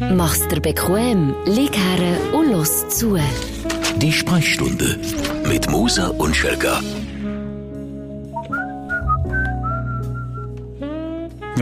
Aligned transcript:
Mach's 0.00 0.48
dir 0.48 0.60
bequem, 0.60 1.34
lieg 1.44 1.76
her 1.76 2.16
und 2.32 2.50
los 2.50 2.88
zu. 2.88 3.18
Die 3.96 4.10
Sprechstunde 4.10 4.98
mit 5.46 5.70
Musa 5.70 6.08
und 6.08 6.34
Schelga. 6.34 6.80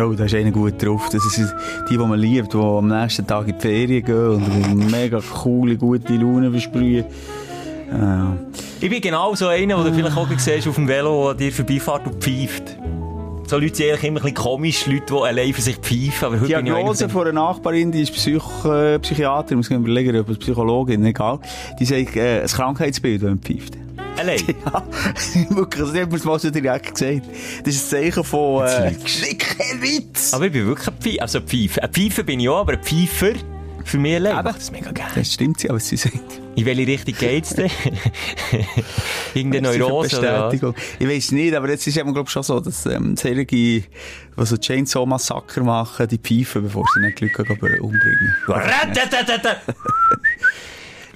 Oh, 0.00 0.12
da 0.14 0.24
ist 0.24 0.34
einer 0.36 0.52
gut 0.52 0.80
drauf. 0.80 1.08
Das 1.10 1.22
sind 1.34 1.52
die, 1.90 1.96
die 1.96 1.98
man 1.98 2.20
liebt, 2.20 2.54
die 2.54 2.58
am 2.58 2.86
nächsten 2.86 3.26
Tag 3.26 3.48
in 3.48 3.54
die 3.56 3.60
Ferien 3.60 4.04
gehen 4.04 4.28
und 4.28 4.64
eine 4.64 4.84
mega 4.84 5.20
coole, 5.20 5.76
gute 5.76 6.14
Laune 6.14 6.52
versprühen. 6.52 7.06
Ja. 7.90 8.36
Ich 8.80 8.88
bin 8.88 9.00
genau 9.00 9.34
so 9.34 9.48
einer, 9.48 9.82
den 9.82 9.84
du 9.84 9.94
vielleicht 9.94 10.16
auch 10.16 10.28
siehst 10.36 10.68
auf 10.68 10.76
dem 10.76 10.86
Velo, 10.86 11.34
der 11.34 11.48
dir 11.48 11.52
vorbeifährt 11.52 12.06
und 12.06 12.22
pfeift. 12.22 12.77
So 13.48 13.56
Leute 13.56 13.76
sind 13.76 13.88
eigentlich 13.88 14.04
immer 14.04 14.20
ein 14.20 14.22
bisschen 14.24 14.34
komisch, 14.34 14.86
Leute, 14.86 15.06
die 15.08 15.14
allein 15.14 15.54
für 15.54 15.62
sich 15.62 15.76
pfeifen. 15.76 16.26
Aber 16.26 16.36
Die 16.36 16.42
heute 16.42 16.56
bin 16.56 16.66
ich 16.66 16.72
Diagnose 16.74 17.08
von 17.08 17.22
einer 17.22 17.32
Nachbarin, 17.32 17.90
die 17.90 18.02
ist 18.02 18.12
Psych 18.12 18.42
äh, 18.66 18.98
Psychiater, 18.98 19.52
ich 19.52 19.56
muss 19.56 19.70
mir 19.70 19.76
überlegen, 19.76 20.20
ob 20.20 20.28
es 20.28 20.36
Psychologin, 20.36 21.02
egal. 21.06 21.40
Die 21.80 21.86
sagt, 21.86 22.14
äh, 22.16 22.42
ein 22.42 22.46
Krankheitsbild, 22.46 23.22
wenn 23.22 23.28
man 23.30 23.40
pfeift. 23.40 23.78
Allein. 24.18 24.40
Ja, 24.66 24.82
wirklich, 25.56 25.82
das 25.82 25.98
hat 25.98 26.12
mir 26.12 26.18
mal 26.24 26.38
so 26.38 26.50
direkt 26.50 26.94
gesagt. 26.94 27.22
Das 27.64 27.74
ist 27.74 27.94
ein 27.94 28.02
Zeichen 28.02 28.22
von, 28.24 28.66
äh, 28.66 28.92
kein 29.38 29.80
Witz. 29.80 30.34
Aber 30.34 30.44
ich 30.44 30.52
bin 30.52 30.66
wirklich 30.66 30.88
ein 30.88 31.00
Pfeifer. 31.00 31.22
Also 31.22 31.38
ein 31.38 31.46
Pfeifer. 31.46 31.84
Ein 31.84 31.90
Pfeifer 31.90 32.22
bin 32.24 32.40
ich 32.40 32.48
auch, 32.50 32.58
aber 32.58 32.74
ein 32.74 32.82
Pfeifer 32.82 33.32
für 33.88 33.98
mich 33.98 34.14
allein 34.14 34.34
Eben. 34.34 34.44
macht 34.44 34.58
das 34.58 34.70
mega 34.70 34.92
geil. 34.92 35.08
Das 35.14 35.32
stimmt 35.32 35.60
sie, 35.60 35.70
aber 35.70 35.80
sie 35.80 35.96
sagt. 35.96 36.40
In 36.56 36.64
welche 36.64 36.86
Richtung 36.86 37.14
geht's 37.14 37.54
denn? 37.54 37.70
Irgendeine 39.34 39.78
Neurose 39.78 40.18
oder 40.18 40.46
was? 40.46 40.52
Bestätigung. 40.52 40.74
Ich 40.98 41.08
weiß 41.08 41.32
nicht, 41.32 41.54
aber 41.54 41.68
jetzt 41.70 41.86
ist 41.86 41.96
es 41.96 42.02
glaube 42.02 42.22
ich 42.24 42.30
schon 42.30 42.42
so, 42.42 42.60
dass 42.60 42.84
ähm, 42.86 43.16
solche, 43.16 43.46
die 43.46 43.84
so 44.36 44.56
Chainsaw-Massaker 44.56 45.62
machen, 45.62 46.08
die 46.08 46.18
pfeifen, 46.18 46.64
bevor 46.64 46.84
sie 46.94 47.00
nicht 47.00 47.16
gehen 47.16 47.30
umbringen. 47.80 48.34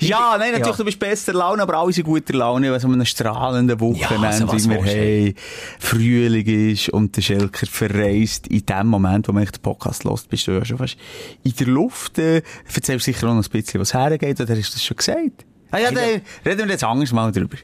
Ja, 0.09 0.37
nein, 0.38 0.52
natürlich, 0.52 0.66
Ja. 0.68 0.77
du 0.77 0.85
bist 0.85 0.99
besser 0.99 1.32
Laune, 1.32 1.63
aber 1.63 1.74
alle 1.79 1.93
sind 1.93 2.04
guter 2.04 2.35
Laune, 2.35 2.71
weil 2.73 2.80
so 2.80 2.88
einem 2.88 3.04
strahlenden 3.04 3.79
Wochenende, 3.80 4.27
also 4.27 4.49
was 4.49 4.68
wie 4.68 4.71
wir 4.71 4.79
haben, 4.85 5.35
Frühling 5.79 6.71
ist 6.73 6.88
und 6.90 7.16
der 7.16 7.23
Schelker 7.23 7.66
verreist. 7.66 8.46
In 8.49 8.65
dem 8.66 8.87
Moment, 8.88 9.29
wo 9.29 9.32
man 9.32 9.45
den 9.45 9.62
Podcast 9.62 10.04
hört, 10.04 10.29
bist 10.29 10.46
du 10.46 10.52
ja 10.52 10.65
schon 10.65 10.79
fast 10.79 10.96
in 11.43 11.52
der 11.59 11.66
Luft. 11.66 12.18
Äh, 12.18 12.43
erzählst 12.74 13.04
sicher 13.04 13.27
noch 13.27 13.43
ein 13.43 13.51
bisschen, 13.51 13.80
was 13.80 13.95
hergeht, 13.95 14.40
oder 14.40 14.57
hast 14.57 14.71
du 14.71 14.74
das 14.74 14.85
schon 14.85 14.96
gesagt? 14.96 15.45
Ah 15.71 15.79
ja, 15.79 15.90
dann 15.90 16.05
reden 16.45 16.59
wir 16.65 16.66
jetzt 16.66 16.84
anders 16.84 17.12
mal 17.12 17.32
drüber. 17.32 17.57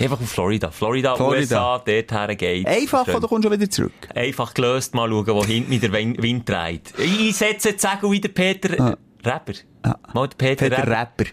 Einfach 0.00 0.20
auf 0.20 0.28
Florida. 0.28 0.70
Florida, 0.72 1.14
Florida. 1.14 1.40
USA, 1.40 1.78
dorthin 1.78 2.36
geht. 2.36 2.66
Einfach, 2.66 3.06
oder 3.06 3.28
kommst 3.28 3.44
du 3.44 3.50
wieder 3.52 3.70
zurück? 3.70 3.92
Einfach 4.14 4.52
gelöst 4.52 4.92
mal 4.94 5.08
schauen, 5.08 5.26
wo 5.28 5.44
hinten 5.44 5.80
der 5.80 5.92
Wind, 5.92 6.20
Wind 6.20 6.48
dreht. 6.48 6.92
Ich 6.98 7.36
setze 7.36 7.70
jetzt 7.70 7.82
Segel 7.82 8.10
wie 8.10 8.20
der 8.20 8.30
Peter 8.30 8.80
Ah. 8.80 8.96
Rapper. 9.24 9.52
Ah. 9.84 9.94
Mal 10.12 10.28
der 10.28 10.36
Peter, 10.36 10.68
Peter 10.68 10.78
Rapper. 10.78 10.90
Rapper. 10.90 11.24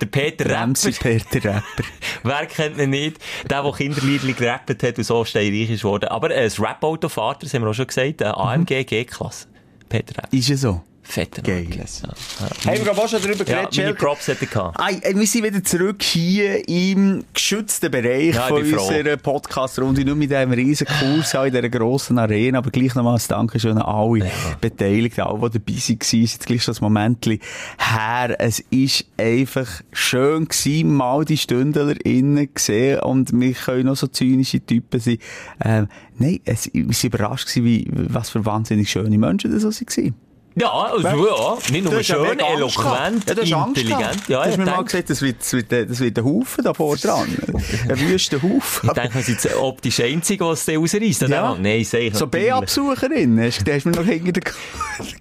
Der 0.00 0.06
Peter 0.06 0.50
Ramsey 0.50 0.92
Rapper. 0.92 1.08
Peter 1.08 1.54
Rapper. 1.56 1.84
Wer 2.22 2.46
kennt 2.46 2.78
ihn 2.78 2.90
nicht? 2.90 3.18
Der, 3.48 3.62
der 3.62 3.72
Kinderliedli 3.72 4.32
gerappt 4.32 4.82
hat 4.82 4.98
und 4.98 5.04
so 5.04 5.24
steinreich 5.24 5.70
ist 5.70 5.84
worden. 5.84 6.08
Aber 6.08 6.30
äh, 6.30 6.44
ein 6.44 6.64
Rap-Auto 6.64 7.08
fährt, 7.08 7.42
das 7.42 7.54
haben 7.54 7.62
wir 7.62 7.70
auch 7.70 7.74
schon 7.74 7.86
gesagt, 7.86 8.22
ein 8.22 8.32
AMG 8.32 8.84
G-Klasse. 8.84 9.46
Peter 9.88 10.16
Rapper. 10.16 10.36
Ist 10.36 10.48
ja 10.48 10.56
so. 10.56 10.82
Fetter 11.04 11.42
Geil. 11.42 11.66
Ja, 11.70 11.84
Haben 11.84 12.78
wir 12.78 12.84
gerade 12.84 13.00
auch 13.00 13.08
schon 13.08 13.22
darüber 13.22 13.44
ja. 13.46 13.56
ja 13.56 13.62
geredet, 13.62 13.76
meine 13.76 13.88
Schelker? 13.88 14.06
Props 14.06 14.28
hätte 14.28 14.44
ich 14.44 14.50
gehabt. 14.50 14.80
Äh, 14.80 15.14
wir 15.14 15.26
sind 15.26 15.44
wieder 15.44 15.62
zurück 15.62 16.02
hier 16.02 16.66
im 16.68 17.24
geschützten 17.32 17.90
Bereich 17.90 18.34
Ja, 18.34 18.48
von 18.48 18.62
unserer 18.62 19.16
Podcast-Runde. 19.16 20.04
Nicht 20.04 20.16
mit 20.16 20.30
diesem 20.30 20.50
riesen 20.52 20.86
Kurs 20.86 21.34
auch 21.34 21.44
in 21.44 21.52
dieser 21.52 21.68
grossen 21.68 22.18
Arena, 22.18 22.58
aber 22.58 22.70
gleich 22.70 22.94
nochmal 22.94 23.16
ein 23.16 23.22
Dankeschön 23.28 23.76
an 23.76 23.82
alle 23.82 24.30
Beteiligten, 24.60 25.20
alle, 25.20 25.50
die 25.50 25.58
dabei 25.58 25.72
waren. 25.72 25.76
Es 25.76 26.12
ist 26.12 26.12
jetzt 26.12 26.46
gleich 26.46 26.62
schon 26.62 26.74
ein 26.74 26.80
Moment 26.80 27.26
her. 27.26 28.36
Es 28.38 28.60
ist 28.70 29.04
einfach 29.18 29.68
schön 29.92 30.46
gewesen, 30.46 30.94
mal 30.94 31.24
die 31.24 31.36
Stündler 31.36 31.94
innen 32.04 32.48
gesehen 32.52 33.00
und 33.00 33.38
wir 33.38 33.52
können 33.52 33.86
noch 33.86 33.96
so 33.96 34.06
zynische 34.06 34.64
Typen 34.64 35.00
sein. 35.00 35.18
Ähm, 35.62 35.88
nein, 36.18 36.40
es, 36.44 36.70
wir 36.72 36.86
waren 36.86 36.96
überrascht 37.04 37.54
gewesen, 37.54 37.64
wie, 37.66 37.88
was 37.92 38.30
für 38.30 38.44
wahnsinnig 38.44 38.90
schöne 38.90 39.18
Menschen 39.18 39.52
das 39.52 39.64
waren. 39.64 40.14
Ja, 40.56 40.70
also, 40.70 41.08
ja, 41.08 41.58
nicht 41.72 41.84
nur 41.84 41.94
Du 41.94 42.04
schön, 42.04 42.38
eloquent, 42.38 43.24
ja, 43.28 43.34
du 43.34 43.40
intelligent. 43.42 44.28
Ja, 44.28 44.44
du 44.44 44.50
hast 44.50 44.58
mir 44.58 44.66
mal 44.66 44.84
gesagt, 44.84 45.10
das 45.10 45.20
wird, 45.20 45.40
das 45.40 45.52
wird, 45.52 45.72
das 45.72 45.98
wird 45.98 46.18
ein 46.18 46.24
Haufen 46.24 46.62
da 46.64 46.72
vor 46.72 46.96
dran. 46.96 47.26
Ein 47.88 48.00
wüster 48.00 48.40
Haufen. 48.40 48.88
ich 48.88 48.92
denke, 48.94 49.14
wir 49.14 49.22
sind 49.22 49.42
jetzt 49.42 49.56
optisch 49.56 50.00
Einzige, 50.00 50.46
was 50.46 50.64
der 50.64 50.78
rausreißt. 50.78 51.22
Ja. 51.22 51.56
Nein, 51.60 51.82
sag 51.84 52.00
ich 52.00 52.14
So. 52.14 52.26
B-Absucherin, 52.28 53.40
hast, 53.40 53.64
hast 53.68 53.84
du 53.84 53.88
mir 53.88 53.96
noch 53.96 54.04
hinter 54.04 54.32
der 54.32 54.42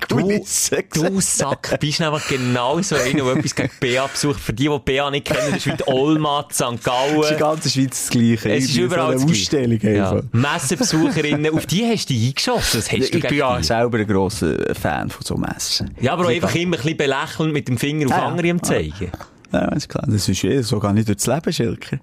Du, 0.08 0.16
Kulisse 0.18 0.84
du 0.94 1.20
Sack, 1.20 1.80
bist 1.80 2.00
nämlich 2.00 2.28
genau 2.28 2.80
so 2.82 2.96
einer, 2.96 3.24
der 3.24 3.36
etwas 3.36 3.56
gegen 3.56 3.72
BA 3.80 4.06
besucht. 4.08 4.40
Für 4.40 4.54
die, 4.54 4.70
die 4.70 4.80
BA 4.98 5.10
nicht 5.10 5.26
kennen, 5.26 5.40
das 5.52 5.58
ist 5.58 5.66
wie 5.68 5.78
die 5.78 5.88
Olmat, 5.88 6.54
St. 6.54 6.62
Das 6.62 6.70
ist 6.70 6.76
in 6.76 6.84
Gallen. 6.84 7.22
der 7.22 7.38
ganzen 7.38 7.70
Schweiz 7.72 7.90
das 7.90 8.10
Gleiche. 8.10 8.52
Es 8.54 8.66
ist 8.66 8.76
überall 8.78 9.08
so 9.08 9.14
das 9.14 9.22
eine. 9.24 9.32
Ausstellung 9.32 9.80
Ja. 9.82 10.12
einfach. 10.12 10.24
Messenbesucherinnen, 10.32 11.54
auf 11.54 11.66
die 11.66 11.86
hast 11.86 12.10
du 12.10 12.14
dich 12.14 12.28
eingeschossen. 12.28 12.80
Das 12.80 12.92
hast 12.92 13.14
du 13.14 13.18
Ich 13.18 13.28
bin 13.28 13.38
ja 13.38 13.64
selber 13.64 13.98
ein 13.98 14.08
grosser 14.08 14.76
Fan 14.76 15.10
von 15.10 15.23
so 15.24 15.36
Messen. 15.38 15.94
Ja, 16.02 16.14
aber 16.14 16.26
auch 16.26 16.30
einfach 16.30 16.54
immer 16.56 16.78
ein 16.78 16.82
bisschen 16.82 16.98
belächelnd 16.98 17.54
mit 17.54 17.68
dem 17.68 17.78
Finger 17.78 18.08
auf 18.08 18.12
Ah, 18.14 18.18
ja. 18.18 18.26
andere 18.28 18.52
am 18.52 18.62
zeigen. 18.64 19.12
Ja, 19.52 19.66
ist 19.74 19.88
klar. 19.88 20.04
Das 20.08 20.28
ist 20.28 20.44
eh 20.44 20.62
so 20.64 20.80
gar 20.80 20.94
nicht 20.94 21.08
durchs 21.08 21.28
Leben, 21.28 21.54
Schelker. 21.54 22.00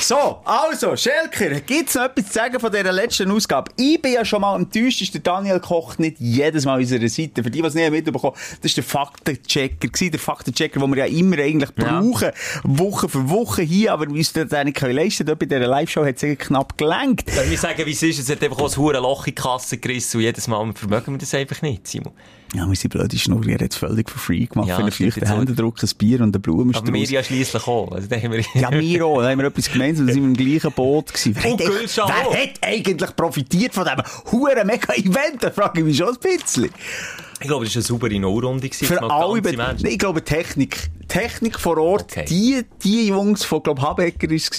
So, 0.00 0.38
also, 0.44 0.96
Schelker, 0.96 1.60
gibt's 1.60 1.94
noch 1.94 2.02
etwas 2.06 2.26
zu 2.26 2.32
sagen 2.32 2.58
von 2.58 2.72
dieser 2.72 2.90
letzten 2.92 3.30
Ausgabe? 3.30 3.70
Ich 3.76 4.02
bin 4.02 4.14
ja 4.14 4.24
schon 4.24 4.40
mal 4.40 4.56
enttäuscht, 4.56 5.00
ist 5.02 5.14
der 5.14 5.20
Daniel 5.20 5.60
Koch 5.60 5.96
nicht 5.98 6.16
jedes 6.18 6.64
Mal 6.64 6.80
unserer 6.80 7.08
Seite. 7.08 7.44
Für 7.44 7.52
die, 7.52 7.62
die 7.62 7.68
es 7.68 7.74
nicht 7.74 7.88
mitbekommen 7.92 8.34
das 8.62 8.72
war 8.72 8.74
der 8.74 8.82
Faktenchecker 8.82 9.86
gewesen, 9.88 10.10
der 10.10 10.18
Faktenchecker, 10.18 10.80
den 10.80 10.90
wir 10.90 10.98
ja 10.98 11.04
immer 11.04 11.38
eigentlich 11.38 11.70
Ja. 11.78 12.00
brauchen. 12.00 12.30
Woche 12.64 13.08
für 13.08 13.30
Woche 13.30 13.62
hier, 13.62 13.92
aber 13.92 14.06
wir 14.08 14.14
uns 14.16 14.32
das 14.32 14.50
nicht 14.64 14.76
können 14.76 14.96
leisten 14.96 15.24
Dort 15.24 15.38
bei 15.38 15.46
dieser 15.46 15.68
Live-Show 15.68 16.04
hat 16.04 16.20
es 16.20 16.38
knapp 16.38 16.76
gelenkt. 16.76 17.30
Soll 17.30 17.44
ich 17.44 17.60
sagen, 17.60 17.86
wie 17.86 17.92
es 17.92 18.02
ist? 18.02 18.18
Es 18.18 18.28
hat 18.28 18.42
einfach 18.42 18.58
auch 18.58 18.76
ein 18.76 19.02
Loch 19.02 19.24
in 19.28 19.36
die 19.36 19.40
Kasse 19.40 19.78
gerissen 19.78 20.16
und 20.16 20.22
jedes 20.24 20.48
Mal 20.48 20.68
vermögen 20.74 21.12
wir 21.14 21.18
das 21.18 21.32
einfach 21.32 21.62
nicht, 21.62 21.86
Simon. 21.86 22.12
Ja, 22.54 22.66
sind 22.74 22.90
blöde 22.90 23.18
Schnurr, 23.18 23.46
er 23.46 23.58
hat 23.58 23.74
völlig 23.74 24.08
for 24.08 24.18
free 24.18 24.46
gemacht. 24.46 24.68
Ja, 24.68 24.90
für 24.90 25.04
jetzt 25.04 25.22
auch. 25.22 25.38
Händedruck, 25.38 25.82
ein 25.82 25.90
Bier 25.98 26.20
und 26.20 26.34
eine 26.34 26.38
Blumenstrauß. 26.38 26.88
Aber 26.88 26.94
wir 26.94 27.06
ja 27.06 27.22
schliesslich 27.22 27.66
auch. 27.66 27.92
Also, 27.92 28.08
da 28.08 28.16
haben 28.16 28.32
wir... 28.32 28.42
Ja, 28.54 28.70
wir 28.70 29.04
auch. 29.04 29.20
Da 29.20 29.30
haben 29.30 29.38
wir 29.38 29.46
etwas 29.46 29.70
gemeinsam. 29.70 30.06
Da 30.06 30.12
sind 30.14 30.22
wir 30.22 30.28
im 30.28 30.52
gleichen 30.52 30.72
Boot 30.72 31.12
gewesen. 31.12 31.36
Wer, 31.40 31.52
Und 31.52 31.60
hat, 31.60 31.96
wer 32.32 32.42
hat 32.42 32.50
eigentlich 32.62 33.16
profitiert 33.16 33.74
von 33.74 33.84
diesem 33.84 34.02
huren 34.32 34.66
mega 34.66 34.94
Event? 34.94 35.42
Da 35.42 35.50
frage 35.50 35.80
ich 35.80 35.86
mich 35.86 35.96
schon 35.98 36.08
ein 36.08 36.16
bisschen. 36.20 36.70
Ich 37.40 37.46
glaube, 37.46 37.64
das 37.64 37.74
war 37.74 37.80
eine 37.80 37.84
saubere 37.86 38.18
gewesen, 38.68 38.86
Für 38.86 39.02
alle, 39.02 39.40
Menschen. 39.56 39.86
Ich 39.86 39.98
glaube 39.98 40.24
Technik. 40.24 40.90
Technik 41.08 41.58
vor 41.58 41.78
Ort, 41.78 42.02
Okay. 42.12 42.26
die, 42.28 42.62
die 42.84 43.08
Jungs 43.08 43.42
von, 43.42 43.62
glaube 43.62 43.80
Habecker 43.80 44.30
ist 44.30 44.50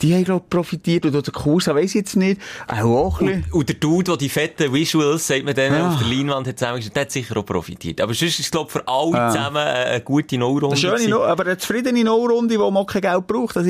die 0.00 0.14
haben, 0.14 0.22
glaube 0.22 0.44
profitiert. 0.48 1.04
Und 1.06 1.16
auch 1.16 1.22
der 1.22 1.32
Kurs, 1.32 1.66
weiss 1.66 1.86
ich 1.86 1.94
jetzt 1.94 2.14
nicht, 2.14 2.40
auch, 2.68 3.20
ein 3.20 3.26
bisschen. 3.26 3.44
Und 3.52 3.68
der 3.68 3.76
Dude, 3.76 4.04
der 4.04 4.16
die 4.16 4.28
fetten 4.28 4.72
Visuals, 4.72 5.26
sagt 5.26 5.44
man 5.44 5.54
dann, 5.56 5.72
Ja. 5.74 5.88
auf 5.88 5.98
der 5.98 6.06
Leinwand 6.06 6.46
hat 6.46 6.56
zusammengestellt, 6.56 6.94
der 6.94 7.00
hat 7.02 7.10
sicher 7.10 7.36
auch 7.36 7.44
profitiert. 7.44 8.00
Aber 8.00 8.14
sonst 8.14 8.34
ist 8.38 8.40
es, 8.40 8.50
glaube 8.52 8.70
für 8.70 8.86
alle 8.86 9.10
Ja. 9.16 9.30
zusammen 9.30 9.56
eine 9.56 10.00
gute 10.02 10.38
No-Runde. 10.38 10.66
Eine 10.68 10.76
schöne, 10.76 11.08
no 11.08 11.24
aber 11.24 11.46
eine 11.46 11.58
zufriedene 11.58 12.04
No-Runde, 12.04 12.54
die 12.54 12.70
man 12.70 12.86
kein 12.86 13.02
Geld 13.02 13.26
braucht. 13.26 13.56
Ist 13.56 13.66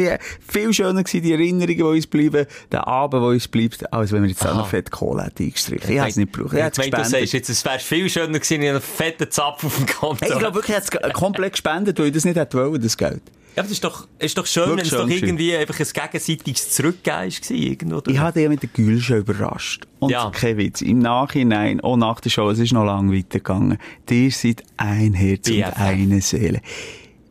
viel 0.47 0.71
schöner 0.75 1.03
gewesen, 1.03 1.23
die 1.23 1.33
Erinnerungen, 1.33 1.77
die 1.79 1.83
uns 1.83 2.07
bleiben, 2.07 2.47
der 2.71 2.87
Abend, 2.87 3.23
der 3.23 3.29
uns 3.31 3.49
bleibt, 3.49 3.91
als 3.91 4.13
wenn 4.13 4.21
wir 4.23 4.29
jetzt 4.29 4.47
auch 4.47 4.55
noch 4.55 4.69
fett 4.69 4.91
Kohle 4.91 5.25
hätten 5.25 5.45
eingestrichen. 5.45 5.91
Ich 5.91 5.99
hätte 5.99 6.11
es 6.11 6.17
nicht 6.17 6.31
gebraucht. 6.35 6.53
Ich 6.53 6.59
Ich 6.59 6.65
es 6.73 6.91
meine, 6.91 7.03
du 7.05 7.09
sagst 7.09 7.33
jetzt, 7.33 7.49
es 7.49 7.65
wäre 7.65 7.79
viel 7.79 8.11
schöner 8.11 8.32
gewesen, 8.41 8.63
in 8.63 8.69
einem 8.71 8.81
fetten 8.81 9.31
Zapf 9.31 9.65
auf 9.65 9.77
dem 9.77 9.87
Konto. 9.87 10.25
Hey, 10.25 10.33
ich 10.33 10.39
glaube 10.39 10.55
wirklich, 10.57 10.77
er 10.77 10.83
hat 10.83 10.95
es 11.05 11.13
komplett 11.13 11.53
gespendet, 11.53 11.99
weil 11.99 12.07
ich 12.07 12.13
das 12.13 12.25
nicht 12.25 12.37
hätte 12.37 12.57
wollen, 12.59 12.81
das 12.81 12.97
Geld. 12.97 13.23
ja, 13.55 13.63
aber 13.63 13.63
das 13.65 13.71
ist 13.73 13.85
doch, 13.85 14.09
ist 14.19 14.39
doch 14.39 14.47
schön, 14.47 14.71
wenn 14.71 14.79
es 14.81 14.91
doch 14.91 15.01
schön 15.01 15.11
irgendwie 15.11 15.57
einfach 15.57 15.79
ein 15.79 15.87
gegenseitiges 16.11 16.71
Zurückgeben 16.71 17.17
war, 17.17 17.51
irgendwo. 17.57 18.03
Ich 18.09 18.19
habe 18.19 18.41
ja 18.43 18.49
mit 18.49 18.63
der 18.63 18.71
Gülsche 18.71 19.19
überrascht. 19.19 19.87
Und 19.99 20.11
Ja. 20.11 20.31
kein 20.31 20.57
Witz, 20.57 20.81
im 20.83 20.99
Nachhinein, 21.01 21.81
auch 21.81 21.97
nach 21.97 22.21
der 22.21 22.31
Show, 22.31 22.49
es 22.51 22.59
ist 22.59 22.73
noch 22.73 22.85
lange 22.85 23.17
weitergegangen, 23.17 23.79
ihr 24.11 24.31
seid 24.31 24.63
ein 24.77 25.13
Herz 25.15 25.49
BFF. 25.49 25.67
und 25.67 25.77
eine 25.77 26.21
Seele. 26.21 26.61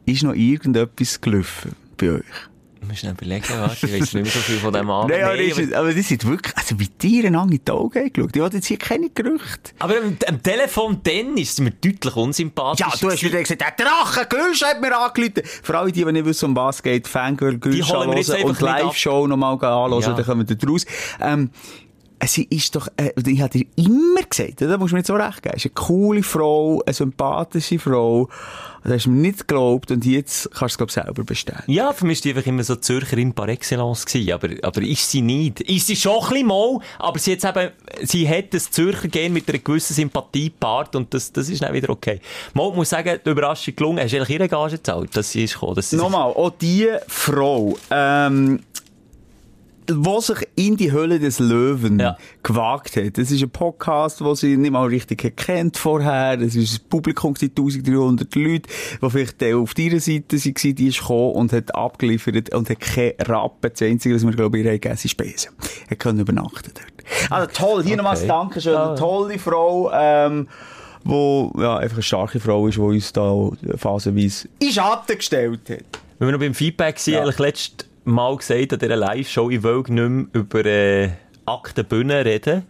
Ist 0.06 0.24
noch 0.24 0.34
irgendetwas 0.34 1.22
gelaufen 1.22 1.76
bei 1.98 2.12
euch? 2.12 2.24
Muss 2.88 2.98
schnell 3.00 3.14
überlegen, 3.14 3.46
warte, 3.48 3.76
ich 3.86 3.94
weiß 3.94 4.00
nicht 4.00 4.14
mehr 4.14 4.26
so 4.26 4.40
viel 4.40 4.58
von 4.58 4.74
dem 4.74 4.90
Abend. 4.90 5.12
Nein, 5.12 5.24
aber, 5.24 5.36
Nee, 5.36 5.50
es- 5.52 5.72
aber 5.74 5.94
die 5.94 6.02
sind 6.02 6.26
wirklich, 6.26 6.58
also 6.58 6.80
wie 6.80 6.88
dir 6.88 7.30
lang 7.30 7.50
in 7.52 7.62
die 7.64 7.72
Augen 7.72 8.12
geschaut. 8.12 8.36
Ich 8.36 8.42
wollte 8.42 8.56
jetzt 8.58 8.66
hier 8.66 8.78
keine 8.78 9.10
Gerüchte. 9.12 9.72
aber 9.80 9.98
am, 9.98 10.18
am 10.28 10.42
Telefon 10.44 11.00
dann 11.04 11.38
ist 11.38 11.52
es 11.54 11.60
mir 11.60 11.72
deutlich 11.72 12.16
unsympathisch. 12.16 12.86
Ja, 12.86 12.92
du 13.00 13.12
hast 13.12 13.24
wieder 13.24 13.40
gesagt, 13.40 13.62
der 13.62 13.72
Drache, 13.86 14.26
Gülsch 14.28 14.64
hat 14.64 14.82
mir 14.82 14.98
angerufen. 14.98 15.44
Für 15.46 15.78
alle, 15.78 15.92
die, 15.92 16.04
die 16.04 16.12
nicht 16.12 16.26
wissen, 16.26 16.46
um 16.46 16.56
was 16.56 16.82
geht, 16.82 17.08
Fangirl, 17.08 17.58
Gülsch 17.60 17.88
wir 17.90 18.00
anhören 18.00 18.44
und. 18.46 18.60
Live-Show 18.60 19.28
nochmal 19.28 19.54
anschauen, 19.54 20.02
Ja. 20.02 20.14
dann 20.14 20.26
kommen 20.26 20.50
wir 20.50 20.56
da 20.56 20.68
raus. 20.68 20.86
Ähm, 21.22 21.52
sie 22.28 22.48
ist 22.50 22.76
doch, 22.76 22.88
äh, 22.98 23.12
ich 23.26 23.42
habe 23.42 23.50
dir 23.50 23.66
immer 23.76 24.22
gesagt, 24.30 24.62
da 24.62 24.78
musst 24.78 24.92
du 24.92 24.96
mir 24.96 25.00
jetzt 25.00 25.08
so 25.08 25.16
recht 25.16 25.42
geben, 25.42 25.56
ist 25.56 25.66
eine 25.66 25.74
coole 25.74 26.24
Frau, 26.24 26.82
eine 26.86 26.94
sympathische 26.94 27.80
Frau, 27.80 28.30
das 28.84 28.94
hast 28.94 29.06
du 29.06 29.12
mir 29.12 29.22
nicht 29.22 29.48
geglaubt 29.48 29.92
und 29.92 30.06
jetzt 30.06 30.50
kannst 30.52 30.62
du 30.62 30.66
es, 30.66 30.78
glaube 30.78 30.92
selber 30.92 31.24
bestellen. 31.24 31.64
Ja, 31.68 31.94
für 31.94 32.06
mich 32.06 32.20
war 32.20 32.22
die 32.24 32.30
einfach 32.38 32.48
immer 32.48 32.64
so 32.64 32.76
Zürcherin 32.76 33.34
par 33.34 33.48
excellence 33.50 34.06
gewesen, 34.06 34.34
aber, 34.34 34.50
aber 34.62 34.82
ist 34.82 35.10
sie 35.10 35.22
nicht. 35.22 35.62
Ist 35.62 35.88
sie 35.88 35.96
schon 35.96 36.24
ein 36.24 36.30
bisschen 36.30 36.48
mal, 36.48 36.80
aber 37.00 37.20
sie 37.20 37.34
hat 37.34 37.58
eben, 37.58 37.72
sie 38.04 38.28
hat 38.28 38.54
das 38.54 38.72
Zürcher 38.72 39.08
Gehen 39.08 39.34
mit 39.34 39.48
einer 39.50 39.60
gewissen 39.60 39.94
Sympathie 39.94 40.50
paart 40.50 40.96
und 40.96 41.14
das, 41.14 41.32
das 41.32 41.50
ist 41.50 41.62
dann 41.62 41.74
wieder 41.74 41.90
okay. 41.90 42.20
Mal 42.54 42.72
muss 42.72 42.90
sagen, 42.90 43.20
die 43.24 43.30
Überraschung 43.30 43.76
gelungen, 43.76 44.00
hast 44.00 44.12
du 44.12 44.18
eigentlich 44.18 44.30
ihre 44.30 44.48
Gage 44.48 44.78
gezahlt, 44.78 45.16
dass 45.16 45.32
sie 45.32 45.44
ist 45.44 45.54
gekommen? 45.54 45.76
Dass 45.76 45.90
sie 45.90 45.98
Nochmal, 45.98 46.32
auch 46.32 46.52
die 46.52 46.88
Frau, 47.08 47.78
ähm, 47.90 48.62
wo 49.92 50.20
sich 50.20 50.48
in 50.56 50.78
die 50.78 50.92
Hölle 50.92 51.20
des 51.20 51.40
Löwen 51.40 52.00
Ja. 52.00 52.18
gewagt 52.44 52.96
hat. 52.98 53.18
Das 53.18 53.32
ist 53.32 53.42
ein 53.42 53.50
Podcast, 53.50 54.24
wo 54.24 54.36
sie 54.36 54.58
nicht 54.58 54.72
mal 54.72 54.88
richtig 54.88 55.36
kennt 55.36 55.78
vorher. 55.78 56.40
Es 56.42 56.56
ist 56.56 56.82
ein 56.84 56.90
Publikum, 56.90 57.34
die 57.36 57.50
1300 57.50 58.34
Leute, 58.36 58.70
die 59.02 59.10
vielleicht 59.10 59.44
auf 59.54 59.78
ihrer 59.78 60.00
Seite 60.00 60.38
waren, 60.38 60.76
die 60.76 60.88
ist 60.88 61.00
gekommen 61.00 61.32
und 61.34 61.54
hat 61.54 61.74
abgeliefert 61.76 62.54
und 62.54 62.70
hat 62.70 62.80
keine 62.80 63.14
Rappen. 63.20 63.72
Das 63.72 63.82
Einzige, 63.82 64.16
was 64.16 64.24
wir, 64.26 64.32
glaube 64.32 64.60
ich, 64.60 64.64
gegeben 64.66 64.96
sind 64.98 65.10
Spesen. 65.12 65.52
Er 65.90 65.96
kann 65.96 66.20
übernachten 66.20 66.72
dort. 66.74 67.32
Also 67.32 67.48
toll, 67.54 67.84
hier 67.84 68.00
Okay. 68.04 68.28
Dankeschön. 68.28 68.76
Ah. 68.76 68.90
Eine 68.90 68.96
tolle 69.00 69.38
Frau, 69.40 69.92
ähm, 69.94 70.48
wo, 71.04 71.52
ja, 71.58 71.78
einfach 71.78 71.98
eine 71.98 72.04
starke 72.04 72.40
Frau 72.40 72.68
ist, 72.68 72.76
die 72.78 72.82
uns 72.82 73.12
da 73.14 73.50
phasenweise 73.76 74.48
in 74.60 74.72
Schatten 74.72 75.18
gestellt 75.18 75.62
hat. 75.70 75.84
Wenn 76.20 76.28
wir 76.28 76.32
noch 76.34 76.40
beim 76.40 76.54
Feedback 76.54 77.00
sind, 77.00 77.16
Ja. 77.16 77.24
ja. 77.24 77.30
ich 77.30 77.40
letztes 77.40 77.88
Mal 78.04 78.36
gesagt 78.36 78.74
an 78.74 78.80
dieser 78.80 78.96
Live-Show, 78.96 79.50
ich 79.52 79.62
will 79.62 79.84
nicht 79.88 79.90
mehr 79.90 80.26
über 80.34 80.66
äh, 80.66 81.10
Aktenbühne 81.46 82.26
reden. 82.26 82.64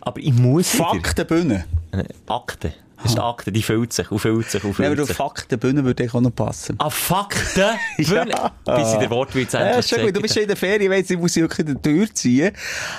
Aber 0.00 0.20
ich 0.20 0.32
muss. 0.32 0.70
Faktenbühne. 0.70 1.64
Äh, 1.92 2.04
Akte. 2.26 2.72
Das 2.96 3.06
ist 3.06 3.14
die 3.16 3.20
Akte, 3.20 3.52
die 3.52 3.62
füllt 3.62 3.92
sich 3.92 4.10
und 4.10 4.18
füllt 4.18 4.48
sich 4.50 4.62
und 4.64 4.78
Ja, 4.78 4.86
aber 4.86 4.96
füllt 4.96 5.10
auf. 5.10 5.16
Faktenbühne 5.16 5.84
würde 5.84 6.04
ich 6.04 6.14
auch 6.14 6.20
noch 6.20 6.34
passen. 6.34 6.76
Ah, 6.78 6.88
Fakten? 6.90 7.62
Bühne? 7.96 8.34
Bis 8.64 8.92
in 8.94 9.00
der 9.00 9.10
Wortwitz 9.10 9.52
Ja, 9.52 9.82
schon 9.82 10.02
gut. 10.02 10.16
Du 10.16 10.20
bist 10.22 10.34
schon 10.34 10.42
in 10.44 10.48
der 10.48 10.56
Ferien, 10.56 10.90
weißt 10.90 11.10
du, 11.10 11.14
ich 11.14 11.20
muss 11.20 11.36
wirklich 11.36 11.58
in 11.66 11.74
der 11.74 11.82
Tür 11.82 12.06
ziehen. 12.14 12.52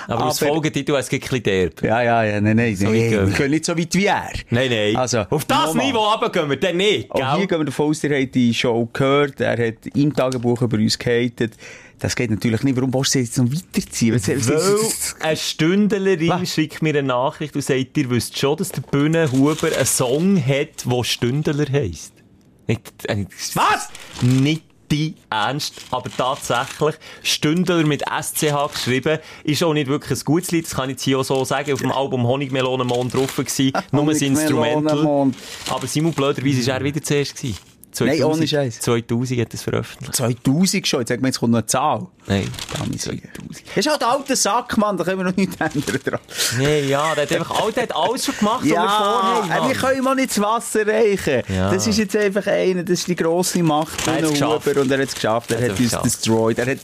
Aber 0.06 0.26
als 0.26 0.38
Folgetitel 0.38 0.94
hast 0.96 1.10
du 1.10 1.16
ein 1.16 1.20
bisschen 1.20 1.42
derb. 1.42 1.82
Ja, 1.82 2.02
ja, 2.02 2.24
ja, 2.24 2.40
nein, 2.40 2.56
nein, 2.56 2.76
So 2.76 2.84
nein. 2.86 2.94
Wir 2.94 3.26
gehen 3.26 3.50
nicht 3.50 3.64
so 3.64 3.76
weit 3.76 3.94
wie 3.94 4.06
er. 4.06 4.30
Nein, 4.50 4.70
nein. 4.70 4.96
Also, 4.96 5.20
Auf 5.30 5.44
das. 5.44 5.74
Niveau 5.74 5.98
runter 5.98 6.30
gehen 6.30 6.48
wir 6.50 6.56
dann 6.60 6.76
nicht, 6.76 7.10
Auch 7.10 7.16
hier 7.18 7.38
gell? 7.38 7.46
gehen 7.48 7.58
wir 7.60 7.64
davon 7.66 7.90
aus, 7.90 8.04
ihr 8.04 8.18
habt 8.20 8.34
die 8.34 8.54
Show 8.54 8.88
gehört, 8.92 9.40
er 9.40 9.52
hat 9.68 9.86
im 9.94 10.14
Tagebuch 10.14 10.62
über 10.62 10.76
uns 10.76 10.98
gehatet. 10.98 11.54
Das 11.98 12.14
geht 12.14 12.30
natürlich 12.30 12.62
nicht. 12.62 12.76
Warum 12.76 12.92
willst 12.92 13.14
du 13.14 13.20
jetzt 13.20 13.38
noch 13.38 13.46
weiterziehen? 13.50 14.14
Was- 14.14 14.28
was- 14.28 14.48
Weil 14.48 14.56
was- 14.74 15.16
eine 15.20 15.36
Stündlerin 15.36 16.28
Was? 16.28 16.50
schickt 16.52 16.82
mir 16.82 16.90
eine 16.90 17.02
Nachricht 17.02 17.54
und 17.56 17.62
sagt, 17.62 17.96
ihr 17.96 18.10
wisst 18.10 18.38
schon, 18.38 18.56
dass 18.58 18.68
der 18.70 18.82
Bühne 18.82 19.30
Huber 19.32 19.68
einen 19.74 19.86
Song 19.86 20.36
hat, 20.44 20.84
der 20.84 21.04
Stündler 21.04 21.66
heisst. 21.72 22.12
Nicht, 22.66 22.92
äh, 23.08 23.24
Was? 23.54 23.88
Nicht 24.20 24.64
die 24.90 25.14
Ernst, 25.30 25.74
aber 25.90 26.10
tatsächlich, 26.16 26.94
Stündler 27.22 27.84
mit 27.84 28.02
SCH 28.08 28.68
geschrieben, 28.72 29.18
ist 29.42 29.62
auch 29.64 29.72
nicht 29.72 29.88
wirklich 29.88 30.20
ein 30.20 30.24
gutes 30.24 30.50
Lied, 30.52 30.64
das 30.66 30.74
kann 30.76 30.90
ich 30.90 30.94
jetzt 30.94 31.02
hier 31.02 31.18
auch 31.18 31.24
so 31.24 31.44
sagen, 31.44 31.72
auf 31.72 31.80
dem 31.80 31.90
Album 31.90 32.24
Honigmelonenmond 32.24 33.12
drauf 33.14 33.34
gewesen, 33.34 33.72
nur 33.90 34.02
ein 34.02 34.10
Instrumental. 34.10 34.74
Honigmelonenmond. 34.74 35.36
Aber 35.70 35.86
Simon, 35.88 36.12
blöderweise 36.12 36.66
war 36.68 36.74
er 36.78 36.84
wieder 36.84 37.02
zuerst 37.02 37.34
gewesen. 37.36 37.56
Nein, 38.04 38.22
ohne 38.24 38.46
Scheiß. 38.46 38.80
2000 38.80 39.40
hat 39.40 39.54
es 39.54 39.62
veröffentlicht. 39.62 40.14
2000 40.16 40.86
schon. 40.86 41.00
Jetzt 41.00 41.08
sagt 41.08 41.20
man, 41.22 41.28
jetzt 41.28 41.38
kommt 41.40 41.52
noch 41.52 41.58
eine 41.60 41.66
Zahl. 41.66 42.06
Nein, 42.26 42.48
Damit 42.76 43.00
2000. 43.00 43.22
Das 43.74 43.76
ist 43.86 43.90
halt 43.90 44.02
ein 44.02 44.08
alter 44.08 44.36
Sack, 44.36 44.76
Mann. 44.78 44.96
Da 44.96 45.04
können 45.04 45.18
wir 45.18 45.24
noch 45.24 45.36
nichts 45.36 45.56
ändern 45.60 46.00
dran. 46.04 46.20
Nee, 46.58 46.88
ja, 46.88 47.14
der 47.14 47.22
hat 47.24 47.32
einfach 47.32 47.62
all- 47.62 47.72
der 47.72 47.82
hat 47.84 47.94
alles 47.96 48.24
schon 48.26 48.36
gemacht, 48.36 48.60
was 48.62 48.64
wir 48.68 48.74
Ja, 48.74 48.88
vorhaben. 48.88 49.50
äh, 49.64 49.68
wir 49.68 49.74
können 49.76 50.02
mal 50.04 50.14
nicht 50.16 50.30
das 50.30 50.40
Wasser 50.40 50.86
reichen. 50.86 51.42
Ja. 51.54 51.72
Das 51.72 51.86
ist 51.86 51.98
jetzt 51.98 52.16
einfach 52.16 52.46
einer, 52.46 52.82
das 52.82 52.98
ist 53.00 53.08
die 53.08 53.14
grosse 53.16 53.62
Macht 53.62 54.06
Er 54.06 54.24
von. 54.26 54.34
Huber 54.36 54.80
und 54.80 54.90
er 54.90 54.98
hat 54.98 55.08
es 55.08 55.14
geschafft. 55.14 55.52
Er 55.52 55.58
Er 55.58 55.64
hat 55.64 55.70
hat's 55.70 55.80
uns 55.80 55.90
geschafft. 55.90 56.04
destroyed. 56.04 56.58
Er 56.58 56.66
hat, 56.66 56.78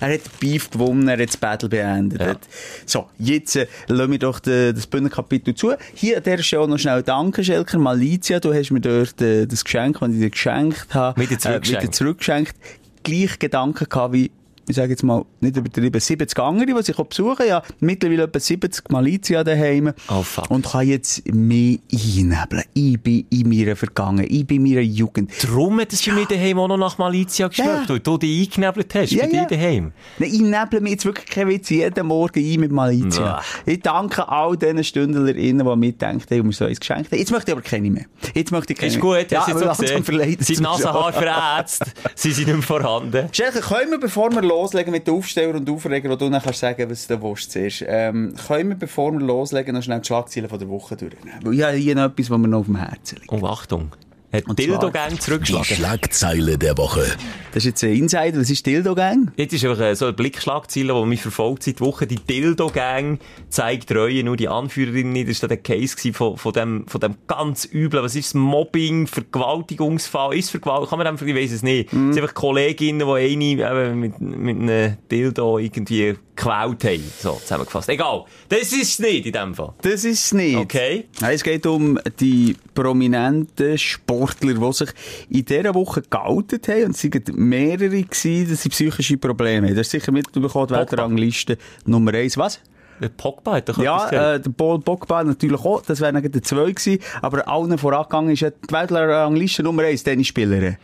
er 0.00 0.14
hat 0.14 0.20
Beef 0.40 0.68
gewonnen, 0.70 1.06
er 1.08 1.18
hat 1.18 1.28
das 1.28 1.36
Battle 1.36 1.68
beendet. 1.68 2.20
Ja. 2.20 2.26
Hat- 2.28 2.40
So, 2.84 3.06
jetzt 3.18 3.54
äh, 3.56 3.66
lassen 3.86 4.10
wir 4.12 4.18
doch 4.18 4.40
de, 4.40 4.72
das 4.72 4.86
Bühnenkapitel 4.86 5.54
zu. 5.54 5.74
Hier 5.94 6.16
an 6.18 6.22
dieser 6.24 6.42
Stelle 6.42 6.68
noch 6.68 6.78
schnell 6.78 7.02
danke, 7.04 7.44
Schelker 7.44 7.78
Malizia. 7.78 8.40
Du 8.40 8.52
hast 8.52 8.70
mir 8.72 8.80
dort 8.80 9.20
äh, 9.22 9.46
das 9.46 9.62
Geschenk, 9.64 10.00
das 10.00 10.10
ich 10.10 10.18
dir 10.18 10.30
geschenkt 10.30 10.57
habe, 10.90 11.20
Wieder 11.20 11.38
zurückgeschenkt. 11.38 11.82
Äh, 11.82 11.82
wieder 11.82 11.92
zurückgeschenkt. 11.92 12.54
Gleich 13.02 13.38
Gedanken 13.38 13.88
gehabt 13.88 14.12
wie 14.12 14.30
ich 14.68 14.76
sage 14.76 14.90
jetzt 14.90 15.02
mal, 15.02 15.24
nicht 15.40 15.56
übertrieben, 15.56 15.98
70 16.00 16.38
andere, 16.38 16.66
die 16.82 16.90
ich 16.90 16.98
auch 16.98 17.06
besuchen 17.06 17.46
Ja, 17.46 17.62
mittlerweile 17.80 18.24
etwa 18.24 18.38
70 18.38 18.90
Malizia 18.90 19.42
daheim. 19.42 19.92
Oh, 20.10 20.22
fuck. 20.22 20.50
Und 20.50 20.66
kann 20.66 20.86
jetzt 20.86 21.26
mehr 21.32 21.78
einnebeln. 21.92 22.64
Ich 22.74 23.00
bin 23.00 23.26
in 23.30 23.48
meiner 23.48 23.76
Vergangenheit, 23.76 24.30
ich 24.30 24.46
bin 24.46 24.64
in 24.66 24.72
meiner 24.72 24.82
Jugend. 24.82 25.30
Darum 25.42 25.80
hat 25.80 25.92
es 25.92 26.04
bei 26.04 26.12
mir 26.12 26.26
daheim 26.26 26.58
auch 26.58 26.68
noch 26.68 26.76
nach 26.76 26.98
Malizia 26.98 27.48
geschmeckt, 27.48 27.70
Ja. 27.84 27.88
weil 27.88 28.00
du 28.00 28.18
dich 28.18 28.48
eingenebelt 28.50 28.94
hast, 28.94 29.10
Ja, 29.12 29.24
bei 29.24 29.30
dir 29.30 29.36
ja. 29.36 29.44
daheim. 29.46 29.92
Nein, 30.18 30.30
ich 30.32 30.40
neble 30.40 30.80
mich 30.80 30.92
jetzt 30.92 31.04
wirklich 31.04 31.26
kein 31.26 31.48
Witz 31.48 31.70
jeden 31.70 32.06
Morgen 32.06 32.38
ein 32.44 32.60
mit 32.60 32.72
Malizia. 32.72 33.40
Ich 33.66 33.80
danke 33.80 34.28
all 34.28 34.56
diesen 34.56 34.84
StündlerInnen, 34.84 35.66
die 35.66 35.76
mitdenken, 35.76 36.24
die 36.30 36.42
mir 36.42 36.52
so 36.52 36.64
eins 36.66 36.80
geschenkt 36.80 37.10
haben. 37.10 37.18
Jetzt 37.18 37.30
möchte 37.32 37.50
ich 37.50 37.56
aber 37.56 37.62
keine 37.62 37.90
mehr. 37.90 38.04
Jetzt 38.34 38.52
möchte 38.52 38.72
ich 38.74 38.78
keine 38.78 38.92
Ist 38.92 39.00
gut, 39.00 39.30
ja, 39.30 39.40
hast 39.40 39.48
du 39.48 39.54
weil 39.54 39.62
jetzt 39.62 39.80
langsam 39.80 40.04
gesehen. 40.36 40.56
zum 40.56 40.62
Nasenhaar 40.64 41.12
verätzt, 41.12 41.84
sie 42.14 42.32
sind 42.32 42.46
nicht 42.46 42.54
mehr 42.54 42.62
vorhanden. 42.62 43.28
Schelke, 43.32 43.60
können 43.60 43.90
wir, 43.90 43.98
bevor 44.00 44.30
wir 44.30 44.42
loslegen 44.58 44.92
mit 44.92 45.06
den 45.06 45.14
Aufsteller 45.14 45.54
und 45.54 45.70
Aufreger, 45.70 46.10
wo 46.10 46.16
du 46.16 46.28
dann 46.28 46.42
kannst 46.42 46.60
sagen, 46.60 46.90
was 46.90 47.06
du 47.06 47.22
willst 47.22 47.52
zuerst, 47.52 47.84
ähm, 47.86 48.34
können 48.46 48.70
wir, 48.70 48.76
bevor 48.76 49.12
wir 49.12 49.20
loslegen, 49.20 49.74
noch 49.74 49.82
schnell 49.82 50.00
die 50.00 50.06
Schlagzeilen 50.06 50.48
von 50.48 50.58
der 50.58 50.68
Woche 50.68 50.96
durchnehmen? 50.96 51.40
Weil 51.42 51.54
ich 51.54 51.62
habe 51.62 51.76
hier 51.76 51.94
noch 51.94 52.04
etwas, 52.04 52.30
was 52.30 52.38
mir 52.38 52.48
noch 52.48 52.60
auf 52.60 52.66
dem 52.66 52.76
Herzen 52.76 53.18
liegt. 53.20 53.32
Oh, 53.32 53.46
Achtung. 53.46 53.92
Hat 54.30 54.46
Und 54.46 54.58
Dildo-Gang 54.58 55.12
Die 55.12 55.18
zurückgeschlagen. 55.18 55.64
Schlagzeile 55.64 56.58
der 56.58 56.76
Woche. 56.76 57.16
Das 57.52 57.64
ist 57.64 57.64
jetzt 57.64 57.84
ein 57.84 57.94
Insider. 57.94 58.38
Was 58.38 58.50
ist 58.50 58.66
Dildo-Gang? 58.66 59.32
Jetzt 59.36 59.54
ist 59.54 59.64
einfach 59.64 59.82
äh, 59.82 59.94
so 59.96 60.04
eine 60.04 60.12
Blickschlagzeile, 60.12 60.92
die 60.92 61.06
mich 61.06 61.22
verfolgt 61.22 61.62
seit 61.62 61.80
Wochen. 61.80 62.06
Die 62.06 62.16
Dildo-Gang 62.16 63.20
zeigt 63.48 63.90
Reue, 63.90 64.22
nur 64.24 64.36
die 64.36 64.48
Anführerin 64.48 65.12
nicht. 65.12 65.30
Das 65.30 65.40
war 65.40 65.48
der 65.48 65.56
Case 65.56 65.96
von, 66.12 66.36
von, 66.36 66.52
dem, 66.52 66.86
von 66.88 67.00
dem 67.00 67.14
ganz 67.26 67.66
üblen, 67.72 68.02
was 68.02 68.14
ist 68.16 68.28
das? 68.28 68.34
Mobbing, 68.34 69.06
Vergewaltigungsfall, 69.06 70.36
ist 70.36 70.50
Vergewaltigung, 70.50 70.90
kann 70.90 70.98
man 70.98 71.06
einfach, 71.06 71.26
ich 71.26 71.34
weiss 71.34 71.52
es 71.52 71.62
nicht. 71.62 71.90
Mhm. 71.92 72.10
Es 72.10 72.14
sind 72.16 72.22
einfach 72.24 72.34
Kolleginnen, 72.34 73.06
die 73.06 73.12
eine 73.14 73.44
eben 73.44 74.00
mit, 74.00 74.20
mit 74.20 74.56
einem 74.58 74.96
Dildo 75.10 75.58
irgendwie 75.58 76.16
gequält 76.36 76.84
haben. 76.84 77.12
So, 77.18 77.32
zusammengefasst. 77.32 77.88
Egal. 77.88 78.24
Das 78.48 78.72
ist 78.72 78.82
es 78.82 78.98
nicht 79.00 79.26
in 79.26 79.32
dem 79.32 79.54
Fall. 79.54 79.72
Das 79.82 80.04
ist 80.04 80.26
es 80.26 80.32
nicht. 80.32 80.56
Okay. 80.56 81.06
Nein, 81.20 81.34
es 81.34 81.42
geht 81.42 81.66
um 81.66 81.98
die 82.20 82.56
prominenten 82.74 83.76
Sportler, 84.18 84.54
die 84.54 84.72
sich 84.72 84.90
in 85.30 85.44
dieser 85.44 85.74
Woche 85.74 86.02
geoutet 86.08 86.68
haben. 86.68 86.86
Und 86.86 86.96
es 86.96 87.04
waren 87.04 87.48
mehrere 87.48 88.02
gewesen, 88.02 88.50
dass 88.50 88.62
sie 88.62 88.68
psychische 88.68 89.16
Probleme 89.16 89.68
haben. 89.68 89.76
Das 89.76 89.86
ist 89.86 89.92
sicher 89.92 90.12
mitbekommen, 90.12 90.66
die. 90.66 90.76
Weltrangliste 90.76 91.58
Nummer 91.86 92.14
eins. 92.14 92.36
Was? 92.36 92.60
Der 93.00 93.08
Pogba 93.10 93.54
hat 93.56 93.68
doch 93.68 93.78
Ja, 93.78 94.08
äh, 94.34 94.40
der 94.40 94.50
Paul 94.50 94.80
Pogba 94.80 95.24
natürlich 95.24 95.60
auch. 95.60 95.82
Das 95.82 96.00
wäre 96.00 96.20
der 96.20 96.42
zwei 96.42 96.70
gewesen. 96.72 96.98
Aber 97.22 97.46
allen 97.48 97.78
vorangegangen 97.78 98.32
ist 98.32 98.40
ja 98.40 98.50
die 98.50 98.72
Weltrangliste 98.72 99.62
Nummer 99.62 99.82
eins, 99.84 100.02
Tennisspielerin. 100.02 100.76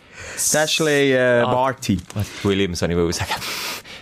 Dashley 0.53 1.13
äh, 1.13 1.41
Ah. 1.45 1.53
Barty. 1.53 1.99
Williams, 2.43 2.79
soll 2.79 2.91
ich 2.91 2.97
wollte 2.97 3.13
sagen. 3.19 3.31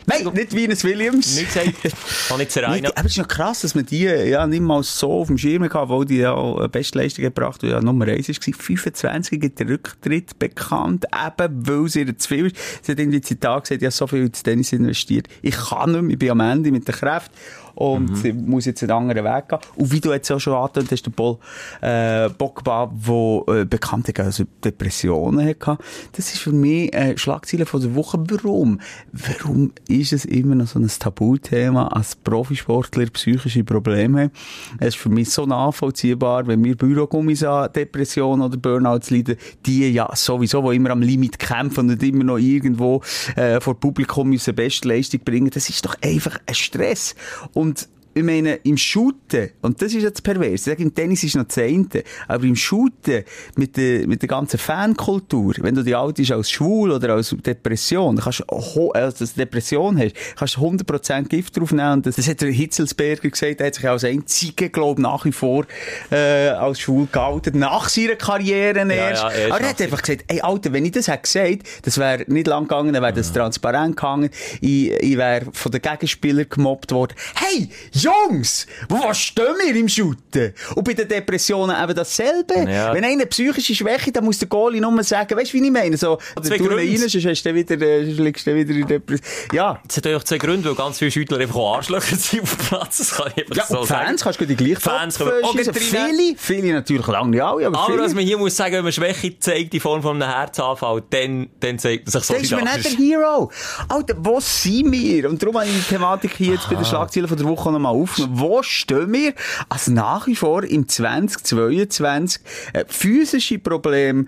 Nein, 0.07 0.25
nicht 0.35 0.54
Venus 0.54 0.83
Williams. 0.83 1.37
Nicht 1.37 1.54
gesagt. 1.54 1.95
Kann 2.28 2.38
Nicht, 2.38 2.57
rein. 2.59 2.85
aber 2.87 3.07
es 3.07 3.12
ist 3.12 3.19
noch 3.19 3.28
krass, 3.28 3.61
dass 3.61 3.75
man 3.76 3.87
die 3.87 4.02
ja 4.02 4.47
nicht 4.49 4.61
mal 4.61 4.83
so 4.83 5.21
auf 5.21 5.28
dem 5.28 5.38
Schirm 5.38 5.62
hatte, 5.62 5.78
obwohl 5.78 6.04
die 6.04 6.16
ja 6.19 6.33
auch 6.33 6.59
eine 6.59 6.69
Bestleistung 6.69 7.23
gebracht 7.23 7.62
hat, 7.62 7.71
ja 7.71 7.81
Nummer 7.81 8.07
1 8.09 8.28
war. 8.28 8.35
25 8.35 9.42
hat 9.45 9.59
der 9.61 9.69
Rücktritt 9.69 10.38
bekannt, 10.40 11.04
eben 11.04 11.69
weil 11.69 11.88
sie 11.88 12.00
ihr 12.02 12.19
zu 12.19 12.28
viel 12.28 12.47
ist. 12.47 12.57
Sie 12.83 12.92
hat 12.92 12.99
irgendwie 12.99 13.21
Zitat 13.21 13.62
gesagt, 13.64 13.81
ich 13.83 13.87
habe 13.87 13.92
so 13.92 14.07
viel 14.09 14.26
ins 14.26 14.42
Tennis 14.42 14.73
investiert. 14.73 15.28
Ich 15.40 15.57
kann 15.57 15.92
nicht 15.92 16.02
mehr, 16.02 16.11
ich 16.12 16.19
bin 16.19 16.31
am 16.31 16.40
Ende 16.40 16.73
mit 16.73 16.87
der 16.88 16.95
Kraft 16.97 17.31
und 17.75 18.17
sie 18.17 18.33
muss 18.33 18.67
jetzt 18.67 18.83
einen 18.83 18.93
anderen 18.93 19.25
Weg 19.25 19.49
gehen. 19.49 19.59
Und 19.76 19.93
wie 19.93 20.00
du 20.00 20.12
jetzt 20.12 20.31
auch 20.31 20.38
schon 20.38 20.55
angetönt 20.55 20.91
hast, 20.91 21.07
der 21.07 21.11
Paul 21.11 21.38
äh, 21.81 22.31
Pogba, 22.31 22.91
der 22.93 23.61
äh, 23.61 23.64
bekannt 23.64 24.09
hat, 24.09 24.21
also 24.21 24.45
Depressionen 24.64 25.47
hatte. 25.47 25.79
Das 26.12 26.33
ist 26.33 26.38
für 26.38 26.52
mich 26.52 26.93
äh, 26.95 27.17
Schlagzeile 27.17 27.67
von 27.67 27.81
der 27.81 27.95
Woche. 27.95 28.19
Warum? 28.29 28.81
Warum 29.12 29.73
ist 29.88 30.12
es 30.12 30.25
immer 30.25 30.55
noch 30.55 30.67
so 30.67 30.79
ein 30.79 30.87
Tabuthema, 30.87 31.88
als 31.88 32.17
Profisportler 32.17 33.07
psychische 33.07 33.64
Probleme 33.64 34.23
haben? 34.23 34.31
Es 34.79 34.88
ist 34.88 34.97
für 34.97 35.09
mich 35.09 35.31
so 35.31 35.47
nachvollziehbar, 35.47 36.47
wenn 36.47 36.62
wir 36.64 36.76
Bürogummis 36.76 37.43
an 37.43 37.73
Depressionen 37.73 38.43
oder 38.43 38.57
Burnouts 38.57 39.11
leiden, 39.11 39.37
die 39.67 39.91
ja 39.91 40.11
sowieso, 40.14 40.71
die 40.71 40.76
immer 40.76 40.91
am 40.91 41.02
Limit 41.02 41.38
kämpfen 41.38 41.91
und 41.91 42.02
immer 42.02 42.25
noch 42.25 42.38
irgendwo 42.38 43.02
äh, 43.37 43.61
vor 43.61 43.79
Publikum 43.79 44.29
müssen 44.29 44.55
Bestleistung 44.55 45.21
bringen, 45.25 45.50
das 45.50 45.69
ist 45.69 45.85
doch 45.85 45.97
einfach 46.02 46.38
ein 46.47 46.55
Stress. 46.55 47.14
Und 47.52 47.62
und 47.62 47.88
ich 48.14 48.23
meine, 48.23 48.54
im 48.64 48.76
Shooten, 48.76 49.50
und 49.62 49.81
das 49.81 49.95
ist 49.95 50.02
jetzt 50.02 50.23
pervers, 50.23 50.52
ich 50.52 50.62
sage, 50.62 50.83
im 50.83 50.95
Tennis 50.95 51.23
ist 51.25 51.37
noch 51.37 51.49
Zehnte, 51.49 52.04
aber 52.28 52.45
im 52.45 52.57
Shooten, 52.57 53.25
mit 53.57 53.76
der, 53.76 54.07
mit 54.07 54.23
der 54.23 54.28
ganzen 54.28 54.59
Fankultur, 54.59 55.54
wenn 55.61 55.75
du 55.75 55.83
die 55.83 55.97
outest 55.97 56.33
als 56.33 56.50
schwul 56.50 56.92
oder 56.92 57.14
als 57.14 57.35
Depression, 57.45 58.19
kannst 58.19 58.40
du, 58.40 58.45
oh, 58.49 58.90
also, 58.92 59.25
Depression 59.37 59.99
hast, 59.99 60.14
kannst 60.37 60.57
du 60.57 60.61
100% 60.61 61.28
Gift 61.28 61.57
draufnehmen, 61.57 61.95
und 61.95 62.07
das, 62.07 62.16
das 62.16 62.28
hat 62.28 62.40
der 62.40 62.50
Hitzelsberger 62.50 63.31
gesagt, 63.31 63.61
er 63.61 63.69
hat 63.69 63.75
sich 63.75 63.88
als 63.88 64.04
einziger, 64.04 64.69
glaube 64.69 65.00
nach 65.00 65.25
wie 65.25 65.33
vor, 65.33 65.64
äh, 66.11 66.49
als 66.49 66.81
schwul 66.81 67.09
geoutet, 67.11 67.54
nach 67.54 67.88
seiner 67.88 68.16
Karriere 68.16 68.81
erst. 68.92 69.23
ja, 69.23 69.31
erst 69.31 69.52
aber 69.52 69.61
er 69.61 69.69
hat 69.71 69.81
einfach 69.81 70.02
gesagt, 70.02 70.25
ey, 70.28 70.40
Alter, 70.40 70.73
wenn 70.73 70.85
ich 70.85 70.92
das 70.92 71.09
hätte 71.09 71.23
gesagt, 71.23 71.69
das 71.83 71.99
wäre 71.99 72.25
nicht 72.26 72.47
lang 72.47 72.64
gegangen, 72.64 72.92
dann 72.92 73.02
wäre 73.02 73.12
das 73.12 73.33
transparent 73.33 73.97
gegangen, 73.97 74.31
ich, 74.61 74.90
ich 74.90 75.16
wäre 75.16 75.47
von 75.52 75.73
den 75.73 75.81
Gegenspielern 75.81 76.47
gemobbt 76.49 76.92
worden. 76.92 77.14
Hey, 77.35 77.69
Jungs, 78.02 78.66
wo 78.88 79.12
stehen 79.14 79.54
wir 79.64 79.75
im 79.76 79.88
Shooten? 79.88 80.54
Und 80.75 80.85
bei 80.85 80.94
den 80.94 81.09
Depressionen 81.09 81.76
eben 81.82 81.94
dasselbe. 81.94 82.54
Ja. 82.71 82.92
Wenn 82.94 83.04
einer 83.04 83.26
psychische 83.26 83.75
Schwäche, 83.75 84.12
dann 84.12 84.25
muss 84.25 84.38
der 84.38 84.49
Goalie 84.49 84.80
nur 84.80 85.02
sagen, 85.04 85.37
weißt 85.38 85.52
du, 85.52 85.59
wie 85.59 85.64
ich 85.64 85.71
meine? 85.71 85.97
So, 85.97 86.18
Zwei 86.42 86.59
du 86.59 86.66
rein, 86.75 86.97
sonst 86.99 87.14
hast 87.25 87.42
du 87.42 87.49
dann 87.49 87.54
wieder, 87.56 87.80
äh, 87.80 88.00
liegst 88.02 88.47
du 88.47 88.50
dann 88.50 88.61
wieder 88.61 88.75
in 88.78 88.87
Depression. 88.87 89.26
Ja. 89.52 89.80
Es 89.88 89.97
hat 89.97 90.06
auch 90.09 90.25
zwei 90.25 90.38
Gründe, 90.38 90.68
weil 90.68 90.75
ganz 90.75 90.99
viele 90.99 91.11
Schüttler 91.11 91.38
einfach 91.38 91.56
auch 91.56 91.76
Arschlöcher 91.76 92.16
sind 92.16 92.42
auf 92.42 92.56
dem 92.56 92.66
Platz. 92.66 92.99
Das 92.99 93.11
kann 93.14 93.32
ich 93.37 93.56
Ja, 93.56 93.66
so 93.66 93.80
und 93.80 93.87
sagen. 93.87 94.06
Fans 94.06 94.23
kannst 94.23 94.40
du 94.40 94.47
die 94.47 94.56
gleich 94.56 94.78
Fans 94.78 95.18
können 95.18 95.30
äh, 95.40 95.44
auch. 95.44 95.52
Viele, 95.52 96.35
viele 96.37 96.73
natürlich 96.73 97.06
lange 97.06 97.30
nicht 97.30 97.42
alle, 97.42 97.66
aber, 97.66 97.78
Aber 97.78 97.99
was 97.99 98.14
man 98.14 98.25
hier 98.25 98.38
muss 98.38 98.56
sagen, 98.56 98.75
wenn 98.75 98.85
man 98.85 98.92
Schwäche 98.92 99.38
zeigt 99.38 99.75
in 99.75 99.80
Form 99.80 100.02
von 100.02 100.21
einem 100.23 100.32
Herzanfall, 100.35 101.02
dann, 101.11 101.49
dann 101.61 101.78
zeigt 101.78 102.06
man 102.06 102.12
sich 102.12 102.26
Das 102.26 102.42
ist 102.42 102.50
mir 102.50 102.62
nicht 102.62 102.85
der 102.85 102.92
Hero. 102.92 103.50
Alter, 103.88 104.14
wo 104.18 104.40
sind 104.40 104.90
wir? 104.92 105.28
Und 105.28 105.42
darum 105.42 105.56
habe 105.59 105.66
ich 105.66 105.75
die 105.75 105.94
Thematik 105.94 106.32
hier 106.37 106.54
jetzt 106.54 106.68
bei 106.68 106.76
Ah. 106.76 106.78
den 106.78 106.85
Schlagzeilen 106.87 107.28
von 107.28 107.37
der 107.37 107.47
Woche 107.47 107.71
noch 107.73 107.78
aufgenommen. 107.93 108.39
Wo 108.39 108.63
stehen 108.63 109.13
wir? 109.13 109.35
Also 109.69 109.93
nach 109.93 110.27
wie 110.27 110.37
vor 110.37 110.65
im 110.65 110.89
2022 110.89 112.43
äh, 112.73 112.85
physische 112.89 113.59
Probleme 113.59 114.27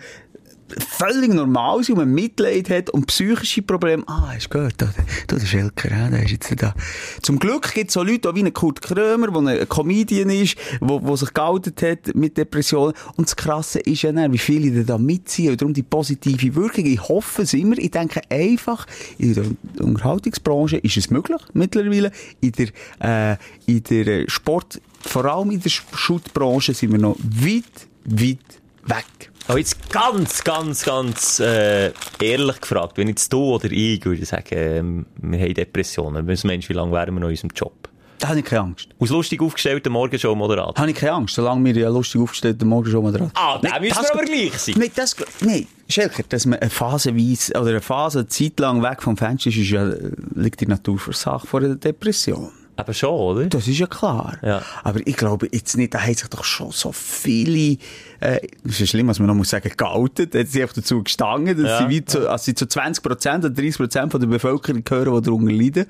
völlig 0.79 1.33
normal 1.33 1.83
sind 1.83 1.99
und 1.99 2.05
man 2.05 2.15
Mitleid 2.15 2.71
hat 2.71 2.91
und 2.91 3.07
psychische 3.07 3.63
Probleme, 3.63 4.05
ah, 4.07 4.33
hast 4.35 4.47
du 4.47 4.51
gehört, 4.51 4.75
da, 4.79 4.89
da 5.27 5.37
der 5.37 5.47
Schelker, 5.47 5.91
ja, 5.91 6.09
der 6.09 6.23
ist 6.23 6.31
jetzt 6.31 6.63
da. 6.63 6.75
Zum 7.23 7.39
Glück 7.39 7.73
gibt 7.75 7.89
es 7.89 7.95
so 7.95 8.03
Leute, 8.03 8.31
auch 8.31 8.35
wie 8.35 8.43
ein 8.43 8.53
Kurt 8.53 8.83
Krömer, 8.83 9.29
der 9.29 9.61
ein 9.61 9.69
Comedian 9.69 10.31
ist, 10.31 10.57
wo, 10.81 11.03
wo 11.03 11.17
sich 11.17 11.33
geoutet 11.33 11.83
hat 11.83 12.15
mit 12.15 12.37
Depressionen. 12.37 12.95
Und 13.17 13.29
das 13.29 13.37
Krasse 13.37 13.81
ist 13.81 14.03
ja 14.03 14.13
dann, 14.13 14.33
wie 14.33 14.39
viele 14.39 14.85
da 14.85 14.99
mitziehen 14.99 15.53
und 15.53 15.61
darum 15.61 15.75
die 15.75 15.83
positive 15.83 16.55
Wirkung. 16.55 16.87
Ich 16.87 17.09
hoffe 17.09 17.43
es 17.43 17.55
immer. 17.55 17.79
Ich 17.79 17.91
denke 17.91 18.21
einfach, 18.31 18.87
in 19.19 19.35
der 19.35 19.45
Unterhaltungsbranche 19.81 20.79
ist 20.79 20.97
es 20.97 21.11
möglich, 21.11 21.41
mittlerweile. 21.53 22.11
In 22.41 22.53
der, 22.53 23.33
äh, 23.33 23.37
in 23.67 23.83
der 23.85 24.29
Sport, 24.29 24.81
vor 25.01 25.25
allem 25.25 25.51
in 25.51 25.61
der 25.61 25.71
Schuttbranche 25.71 26.75
sind 26.75 26.93
wir 26.93 26.99
noch 26.99 27.17
weit, 27.19 27.65
weit 28.05 28.39
weg. 28.87 29.31
Aber 29.47 29.59
jetzt 29.59 29.91
ganz, 29.91 30.43
ganz, 30.43 30.85
ganz 30.85 31.39
äh, 31.39 31.93
ehrlich 32.23 32.61
gefragt, 32.61 32.97
wenn 32.97 33.09
jetzt 33.09 33.31
du 33.31 33.55
oder 33.55 33.71
ich 33.71 34.03
würde 34.05 34.25
sagen, 34.25 34.47
ähm, 34.53 35.07
wir 35.21 35.39
haben 35.39 35.55
Depressionen, 35.55 36.25
meinst 36.25 36.45
du, 36.45 36.69
wie 36.69 36.73
lange 36.73 36.93
wären 36.93 37.15
wir 37.15 37.21
noch 37.21 37.29
in 37.29 37.33
unserem 37.33 37.51
Job? 37.55 37.89
Da 38.19 38.29
habe 38.29 38.39
ich 38.39 38.45
keine 38.47 38.63
Angst. 38.63 38.89
Aus 38.99 39.11
lustig 39.11 39.43
aufgestellten 39.43 39.93
Morgenshow-Moderator. 39.93 40.75
Habe 40.77 40.91
ich 40.91 40.97
keine 40.97 41.13
Angst, 41.13 41.35
solange 41.35 41.63
wir 41.63 41.75
ja 41.83 41.91
lustig 41.91 42.23
aufgestellt 42.23 42.59
den 42.59 42.69
Morgen 42.69 42.91
schon 42.91 43.03
mal 43.03 43.13
dran. 43.13 43.31
Ah, 43.35 43.59
dann 43.61 43.83
müssen 43.83 44.01
wir 44.01 44.15
aber 44.15 44.25
gleich 44.25 44.55
sein. 44.55 44.77
Nicht 44.79 44.97
das, 44.97 45.15
nein, 45.41 45.67
Schelker, 45.91 46.23
dass 46.27 46.47
man 46.47 46.61
eine 46.61 46.71
phasenweise, 46.71 47.53
oder 47.53 47.71
eine 47.71 47.81
Phase, 47.83 48.21
eine 48.21 48.29
Zeit 48.29 48.59
lang 48.61 48.83
weg 48.83 49.03
vom 49.03 49.19
Fenster 49.19 49.51
ist, 49.51 49.59
ist 49.59 49.71
ja, 49.71 49.93
liegt 50.35 50.61
die 50.61 50.67
Natur 50.67 50.99
für 50.99 51.13
Sache 51.13 51.47
vor 51.47 51.61
einer 51.61 51.75
Depression. 51.75 52.51
Aber 52.77 52.93
schon, 52.93 53.11
oder? 53.11 53.47
Das 53.47 53.69
ist 53.69 53.79
ja 53.79 53.87
klar. 53.87 54.37
Ja. 54.43 54.63
Aber 54.83 55.01
ich 55.05 55.17
glaube 55.17 55.49
jetzt 55.53 55.77
nicht, 55.77 55.95
da 55.95 56.01
haben 56.01 56.15
sich 56.15 56.29
doch 56.29 56.45
schon 56.45 56.73
so 56.73 56.91
viele, 56.93 57.79
äh, 58.25 58.41
ist 58.65 58.89
schlimm, 58.89 59.09
was 59.09 59.19
man 59.19 59.29
noch 59.29 59.35
muss 59.35 59.51
sagen, 59.51 59.71
geoutet, 59.77 60.35
hat 60.35 60.49
sie 60.49 60.63
einfach 60.63 60.75
dazu 60.75 61.03
gestanden, 61.03 61.57
dass 61.63 61.69
Ja. 61.71 61.79
sie 61.79 61.89
wie 61.89 62.05
zu, 62.05 62.29
also 62.29 62.45
sie 62.45 62.55
zu 62.55 62.65
20% 62.67 63.39
oder 63.45 63.49
30% 63.49 64.11
von 64.11 64.21
der 64.21 64.29
Bevölkerung 64.29 64.83
gehören, 64.83 65.15
die 65.15 65.23
darunter 65.23 65.53
leiden. 65.53 65.87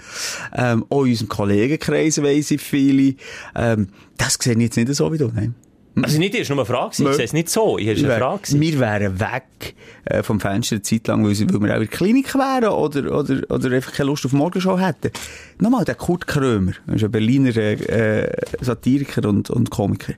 Ähm, 0.55 0.85
auch 0.91 1.05
in 1.05 1.11
unserem 1.11 1.29
Kollegenkreis 1.29 2.23
weiss 2.23 2.51
ich 2.51 2.61
viele. 2.61 3.15
Ähm, 3.55 3.89
das 4.17 4.35
sehe 4.41 4.55
ich 4.55 4.59
jetzt 4.61 4.77
nicht 4.77 4.95
so 4.95 5.13
wie 5.13 5.19
du, 5.19 5.31
nein. 5.35 5.55
Also 6.03 6.19
nicht, 6.19 6.39
das 6.39 6.49
war 6.51 6.57
nur 6.57 6.65
eine 6.65 6.75
Frage. 6.75 6.91
Ich 6.91 7.17
sehe 7.17 7.25
es 7.25 7.33
nicht 7.33 7.49
so. 7.49 7.79
Ich 7.79 7.89
habe 7.89 7.99
eine 7.99 8.19
Frage. 8.19 8.61
Wir 8.61 8.81
wären 8.81 9.21
weg 9.21 9.75
äh, 10.05 10.23
vom 10.23 10.41
Fenster 10.41 10.77
eine 10.77 10.83
Zeit 10.83 11.07
lang, 11.07 11.25
weil 11.25 11.39
wir 11.39 11.47
auch 11.47 11.61
in 11.61 11.67
der 11.67 11.87
Klinik 11.87 12.35
wären 12.35 12.69
oder, 12.69 13.17
oder, 13.17 13.43
oder 13.49 13.71
einfach 13.71 13.93
keine 13.93 14.09
Lust 14.09 14.27
auf 14.27 14.33
Morgenshow 14.33 14.79
hätten. 14.79 15.11
Nochmal, 15.59 15.85
der 15.85 15.95
Kurt 15.95 16.27
Krömer, 16.27 16.73
das 16.87 16.97
ist 16.97 17.05
ein 17.05 17.13
Berliner 17.13 17.57
äh, 17.57 18.29
Satiriker 18.61 19.29
und, 19.29 19.51
und 19.51 19.71
Komiker, 19.71 20.15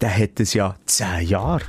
der 0.00 0.16
hat 0.16 0.40
es 0.40 0.54
ja 0.54 0.74
zehn 0.86 1.28
Jahre 1.28 1.62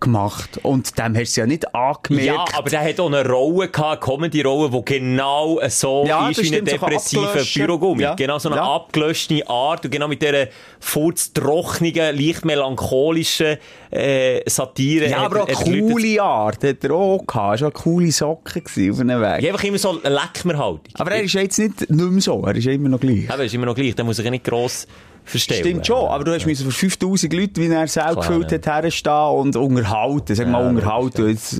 gemacht 0.00 0.58
und 0.62 0.96
dem 0.98 1.16
hast 1.16 1.36
du 1.36 1.40
ja 1.42 1.46
nicht 1.46 1.74
angemerkt. 1.74 2.26
Ja, 2.26 2.44
aber 2.58 2.70
der 2.70 2.80
hat 2.84 3.00
auch 3.00 3.06
eine 3.06 3.28
Rolle 3.28 3.68
gehabt, 3.68 4.02
eine 4.08 4.14
Comedy-Rolle, 4.16 4.70
die 4.70 4.84
genau 4.84 5.60
so 5.68 6.04
Ja, 6.06 6.28
ist 6.28 6.42
wie 6.42 6.56
ein 6.56 6.66
so 6.66 6.72
depressiver 6.72 7.26
abgelöscht. 7.28 7.54
Bürogummi. 7.54 8.02
Ja. 8.02 8.14
Genau 8.14 8.38
so 8.38 8.48
eine 8.48 8.58
Ja. 8.58 8.74
abgelöschte 8.74 9.48
Art 9.48 9.84
und 9.84 9.90
genau 9.90 10.08
mit 10.08 10.22
dieser 10.22 10.46
furztrocknigen, 10.80 12.16
leicht 12.16 12.44
melancholischen 12.44 13.56
äh, 13.90 14.40
Satire. 14.48 15.08
ja, 15.08 15.18
hat- 15.20 15.26
aber 15.26 15.42
auch 15.44 15.48
hat 15.48 15.66
eine 15.66 15.80
coole 15.80 16.22
Art 16.22 16.62
hat 16.64 16.84
er 16.84 16.90
auch 16.92 17.24
gehabt. 17.26 17.56
Es 17.56 17.62
war 17.62 17.70
coole 17.70 18.12
Socke 18.12 18.60
gewesen 18.60 18.92
auf 18.92 19.00
einem 19.00 19.20
Weg. 19.20 19.42
Ja, 19.42 19.52
einfach 19.52 19.64
immer 19.64 19.78
so 19.78 20.00
eine 20.02 20.14
Leckmerhaltung. 20.14 20.80
Aber 20.94 21.10
er 21.12 21.22
ist 21.22 21.32
ja 21.34 21.40
jetzt 21.42 21.58
nicht, 21.58 21.80
nicht 21.90 21.90
mehr 22.10 22.20
so, 22.20 22.42
er 22.44 22.54
ist 22.54 22.64
ja 22.64 22.72
immer 22.72 22.88
noch 22.88 23.00
gleich. 23.00 23.30
Aber 23.30 23.44
ist 23.44 23.54
immer 23.54 23.66
noch 23.66 23.74
gleich, 23.74 23.94
da 23.94 24.04
muss 24.04 24.18
ich 24.18 24.24
ja 24.24 24.30
nicht 24.30 24.44
gross 24.44 24.86
verstehen. 25.28 25.60
Stimmt 25.60 25.86
schon, 25.86 26.08
aber 26.08 26.24
du 26.24 26.32
hast 26.32 26.46
müssen 26.46 26.64
für 26.64 26.76
5000 26.76 27.32
Leute, 27.32 27.60
wie 27.60 27.66
er 27.66 27.86
Klar, 27.86 28.16
gefüllt 28.16 28.50
ja. 28.50 28.58
hat, 28.58 28.84
herstehen 28.84 29.12
und 29.12 29.56
unterhalten. 29.56 30.34
Sag 30.34 30.48
mal, 30.48 30.62
Ja, 30.62 30.68
unterhalten. 30.68 31.28
Jetzt 31.28 31.52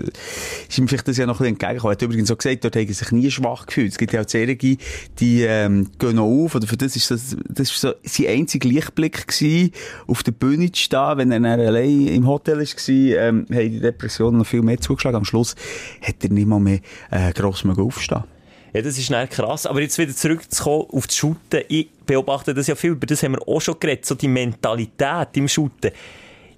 ist 0.68 0.78
ihm 0.78 0.88
vielleicht 0.88 1.08
das 1.08 1.16
ja 1.16 1.26
noch 1.26 1.34
ein 1.34 1.38
bisschen 1.38 1.54
entgegengekommen. 1.54 1.92
Er 1.92 1.96
hat 1.96 2.02
übrigens 2.02 2.28
so 2.28 2.37
gesagt, 2.37 2.64
dort 2.64 2.76
haben 2.76 2.92
sich 2.92 3.12
nie 3.12 3.30
schwach 3.30 3.66
gefühlt. 3.66 3.92
Es 3.92 3.98
gibt 3.98 4.12
ja 4.12 4.22
auch 4.22 4.28
Serien, 4.28 4.58
die, 4.58 5.42
ähm, 5.42 5.90
gehen 5.98 6.16
noch 6.16 6.25
auf, 6.25 6.54
oder 6.54 6.66
für 6.66 6.76
das 6.76 6.96
ist 6.96 7.10
das, 7.10 7.37
das 7.48 7.70
ist 7.70 7.80
so 7.80 7.92
sein 8.02 8.26
einziger 8.26 8.68
Lichtblick 8.68 9.26
gewesen, 9.26 9.72
auf 10.06 10.22
der 10.22 10.32
Bühne 10.32 10.70
zu 10.72 10.82
stehen, 10.82 11.18
wenn 11.18 11.44
er 11.44 11.58
allein 11.58 12.08
im 12.08 12.26
Hotel 12.26 12.58
gewesen, 12.58 13.14
ähm, 13.16 13.46
haben 13.50 13.70
die 13.70 13.80
Depressionen 13.80 14.38
noch 14.38 14.46
viel 14.46 14.62
mehr 14.62 14.80
zugeschlagen. 14.80 15.16
Am 15.16 15.25
Schluss 15.25 15.54
hat 16.02 16.16
er 16.22 16.30
nicht 16.30 16.46
mal 16.46 16.60
mehr, 16.60 16.80
äh, 17.10 17.32
gross 17.32 17.64
aufstehen. 17.64 18.25
Ja, 18.72 18.82
das 18.82 18.98
ist 18.98 19.10
krass. 19.30 19.66
Aber 19.66 19.80
jetzt 19.80 19.98
wieder 19.98 20.14
zurückzukommen 20.14 20.87
auf 20.92 21.06
das 21.06 21.16
Shooten. 21.16 21.62
Ich 21.68 21.88
beobachte 22.06 22.54
das 22.54 22.66
ja 22.66 22.75
viel, 22.75 22.90
über 22.90 23.06
das 23.06 23.22
haben 23.22 23.32
wir 23.32 23.48
auch 23.48 23.60
schon 23.60 23.78
geredet, 23.80 24.06
so 24.06 24.14
die 24.14 24.28
Mentalität 24.28 25.28
im 25.34 25.48
Shooten. 25.48 25.90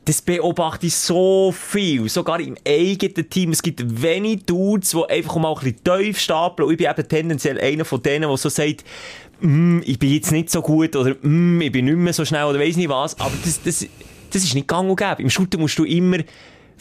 Das 0.04 0.22
beobachte 0.22 0.86
ich 0.86 0.96
so 0.96 1.52
viel, 1.52 2.08
sogar 2.08 2.40
im 2.40 2.56
eigenen 2.66 3.28
Team. 3.28 3.50
Es 3.50 3.62
gibt 3.62 4.02
wenig 4.02 4.44
Dudes, 4.44 4.90
die 4.90 5.04
einfach 5.08 5.36
mal 5.36 5.52
ein 5.52 5.62
bisschen 5.62 5.84
tief 5.84 6.18
stapeln. 6.18 6.66
Und 6.66 6.72
ich 6.72 6.78
bin 6.78 6.90
eben 6.90 7.08
tendenziell 7.08 7.60
einer 7.60 7.84
von 7.84 8.02
denen, 8.02 8.28
der 8.28 8.36
so 8.36 8.48
sagt, 8.48 8.84
mm, 9.40 9.80
ich 9.84 9.98
bin 9.98 10.12
jetzt 10.12 10.32
nicht 10.32 10.50
so 10.50 10.62
gut 10.62 10.96
oder 10.96 11.14
mm, 11.20 11.60
ich 11.60 11.70
bin 11.70 11.84
nicht 11.84 11.96
mehr 11.96 12.12
so 12.12 12.24
schnell 12.24 12.44
oder 12.44 12.58
weiss 12.58 12.76
nicht 12.76 12.88
was. 12.88 13.18
Aber 13.20 13.32
das, 13.44 13.62
das, 13.62 13.86
das 14.30 14.42
ist 14.42 14.54
nicht 14.54 14.66
gang 14.66 14.88
und 14.88 14.96
gäbe. 14.96 15.22
Im 15.22 15.30
Shooten 15.30 15.60
musst 15.60 15.78
du 15.78 15.84
immer 15.84 16.18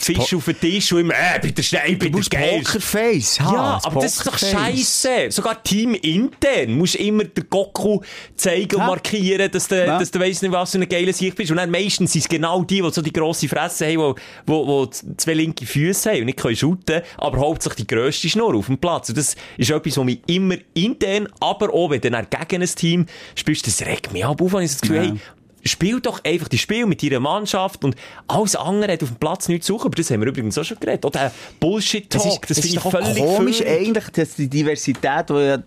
Fisch 0.02 0.34
auf 0.34 0.46
den 0.46 0.60
Tisch 0.60 0.94
und 0.94 1.02
immer, 1.02 1.14
äh, 1.14 1.40
bin 1.42 1.54
der 1.54 1.62
Schnell, 1.64 1.96
bin 1.98 2.12
der 2.14 2.22
Geilste. 2.22 2.64
Pokerface. 2.80 3.38
Ja, 3.40 3.80
aber 3.84 4.02
das 4.02 4.16
ist 4.16 4.26
doch 4.28 4.38
scheiße. 4.38 5.30
Sogar 5.30 5.62
Team 5.62 5.94
intern 5.94 6.72
musst 6.78 6.96
du 6.96 7.00
immer 7.00 7.26
den 7.26 7.50
Goku 7.50 8.00
zeigen 8.36 8.76
und 8.76 8.82
Ja. 8.82 8.88
markieren, 8.88 9.52
dass 9.52 9.68
du, 9.68 9.76
Ja. 9.86 10.00
dass 10.00 10.10
du 10.12 10.20
weißt 10.20 10.42
nicht, 10.44 10.52
was 10.52 10.72
für 10.72 10.78
eine 10.78 10.88
geile 10.88 11.12
Sicht 11.14 11.36
bist. 11.36 11.52
Und 11.52 11.58
dann 11.58 11.70
meistens 11.70 12.14
sind 12.14 12.22
es 12.22 12.30
genau 12.30 12.64
die, 12.64 12.82
die 12.82 12.92
so 12.92 13.02
die 13.02 13.12
grosse 13.14 13.48
Fresse 13.50 13.86
haben, 13.88 14.16
die, 14.16 14.22
wo, 14.48 14.66
wo 14.68 14.86
zwei 14.86 15.34
linke 15.34 15.66
Füße 15.66 16.12
haben 16.12 16.20
und 16.22 16.26
nicht 16.28 16.40
können 16.40 16.56
shooten, 16.56 17.02
aber 17.18 17.38
hauptsächlich 17.40 17.88
die 17.88 17.96
grösste 17.96 18.30
Schnur 18.30 18.56
auf 18.56 18.68
dem 18.68 18.78
Platz. 18.78 19.10
Und 19.10 19.18
das 19.18 19.36
ist 19.58 19.70
etwas, 19.70 19.98
was 19.98 20.06
mich 20.06 20.20
immer 20.28 20.56
intern, 20.74 21.28
aber 21.40 21.74
auch 21.74 21.90
wenn 21.90 22.00
du 22.02 22.10
dann 22.10 22.28
gegen 22.30 22.62
ein 22.62 22.70
Team 22.70 23.06
spielst, 23.36 23.68
das 23.68 23.82
regt 23.86 24.14
mich 24.14 24.26
ab 24.26 24.42
auf, 24.42 24.54
wenn 24.54 24.64
ich 24.64 24.72
das 24.72 24.82
Gefühl 24.82 24.96
Ja. 24.98 25.02
hey, 25.04 25.20
Spiel 25.64 26.00
doch 26.00 26.24
einfach 26.24 26.48
die 26.48 26.58
Spiel 26.58 26.86
mit 26.86 27.04
deiner 27.04 27.20
Mannschaft 27.20 27.84
und 27.84 27.96
alles 28.28 28.56
andere 28.56 28.94
hat 28.94 29.04
auf 29.04 29.10
dem 29.10 29.18
Platz 29.18 29.48
nichts 29.48 29.68
zu 29.68 29.74
suchen. 29.74 29.88
Aber 29.88 29.96
das 29.96 30.10
haben 30.12 30.22
wir 30.22 30.28
übrigens 30.28 30.58
auch 30.58 30.64
schon 30.64 30.80
geredet. 30.80 31.06
Oder 31.06 31.32
Bullshit-Talk, 31.60 32.48
das, 32.48 32.58
ist 32.58 32.64
finde 32.64 32.78
ich 32.78 32.84
doch 32.84 32.86
auch 32.86 32.92
völlig 32.92 33.18
komisch 33.18 33.58
völlig- 33.58 33.72
eigentlich, 33.72 34.10
dass 34.10 34.36
die 34.36 34.48
Diversität, 34.48 35.30
die 35.30 35.34
ja 35.34 35.58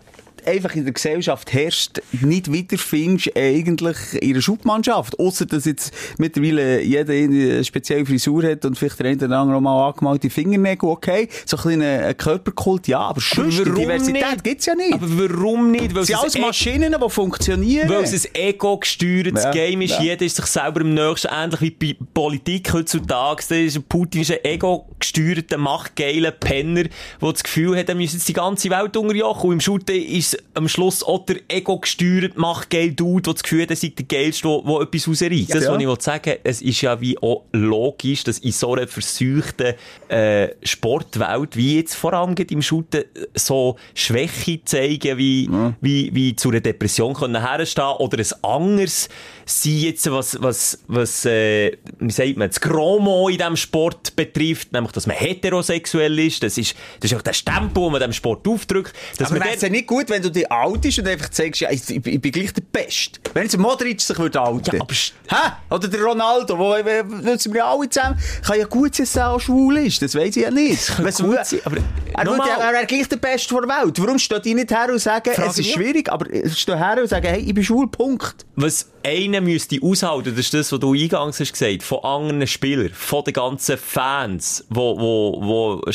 einfach 0.46 0.74
in 0.74 0.84
der 0.84 0.92
Gesellschaft 0.92 1.52
herrscht, 1.52 2.00
nicht 2.20 2.52
wiederfindest 2.52 3.36
eigentlich 3.36 3.96
in 4.20 4.34
der 4.34 4.40
Schubmannschaft. 4.40 5.18
Ausser, 5.18 5.46
dass 5.46 5.64
jetzt 5.64 5.92
mittlerweile 6.18 6.82
jeder 6.82 7.12
eine 7.12 7.64
spezielle 7.64 8.04
Frisur 8.06 8.42
hat 8.44 8.64
und 8.64 8.78
vielleicht 8.78 8.98
der 9.00 9.06
eine 9.06 9.16
oder 9.26 9.38
andere 9.38 9.62
mal 9.62 9.88
angemalte 9.88 10.30
Fingernägel, 10.30 10.88
okay. 10.88 11.28
So 11.46 11.56
ein 11.56 11.62
kleiner 11.62 12.08
äh, 12.08 12.14
Körperkult, 12.14 12.88
ja, 12.88 13.00
aber 13.00 13.20
sonst, 13.20 13.58
warum 13.60 13.74
Diversität 13.74 14.22
nicht? 14.22 14.44
gibt's 14.44 14.66
ja 14.66 14.74
nicht. 14.74 14.94
Aber 14.94 15.06
warum 15.08 15.70
nicht? 15.70 15.94
Weil 15.94 16.02
es 16.02 16.08
sind 16.08 16.16
alles 16.18 16.34
E- 16.36 16.40
Maschinen, 16.40 16.94
die 17.02 17.10
funktionieren. 17.10 17.88
weil 17.88 18.04
es 18.04 18.12
ein 18.26 18.34
ego-gesteuertes 18.34 19.44
Ja, 19.44 19.50
Game 19.52 19.82
ist. 19.82 19.90
ja. 19.92 20.02
Jeder 20.02 20.24
ist 20.26 20.36
sich 20.36 20.46
selber 20.46 20.80
im 20.80 20.94
Nächsten, 20.94 21.28
ähnlich 21.32 21.60
wie 21.60 21.70
bei 21.70 21.96
Politik 22.14 22.72
heutzutage. 22.72 23.42
Ist 23.54 23.88
Putin 23.88 24.22
ist 24.22 24.30
ein 24.32 24.38
ego-gesteuerter, 24.44 25.58
machtgeiler 25.58 26.30
Penner, 26.30 26.84
der 26.84 27.32
das 27.32 27.42
Gefühl 27.42 27.76
hat, 27.76 27.88
er 27.88 27.94
müsse 27.94 28.16
jetzt 28.16 28.28
die 28.28 28.32
ganze 28.32 28.70
Welt 28.70 28.96
unterjochen. 28.96 29.48
Und 29.48 29.52
im 29.54 29.60
Shooten 29.60 29.96
ist 29.96 30.31
am 30.54 30.68
Schluss 30.68 31.02
auch 31.02 31.24
der 31.26 31.36
Ego 31.48 31.78
gesteuert 31.78 32.36
macht, 32.36 32.70
geil 32.70 32.92
Dude, 32.92 33.22
der 33.22 33.32
das 33.34 33.42
Gefühl 33.42 33.62
hat, 33.62 33.70
er 33.70 33.76
sei 33.76 33.92
der 33.96 34.04
Geilste, 34.04 34.48
der, 34.48 34.62
der 34.62 34.80
etwas 34.82 35.08
rausreißt. 35.08 35.54
Das, 35.54 35.64
Ja. 35.64 35.72
was 35.72 35.80
ich 35.80 35.88
will 35.88 36.00
sagen 36.00 36.34
es 36.44 36.62
ist 36.62 36.80
ja 36.80 37.00
wie 37.00 37.18
auch 37.18 37.44
logisch, 37.52 38.24
dass 38.24 38.38
in 38.38 38.52
so 38.52 38.74
einer 38.74 38.86
verseuchten 38.86 39.74
äh, 40.08 40.48
Sportwelt, 40.62 41.56
wie 41.56 41.76
jetzt 41.76 41.94
vorangeht 41.94 42.50
im 42.52 42.62
Shooten, 42.62 43.04
so 43.34 43.76
Schwäche 43.94 44.60
zeigen, 44.64 45.18
wie, 45.18 45.48
wie, 45.80 46.14
wie 46.14 46.36
zu 46.36 46.50
einer 46.50 46.60
Depression 46.60 47.14
können 47.14 47.40
herstehen 47.40 47.84
oder 47.98 48.18
ein 48.18 48.42
anderes 48.42 49.08
sein 49.44 49.72
jetzt, 49.78 50.10
was, 50.10 50.40
was, 50.40 50.78
was, 50.86 51.24
äh, 51.24 51.72
wie 51.98 52.10
sagt 52.10 52.36
man, 52.36 52.48
das 52.48 52.60
Gromo 52.60 53.28
in 53.28 53.38
diesem 53.38 53.56
Sport 53.56 54.14
betrifft, 54.16 54.72
nämlich, 54.72 54.92
dass 54.92 55.06
man 55.06 55.16
heterosexuell 55.16 56.18
ist, 56.18 56.42
das 56.42 56.58
ist, 56.58 56.74
das 57.00 57.10
ist 57.10 57.18
auch 57.18 57.22
der 57.22 57.32
Stempel, 57.32 57.82
den 57.82 57.92
man 57.92 58.00
dem 58.00 58.12
Sport 58.12 58.46
aufdrückt, 58.46 58.94
dass 59.18 59.30
Aber 59.30 59.38
man 59.38 59.48
wäre 59.48 59.56
es 59.56 59.62
ja 59.62 59.68
nicht 59.68 59.86
gut, 59.86 60.08
wenn 60.10 60.21
du 60.22 60.30
dich 60.30 60.50
outest 60.50 60.98
und 60.98 61.08
einfach 61.08 61.28
sagst, 61.30 61.60
ja, 61.60 61.70
ich, 61.70 61.88
ich, 61.90 62.06
ich 62.06 62.20
bin 62.20 62.32
gleich 62.32 62.52
der 62.52 62.62
Beste. 62.62 63.20
Wenn 63.34 63.44
jetzt 63.44 63.58
Modric 63.58 64.00
sich 64.00 64.18
würde 64.18 64.40
outen. 64.40 64.76
Ja, 64.76 64.86
Hä? 65.28 65.52
Oder 65.70 65.88
der 65.88 66.02
Ronaldo, 66.02 66.58
wo, 66.58 66.74
nutzen 67.22 67.52
wir 67.52 67.64
alle 67.64 67.88
zusammen. 67.88 68.18
Kann 68.44 68.58
ja 68.58 68.66
gut 68.66 68.94
sein, 68.94 69.06
dass 69.06 69.16
er 69.16 69.30
auch 69.30 69.40
schwul 69.40 69.78
ist. 69.78 70.02
Das 70.02 70.14
weiß 70.14 70.36
ich 70.36 70.42
ja 70.42 70.50
nicht. 70.50 70.96
gut 70.96 71.44
sein, 71.44 71.60
aber 71.64 71.76
er, 72.14 72.26
würde, 72.26 72.50
er 72.50 72.72
wäre 72.72 72.86
gleich 72.86 73.08
der 73.08 73.16
Beste 73.16 73.54
der 73.54 73.62
Welt. 73.62 74.00
Warum 74.00 74.18
steht 74.18 74.46
ich 74.46 74.54
nicht 74.54 74.70
her 74.70 74.88
und 74.90 74.98
sagen, 74.98 75.32
Frage 75.34 75.50
es 75.50 75.58
ist 75.58 75.70
schwierig, 75.70 76.10
aber 76.10 76.26
steht 76.48 76.76
her 76.76 76.98
und 77.00 77.08
sagen, 77.08 77.26
hey, 77.26 77.40
ich 77.40 77.54
bin 77.54 77.64
schwul, 77.64 77.88
Punkt. 77.88 78.44
was 78.56 78.90
einer 79.04 79.40
müsste 79.40 79.78
aushalten, 79.82 80.30
das 80.30 80.46
ist 80.46 80.54
das, 80.54 80.72
was 80.72 80.80
du 80.80 80.94
eingangs 80.94 81.40
hast 81.40 81.52
gesagt, 81.52 81.82
von 81.82 82.04
anderen 82.04 82.46
Spielern, 82.46 82.90
von 82.90 83.24
den 83.24 83.34
ganzen 83.34 83.76
Fans, 83.78 84.64
wo, 84.68 84.98
wo, 84.98 85.40
wo 85.42 85.92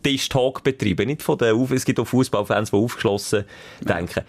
Stammtisch-Talk 0.00 0.62
betreiben, 0.62 1.06
nicht 1.06 1.22
von 1.22 1.38
den, 1.38 1.54
Auf- 1.54 1.70
es 1.70 1.84
gibt 1.84 2.00
auch 2.00 2.06
Fußballfans, 2.06 2.70
die 2.70 2.76
aufgeschlossen 2.76 3.44
denken. 3.86 4.22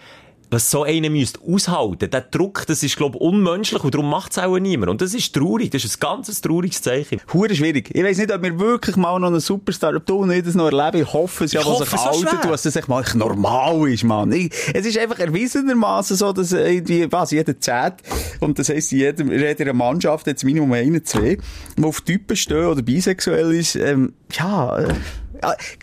Was 0.50 0.70
so 0.70 0.82
einer 0.82 1.08
müsste 1.08 1.40
aushalten, 1.40 2.10
der 2.10 2.20
Druck, 2.20 2.66
das 2.66 2.82
ist, 2.82 2.98
glaube 2.98 3.16
ich, 3.16 3.22
unmenschlich 3.22 3.82
und 3.84 3.94
darum 3.94 4.10
macht 4.10 4.32
es 4.32 4.38
auch 4.38 4.58
niemand. 4.58 4.90
Und 4.90 5.00
das 5.00 5.14
ist 5.14 5.34
traurig, 5.34 5.70
das 5.70 5.82
ist 5.82 5.96
ein 5.96 6.00
ganz 6.00 6.40
trauriges 6.42 6.82
Zeichen. 6.82 7.22
Hure 7.32 7.54
schwierig. 7.54 7.88
Ich 7.94 8.04
weiss 8.04 8.18
nicht, 8.18 8.30
ob 8.30 8.42
wir 8.42 8.58
wirklich 8.58 8.96
mal 8.96 9.18
noch 9.18 9.28
einen 9.28 9.40
Superstar, 9.40 9.96
ob 9.96 10.04
du 10.04 10.16
und 10.16 10.30
ich 10.30 10.42
das 10.44 10.54
noch 10.54 10.70
erleben. 10.70 11.06
Ich 11.06 11.12
hoffe 11.14 11.44
es 11.44 11.52
ja, 11.54 11.64
was 11.64 11.78
sich 11.78 11.88
es 11.94 12.20
und 12.34 12.50
was 12.50 12.62
das 12.64 12.76
echt 12.76 12.86
mal 12.86 13.02
normal 13.14 13.88
ist, 13.88 14.04
Mann. 14.04 14.30
Ich, 14.30 14.52
es 14.74 14.84
ist 14.84 14.98
einfach 14.98 15.20
erwiesenermaßen 15.20 16.18
so, 16.18 16.34
dass 16.34 16.52
irgendwie, 16.52 17.10
was, 17.10 17.30
jeder 17.30 17.58
zählt. 17.58 17.94
Und 18.40 18.58
das 18.58 18.68
heisst, 18.68 18.92
in 18.92 18.98
jedem, 18.98 19.30
in 19.32 19.40
jeder 19.40 19.72
Mannschaft 19.72 20.26
hat 20.26 20.36
es 20.36 20.44
Minimum 20.44 20.70
einen, 20.74 21.02
zwei, 21.02 21.38
die 21.78 21.82
auf 21.82 22.02
Typen 22.02 22.36
stehen 22.36 22.66
oder 22.66 22.82
bisexuell 22.82 23.54
ist. 23.54 23.74
Ähm, 23.76 24.12
ja, 24.32 24.80
äh, 24.80 24.88
ja, 24.88 24.94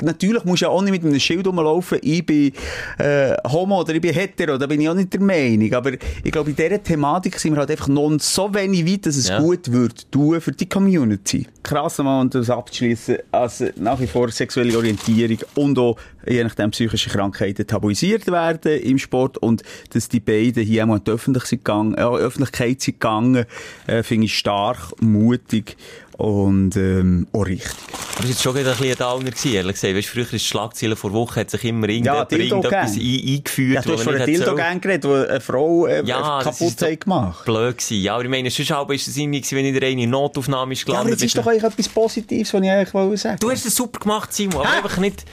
natürlich 0.01 0.43
musst 0.45 0.61
du 0.61 0.65
ja 0.65 0.71
auch 0.71 0.81
nicht 0.81 0.91
mit 0.91 1.03
einem 1.03 1.19
Schild 1.19 1.45
rumlaufen, 1.47 1.99
ich 2.01 2.25
bin 2.25 2.51
äh, 2.97 3.35
homo 3.47 3.81
oder 3.81 3.93
ich 3.93 4.01
bin 4.01 4.13
hetero, 4.13 4.57
da 4.57 4.67
bin 4.67 4.81
ich 4.81 4.89
auch 4.89 4.93
nicht 4.93 5.13
der 5.13 5.21
Meinung. 5.21 5.73
Aber 5.73 5.91
ich 5.93 6.31
glaube, 6.31 6.49
in 6.51 6.55
dieser 6.55 6.81
Thematik 6.81 7.39
sind 7.39 7.53
wir 7.53 7.59
halt 7.59 7.71
einfach 7.71 7.87
noch 7.87 8.09
so 8.19 8.53
wenig 8.53 8.85
weit, 8.85 9.05
dass 9.05 9.15
es 9.15 9.29
Ja. 9.29 9.39
gut 9.39 9.71
wird 9.71 10.11
tun 10.11 10.39
für 10.41 10.51
die 10.51 10.67
Community. 10.67 11.47
Krass 11.63 11.97
nochmal, 11.97 12.21
und 12.21 12.33
das 12.35 12.49
abzuschließen, 12.49 13.17
also 13.31 13.67
nach 13.75 13.99
wie 13.99 14.07
vor 14.07 14.29
sexuelle 14.31 14.75
Orientierung 14.75 15.37
und 15.55 15.77
auch 15.77 15.97
je 16.27 16.43
nachdem 16.43 16.71
psychische 16.71 17.09
Krankheiten 17.09 17.65
tabuisiert 17.67 18.27
werden 18.27 18.79
im 18.79 18.97
Sport 18.97 19.37
und 19.37 19.63
dass 19.93 20.09
die 20.09 20.19
beiden 20.19 20.63
hier 20.63 20.83
einmal 20.83 20.97
in 20.99 21.03
die 21.03 21.11
Öffentlich 21.11 21.43
sind 21.45 21.63
gegangen, 21.63 21.95
äh, 21.95 22.01
Öffentlichkeit 22.01 22.81
sind 22.81 22.99
gegangen, 22.99 23.45
äh, 23.87 24.03
finde 24.03 24.25
ich 24.25 24.37
stark, 24.37 24.77
mutig 25.01 25.77
und 26.19 26.75
ähm, 26.75 27.27
auch 27.31 27.45
richtig. 27.45 27.71
Aber 27.91 27.97
das 28.17 28.23
war 28.23 28.29
jetzt 28.29 28.41
schon 28.43 28.55
wieder 28.55 28.71
ein 28.71 28.77
bisschen 28.77 28.91
ein 28.91 28.97
Downer, 28.97 29.31
gewesen, 29.31 29.53
ehrlich 29.53 29.73
gesagt. 29.75 29.95
Weißt, 29.95 30.07
früher 30.09 30.23
ist 30.23 30.31
die 30.33 30.39
Schlagzeile 30.39 30.95
vor 30.97 31.13
Wochen, 31.13 31.39
hat 31.39 31.49
sich 31.49 31.63
immer 31.63 31.89
Ja, 31.89 32.27
irgendetwas 32.29 32.95
ein, 32.97 33.23
eingeführt, 33.27 33.75
Ja, 33.75 33.81
du 33.81 33.93
hast 33.93 34.03
von 34.03 34.15
einer 34.15 34.25
Dildo-Gang 34.25 34.81
geredet, 34.81 35.03
die 35.05 35.29
eine 35.29 35.39
Frau 35.39 35.88
äh, 35.88 36.03
Ja, 36.05 36.41
kaputt 36.43 36.81
hat 36.81 36.99
gemacht. 37.01 37.45
blöd 37.45 37.77
gewesen. 37.77 38.01
Ja, 38.03 38.15
aber 38.15 38.23
ich 38.25 38.29
meine, 38.29 38.49
sonst 38.51 38.69
ist 38.69 39.07
es 39.07 39.17
irgendwie, 39.17 39.43
wenn 39.51 39.65
in 39.65 39.73
der 39.79 39.88
eine 39.89 40.05
Notaufnahme 40.07 40.73
ist 40.73 40.81
Ja, 40.81 40.95
aber 40.95 41.03
gelandet. 41.05 41.21
jetzt 41.21 41.27
ist 41.27 41.38
doch 41.38 41.47
eigentlich 41.47 41.63
etwas 41.63 41.88
Positives, 41.88 42.53
was 42.53 42.61
ich 42.61 42.69
eigentlich 42.69 42.93
wollte 42.93 43.17
sagen 43.17 43.38
Du 43.39 43.49
hast 43.49 43.65
es 43.65 43.75
super 43.75 43.99
gemacht, 44.01 44.33
Simon, 44.33 44.57
aber 44.65 44.69
einfach 44.71 44.97
nicht, 44.97 45.23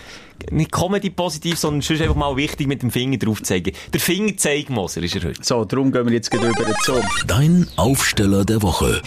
nicht 0.53 0.71
Comedy 0.71 1.11
positiv, 1.11 1.59
sondern 1.59 1.81
sonst 1.83 2.01
einfach 2.01 2.15
mal 2.15 2.37
wichtig 2.37 2.69
mit 2.69 2.83
dem 2.83 2.93
Finger 2.93 3.17
drauf 3.19 3.43
zeigen. 3.43 3.73
Der 3.93 4.01
Fingerzeigmoser 4.01 5.03
ist 5.03 5.17
er 5.17 5.25
heute. 5.25 5.43
So, 5.43 5.65
darum 5.65 5.91
gehen 5.91 6.07
wir 6.07 6.13
jetzt 6.13 6.33
über 6.33 6.53
zum 6.85 7.01
Dein 7.27 7.67
Aufsteller 7.77 8.45
der 8.45 8.63
Woche. 8.63 9.03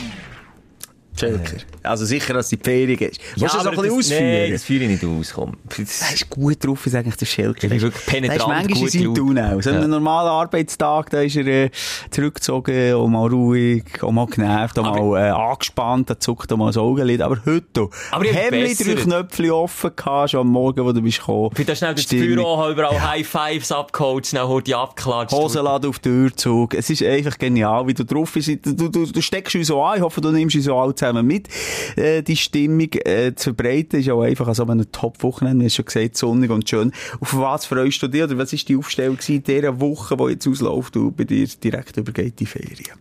Schelker. 1.19 1.57
Also 1.83 2.05
sicher, 2.05 2.33
dass 2.33 2.49
die 2.49 2.57
Ferien 2.61 2.97
ist. 2.99 3.19
Willst 3.35 3.53
du 3.53 3.57
das 3.57 3.65
noch 3.65 3.71
ein 3.73 3.77
bisschen 3.81 3.97
ausführen? 3.97 4.23
Nein, 4.43 4.51
das 4.51 4.63
führe 4.63 4.83
ich 4.83 4.89
nicht 4.89 5.03
aus, 5.05 5.33
komm. 5.33 5.57
Er 5.77 6.13
ist 6.13 6.29
gut 6.29 6.65
drauf, 6.65 6.85
ist 6.85 6.95
eigentlich 6.95 7.15
der 7.17 7.25
Schelker. 7.25 7.63
Ich 7.65 7.69
bin 7.69 7.81
wirklich 7.81 8.05
penetrant 8.05 8.31
Er 8.31 8.35
ist 8.37 8.47
manchmal 8.47 8.79
gut 8.79 8.93
in 8.95 9.01
seinem 9.01 9.05
drauf. 9.05 9.17
Tun 9.17 9.39
auch. 9.39 9.61
So 9.61 9.69
Ja. 9.71 9.77
einen 9.77 9.89
normalen 9.89 10.27
Arbeitstag, 10.29 11.09
da 11.09 11.21
ist 11.21 11.35
er 11.35 11.47
äh, 11.47 11.69
zurückgezogen, 12.11 12.93
auch 12.93 13.07
mal 13.07 13.27
ruhig, 13.29 13.83
auch 14.01 14.11
mal 14.11 14.25
genervt, 14.27 14.77
auch 14.79 14.85
Aber- 14.85 15.01
mal 15.01 15.27
äh, 15.27 15.29
angespannt, 15.29 16.09
da 16.09 16.19
zuckt 16.19 16.51
auch 16.51 16.57
mal 16.57 16.67
das 16.67 16.77
Augenlid. 16.77 17.21
Aber 17.21 17.37
heute, 17.45 17.89
Aber 18.11 18.23
wir 18.23 18.33
drei. 18.33 18.95
Knöpfe 18.95 19.55
offen 19.55 19.91
gehabt, 19.95 20.31
schon 20.31 20.41
am 20.41 20.47
Morgen, 20.47 20.83
wo 20.83 20.91
du 20.91 21.01
bist 21.01 21.19
gekommen. 21.19 21.49
Ich 21.57 21.77
schnell 21.77 21.95
durchs. 21.95 22.09
Büro, 22.09 22.57
habe 22.57 22.71
überall 22.73 23.01
High 23.01 23.27
Fives 23.27 23.71
abgeholt, 23.71 24.27
schnell 24.27 24.43
heute 24.43 24.65
die 24.65 24.75
abgeklatscht. 24.75 25.33
Hosenladen 25.33 25.89
auf 25.89 25.99
den 25.99 26.27
Türzug. 26.29 26.73
Es 26.75 26.89
ist 26.89 27.03
einfach 27.03 27.37
genial, 27.37 27.87
wie 27.87 27.93
du 27.93 28.03
drauf 28.03 28.31
bist. 28.33 28.49
Du, 28.63 28.89
du, 28.89 29.05
du 29.05 29.21
steckst 29.21 29.55
uns 29.55 29.67
so 29.67 29.81
an. 29.81 29.97
Ich 29.97 30.03
hoffe, 30.03 30.21
du 30.21 30.31
nimmst 30.31 30.55
uns 30.55 30.65
so 30.65 30.75
alle 30.77 30.93
zusammen 30.93 31.08
mit. 31.13 31.47
Äh, 31.95 32.23
die 32.23 32.37
Stimmung 32.37 32.89
äh, 33.05 33.33
zu 33.35 33.53
verbreiten 33.55 33.99
ist 33.99 34.09
auch 34.09 34.21
einfach 34.21 34.47
an 34.47 34.53
so 34.53 34.65
einem 34.65 34.91
Top-Wochenende. 34.91 35.65
Hast 35.65 35.75
schon 35.75 35.85
gesagt, 35.85 36.17
sonnig 36.17 36.49
und 36.51 36.69
schön. 36.69 36.91
Auf 37.19 37.37
was 37.37 37.65
freust 37.65 38.01
du 38.01 38.07
dich? 38.07 38.23
Oder 38.23 38.37
was 38.37 38.53
war 38.53 38.59
die 38.67 38.77
Aufstellung 38.77 39.17
in 39.27 39.43
dieser 39.43 39.79
Woche, 39.79 40.17
die 40.17 40.23
jetzt 40.31 40.47
ausläuft 40.47 40.97
und 40.97 41.15
bei 41.15 41.23
dir 41.23 41.47
direkt 41.47 41.97
übergeht 41.97 42.39
die 42.39 42.45
Ferien? 42.45 42.99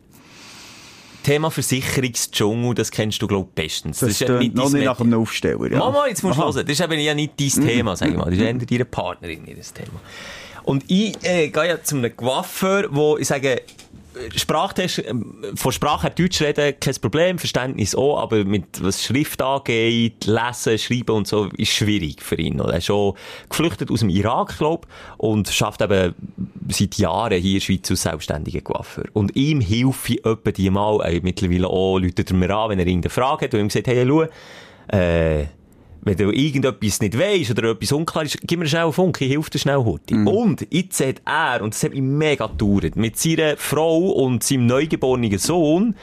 Thema 1.23 1.51
Versicherungsdschungel, 1.51 2.75
das 2.75 2.90
kennst 2.90 3.21
du, 3.21 3.27
glaub 3.27 3.49
ich, 3.49 3.55
bestens. 3.55 3.99
Das, 3.99 4.18
ja 4.18 4.29
tönt 4.29 4.55
noch 4.55 4.64
dein 4.64 4.73
nicht 4.73 4.85
nach 4.85 5.01
einem 5.01 5.21
Aufsteller. 5.21 5.71
Ja. 5.71 5.79
Mama, 5.79 6.07
jetzt 6.07 6.23
musst 6.23 6.38
du. 6.38 6.40
Mhm. 6.40 6.55
hören. 6.55 6.66
Das 6.66 6.73
ist 6.73 6.81
eben 6.81 7.01
ja 7.01 7.14
nicht 7.14 7.33
dein 7.38 7.66
Thema, 7.66 7.97
sag 7.97 8.09
ich 8.09 8.16
mal. 8.16 8.25
Das 8.25 8.35
ist 8.35 8.40
eher 8.40 8.55
deine 8.55 8.85
Partnerin, 8.85 9.47
ihr 9.47 9.57
Thema. 9.57 10.01
Und 10.62 10.85
ich 10.88 11.16
äh, 11.23 11.49
gehe 11.49 11.68
ja 11.68 11.83
zu 11.83 11.97
einem 11.97 12.14
Coiffeur, 12.16 12.88
wo 12.90 13.16
ich 13.18 13.27
sage, 13.27 13.62
Sprachtest, 14.37 15.03
ähm, 15.07 15.45
von 15.55 15.73
Sprache 15.73 16.09
her 16.09 16.11
Deutsch 16.11 16.41
reden, 16.41 16.75
kein 16.81 16.95
Problem, 17.01 17.39
Verständnis 17.39 17.95
auch, 17.95 18.19
aber 18.21 18.45
mit 18.45 18.83
was 18.83 19.05
Schrift 19.05 19.41
angeht, 19.43 20.27
Lesen, 20.27 20.79
Schreiben 20.79 21.17
und 21.17 21.27
so, 21.27 21.47
ist 21.57 21.73
schwierig 21.73 22.23
für 22.23 22.37
ihn. 22.37 22.59
Er 22.61 22.77
ist 22.77 22.87
schon 22.87 23.15
geflüchtet 23.49 23.91
aus 23.91 24.01
dem 24.01 24.11
Irak, 24.11 24.59
glaub, 24.59 24.87
und 25.17 25.49
schafft 25.49 25.83
eben 25.83 26.15
seit 26.69 26.97
Jahren 26.97 27.41
hier 27.41 27.55
in 27.55 27.55
der 27.59 27.61
Schweiz 27.61 27.91
als 27.91 28.03
selbstständiger 28.03 28.61
Coiffeur. 28.61 29.05
Und 29.13 29.37
ihm 29.37 29.61
hilft 29.61 30.11
ich 30.11 30.25
etwa 30.25 30.51
die 30.51 30.71
mal, 30.71 31.01
äh, 31.05 31.21
mittlerweile 31.23 31.69
auch, 31.69 31.99
läutet 31.99 32.31
er 32.31 32.37
mir 32.37 32.51
an, 32.51 32.71
wenn 32.71 32.79
er 32.79 32.87
irgendeine 32.87 33.11
Frage 33.11 33.47
hat, 33.47 33.55
und 33.55 33.61
ihm 33.61 33.71
sagt, 33.71 33.87
hey, 33.87 34.07
schau, 34.07 34.27
äh, 34.89 35.47
wenn 36.03 36.17
du 36.17 36.31
irgendetwas 36.31 37.01
nicht 37.01 37.19
weisst 37.19 37.51
oder 37.51 37.71
etwas 37.71 37.93
unklar 37.93 38.25
ist, 38.25 38.39
gib 38.43 38.59
mir 38.59 38.67
schnell 38.67 38.85
einen 38.85 38.93
Funk, 38.93 39.21
ich 39.21 39.31
helfe 39.31 39.51
dir 39.51 39.59
schnell 39.59 39.79
heute. 39.79 40.15
Und 40.15 40.67
jetzt 40.71 41.01
hat 41.01 41.23
er, 41.25 41.63
und 41.63 41.75
das 41.75 41.83
hat 41.83 41.93
mich 41.93 42.03
mega 42.03 42.47
gedauert, 42.47 42.97
mit 42.97 43.19
seiner 43.19 43.57
Frau 43.57 44.11
und 44.11 44.43
seinem 44.43 44.67
neugeborenen 44.67 45.39
Sohn 45.39 45.95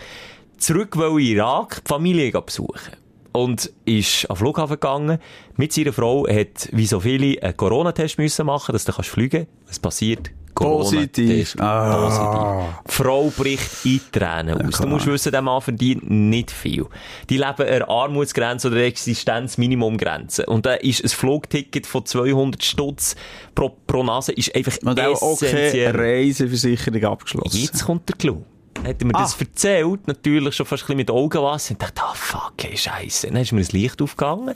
zurück 0.57 0.95
in 0.95 1.01
den 1.01 1.19
Irak 1.19 1.83
die 1.83 1.89
Familie 1.89 2.31
besuchen. 2.41 2.93
Und 3.31 3.71
ist 3.83 4.29
am 4.29 4.37
Flughafen 4.37 4.75
gegangen, 4.75 5.19
mit 5.57 5.73
seiner 5.73 5.91
Frau, 5.91 6.25
hat, 6.27 6.69
wie 6.71 6.85
so 6.85 7.01
viele, 7.01 7.41
einen 7.43 7.57
Corona-Test 7.57 8.17
müssen 8.17 8.45
machen, 8.45 8.71
dass 8.71 8.85
du 8.85 8.93
kannst 8.93 9.09
fliegen. 9.09 9.47
Was 9.67 9.77
passiert? 9.77 10.31
Positiv. 10.55 11.55
Ah. 11.59 11.95
Positiv. 11.95 12.83
Die 12.87 12.91
Frau 12.91 13.29
bricht 13.35 13.85
in 13.85 14.01
Tränen 14.11 14.67
aus. 14.67 14.79
du 14.79 14.87
musst 14.87 15.05
wissen, 15.07 15.31
der 15.31 15.41
Mann 15.41 15.61
verdient 15.61 16.09
nicht 16.09 16.51
viel. 16.51 16.85
Die 17.29 17.37
leben 17.37 17.49
an 17.49 17.67
der 17.67 17.89
Armutsgrenze 17.89 18.67
oder 18.67 18.77
der 18.77 18.85
Existenzminimumgrenze. 18.87 20.45
Und 20.45 20.65
da 20.65 20.75
ist 20.75 21.03
ein 21.03 21.09
Flugticket 21.09 21.85
von 21.85 22.05
200 22.05 22.63
Stutz 22.63 23.15
pro, 23.53 23.69
pro 23.85 24.03
Nase 24.03 24.31
ist 24.31 24.55
einfach 24.55 24.77
Und 24.83 24.99
auch 24.99 25.21
okay, 25.21 25.45
essentiell. 25.45 25.95
Reiseversicherung 25.95 27.03
abgeschlossen. 27.03 27.57
Jetzt 27.57 27.85
kommt 27.85 28.07
der 28.09 28.15
Clou. 28.15 28.43
Hat 28.83 29.01
er 29.01 29.05
mir 29.05 29.13
das 29.13 29.39
erzählt, 29.39 30.07
natürlich 30.07 30.55
schon 30.55 30.65
fast 30.65 30.83
ein 30.83 30.85
bisschen 30.85 30.97
mit 30.97 31.11
Augenwasser, 31.11 31.71
und 31.71 31.81
dachte, 31.81 32.01
ah, 32.03 32.13
fuck, 32.13 32.53
ey, 32.63 32.77
scheisse. 32.77 33.27
Dann 33.27 33.37
ist 33.37 33.51
mir 33.51 33.61
das 33.61 33.71
Licht 33.71 34.01
aufgegangen. 34.01 34.53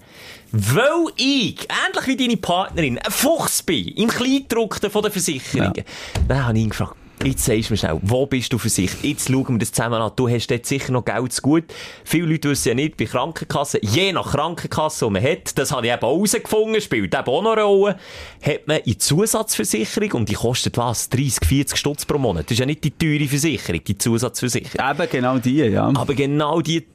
Weil 0.52 1.06
ich, 1.16 1.68
ähnlich 1.70 2.08
wie 2.08 2.18
deine 2.18 2.38
Partnerin, 2.38 3.00
ein 3.00 3.12
Fuchs 3.12 3.64
bin, 3.64 3.88
im 3.88 4.10
Kleingedruckten 4.10 4.92
von 4.92 5.04
den 5.04 5.12
Versicherungen. 5.12 5.84
Dann 6.28 6.46
habe 6.46 6.58
ich 6.58 6.64
ihn 6.64 6.70
gefragt, 6.70 6.96
Jetzt 7.22 7.44
sagst 7.44 7.70
du 7.70 7.74
mir 7.74 7.78
schnell, 7.78 8.00
wo 8.02 8.26
bist 8.26 8.54
du 8.54 8.58
für 8.58 8.70
sich? 8.70 8.92
Jetzt 9.02 9.28
schauen 9.28 9.50
wir 9.50 9.58
das 9.58 9.74
zusammen 9.74 10.02
an. 10.02 10.12
Du 10.16 10.30
hast 10.30 10.48
dort 10.48 10.66
sicher 10.66 10.94
noch 10.94 11.04
Geld 11.04 11.34
zu 11.34 11.42
gut. 11.42 11.66
Viele 12.06 12.28
Leute 12.28 12.50
wissen 12.50 12.70
ja 12.70 12.76
nicht, 12.76 12.96
bei 12.96 13.06
Krankenkassen, 13.06 13.82
je 13.84 14.14
nach 14.14 14.32
Krankenkasse, 14.32 15.06
die 15.06 15.12
man 15.12 15.24
hat, 15.24 15.58
das 15.58 15.74
habe 15.74 15.86
ich 15.86 15.92
eben 15.92 16.00
herausgefunden, 16.00 16.80
spielt 16.80 17.14
eben 17.14 17.28
auch 17.28 17.42
noch 17.42 17.52
eine 17.52 17.64
Rolle, 17.64 17.98
hat 18.42 18.68
man 18.68 18.80
eine 18.86 18.98
Zusatzversicherung 18.98 20.14
und 20.14 20.30
die 20.30 20.36
kostet 20.36 20.78
was? 20.78 21.10
30, 21.10 21.46
40 21.46 21.78
Stutz 21.78 22.06
pro 22.06 22.18
Monat. 22.18 22.46
Das 22.46 22.52
ist 22.52 22.60
ja 22.60 22.66
nicht 22.66 22.86
die 22.86 22.92
teure 22.92 23.28
Versicherung, 23.28 23.84
die 23.84 23.98
Zusatzversicherung. 23.98 24.90
Eben 24.90 25.10
genau 25.10 25.38
die, 25.40 25.58
ja. 25.58 25.88
Aber 25.88 26.14
genau 26.14 26.62
die, 26.62 26.88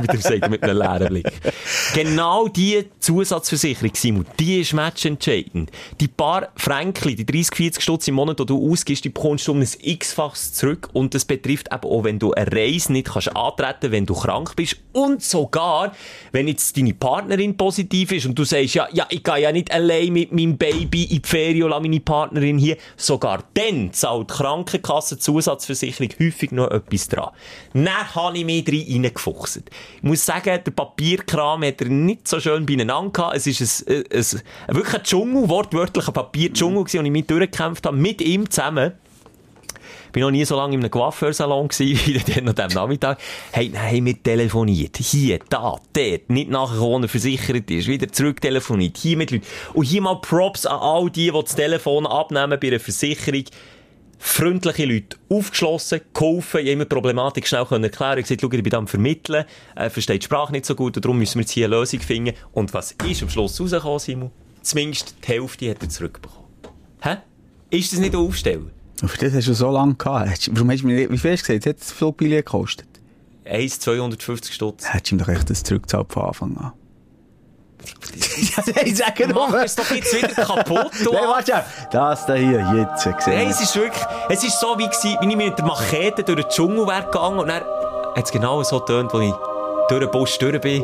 mit 0.00 0.12
dem 0.12 0.20
sagt 0.22 0.48
mit 0.48 0.62
einem 0.62 0.78
leeren 0.78 1.08
Blick. 1.08 1.32
Genau 1.94 2.48
die 2.48 2.86
Zusatzversicherung, 2.98 3.92
Simon, 3.94 4.26
die 4.40 4.62
ist 4.62 4.72
matchentscheidend. 4.72 5.70
Die 6.00 6.08
paar 6.08 6.48
Fränkli, 6.56 7.14
die 7.14 7.26
30, 7.26 7.54
40 7.54 7.82
Stutz 7.82 8.08
im 8.08 8.14
Monat, 8.14 8.40
die 8.40 8.46
du 8.46 8.72
ausgibst, 8.72 9.04
die 9.04 9.17
bekommst 9.18 9.48
du 9.48 9.52
um 9.52 9.60
ein 9.60 9.68
x-faches 9.80 10.52
zurück. 10.52 10.90
Und 10.92 11.12
das 11.12 11.24
betrifft 11.24 11.70
eben 11.72 11.82
auch, 11.82 12.04
wenn 12.04 12.20
du 12.20 12.32
eine 12.32 12.52
Reise 12.52 12.92
nicht 12.92 13.08
kannst 13.08 13.34
antreten, 13.34 13.90
wenn 13.90 14.06
du 14.06 14.14
krank 14.14 14.54
bist. 14.54 14.76
Und 14.92 15.24
sogar, 15.24 15.92
wenn 16.30 16.46
jetzt 16.46 16.76
deine 16.76 16.94
Partnerin 16.94 17.56
positiv 17.56 18.12
ist 18.12 18.26
und 18.26 18.38
du 18.38 18.44
sagst, 18.44 18.74
ja, 18.74 18.86
ja, 18.92 19.06
ich 19.10 19.24
gehe 19.24 19.38
ja 19.38 19.50
nicht 19.50 19.72
allein 19.72 20.12
mit 20.12 20.30
meinem 20.30 20.56
Baby 20.56 21.04
in 21.04 21.22
die 21.22 21.28
Ferien 21.28 21.64
und 21.64 21.82
meine 21.82 21.98
Partnerin 21.98 22.58
hier. 22.58 22.76
Sogar 22.96 23.42
dann 23.54 23.92
zahlt 23.92 24.30
die 24.30 24.34
Krankenkasse 24.34 25.18
Zusatzversicherung 25.18 26.10
häufig 26.20 26.52
noch 26.52 26.70
etwas 26.70 27.08
dran. 27.08 27.30
Dann 27.74 28.14
habe 28.14 28.38
ich 28.38 28.44
mich 28.44 28.64
drin 28.64 28.86
reingefuchst. 28.88 29.64
Ich 29.96 30.02
muss 30.02 30.24
sagen, 30.24 30.60
der 30.64 30.70
Papierkram 30.70 31.64
hat 31.64 31.80
er 31.80 31.88
nicht 31.88 32.28
so 32.28 32.38
schön 32.38 32.64
beieinander 32.66 33.10
gehabt. 33.10 33.36
Es 33.36 33.48
ist 33.48 33.88
ein, 33.88 33.96
ein, 33.96 34.04
ein, 34.68 34.76
wirklich 34.76 34.94
ein 34.94 35.02
Dschungel, 35.02 35.48
wortwörtlich 35.48 36.06
ein 36.06 36.14
Papierdschungel 36.14 36.78
und 36.78 36.94
ich 36.94 37.10
mich 37.10 37.26
durchgekämpft 37.26 37.84
habe, 37.84 37.96
mit 37.96 38.20
ihm 38.20 38.48
zusammen. 38.48 38.92
Bin 40.18 40.24
noch 40.24 40.30
nie 40.32 40.44
so 40.44 40.56
lange 40.56 40.74
in 40.74 40.80
einem 40.80 40.90
Coiffeursalon 40.90 41.68
wie 41.78 42.18
dann 42.26 42.48
an 42.48 42.54
diesem 42.56 42.72
Nachmittag. 42.72 43.20
Hey, 43.52 43.70
dann 43.70 43.82
haben 43.82 44.04
wir 44.04 44.20
telefoniert. 44.20 44.96
Hier, 44.96 45.38
da, 45.48 45.76
dort. 45.92 46.28
Nicht 46.28 46.50
nachher, 46.50 46.80
wo 46.80 46.98
er 46.98 47.06
versichert 47.06 47.70
ist. 47.70 47.86
Wieder 47.86 48.08
zurück 48.08 48.40
telefoniert. 48.40 48.96
Hier 48.96 49.16
mit 49.16 49.30
Leuten. 49.30 49.46
Und 49.74 49.84
hier 49.84 50.02
mal 50.02 50.16
Props 50.16 50.66
an 50.66 50.80
all 50.80 51.08
die, 51.08 51.30
die 51.30 51.40
das 51.40 51.54
Telefon 51.54 52.04
abnehmen 52.04 52.58
bei 52.60 52.66
einer 52.66 52.80
Versicherung. 52.80 53.44
Freundliche 54.18 54.86
Leute. 54.86 55.16
Aufgeschlossen, 55.28 56.00
geholfen, 56.12 56.62
ich 56.62 56.72
immer 56.72 56.84
die 56.84 56.88
Problematik 56.88 57.46
schnell 57.46 57.66
können 57.66 57.84
erklären. 57.84 58.20
Gesagt, 58.20 58.40
schau, 58.40 58.50
ich 58.50 58.62
bin 58.64 58.74
am 58.74 58.88
Vermitteln, 58.88 59.44
äh, 59.76 59.88
versteht 59.88 60.22
die 60.22 60.24
Sprache 60.24 60.50
nicht 60.50 60.66
so 60.66 60.74
gut 60.74 60.96
und 60.96 61.04
darum 61.04 61.20
müssen 61.20 61.36
wir 61.36 61.42
jetzt 61.42 61.52
hier 61.52 61.66
eine 61.66 61.76
Lösung 61.76 62.00
finden. 62.00 62.34
Und 62.50 62.74
was 62.74 62.96
ist 63.08 63.22
am 63.22 63.30
Schluss 63.30 63.60
rausgekommen, 63.60 64.00
Simon? 64.00 64.30
Zumindest 64.62 65.14
die 65.22 65.28
Hälfte 65.28 65.70
hat 65.70 65.80
er 65.80 65.88
zurückbekommen. 65.88 66.48
Hä? 67.02 67.18
Ist 67.70 67.92
das 67.92 68.00
nicht 68.00 68.16
aufstellen? 68.16 68.72
Und 69.02 69.08
für 69.08 69.18
das 69.18 69.34
hast 69.34 69.48
du 69.48 69.54
so 69.54 69.70
lange 69.70 69.94
gehabt. 69.94 70.50
Warum 70.52 70.70
hast 70.70 70.82
du 70.82 70.86
mir, 70.86 71.10
wie 71.10 71.18
viel 71.18 71.32
hast 71.32 71.42
du 71.48 71.52
gesagt, 71.52 71.66
hat 71.66 71.80
das 71.80 71.92
Flugbillett 71.92 72.46
gekostet? 72.46 72.88
1, 73.44 73.80
250 73.80 74.54
Stutz. 74.54 74.92
Hättest 74.92 75.10
du 75.10 75.14
ihm 75.14 75.18
doch 75.18 75.28
echt 75.28 75.48
das 75.48 75.62
zurückgezahlt 75.62 76.12
von 76.12 76.24
Anfang 76.24 76.56
an. 76.58 76.72
ja, 78.36 78.82
ich 78.84 78.96
sage 78.96 79.28
Mach 79.32 79.54
es 79.54 79.76
doch 79.76 79.90
jetzt 79.90 80.14
wieder 80.14 80.28
kaputt, 80.28 80.90
du. 81.04 81.12
Nein, 81.12 81.22
warte, 81.28 81.64
das 81.90 82.26
da 82.26 82.34
hier, 82.34 82.60
jetzt, 82.74 83.04
gesehen. 83.16 83.34
Nein, 83.34 83.48
es 83.48 83.60
ist 83.60 83.74
wirklich, 83.76 84.04
es 84.28 84.44
ist 84.44 84.60
so 84.60 84.78
wie 84.78 84.84
gewesen, 84.84 85.16
wie 85.20 85.30
ich 85.30 85.36
mit 85.36 85.58
der 85.58 85.64
Machete 85.64 86.24
durch 86.24 86.42
den 86.42 86.48
Dschungel 86.50 86.86
wäre 86.86 87.04
gegangen 87.04 87.38
und 87.38 87.48
dann 87.48 87.62
hat 87.62 88.24
es 88.24 88.30
genau 88.30 88.62
so 88.62 88.80
getönt, 88.80 89.14
als 89.14 89.24
ich 89.24 89.34
durch 89.88 90.00
den 90.00 90.10
Busch 90.10 90.38
durch 90.38 90.60
bin. 90.60 90.82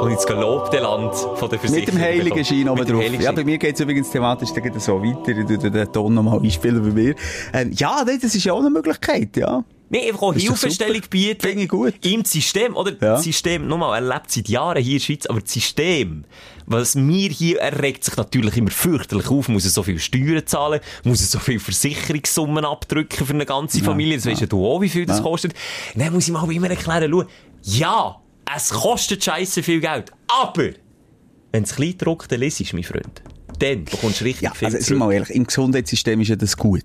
Und 0.00 0.10
ins 0.10 0.26
gelobte 0.26 0.78
Land 0.78 1.14
von 1.14 1.48
der 1.48 1.58
Versicherung. 1.58 1.84
Mit 1.84 1.88
dem 1.88 1.98
heiligen 2.00 2.44
Schein 2.44 2.68
oben 2.68 2.86
drauf. 2.86 3.02
Ja, 3.20 3.32
bei 3.32 3.44
mir 3.44 3.58
geht 3.58 3.74
es 3.74 3.80
übrigens 3.80 4.10
thematisch 4.10 4.50
so 4.50 4.56
weiter. 4.56 5.28
Ich 5.28 5.46
tue 5.60 5.70
den 5.70 5.92
Ton 5.92 6.14
nochmal 6.14 6.40
einspielen 6.40 6.82
bei 6.82 6.90
mir. 6.90 7.14
Ähm, 7.52 7.72
ja, 7.72 8.04
das 8.04 8.34
ist 8.34 8.44
ja 8.44 8.52
auch 8.52 8.60
eine 8.60 8.70
Möglichkeit, 8.70 9.36
ja. 9.36 9.64
Nee, 9.88 10.08
einfach 10.08 10.22
auch 10.22 10.34
Hilfestellung 10.34 11.00
bieten. 11.08 11.40
Finde 11.40 11.62
ich 11.62 11.68
gut. 11.68 11.94
Im 12.04 12.24
System, 12.24 12.74
oder? 12.74 12.90
Ja. 12.92 12.96
Das 13.14 13.22
System, 13.22 13.68
nochmal, 13.68 14.02
er 14.02 14.14
lebt 14.14 14.30
seit 14.32 14.48
Jahren 14.48 14.82
hier 14.82 14.94
in 14.94 14.98
der 14.98 15.04
Schweiz, 15.04 15.26
aber 15.26 15.40
das 15.40 15.52
System, 15.52 16.24
was 16.66 16.96
mir 16.96 17.30
hier, 17.30 17.60
er 17.60 17.80
regt 17.80 18.02
sich 18.02 18.16
natürlich 18.16 18.56
immer 18.56 18.72
fürchterlich 18.72 19.30
auf, 19.30 19.48
muss 19.48 19.64
er 19.64 19.70
so 19.70 19.84
viel 19.84 20.00
Steuern 20.00 20.44
zahlen, 20.44 20.80
muss 21.04 21.20
er 21.20 21.26
so 21.28 21.38
viel 21.38 21.60
Versicherungssummen 21.60 22.64
abdrücken 22.64 23.24
für 23.24 23.32
eine 23.32 23.46
ganze 23.46 23.82
Familie, 23.84 24.16
das 24.16 24.26
weisst 24.26 24.40
ja 24.40 24.48
du 24.48 24.66
auch, 24.66 24.80
wie 24.80 24.88
viel 24.88 25.06
das 25.06 25.18
Ja. 25.18 25.22
kostet. 25.22 25.54
Dann 25.94 26.12
muss 26.12 26.26
ich 26.26 26.32
mal 26.32 26.50
immer 26.50 26.68
erklären, 26.68 27.08
schau, 27.08 27.24
ja, 27.62 28.16
es 28.54 28.70
kostet 28.70 29.24
scheisse 29.24 29.62
viel 29.62 29.80
Geld, 29.80 30.12
aber, 30.28 30.70
wenn 31.52 31.64
es 31.64 31.74
klein 31.74 31.96
druckt, 31.98 32.30
dann 32.30 32.40
liest 32.40 32.72
mein 32.72 32.84
Freund. 32.84 33.22
Dann 33.58 33.84
bekommst 33.84 34.20
du 34.20 34.24
richtig 34.24 34.42
Ja, 34.42 34.54
viel 34.54 34.66
also, 34.66 34.78
sind 34.78 34.88
wir 34.90 34.96
mal 35.06 35.12
ehrlich, 35.12 35.30
im 35.30 35.46
Gesundheitssystem 35.46 36.20
ist 36.20 36.28
ja 36.28 36.36
das 36.36 36.56
gut. 36.56 36.82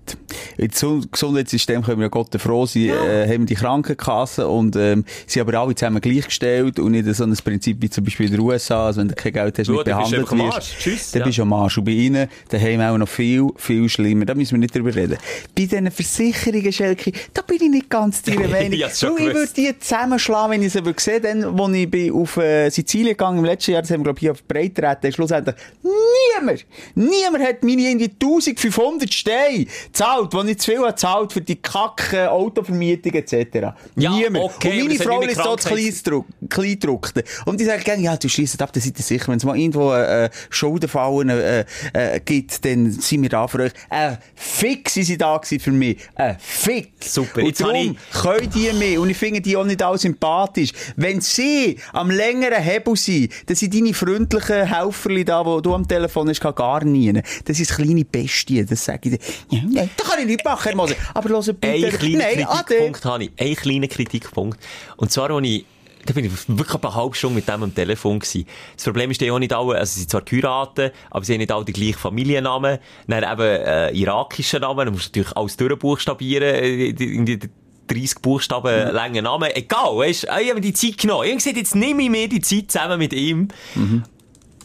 Im 0.57 0.67
Gesund- 0.69 1.11
Gesundheitssystem 1.11 1.81
können 1.83 1.97
wir 1.99 2.05
ja 2.05 2.09
Gott 2.09 2.29
froh 2.39 2.65
sein, 2.65 2.89
äh, 2.89 3.27
haben 3.27 3.45
die 3.45 3.55
Krankenkassen 3.55 4.45
und, 4.45 4.75
ähm, 4.75 5.03
sind 5.27 5.41
aber 5.41 5.59
alle 5.59 5.75
zusammen 5.75 5.99
gleichgestellt 5.99 6.79
und 6.79 6.91
nicht 6.91 7.13
so 7.13 7.23
ein 7.25 7.35
Prinzip 7.35 7.77
wie 7.81 7.89
zum 7.89 8.03
Beispiel 8.05 8.27
in 8.27 8.33
den 8.33 8.41
USA, 8.41 8.85
also 8.85 9.01
wenn 9.01 9.09
du 9.09 9.15
kein 9.15 9.33
Geld 9.33 9.57
hast, 9.59 9.67
Ja, 9.67 9.73
nicht 9.73 9.83
bist 9.85 9.87
du 9.87 9.97
behandelt 9.97 10.31
am 10.31 10.39
wirst. 10.39 10.79
Tschüss, 10.79 11.11
dann 11.11 11.19
ja. 11.21 11.25
bist 11.25 11.37
du 11.39 11.41
am 11.41 11.53
Arsch. 11.53 11.77
Und 11.77 11.83
bei 11.85 11.91
ihnen, 11.91 12.27
daheim 12.49 12.79
auch 12.81 12.97
noch 12.97 13.09
viel, 13.09 13.47
viel 13.57 13.89
schlimmer. 13.89 14.25
Da 14.25 14.33
müssen 14.35 14.53
wir 14.53 14.59
nicht 14.59 14.75
drüber 14.75 14.93
reden. 14.95 15.17
Bei 15.17 15.49
diesen 15.57 15.91
Versicherungen, 15.91 16.71
Schelke, 16.71 17.11
da 17.33 17.41
bin 17.41 17.57
ich 17.61 17.69
nicht 17.69 17.89
ganz 17.89 18.21
deiner 18.21 18.47
Meinung. 18.47 18.73
Ich 18.73 18.81
ich 18.83 19.01
würde 19.01 19.49
die 19.57 19.77
zusammenschlagen, 19.79 20.51
wenn 20.51 20.63
ich 20.63 20.71
sie 20.73 20.85
würde 20.85 21.01
sehen, 21.01 21.21
dann, 21.23 21.57
wo 21.57 21.67
ich 21.69 21.89
bin 21.89 22.13
auf 22.13 22.37
äh, 22.37 22.69
Sizilien 22.69 23.09
gegangen 23.09 23.39
im 23.39 23.45
letzten 23.45 23.71
Jahr, 23.71 23.81
das 23.81 23.91
haben 23.91 24.01
wir, 24.01 24.05
glaube 24.05 24.17
ich, 24.19 24.21
hier 24.21 24.31
auf 24.31 24.43
Breitreiten, 24.47 25.11
schlussendlich 25.11 25.55
niemand, 25.83 26.60
niemand 26.95 27.43
hat 27.43 27.63
meine 27.63 27.81
irgendwie 27.81 28.09
1500 28.11 29.13
Steine 29.13 29.65
gezahlt, 29.85 30.33
die 30.33 30.51
ich 30.51 30.59
zu 30.59 30.71
viel 30.71 30.81
gezahlt 30.81 31.33
für 31.33 31.41
die 31.41 31.55
kacke 31.55 32.29
Autovermietung 32.31 33.13
etc. 33.13 33.73
Ja, 33.95 34.11
niemand. 34.11 34.45
okay, 34.45 34.81
Und 34.81 34.87
meine 34.87 34.99
Frau 34.99 35.21
ist 35.21 35.35
so 35.35 35.41
Krankheits- 35.43 36.03
Kleindruck- 36.03 36.25
Kleindruckte. 36.49 37.23
Und 37.45 37.59
die 37.59 37.65
sagen 37.65 37.83
gerne, 37.83 38.03
ja, 38.03 38.17
du 38.17 38.27
schliessest 38.29 38.61
ab, 38.61 38.71
dann 38.73 38.81
seid 38.81 38.97
ihr 38.97 39.03
sicher, 39.03 39.27
wenn 39.29 39.37
es 39.37 39.43
mal 39.43 39.57
irgendwo 39.57 39.93
äh, 39.93 40.25
äh, 40.25 40.29
Schuldenfallen 40.49 41.29
äh, 41.29 41.65
äh, 41.93 42.19
gibt, 42.19 42.63
dann 42.65 42.91
sind 42.91 43.21
wir 43.21 43.29
da 43.29 43.47
für 43.47 43.59
euch. 43.59 43.71
Äh, 43.89 44.13
fix 44.35 44.93
sind 44.95 45.03
sie 45.05 45.17
da 45.17 45.37
gewesen 45.37 45.59
für 45.59 45.71
mich. 45.71 45.97
Äh, 46.15 46.35
fix. 46.39 47.13
Super, 47.13 47.43
Und 47.43 47.59
darum 47.59 47.95
können 48.13 48.49
die 48.51 48.71
mich, 48.73 48.97
und 48.97 49.09
ich 49.09 49.17
finde 49.17 49.41
die 49.41 49.55
auch 49.57 49.65
nicht 49.65 49.81
alle 49.81 49.97
sympathisch, 49.97 50.71
wenn 50.95 51.21
sie 51.21 51.77
am 51.93 52.09
längeren 52.11 52.61
Hebel 52.61 52.95
sind, 52.95 53.31
dann 53.47 53.55
sind 53.55 53.73
deine 53.73 53.93
freundlichen 53.93 54.65
Helferli 54.65 55.25
da, 55.25 55.45
wo 55.45 55.61
du 55.61 55.73
am 55.73 55.87
Telefon 55.87 56.29
hast, 56.29 56.40
gar 56.49 56.83
nie. 56.83 57.13
Das 57.45 57.59
ist 57.59 57.75
kleine 57.75 58.03
Bestien, 58.05 58.65
das 58.67 58.83
sage 58.85 59.09
ich 59.09 59.17
dir. 59.19 59.25
Ja, 59.49 59.61
nein, 59.69 59.89
da 59.95 60.03
kann 60.03 60.19
ich 60.19 60.25
nicht 60.25 60.43
machen, 60.43 60.63
Herr 60.63 60.75
Moser. 60.75 60.95
Aber 61.13 61.29
hört 61.29 61.45
bitte. 61.59 61.73
Nein, 62.17 62.45
ade. 62.47 62.63
Kritikpunkt 62.65 63.05
habe 63.05 63.23
ich. 63.25 63.31
Einen 63.39 63.55
kleinen 63.55 63.89
Kritikpunkt. 63.89 64.59
Und 64.97 65.11
zwar, 65.11 65.29
als 65.31 65.45
ich, 65.47 65.65
da 66.05 66.13
bin 66.13 66.25
ich 66.25 66.31
wirklich 66.47 66.83
eine 66.83 66.95
halbe 66.95 67.15
Stunde 67.15 67.35
mit 67.35 67.47
dem 67.47 67.61
am 67.63 67.75
Telefon 67.75 68.19
gewesen. 68.19 68.45
Das 68.75 68.83
Problem 68.85 69.11
ist 69.11 69.21
ja 69.21 69.31
auch 69.31 69.37
nicht 69.39 69.53
alle, 69.53 69.77
also 69.77 69.93
sie 69.93 69.99
sind 69.99 70.09
zwar 70.09 70.21
geheiratet, 70.23 70.93
aber 71.11 71.23
sie 71.23 71.33
haben 71.33 71.39
nicht 71.39 71.51
alle 71.51 71.63
den 71.63 71.73
gleichen 71.75 71.99
Familiennamen. 71.99 72.79
Dann 73.07 73.23
eben, 73.23 73.41
äh, 73.41 73.91
irakischen 73.91 74.61
Namen. 74.61 74.87
Du 74.87 74.91
musst 74.93 75.09
natürlich 75.09 75.37
alles 75.37 75.57
durchbuchstabieren, 75.57 76.55
äh, 76.55 76.93
die- 76.93 77.15
in 77.15 77.25
die 77.27 77.39
30 77.87 78.21
Buchstaben 78.21 78.93
langen 78.93 79.25
Namen. 79.25 79.49
Egal, 79.53 79.95
weißt 79.97 80.23
ich 80.41 80.49
habe 80.49 80.61
die 80.61 80.73
Zeit 80.73 80.97
genommen. 80.97 81.25
Habe 81.27 81.35
gesagt, 81.35 81.57
jetzt 81.57 81.75
nehme 81.75 82.01
ich 82.03 82.09
mir 82.09 82.27
die 82.29 82.41
Zeit 82.41 82.71
zusammen 82.71 82.97
mit 82.97 83.11
ihm. 83.13 83.49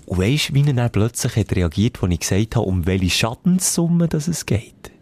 Und 0.07 0.19
weisst, 0.19 0.55
wie 0.55 0.64
er 0.64 0.73
dann 0.73 0.90
plötzlich 0.90 1.37
hat 1.37 1.55
reagiert, 1.55 2.03
als 2.03 2.12
ich 2.12 2.21
gesagt 2.21 2.57
habe, 2.57 2.66
um 2.66 2.87
welche 2.87 3.11
Schadenssumme 3.11 4.09
das 4.09 4.29
es 4.29 4.47
geht? 4.47 4.92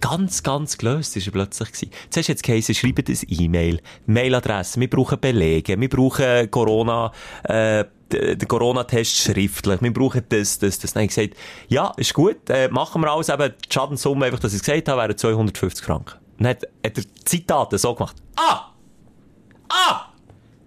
Ganz, 0.00 0.42
ganz 0.42 0.78
gelöst 0.78 1.14
ist 1.18 1.26
er 1.26 1.32
plötzlich 1.32 1.70
gewesen. 1.70 1.90
Zuerst 2.08 2.30
jetzt 2.30 2.42
geheißen, 2.42 2.74
schreibt 2.74 3.10
ein 3.10 3.18
E-Mail, 3.28 3.82
Mailadresse, 4.06 4.80
wir 4.80 4.88
brauchen 4.88 5.20
Belege, 5.20 5.78
wir 5.78 5.88
brauchen 5.90 6.50
Corona, 6.50 7.12
äh, 7.44 7.84
den 8.10 8.48
Corona-Test 8.48 9.18
schriftlich, 9.18 9.82
wir 9.82 9.92
brauchen 9.92 10.22
das, 10.30 10.58
das, 10.58 10.78
das. 10.78 10.94
Dann 10.94 11.02
habe 11.02 11.10
ich 11.10 11.14
gesagt, 11.14 11.36
ja, 11.68 11.92
ist 11.98 12.14
gut, 12.14 12.48
äh, 12.48 12.68
machen 12.68 13.02
wir 13.02 13.12
alles, 13.12 13.28
eben, 13.28 13.52
die 13.62 13.72
Schadenssumme, 13.72 14.24
einfach, 14.24 14.40
dass 14.40 14.54
ich 14.54 14.60
gesagt 14.60 14.88
habe, 14.88 15.02
wären 15.02 15.18
250 15.18 15.84
Franken. 15.84 16.18
Dann 16.38 16.48
hat, 16.48 16.62
hat 16.84 16.96
er 16.96 17.04
Zitate 17.26 17.76
so 17.76 17.94
gemacht. 17.94 18.16
Ah! 18.36 18.72
Ah! 19.68 20.06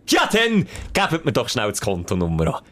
Ja, 0.10 0.30
dann 0.32 0.68
gebt 0.94 1.26
mir 1.26 1.32
doch 1.32 1.50
schnell 1.50 1.70
das 1.70 1.82
Kontonummer 1.82 2.58
an. 2.58 2.64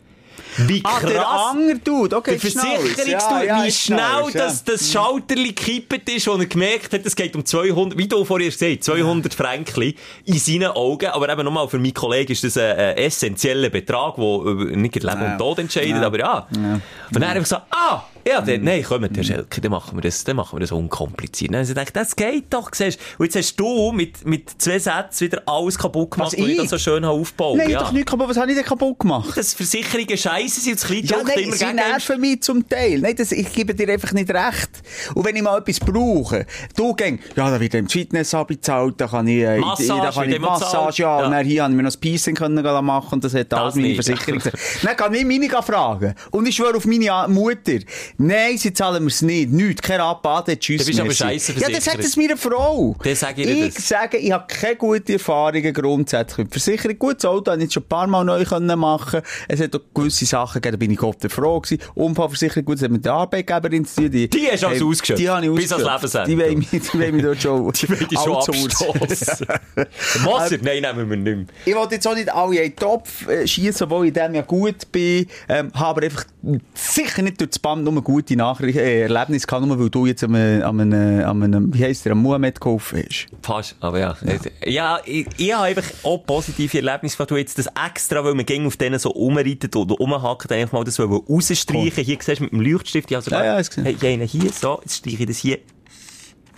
Wie 0.68 0.82
Ah, 0.84 1.00
der 1.02 1.16
krass 1.22 1.42
andere 1.52 1.78
Dude, 1.80 2.16
okay, 2.18 2.32
der 2.32 2.40
Versicherungsdude, 2.40 3.64
wie 3.64 3.72
schnell 3.72 4.32
das, 4.34 4.64
das 4.64 4.92
Schalterli 4.92 5.54
gekippt 5.54 6.10
ist, 6.10 6.28
und 6.28 6.40
er 6.42 6.46
gemerkt 6.46 6.94
hat, 6.94 7.06
es 7.06 7.16
geht 7.16 7.36
um 7.36 7.46
200, 7.46 7.98
wie 7.98 8.08
du 8.08 8.24
vorher 8.26 8.50
gesagt 8.50 8.72
hast, 8.72 8.84
200 8.84 9.34
Franken 9.34 9.94
in 10.26 10.38
seinen 10.38 10.68
Augen. 10.72 11.08
Aber 11.08 11.30
eben 11.30 11.44
nochmal, 11.44 11.68
für 11.68 11.80
meinen 11.80 11.94
Kollegen 11.94 12.32
ist 12.32 12.44
das 12.44 12.58
ein, 12.58 12.76
ein 12.78 12.98
essentieller 12.98 13.70
Betrag, 13.70 14.16
der 14.16 14.56
nicht 14.78 14.96
Leben 14.96 15.08
Ja. 15.22 15.32
und 15.34 15.38
Tod 15.38 15.60
entscheidet, 15.60 15.90
Ja. 15.90 16.02
aber 16.06 16.20
ja. 16.20 16.48
Ja. 16.56 16.74
Und 16.74 16.82
dann 17.12 17.28
habe 17.28 17.38
ich 17.40 17.44
gesagt, 17.44 17.66
ah! 17.72 18.04
Ja, 18.28 18.42
dann, 18.42 18.64
nein, 18.64 18.84
komm, 18.88 19.04
Herr 19.14 19.24
Schelke, 19.24 19.62
dann 19.62 19.72
machen 19.72 19.98
wir 19.98 20.02
das, 20.02 20.24
dann 20.24 20.36
machen 20.36 20.56
wir 20.58 20.62
das 20.62 20.72
unkompliziert. 20.72 21.52
Dann 21.52 21.60
haben 21.60 21.66
sie 21.66 21.74
gedacht, 21.74 21.96
das 21.96 22.16
geht 22.16 22.46
doch, 22.52 22.70
siehst 22.74 23.00
du. 23.00 23.04
Und 23.24 23.26
jetzt 23.26 23.36
hast 23.36 23.56
du 23.56 23.92
mit, 23.92 24.26
mit 24.26 24.50
zwei 24.62 24.80
Sätzen 24.80 25.26
wieder 25.26 25.42
alles 25.46 25.78
kaputt 25.78 26.12
gemacht, 26.12 26.34
Was, 26.34 26.40
was 26.40 26.46
ich 26.46 26.52
ich? 26.54 26.58
das 26.58 26.70
so 26.70 26.78
schön 26.78 27.06
habe 27.06 27.20
aufgebaut. 27.20 27.58
Nein, 27.58 27.70
ja. 27.70 27.80
doch 27.80 27.92
nicht 27.92 28.08
kaputt. 28.08 28.30
Was 28.30 28.38
habe 28.38 28.52
ich 28.52 28.58
denn 28.58 28.66
kaputt 28.66 29.00
gemacht? 29.00 29.36
Dass 29.36 29.54
Versicherungen 29.54 30.18
scheiße 30.18 30.62
sind 30.62 30.76
das 30.82 30.90
Ja, 30.90 30.96
Kleidruck 31.02 31.28
nein, 31.28 31.44
immer 31.44 31.56
sie 31.56 31.74
nerven 31.74 32.22
mich 32.22 32.42
zum 32.42 32.68
Teil. 32.68 33.00
Nein, 33.00 33.16
das, 33.16 33.32
ich 33.32 33.52
gebe 33.54 33.74
dir 33.74 33.90
einfach 33.90 34.12
nicht 34.14 34.30
recht. 34.30 34.70
Und 35.16 35.26
wenn 35.26 35.36
ich 35.36 35.42
mal 35.42 35.58
etwas 35.58 35.80
brauche, 35.80 36.46
du 36.76 36.94
gehst, 36.94 37.20
ja, 37.36 37.50
da 37.50 37.60
wird 37.60 37.74
im 37.76 37.90
Fitness 37.90 38.34
abbezahlt, 38.34 38.96
da 39.02 39.08
kann 39.08 39.28
ich, 39.28 39.42
äh, 39.44 39.60
Massage 39.60 39.88
da 40.02 40.12
kann 40.12 40.30
ich 40.30 40.38
bezahlt. 40.40 40.62
Massage, 40.62 41.02
ja, 41.04 41.20
Ja. 41.20 41.26
und 41.26 41.32
dann 41.32 41.46
hier 41.46 41.64
habe 41.64 41.74
ich 41.74 41.78
mir 41.78 41.84
noch 41.84 41.94
ein 41.94 42.00
Piercing 42.00 42.36
können 42.36 42.64
machen 42.86 43.14
und 43.16 43.24
das 43.24 43.34
hat 43.34 43.54
alles 43.54 43.76
meine 43.76 43.88
nicht. 43.90 44.04
Versicherung. 44.04 44.42
Dann 44.84 44.96
kann 44.96 45.14
ich 45.14 45.26
meine 45.26 45.50
fragen. 45.50 46.16
Und 46.32 46.48
ich 46.48 46.56
schwöre 46.56 46.78
auf 46.78 46.86
meine 46.86 47.28
Mutter. 47.28 47.80
Nein, 48.18 48.58
sie 48.58 48.74
zahlen 48.74 49.04
mir 49.04 49.10
es 49.10 49.22
nicht. 49.22 49.52
Nichts. 49.52 49.82
Kein 49.82 50.00
Rabatt, 50.00 50.48
tschüss. 50.60 50.82
Du 50.82 50.88
bist 50.88 51.00
aber 51.00 51.12
scheisse 51.14 51.54
Ja, 51.54 51.70
das 51.70 51.86
sagt 51.86 52.00
es 52.00 52.16
meiner 52.18 52.38
Frau. 52.38 52.96
Dann 53.04 53.16
sage 53.16 53.42
ich 53.44 53.50
ich 53.68 53.74
das. 53.76 53.88
sage, 53.88 54.18
ich 54.18 54.32
habe 54.32 54.46
keine 54.48 54.76
guten 54.76 55.12
Erfahrungen 55.14 55.74
grundsätzlich 55.74 56.38
mit 56.40 56.52
Versicherung. 56.52 57.00
Gutes 57.00 57.26
Auto 57.26 57.52
habe 57.52 57.64
ich 57.64 57.72
schon 57.72 57.84
ein 57.84 57.90
paar 57.90 58.08
Mal 58.08 58.24
neu 58.24 58.44
können 58.46 58.80
machen. 58.80 59.22
Es 59.48 59.60
hat 59.60 59.76
auch 59.76 59.82
gewisse 59.94 60.26
Sachen 60.26 60.62
gegeben, 60.62 60.74
da 60.74 60.78
bin 60.78 60.92
ich 60.92 60.98
Gott 60.98 61.32
froh 61.32 61.60
gewesen. 61.60 61.82
Unfallversicherung, 61.96 62.66
gut, 62.66 62.76
das 62.78 62.84
hat 62.84 62.92
mit 62.92 63.06
der 63.06 63.14
Arbeitgeberin 63.14 63.86
zu 63.86 64.02
tun. 64.02 64.12
Die, 64.12 64.30
Die 64.30 64.48
hast 64.52 64.64
du 64.64 64.68
also 64.68 64.90
ausgeschöpft? 64.90 65.20
Die 65.20 65.30
habe 65.30 65.46
ich 65.46 65.54
Bis 65.56 65.72
ans. 65.72 65.86
Lebensende. 65.86 66.30
Die 66.30 66.38
wollen 66.38 66.58
mich, 66.60 66.70
die 66.70 66.94
wollen 67.00 67.16
mich 67.16 67.24
dort 67.24 67.42
schon, 67.42 67.72
Die 67.82 67.90
will 67.90 68.08
ich 68.10 68.20
schon 68.20 68.36
abstossen. 68.36 69.48
Moser? 70.24 70.58
Nein, 70.62 70.82
nehmen 70.82 71.10
wir 71.10 71.18
nicht 71.18 71.38
mehr. 71.38 71.46
Ich 71.66 71.76
wollte 71.76 71.96
jetzt 71.96 72.08
auch 72.08 72.16
nicht 72.16 72.32
alle 72.34 72.56
in 72.58 72.70
den 72.72 72.76
Topf 72.76 73.28
äh, 73.28 73.48
schießen, 73.48 73.86
obwohl 73.86 74.08
ich 74.08 74.14
dem 74.14 74.34
ja 74.36 74.42
gut 74.42 74.92
bin, 74.92 75.28
ähm, 75.50 75.72
habe 75.74 76.02
einfach 76.04 76.26
sicher 76.74 77.22
nicht 77.22 77.40
durch 77.40 77.52
das 77.52 77.60
Band 77.60 77.84
nur 77.84 78.02
gute 78.04 78.36
Nachrichten, 78.36 78.80
äh, 78.80 79.02
Erlebnisse 79.02 79.46
gehabt, 79.46 79.66
nur 79.66 79.80
weil 79.80 79.90
du 79.90 80.06
jetzt 80.06 80.24
an 80.24 80.36
einem, 80.36 80.64
an 80.64 81.44
einem, 81.44 81.74
wie 81.74 81.84
heisst 81.84 82.06
der, 82.06 82.14
am 82.14 82.22
Muhammad 82.22 82.60
geholfen 82.60 83.04
hast. 83.08 83.28
Fast, 83.42 83.76
aber 83.80 84.00
ja. 84.00 84.18
Ja, 84.66 85.00
ich, 85.06 85.28
ich 85.38 85.54
habe 85.54 85.66
einfach 85.66 85.86
auch 86.04 86.26
positive 86.26 86.78
Erlebnisse 86.78 87.18
gehabt. 87.18 87.32
Du 87.32 87.38
jetzt 87.38 87.58
das 87.58 87.68
extra, 87.88 88.24
weil 88.24 88.34
man 88.34 88.46
ging 88.46 88.66
auf 88.66 88.78
denen 88.78 89.00
so 89.00 89.10
rumreitet 89.10 89.76
oder 89.76 89.96
rumhackt, 89.96 90.52
einfach 90.52 90.74
mal 90.74 90.84
das 90.84 91.00
rausstreichen. 91.00 92.04
Hier 92.04 92.18
siehst 92.20 92.40
du 92.40 92.44
mit 92.44 92.52
dem 92.54 92.62
Leuchtstift, 92.62 93.12
ich 93.12 93.16
habe 93.16 93.24
sogar, 93.24 93.46
Ja, 93.46 93.60
ja, 93.60 93.60
ich 93.60 94.02
hey, 94.02 94.14
einen 94.14 94.28
hier, 94.28 94.52
so, 94.52 94.80
jetzt 94.82 94.98
streiche 94.98 95.24
ich 95.24 95.28
das 95.28 95.38
hier 95.38 95.60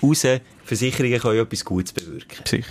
raus. 0.02 0.26
Versicherungen 0.64 1.20
können 1.20 1.40
etwas 1.40 1.66
Gutes 1.66 1.94
bewirken. 1.94 2.44
Sicher. 2.46 2.68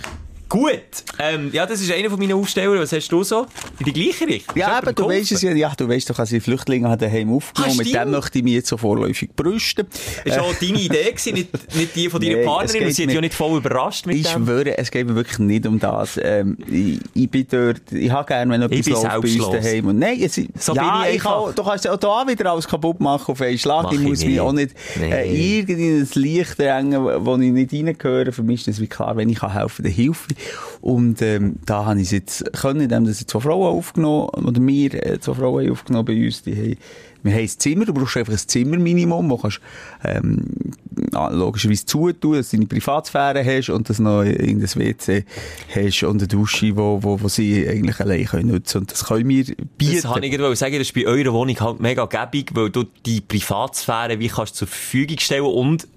Gut, 0.49 0.71
ähm, 1.17 1.49
ja, 1.51 1.65
das 1.65 1.81
ist 1.81 1.91
einer 1.91 2.11
von 2.11 2.19
meinen 2.19 2.33
Aufstellern. 2.33 2.77
Was 2.77 2.91
hast 2.91 3.07
du 3.11 3.23
so? 3.23 3.47
In 3.79 3.85
die 3.85 3.93
gleiche 3.93 4.27
Richtung? 4.27 4.55
Ja, 4.55 4.79
eben, 4.83 4.93
du 4.93 5.07
weißt 5.07 5.31
es 5.31 5.41
ja, 5.41 5.51
ja, 5.51 5.73
du 5.75 5.89
weißt 5.89 6.11
doch, 6.11 6.19
als 6.19 6.31
ich 6.31 6.43
Flüchtlinge 6.43 6.87
habe 6.87 6.97
daheim 7.05 7.33
aufgenommen, 7.33 7.73
Ah, 7.73 7.77
mit 7.77 7.87
stimmt. 7.87 8.05
dem 8.05 8.11
möchte 8.11 8.37
ich 8.37 8.43
mich 8.43 8.53
jetzt 8.53 8.67
so 8.69 8.77
vorläufig 8.77 9.31
brüsten. 9.35 9.87
Das 10.25 10.37
war 10.37 10.43
auch 10.43 10.53
deine 10.53 10.79
Idee, 10.79 11.09
gewesen, 11.11 11.33
nicht, 11.33 11.75
nicht 11.75 11.95
die 11.95 12.07
von 12.07 12.21
deiner 12.21 12.35
Nee, 12.37 12.45
Partnerin. 12.45 12.91
Sie 12.93 13.03
hat 13.07 13.13
ja 13.13 13.21
nicht 13.21 13.33
voll 13.33 13.57
überrascht 13.57 14.05
mit 14.05 14.17
Ich 14.17 14.31
dem. 14.31 14.45
schwöre, 14.45 14.77
es 14.77 14.91
geht 14.91 15.07
mir 15.07 15.15
wirklich 15.15 15.39
nicht 15.39 15.65
um 15.65 15.79
das. 15.79 16.19
Ähm, 16.21 16.55
ich, 16.69 16.99
ich 17.15 17.29
bin 17.31 17.47
dort, 17.49 17.81
ich 17.91 18.11
habe 18.11 18.27
gerne, 18.27 18.51
wenn 18.53 18.61
etwas 18.61 18.77
Ich 18.79 18.87
läuft 18.89 19.09
bei 19.09 19.17
uns 19.17 19.49
daheim. 19.49 19.87
Und 19.87 19.97
nein, 19.97 20.19
es, 20.21 20.35
So 20.59 20.75
ja, 20.75 21.05
ich 21.09 21.15
ich 21.15 21.23
kann, 21.23 21.55
du 21.55 21.63
kannst 21.63 21.87
auch 21.87 21.97
da 21.97 22.25
wieder 22.27 22.51
alles 22.51 22.67
kaputt 22.67 22.99
machen 22.99 23.31
auf 23.31 23.41
einen 23.41 23.57
Schlag. 23.57 23.83
Mach 23.85 23.91
ich 23.93 23.99
ich 24.01 24.07
muss 24.07 24.23
mich 24.23 24.39
auch 24.39 24.53
nicht 24.53 24.75
Nee. 24.99 25.09
äh, 25.11 25.57
irgendwie 25.59 25.73
in 25.87 26.01
ein 26.03 26.09
Licht 26.13 26.59
drängen, 26.59 27.03
wo 27.25 27.33
ich 27.37 27.51
nicht 27.51 27.73
reingehöre. 27.73 28.31
Für 28.31 28.43
mich 28.43 28.59
ist 28.61 28.67
das 28.67 28.79
wie 28.81 28.87
klar, 28.87 29.15
wenn 29.17 29.29
ich 29.29 29.39
kann 29.39 29.51
helfen, 29.51 29.81
dann 29.83 29.91
hilfe 29.91 30.27
ich. 30.29 30.42
Und 30.81 31.21
ähm, 31.21 31.55
da 31.65 31.85
habe 31.85 31.99
ich 31.99 32.07
es 32.07 32.11
jetzt 32.11 32.53
können, 32.53 32.81
indem 32.81 33.07
ich 33.07 33.25
zwei 33.25 33.39
Frauen 33.39 33.77
aufgenommen, 33.77 34.27
oder 34.29 34.61
wir 34.61 34.93
äh, 34.93 35.19
zwei 35.19 35.33
Frauen 35.33 35.71
aufgenommen 35.71 36.05
bei 36.05 36.25
uns, 36.25 36.43
die 36.43 36.55
haben 36.55 36.77
wir 37.23 37.31
haben 37.31 37.39
ein 37.39 37.47
Zimmer, 37.47 37.85
du 37.85 37.93
brauchst 37.93 38.17
einfach 38.17 38.33
ein 38.33 38.39
Zimmerminimum, 38.39 39.29
wo 39.29 39.37
kannst, 39.37 39.61
ähm, 40.03 40.45
logischerweise 41.11 41.85
zutun, 41.85 42.33
dass 42.33 42.49
du 42.49 42.57
deine 42.57 42.67
Privatsphäre 42.67 43.45
hast 43.45 43.69
und 43.69 43.89
dass 43.89 43.97
du 43.97 44.03
noch 44.03 44.23
in 44.23 44.59
das 44.59 44.77
WC 44.77 45.23
hast 45.73 46.03
und 46.03 46.21
eine 46.21 46.27
Dusche, 46.27 46.75
wo, 46.75 47.01
wo, 47.01 47.21
wo 47.21 47.27
sie 47.29 47.67
eigentlich 47.67 47.99
allein 48.01 48.25
können 48.25 48.49
nutzen 48.49 48.79
Und 48.79 48.91
das 48.91 49.05
können 49.05 49.29
wir 49.29 49.45
bieten. 49.77 49.95
Das 49.95 50.05
habe 50.05 50.25
ich 50.25 50.31
gerade 50.31 50.55
sagen, 50.55 50.73
das 50.73 50.87
ist 50.87 50.93
bei 50.93 51.05
eurer 51.05 51.31
Wohnung 51.31 51.57
halt 51.61 51.79
mega 51.79 52.05
gäbig, 52.05 52.51
weil 52.55 52.69
du 52.69 52.83
die 53.05 53.21
Privatsphäre 53.21 54.19
wie 54.19 54.27
kannst 54.27 54.55
zur 54.55 54.67
Verfügung 54.67 55.17
stellen 55.19 55.45
und 55.45 55.87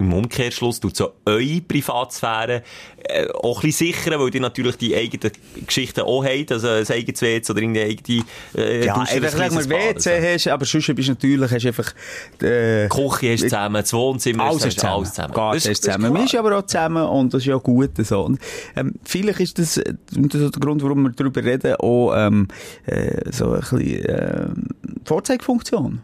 im 0.00 0.12
Umkehrschluss 0.12 0.80
tut 0.80 0.96
so 0.96 1.12
eure 1.26 1.60
Privatsphäre 1.60 2.62
äh, 3.04 3.28
auch 3.28 3.58
ein 3.58 3.68
bisschen 3.68 3.92
sichern, 3.94 4.20
weil 4.20 4.30
die 4.30 4.40
natürlich 4.40 4.76
die 4.76 4.96
eigenen 4.96 5.32
Geschichten 5.66 6.00
auch 6.00 6.24
haben, 6.24 6.46
also 6.50 6.68
ein 6.68 6.86
eigenes 6.86 7.22
WC 7.22 7.50
oder 7.50 7.60
irgendeine 7.60 7.86
eigene 7.86 8.24
äh, 8.56 8.86
ja, 8.86 8.94
Dusche, 8.94 9.12
einfach, 9.14 9.34
kleines 9.34 9.68
Bad, 9.68 9.96
WC 9.96 10.34
hast, 10.34 10.48
aber 10.48 10.64
sonst 10.64 10.94
bist 10.94 11.08
du 11.08 11.12
natürlich, 11.12 11.50
hast 11.50 11.66
einfach, 11.66 11.92
äh, 12.42 12.82
Die 12.84 12.88
Küche 12.88 13.32
hast 13.32 13.42
du 13.42 13.48
zusammen, 13.48 13.74
das 13.74 13.92
Wohnzimmer 13.92 14.44
Alles 14.44 14.66
hast 14.66 14.76
du 14.76 14.80
zusammen. 14.80 14.94
alles 14.96 15.10
zusammen. 15.14 15.34
Garten 15.34 15.56
ist 15.56 15.84
zusammen. 15.84 16.12
Man 16.12 16.24
ist 16.24 16.34
aber 16.34 16.58
auch 16.58 16.66
zusammen 16.66 17.04
und 17.04 17.34
das 17.34 17.42
ist 17.42 17.46
ja 17.46 17.56
gut 17.56 17.90
so. 17.98 18.22
Und, 18.22 18.40
ähm, 18.76 18.94
vielleicht 19.04 19.40
ist 19.40 19.58
das, 19.58 19.76
äh, 19.76 19.94
das 20.10 20.40
ist 20.40 20.54
der 20.54 20.60
Grund, 20.60 20.82
warum 20.82 21.02
wir 21.02 21.10
darüber 21.10 21.42
reden, 21.44 21.74
auch 21.76 22.14
ähm, 22.16 22.48
äh, 22.86 23.30
so 23.30 23.52
ein 23.52 23.60
bisschen 23.60 24.04
äh, 24.04 24.48
Vorzeigefunktion. 25.04 26.02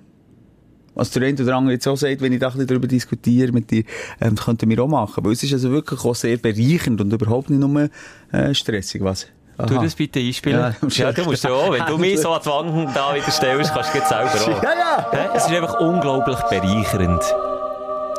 Was 0.96 1.10
der 1.10 1.22
eine 1.22 1.40
oder 1.40 1.54
andere 1.56 1.74
jetzt 1.74 1.86
auch 1.86 1.96
sagt, 1.96 2.22
wenn 2.22 2.32
ich 2.32 2.40
da 2.40 2.46
ein 2.46 2.52
bisschen 2.54 2.66
darüber 2.66 2.88
diskutiere 2.88 3.52
mit 3.52 3.70
dir, 3.70 3.84
ähm, 4.20 4.34
das 4.34 4.46
könnten 4.46 4.68
wir 4.68 4.82
auch 4.82 4.88
machen. 4.88 5.24
Weil 5.24 5.32
es 5.32 5.42
ist 5.42 5.52
also 5.52 5.70
wirklich 5.70 6.00
auch 6.00 6.14
sehr 6.14 6.38
bereichernd 6.38 7.00
und 7.00 7.12
überhaupt 7.12 7.50
nicht 7.50 7.60
nur 7.60 7.90
äh, 8.32 8.54
stressig. 8.54 9.04
Was? 9.04 9.26
Tu 9.58 9.74
Aha. 9.74 9.82
das 9.82 9.94
bitte 9.94 10.20
einspielen. 10.20 10.58
Ja, 10.58 10.88
Ja, 10.88 11.12
du 11.12 11.24
musst 11.24 11.44
ja 11.44 11.50
auch. 11.50 11.72
Wenn 11.72 11.86
du 11.86 11.98
mich 11.98 12.20
so 12.20 12.30
an 12.30 12.40
die 12.42 12.48
Wand 12.48 12.96
da 12.96 13.14
wieder 13.14 13.30
stellst, 13.30 13.72
kannst 13.72 13.94
du 13.94 13.98
jetzt 13.98 14.08
selber 14.08 14.30
auch. 14.30 14.62
Ja, 14.62 14.70
ja. 15.12 15.34
Es 15.34 15.46
ist 15.46 15.52
einfach 15.52 15.80
unglaublich 15.80 16.38
bereichernd, 16.50 17.22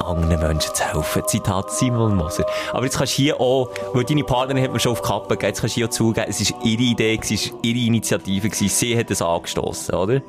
anderen 0.03 0.39
Menschen 0.39 0.73
zu 0.73 0.83
helfen. 0.83 1.23
Zitat 1.27 1.71
Simon 1.71 2.15
Moser. 2.15 2.45
Aber 2.73 2.85
jetzt 2.85 2.97
kannst 2.97 3.13
du 3.13 3.21
hier 3.23 3.39
auch, 3.39 3.69
weil 3.93 4.03
deine 4.03 4.23
Partnerin 4.23 4.63
hat 4.63 4.71
mir 4.71 4.79
schon 4.79 4.91
auf 4.93 5.01
die 5.01 5.07
Kappe 5.07 5.29
gegeben, 5.29 5.47
jetzt 5.47 5.61
kannst 5.61 5.75
du 5.75 5.79
hier 5.79 5.87
auch 5.87 5.91
zugeben, 5.91 6.27
es 6.29 6.53
war 6.53 6.65
ihre 6.65 6.81
Idee, 6.81 7.19
es 7.21 7.51
war 7.51 7.59
ihre 7.63 7.79
Initiative, 7.85 8.49
sie 8.53 8.97
hat 8.97 9.11
es 9.11 9.21
angestoßen, 9.21 9.95
oder? 9.95 10.21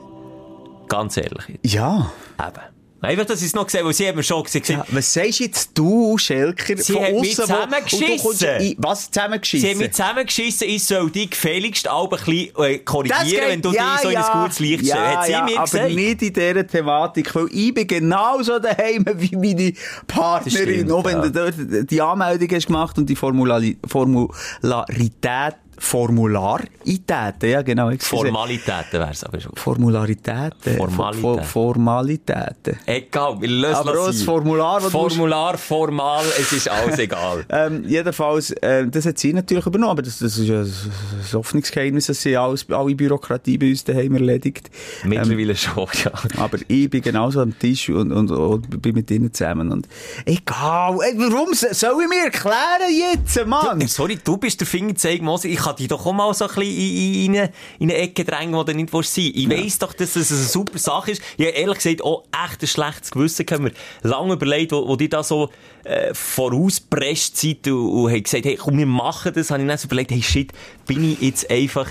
Ganz 0.88 1.16
ehrlich. 1.16 1.44
Ja. 1.62 2.11
Eben. 2.38 2.61
Einfach, 3.01 3.27
dass 3.27 3.42
ich 3.42 3.46
es 3.46 3.55
noch 3.55 3.64
gesehen 3.66 3.87
weil 3.87 3.92
sie 3.92 4.11
mir 4.12 4.24
schon 4.24 4.42
gesagt, 4.42 4.68
ja. 4.70 4.85
Was 4.90 5.14
sagst 5.14 5.38
jetzt 5.38 5.70
du, 5.79 6.18
Schelker, 6.18 6.77
Sie 6.79 6.92
von 6.94 7.03
wo- 7.12 7.22
zusammengeschissen. 7.22 8.48
in- 8.59 8.74
Was 8.79 9.09
zusammengeschissen? 9.09 9.64
Sie 9.68 9.70
haben 9.72 9.79
mich 9.79 9.92
zusammengeschissen, 9.92 10.68
ich 10.68 10.83
soll 10.85 11.09
dich 11.09 11.31
gefälligst 11.31 11.88
auch 11.88 12.11
ein 12.11 12.18
bisschen 12.18 12.51
äh, 12.64 12.79
korrigieren, 12.79 13.24
geht- 13.24 13.40
wenn 13.48 13.62
du 13.62 13.70
dich 13.70 13.81
so 14.03 14.09
in 14.09 14.16
ein 14.16 14.42
gutes 14.42 14.59
Licht 14.59 14.83
ja, 14.83 14.96
stellst. 14.96 15.16
Hat 15.16 15.27
sie 15.27 15.31
ja, 15.33 15.44
mir 15.44 15.57
aber 15.59 15.64
gesagt? 15.70 15.94
nicht 15.94 16.22
in 16.22 16.33
dieser 16.33 16.66
Thematik, 16.66 17.35
weil 17.37 17.46
ich 17.53 17.72
bin 17.72 17.87
genauso 17.87 18.59
daheim 18.59 19.05
wie 19.14 19.37
meine 19.37 19.72
Partnerin. 20.09 20.66
stimmt, 20.79 20.90
Auch 20.90 21.05
wenn 21.05 21.18
ja. 21.22 21.29
du 21.29 21.31
dort 21.31 21.90
die 21.92 22.03
Anmeldung 22.03 22.48
hast 22.51 22.66
gemacht 22.66 22.98
und 22.98 23.07
die 23.09 23.14
Formulari 23.14 23.79
Formularität, 23.87 25.55
Formularitäten, 25.79 27.51
ja 27.51 27.62
genau. 27.62 27.91
Formalitäten 27.99 29.01
wär's 29.01 29.25
aber 29.25 29.41
schon. 29.41 29.53
Formularitäten. 29.57 30.77
Formalitäten. 30.77 31.21
For, 31.21 31.43
for, 31.43 31.45
Formalitäten. 31.45 32.79
Egal, 32.87 33.41
wir 33.41 33.49
lösen 33.49 33.75
Aber 33.77 33.99
auch 34.01 34.07
das. 34.07 34.23
Formular, 34.23 34.81
das 34.81 34.93
du 34.93 34.99
musst- 34.99 35.17
Formular, 35.17 35.59
formal, 35.59 36.25
es 36.38 36.53
ist 36.53 36.69
alles 36.71 36.99
egal. 36.99 37.45
Ähm, 37.59 37.85
jedenfalls, 37.87 38.51
äh, 38.51 38.87
das 38.87 39.07
hat 39.07 39.19
sie 39.19 39.33
natürlich 39.33 39.67
übernommen, 39.67 39.91
aber 39.93 40.03
das, 40.03 40.19
das 40.19 40.37
ist 40.38 40.47
ja 40.49 40.61
ein 40.61 40.67
ein 40.67 41.33
Hoffnungsgeheimnis, 41.33 42.07
dass 42.07 42.21
sie 42.23 42.37
alles, 42.37 42.67
alle 42.71 42.95
Bürokratie 42.95 43.59
bei 43.59 43.71
uns 43.71 43.85
daheim 43.85 44.14
erledigt. 44.14 44.71
Mittlerweile 45.05 45.57
schon, 45.57 45.87
ja. 46.05 46.12
Aber 46.43 46.59
ich 46.69 46.91
bin 46.91 47.03
genauso 47.03 47.41
am 47.41 47.59
Tisch 47.59 47.88
und, 47.91 48.12
und, 48.12 48.31
und 48.31 48.83
bin 48.83 48.95
mit 48.95 49.11
ihnen 49.11 49.33
zusammen. 49.33 49.73
Und 49.73 49.88
egal, 50.25 50.99
ey, 51.03 51.14
warum 51.17 51.55
so- 51.55 51.67
soll 51.73 52.03
ich 52.03 52.09
mir 52.09 52.25
erklären 52.25 52.91
jetzt, 53.14 53.45
Mann? 53.47 53.81
Ja, 53.81 53.88
Sorry, 53.88 54.19
du 54.23 54.37
bist 54.37 54.61
der 54.61 54.67
Fingerzeig, 54.67 55.23
Moser. 55.23 55.49
Ich 55.49 55.64
kann 55.68 55.76
dich 55.76 55.88
doch 55.88 56.04
auch 56.07 56.12
mal 56.12 56.33
so 56.35 56.46
ein 56.46 56.54
bisschen 56.54 56.76
in, 56.76 57.35
in, 57.35 57.48
in 57.78 57.90
eine 57.90 57.94
Ecke 57.94 58.24
drängen, 58.24 58.54
wo 58.54 58.62
du 58.64 58.74
nicht 58.74 58.92
willst 58.92 59.14
sein 59.14 59.31
Ich 59.35 59.48
weiss 59.50 59.78
doch, 59.78 59.92
dass 59.92 60.14
das 60.14 60.31
eine 60.31 60.40
super 60.40 60.78
Sache 60.78 61.12
ist. 61.12 61.22
Ich 61.37 61.46
habe 61.46 61.57
ehrlich 61.57 61.76
gesagt 61.78 62.02
auch 62.02 62.24
echt 62.46 62.62
ein 62.62 62.66
schlechtes 62.66 63.11
Gewissen. 63.11 63.44
Ich 63.46 63.52
habe 63.52 63.64
mir 63.64 63.72
lange 64.02 64.35
überlegt, 64.35 64.72
wo, 64.72 64.87
wo 64.88 64.96
die 64.96 65.09
da 65.09 65.22
so 65.22 65.50
äh, 65.85 66.12
vorauspresst 66.14 67.37
seid 67.37 67.66
und, 67.68 67.88
und 68.04 68.11
haben 68.11 68.22
gesagt, 68.22 68.44
hey, 68.44 68.57
komm, 68.57 68.78
wir 68.78 68.87
machen 68.87 69.33
das. 69.35 69.50
Habe 69.50 69.62
ich 69.62 69.68
dann 69.68 69.78
so 69.78 69.87
überlegt, 69.87 70.11
hey, 70.11 70.22
shit, 70.22 70.52
bin 70.87 71.12
ich 71.12 71.20
jetzt 71.20 71.50
einfach... 71.50 71.88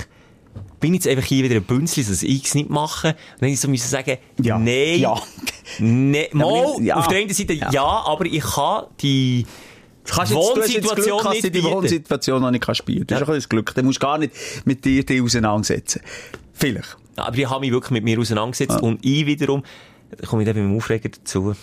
Bin 0.79 0.93
jetzt 0.93 1.07
einfach 1.07 1.23
hier 1.25 1.43
wieder 1.43 1.55
ein 1.55 1.63
Bünzli, 1.63 2.03
dass 2.03 2.21
ich 2.21 2.45
es 2.45 2.53
nicht 2.53 2.69
mache? 2.69 3.09
Und 3.09 3.41
dann 3.41 3.49
ich 3.49 3.59
so 3.59 3.67
müssen 3.67 3.87
sagen, 3.89 4.17
Ja. 4.41 4.59
nein, 4.59 4.99
Ja. 4.99 5.19
nee, 5.79 6.29
mal, 6.33 6.75
ja. 6.81 6.97
auf 6.97 7.07
der 7.07 7.17
einen 7.19 7.33
Seite 7.33 7.53
ja. 7.53 7.71
Ja. 7.71 7.83
aber 8.05 8.25
ich 8.25 8.41
kann 8.43 8.85
die 9.01 9.45
Kannst 10.09 10.31
jetzt, 10.31 10.41
jetzt 10.41 10.57
Wohnsituation 10.57 11.31
nicht 11.31 11.43
du 11.43 11.51
die. 11.51 11.63
Wohnsituation 11.63 12.41
noch 12.41 12.51
nicht 12.51 12.63
kannst 12.63 12.79
spielen. 12.79 13.05
Das 13.07 13.21
ist 13.21 13.27
ein 13.27 13.33
bisschen 13.33 13.49
Glück. 13.49 13.73
Dann 13.75 13.85
musst 13.85 14.01
du 14.01 14.05
gar 14.05 14.17
nicht 14.17 14.33
mit 14.65 14.83
dir 14.85 15.05
die 15.05 15.21
auseinandersetzen. 15.21 16.01
Vielleicht. 16.53 16.97
Aber 17.15 17.35
ich 17.35 17.49
habe 17.49 17.61
mich 17.61 17.71
wirklich 17.71 17.91
mit 17.91 18.03
mir 18.03 18.19
auseinandergesetzt 18.19 18.81
und 18.81 19.03
ich 19.03 19.25
wiederum, 19.25 19.63
da 20.15 20.27
komme 20.27 20.43
ich 20.43 20.47
dann 20.47 20.55
beim 20.55 20.75
Aufreger 20.75 21.09
dazu, 21.09 21.55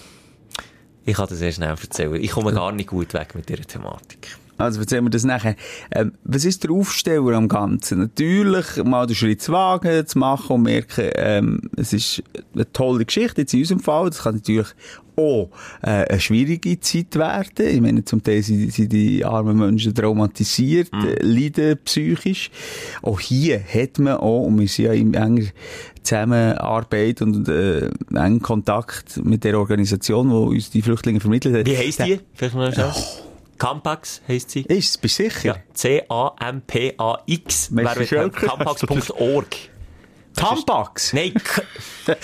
ich 1.07 1.15
kann 1.15 1.27
das 1.29 1.39
sehr 1.39 1.53
schnell 1.53 1.71
erzählen. 1.71 2.15
Ich 2.17 2.31
komme 2.31 2.53
gar 2.53 2.73
nicht 2.73 2.89
gut 2.89 3.13
weg 3.15 3.35
mit 3.35 3.49
dieser 3.49 3.65
Thematik. 3.65 4.37
Also 4.57 4.81
erzählen 4.81 5.05
wir 5.05 5.11
das 5.11 5.25
nachher. 5.25 5.57
Ähm, 5.91 6.13
was 6.23 6.45
ist 6.45 6.63
der 6.63 6.71
Aufsteller 6.71 7.33
am 7.33 7.49
Ganzen? 7.49 7.99
Natürlich 7.99 8.83
mal 8.85 9.07
den 9.07 9.17
Schritt 9.17 9.43
zu 9.43 9.53
wagen, 9.53 10.07
zu 10.07 10.19
machen 10.19 10.55
und 10.55 10.63
merken, 10.63 11.11
ähm, 11.17 11.61
es 11.77 11.93
ist 11.93 12.23
eine 12.55 12.71
tolle 12.73 13.05
Geschichte, 13.05 13.41
jetzt 13.43 13.53
in 13.53 13.61
unserem 13.61 13.81
Fall. 13.81 14.11
Das 14.11 14.23
kann 14.23 14.37
natürlich 14.37 14.69
auch 15.17 15.49
äh, 15.83 15.91
eine 16.09 16.21
schwierige 16.21 16.79
Zeit 16.81 17.15
werden. 17.17 17.67
Ich 17.69 17.81
meine, 17.81 18.05
zum 18.05 18.23
Teil 18.23 18.43
sind, 18.43 18.73
sind 18.73 18.93
die 18.93 19.25
armen 19.25 19.59
Menschen 19.59 19.95
traumatisiert, 19.95 20.93
Mhm. 20.93 21.07
äh, 21.09 21.23
leiden 21.23 21.79
psychisch. 21.85 22.51
Auch 23.03 23.21
hier 23.21 23.61
hat 23.63 23.99
man 23.99 24.15
auch, 24.17 24.43
und 24.47 24.59
wir 24.61 24.69
sind 24.69 24.85
ja 24.87 24.93
in 24.93 25.15
enger 25.15 25.47
Zusammenarbeit 26.03 27.23
und 27.23 27.49
äh, 27.49 27.89
engen 28.15 28.41
Kontakt 28.41 29.17
mit 29.25 29.45
der 29.45 29.59
Organisation, 29.59 30.29
die 30.29 30.35
uns 30.35 30.71
die 30.71 30.83
Flüchtlinge 30.83 31.21
vermittelt 31.21 31.57
hat. 31.57 31.67
Wie 31.67 31.77
heisst 31.77 32.01
die? 32.01 32.21
Vielleicht 32.35 32.55
noch 32.55 32.73
schnell. 32.73 32.93
Campax 33.57 34.21
heisst 34.29 34.51
sie. 34.51 34.63
Ist, 34.63 35.01
bist 35.01 35.19
du 35.19 35.25
sicher? 35.25 35.47
Ja, 35.47 35.57
C-A-M-P-A-X. 35.73 37.71
Campax.org. 37.75 39.47
Tampax? 40.37 41.13
Nein, 41.13 41.33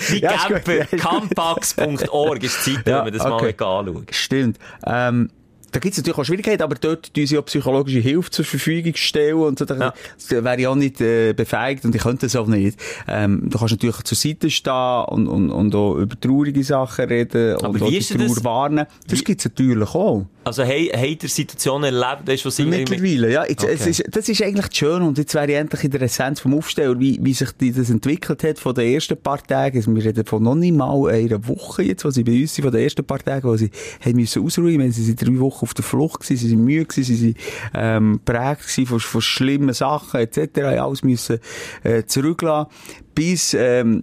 wie 0.09 0.19
Ja. 0.21 0.31
Camper. 0.33 0.85
Campax.org 0.97 2.43
ist 2.43 2.65
die 2.65 2.73
Seite, 2.73 2.89
Ja, 2.89 2.97
wenn 2.97 3.03
man 3.05 3.13
das 3.13 3.23
mal 3.23 3.31
okay. 3.33 3.47
anschauen 3.57 4.05
Stimmt. 4.11 4.57
Ähm, 4.85 5.29
da 5.73 5.79
gibt 5.79 5.93
es 5.93 5.99
natürlich 5.99 6.17
auch 6.19 6.25
Schwierigkeiten, 6.25 6.63
aber 6.63 6.75
dort 6.75 7.13
tun 7.13 7.25
sie 7.25 7.37
auch 7.37 7.45
psychologische 7.45 7.99
Hilfe 7.99 8.29
zur 8.29 8.43
Verfügung 8.43 8.93
stellen 8.95 9.35
und 9.37 9.57
so. 9.57 9.63
Da, 9.63 9.93
Ja. 10.29 10.43
wäre 10.43 10.59
ich 10.59 10.67
auch 10.67 10.75
nicht 10.75 10.99
äh, 10.99 11.31
befähigt 11.31 11.85
und 11.85 11.95
ich 11.95 12.01
könnte 12.01 12.25
das 12.25 12.35
auch 12.35 12.47
nicht. 12.47 12.77
Ähm, 13.07 13.49
du 13.49 13.57
kannst 13.57 13.71
natürlich 13.71 13.95
zur 14.03 14.17
Seite 14.17 14.49
stehen 14.49 15.05
und, 15.05 15.27
und, 15.29 15.49
und 15.49 15.73
auch 15.73 15.95
über 15.95 16.19
traurige 16.19 16.61
Sachen 16.65 17.05
reden 17.05 17.55
Aber 17.55 17.69
und 17.69 17.75
wie 17.79 17.83
auch 17.85 17.87
die 17.87 17.99
denn 18.17 18.17
das? 18.27 18.33
Trauer 18.33 18.43
warnen. 18.43 18.85
Das 19.07 19.23
gibt 19.23 19.39
es 19.39 19.45
natürlich 19.45 19.95
auch. 19.95 20.25
Also, 20.43 20.63
hey, 20.63 20.91
habt 20.91 21.21
ihr 21.21 21.29
Situationen 21.29 21.93
erlebt, 21.93 22.23
das 22.27 22.35
ist, 22.35 22.45
was 22.47 22.55
sie 22.55 22.65
Mittlerweile, 22.65 23.31
ja. 23.31 23.45
Jetzt, 23.45 23.63
es 23.63 23.81
Okay. 23.81 23.89
ist, 23.91 24.03
das 24.09 24.27
ist 24.27 24.41
eigentlich 24.41 24.67
schön 24.73 25.03
und 25.03 25.19
jetzt 25.19 25.35
wäre 25.35 25.51
ich 25.51 25.55
endlich 25.55 25.83
in 25.83 25.91
der 25.91 26.01
Essenz 26.01 26.39
vom 26.39 26.55
Aufsteller, 26.55 26.99
wie, 26.99 27.19
wie 27.21 27.33
sich 27.33 27.51
die, 27.51 27.71
das 27.71 27.91
entwickelt 27.91 28.43
hat 28.43 28.57
von 28.57 28.73
den 28.73 28.91
ersten 28.91 29.17
paar 29.17 29.43
Tagen. 29.43 29.77
Also 29.77 29.93
wir 29.95 30.03
reden 30.03 30.25
von 30.25 30.41
noch 30.41 30.55
nicht 30.55 30.75
mal 30.75 31.09
einer 31.09 31.47
Woche 31.47 31.83
jetzt, 31.83 32.05
wo 32.05 32.09
sie 32.09 32.23
bei 32.23 32.41
uns 32.41 32.55
sind, 32.55 32.63
von 32.63 32.71
den 32.71 32.81
ersten 32.81 33.05
paar 33.05 33.19
Tagen, 33.19 33.47
wo 33.47 33.55
sie 33.55 33.69
haben 34.03 34.15
müssen 34.15 34.43
ausruhen. 34.43 34.91
Sie 34.91 35.03
sind 35.03 35.21
drei 35.21 35.37
Wochen 35.39 35.63
auf 35.63 35.75
der 35.75 35.83
Flucht 35.83 36.21
gewesen, 36.21 36.37
sie 36.41 36.49
sind 36.49 36.63
müde 36.63 36.85
gewesen, 36.85 37.03
sie 37.03 37.15
sind, 37.15 37.37
ähm, 37.75 38.19
prägt 38.25 38.61
gewesen 38.61 38.87
von, 38.87 38.99
von 38.99 39.21
schlimmen 39.21 39.73
Sachen, 39.75 40.21
etc. 40.21 40.59
alles 40.79 41.03
müssen, 41.03 41.37
äh, 41.83 42.03
zurücklassen. 42.05 42.71
Bis, 43.13 43.53
ähm, 43.53 44.01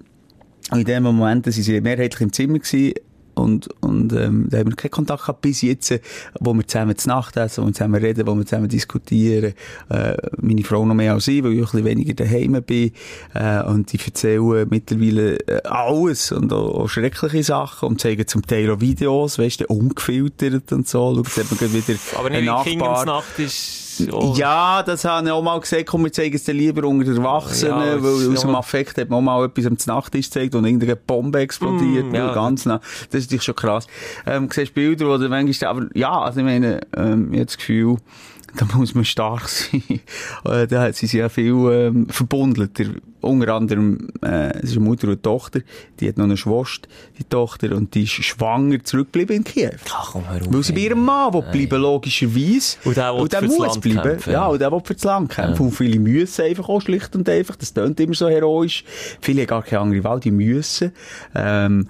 in 0.72 0.84
dem 0.84 1.02
Moment 1.02 1.52
sie 1.52 1.80
mehrheitlich 1.80 2.20
im 2.20 2.32
Zimmer 2.32 2.58
gewesen. 2.58 2.94
Und, 3.38 3.68
und, 3.80 4.12
ähm, 4.12 4.46
da 4.50 4.58
haben 4.58 4.70
wir 4.70 4.76
keinen 4.76 4.90
Kontakt 4.90 5.22
gehabt 5.22 5.42
bis 5.42 5.62
jetzt, 5.62 5.92
wo 6.40 6.54
wir 6.54 6.66
zusammen 6.66 6.96
zu 6.96 7.08
Nacht 7.08 7.36
essen, 7.36 7.62
wo 7.62 7.66
wir 7.68 7.74
zusammen 7.74 8.00
reden, 8.00 8.26
wo 8.26 8.34
wir 8.34 8.44
zusammen 8.44 8.68
diskutieren. 8.68 9.54
Äh, 9.88 10.16
meine 10.38 10.64
Frau 10.64 10.84
noch 10.84 10.94
mehr 10.94 11.14
als 11.14 11.28
ich, 11.28 11.42
weil 11.42 11.52
ich 11.52 11.58
ein 11.58 11.64
bisschen 11.64 11.84
weniger 11.84 12.14
daheim 12.14 12.62
bin. 12.62 12.92
Äh, 13.34 13.62
und 13.62 13.92
die 13.92 13.98
erzählen 14.04 14.66
mittlerweile 14.68 15.36
äh, 15.46 15.62
alles 15.64 16.32
und 16.32 16.52
auch, 16.52 16.80
auch 16.80 16.88
schreckliche 16.88 17.42
Sachen 17.42 17.88
und 17.88 18.00
zeigen 18.00 18.26
zum 18.26 18.46
Teil 18.46 18.70
auch 18.70 18.80
Videos, 18.80 19.38
weißt 19.38 19.60
du, 19.60 19.66
ungefiltert 19.66 20.72
und 20.72 20.88
so. 20.88 21.22
Schaut, 21.24 21.60
man 21.60 21.72
wieder 21.72 21.98
Aber 22.16 22.30
nicht 22.30 22.64
Kindersnacht 22.64 23.38
ist... 23.38 23.87
ja, 24.34 24.82
das 24.82 25.04
habe 25.04 25.26
ich 25.26 25.32
auch 25.32 25.42
mal 25.42 25.58
gesagt, 25.60 25.86
komm, 25.86 26.04
wir 26.04 26.12
zeigen 26.12 26.34
es 26.34 26.44
dir 26.44 26.52
lieber 26.54 26.86
unter 26.86 27.04
den 27.04 27.16
Erwachsenen, 27.16 27.78
Ja, 27.80 28.02
weil 28.02 28.32
aus 28.32 28.40
dem 28.42 28.54
Affekt 28.54 28.98
hat 28.98 29.08
man 29.10 29.18
auch 29.18 29.22
mal 29.22 29.44
etwas 29.46 29.66
am 29.66 29.76
Nachttisch 29.86 30.26
gezeigt 30.26 30.54
und 30.54 30.64
irgendeine 30.64 30.96
Bombe 30.96 31.40
explodiert, 31.40 32.06
Mm, 32.10 32.14
ja. 32.14 32.32
ganz 32.34 32.66
nah. 32.66 32.80
Das 33.10 33.20
ist 33.20 33.26
natürlich 33.26 33.44
schon 33.44 33.56
krass. 33.56 33.86
Ähm, 34.26 34.48
du 34.48 34.54
siehst 34.54 34.74
Bilder, 34.74 35.06
wo 35.06 35.16
du 35.18 35.28
manchmal, 35.28 35.70
aber 35.70 35.86
ja, 35.94 36.18
also 36.20 36.40
ich 36.40 36.46
meine, 36.46 36.80
ähm, 36.96 37.28
ich 37.32 37.38
habe 37.38 37.46
das 37.46 37.56
Gefühl, 37.58 37.96
da 38.56 38.66
muss 38.76 38.94
man 38.94 39.04
stark 39.04 39.48
sein. 39.48 39.82
Äh, 40.44 40.66
da 40.66 40.92
sind 40.92 41.08
sie 41.08 41.18
ja 41.18 41.28
viel 41.28 41.52
ähm, 41.70 42.06
verbundelter. 42.08 42.84
Unter 43.28 43.54
anderem, 43.54 44.08
äh, 44.22 44.52
es 44.58 44.70
ist 44.70 44.76
eine 44.76 44.84
Mutter 44.84 45.04
und 45.04 45.12
eine 45.14 45.22
Tochter, 45.22 45.60
die 46.00 46.08
hat 46.08 46.16
noch 46.16 46.24
eine 46.24 46.36
Schwester, 46.36 46.88
die 47.18 47.24
Tochter, 47.24 47.74
und 47.76 47.94
die 47.94 48.04
ist 48.04 48.12
schwanger 48.12 48.82
zurückgeblieben 48.82 49.36
in 49.36 49.44
Kiew. 49.44 49.70
Ach, 49.92 50.10
komm, 50.12 50.28
hör 50.28 50.40
auf, 50.40 50.52
Weil 50.52 50.62
sie 50.62 50.72
bei 50.72 50.80
ihrem 50.80 51.04
Mann 51.04 51.32
will 51.32 51.42
bleiben, 51.42 51.82
logischerweise. 51.82 52.76
Und 52.84 52.96
der 52.96 53.14
und 53.14 53.32
der 53.32 53.42
muss 53.42 53.58
Land 53.58 53.80
bleiben. 53.80 54.02
kämpfen. 54.02 54.32
Ja, 54.32 54.46
und 54.46 54.60
der 54.60 54.72
will 54.72 54.80
fürs 54.84 55.04
Land 55.04 55.30
kämpfen. 55.30 55.66
Und 55.66 55.72
viele 55.72 55.98
müssen 55.98 56.44
einfach 56.44 56.68
auch 56.68 56.80
schlicht 56.80 57.14
und 57.14 57.28
einfach. 57.28 57.56
Das 57.56 57.72
tönt 57.72 58.00
immer 58.00 58.14
so 58.14 58.28
heroisch. 58.28 58.84
Viele 59.20 59.42
haben 59.42 59.48
gar 59.48 59.62
keine 59.62 59.82
andere 59.82 60.04
Wahl, 60.04 60.20
die 60.20 60.30
müssen. 60.30 60.92
Ähm, 61.34 61.88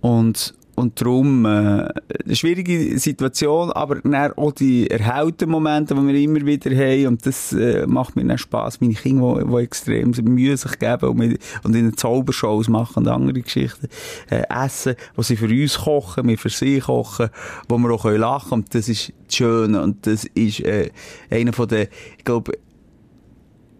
und, 0.00 0.54
und 0.76 1.00
darum, 1.00 1.44
äh, 1.44 1.48
eine 1.48 2.36
schwierige 2.36 2.98
Situation, 2.98 3.72
aber 3.72 3.96
dann 3.96 4.32
auch 4.34 4.52
die 4.52 4.88
erhellten 4.88 5.50
Momente, 5.50 5.94
die 5.94 6.06
wir 6.06 6.14
immer 6.14 6.46
wieder 6.46 6.70
haben, 6.70 7.06
und 7.06 7.26
das 7.26 7.52
äh, 7.52 7.86
macht 7.86 8.14
mir 8.14 8.24
dann 8.24 8.38
Spass. 8.38 8.80
Meine 8.80 8.94
Kinder, 8.94 9.42
die, 9.42 9.48
die 9.48 9.56
extrem 9.56 10.10
Mühe 10.10 10.56
sich 10.56 10.78
geben 10.78 11.08
und, 11.08 11.16
mit, 11.16 11.40
und 11.64 11.74
ihnen 11.74 11.96
Zaubershows 11.96 12.68
machen 12.68 13.00
und 13.00 13.08
andere 13.08 13.40
Geschichten, 13.40 13.88
äh, 14.30 14.42
essen, 14.48 14.94
wo 15.14 15.22
sie 15.22 15.36
für 15.36 15.48
uns 15.48 15.78
kochen, 15.78 16.28
wir 16.28 16.38
für 16.38 16.50
sie 16.50 16.80
kochen, 16.80 17.30
wo 17.68 17.78
wir 17.78 17.90
auch 17.90 18.02
können 18.02 18.20
lachen. 18.20 18.52
Und 18.52 18.74
das 18.74 18.88
ist 18.88 19.12
das 19.26 19.36
Schöne. 19.36 19.82
Und 19.82 20.06
das 20.06 20.24
ist 20.24 20.60
äh, 20.60 20.90
einer 21.30 21.52
von 21.52 21.68
den, 21.68 21.88
ich 22.18 22.24
glaube, 22.24 22.52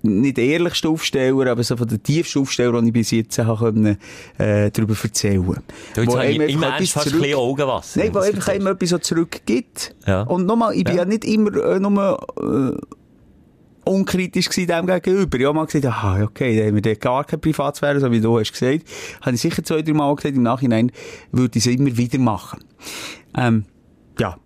nicht 0.06 0.36
der 0.36 0.44
ehrlichste 0.44 0.88
Aufsteller, 0.88 1.50
aber 1.50 1.62
so 1.62 1.76
von 1.76 1.86
den 1.88 2.02
tiefsten 2.02 2.40
Aufsteller, 2.40 2.80
die 2.80 2.88
ich 2.88 2.92
bis 2.92 3.10
jetzt 3.10 3.38
habe 3.38 3.58
können, 3.72 3.98
äh, 4.38 4.70
darüber 4.70 4.94
erzählen 5.02 5.44
jetzt 5.96 6.06
Wo 6.08 6.12
ich 6.12 6.18
einem 6.18 6.40
im 6.48 6.62
einfach 6.64 6.80
etwas 6.80 7.06
ein 7.06 7.12
zurück- 7.12 7.34
Augenwasser. 7.34 8.00
Nein, 8.00 8.12
das 8.12 8.26
einfach 8.26 8.48
einem 8.48 8.66
etwas 8.68 8.88
so 8.90 8.98
zurückgibt. 8.98 9.94
Ja. 10.06 10.22
Und 10.22 10.46
nochmal, 10.46 10.74
ich 10.74 10.84
bin 10.84 10.94
Ja. 10.96 11.02
ja, 11.02 11.08
nicht 11.08 11.24
immer 11.24 11.54
äh, 11.56 11.78
nur 11.80 12.18
äh, 12.40 12.76
unkritisch 13.84 14.48
gewesen 14.48 14.66
dem 14.66 14.86
gegenüber. 14.86 15.38
Ich 15.38 15.44
habe 15.46 15.54
mal 15.54 15.66
gesagt, 15.66 15.86
aha, 15.86 16.24
okay, 16.24 16.58
da 16.58 16.66
haben 16.66 16.82
wir 16.84 16.96
gar 16.96 17.24
keine 17.24 17.38
Privatsphäre, 17.38 18.00
so 18.00 18.10
wie 18.10 18.20
du 18.20 18.38
hast 18.38 18.52
gesagt. 18.52 18.80
Habe 19.20 19.34
ich 19.36 19.40
sicher 19.40 19.62
zwei, 19.62 19.82
drei 19.82 19.92
Mal 19.92 20.14
gesagt, 20.16 20.34
im 20.34 20.42
Nachhinein 20.42 20.90
würde 21.32 21.58
ich 21.58 21.66
es 21.66 21.72
immer 21.72 21.96
wieder 21.96 22.18
machen. 22.18 22.64
Ähm, 23.36 23.64
ja. 24.18 24.36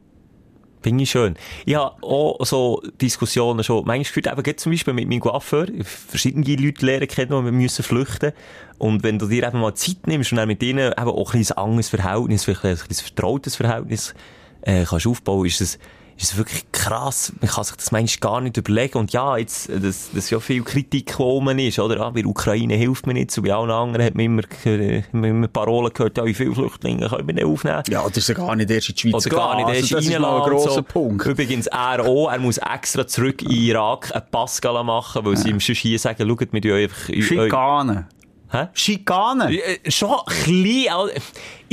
Finde 0.83 1.05
ich 1.05 1.11
schön. 1.11 1.37
Ich 1.67 1.75
habe 1.75 2.03
auch 2.03 2.45
so 2.47 2.83
Diskussionen 3.01 3.63
schon 3.63 3.85
manchmal 3.85 3.99
geführt, 3.99 4.27
eben 4.27 4.57
zum 4.57 4.73
Beispiel 4.73 4.95
mit 4.95 5.09
meinem 5.09 5.21
Coiffeur, 5.21 5.67
verschiedene 5.85 6.57
Leute 6.57 6.87
lernen 6.87 7.07
kennen, 7.07 7.45
die 7.45 7.53
müssen 7.53 7.83
flüchten. 7.83 8.33
Und 8.79 9.03
wenn 9.03 9.19
du 9.19 9.27
dir 9.27 9.47
eben 9.47 9.61
mal 9.61 9.75
Zeit 9.75 10.07
nimmst 10.07 10.33
und 10.33 10.39
dann 10.39 10.49
mit 10.49 10.63
ihnen 10.63 10.93
eben 10.93 11.11
auch 11.11 11.35
ein 11.35 11.53
anderes 11.53 11.91
Verhältnis, 11.91 12.45
vielleicht 12.45 12.67
ein 12.67 12.95
vertrautes 12.95 13.57
Verhältnis, 13.57 14.15
äh, 14.63 14.85
kannst 14.85 15.07
aufbauen, 15.07 15.47
ist 15.47 15.61
es, 15.61 15.79
ist 16.21 16.33
es 16.33 16.37
wirklich 16.37 16.71
krass. 16.71 17.33
Man 17.41 17.51
kann 17.51 17.65
sich 17.65 17.77
das 17.77 17.93
manchmal 17.93 18.33
gar 18.33 18.41
nicht 18.43 18.57
überlegen. 18.57 18.99
Und 18.99 19.13
ja, 19.13 19.39
jetzt, 19.39 19.71
das, 19.71 19.81
das 19.81 20.15
ist 20.15 20.31
ja 20.31 20.39
viel 20.39 20.63
Kritik, 20.63 21.19
rum 21.19 21.49
ist, 21.49 21.79
oder? 21.79 22.01
Ah, 22.01 22.11
bei 22.11 22.21
der 22.21 22.29
Ukraine 22.29 22.75
hilft 22.75 23.07
man 23.07 23.15
nicht, 23.15 23.31
so 23.31 23.41
bei 23.41 23.55
allen 23.55 23.71
anderen 23.71 24.05
hat 24.05 24.15
man 24.15 24.27
immer, 24.27 24.43
äh, 24.67 25.03
immer 25.13 25.49
Parolen 25.49 25.93
gehört, 25.95 26.19
ja, 26.19 26.25
wie 26.27 26.35
viele 26.35 26.55
Flüchtlinge 26.55 27.09
können 27.09 27.27
wir 27.27 27.35
denn 27.35 27.47
aufnehmen? 27.47 27.83
Ja, 27.89 28.07
das 28.07 28.19
ist 28.19 28.29
ja 28.29 28.35
gar 28.35 28.55
nicht 28.55 28.71
erst 28.71 28.91
in 28.91 28.95
die 28.97 29.01
Schweiz 29.11 29.27
Oder 29.27 29.37
gar 29.37 29.57
nicht 29.57 29.69
erst 29.69 29.93
das 29.95 30.07
ist 30.07 30.19
mal 30.19 30.43
ein 30.43 30.51
grosser 30.51 30.71
so. 30.73 30.83
Punkt. 30.83 31.25
Übrigens, 31.25 31.67
er 31.69 32.05
auch, 32.05 32.31
er 32.31 32.39
muss 32.39 32.59
extra 32.59 33.07
zurück 33.07 33.41
in 33.43 33.51
Irak 33.51 34.15
einen 34.15 34.25
Pass 34.31 34.61
machen, 34.63 35.25
weil 35.25 35.37
sie 35.39 35.49
ihm 35.49 35.61
sonst 35.61 35.79
hier 35.79 35.99
sagen, 35.99 36.29
schaut, 36.29 36.53
mit 36.53 36.67
euch 36.67 36.85
einfach... 36.85 37.15
Schikane. 37.15 38.09
Hä? 38.51 38.67
Schikane. 38.75 39.55
Äh, 39.55 39.91
Schon 39.91 40.11
ein 40.11 40.35
bisschen, 40.37 40.93
also, 40.93 41.13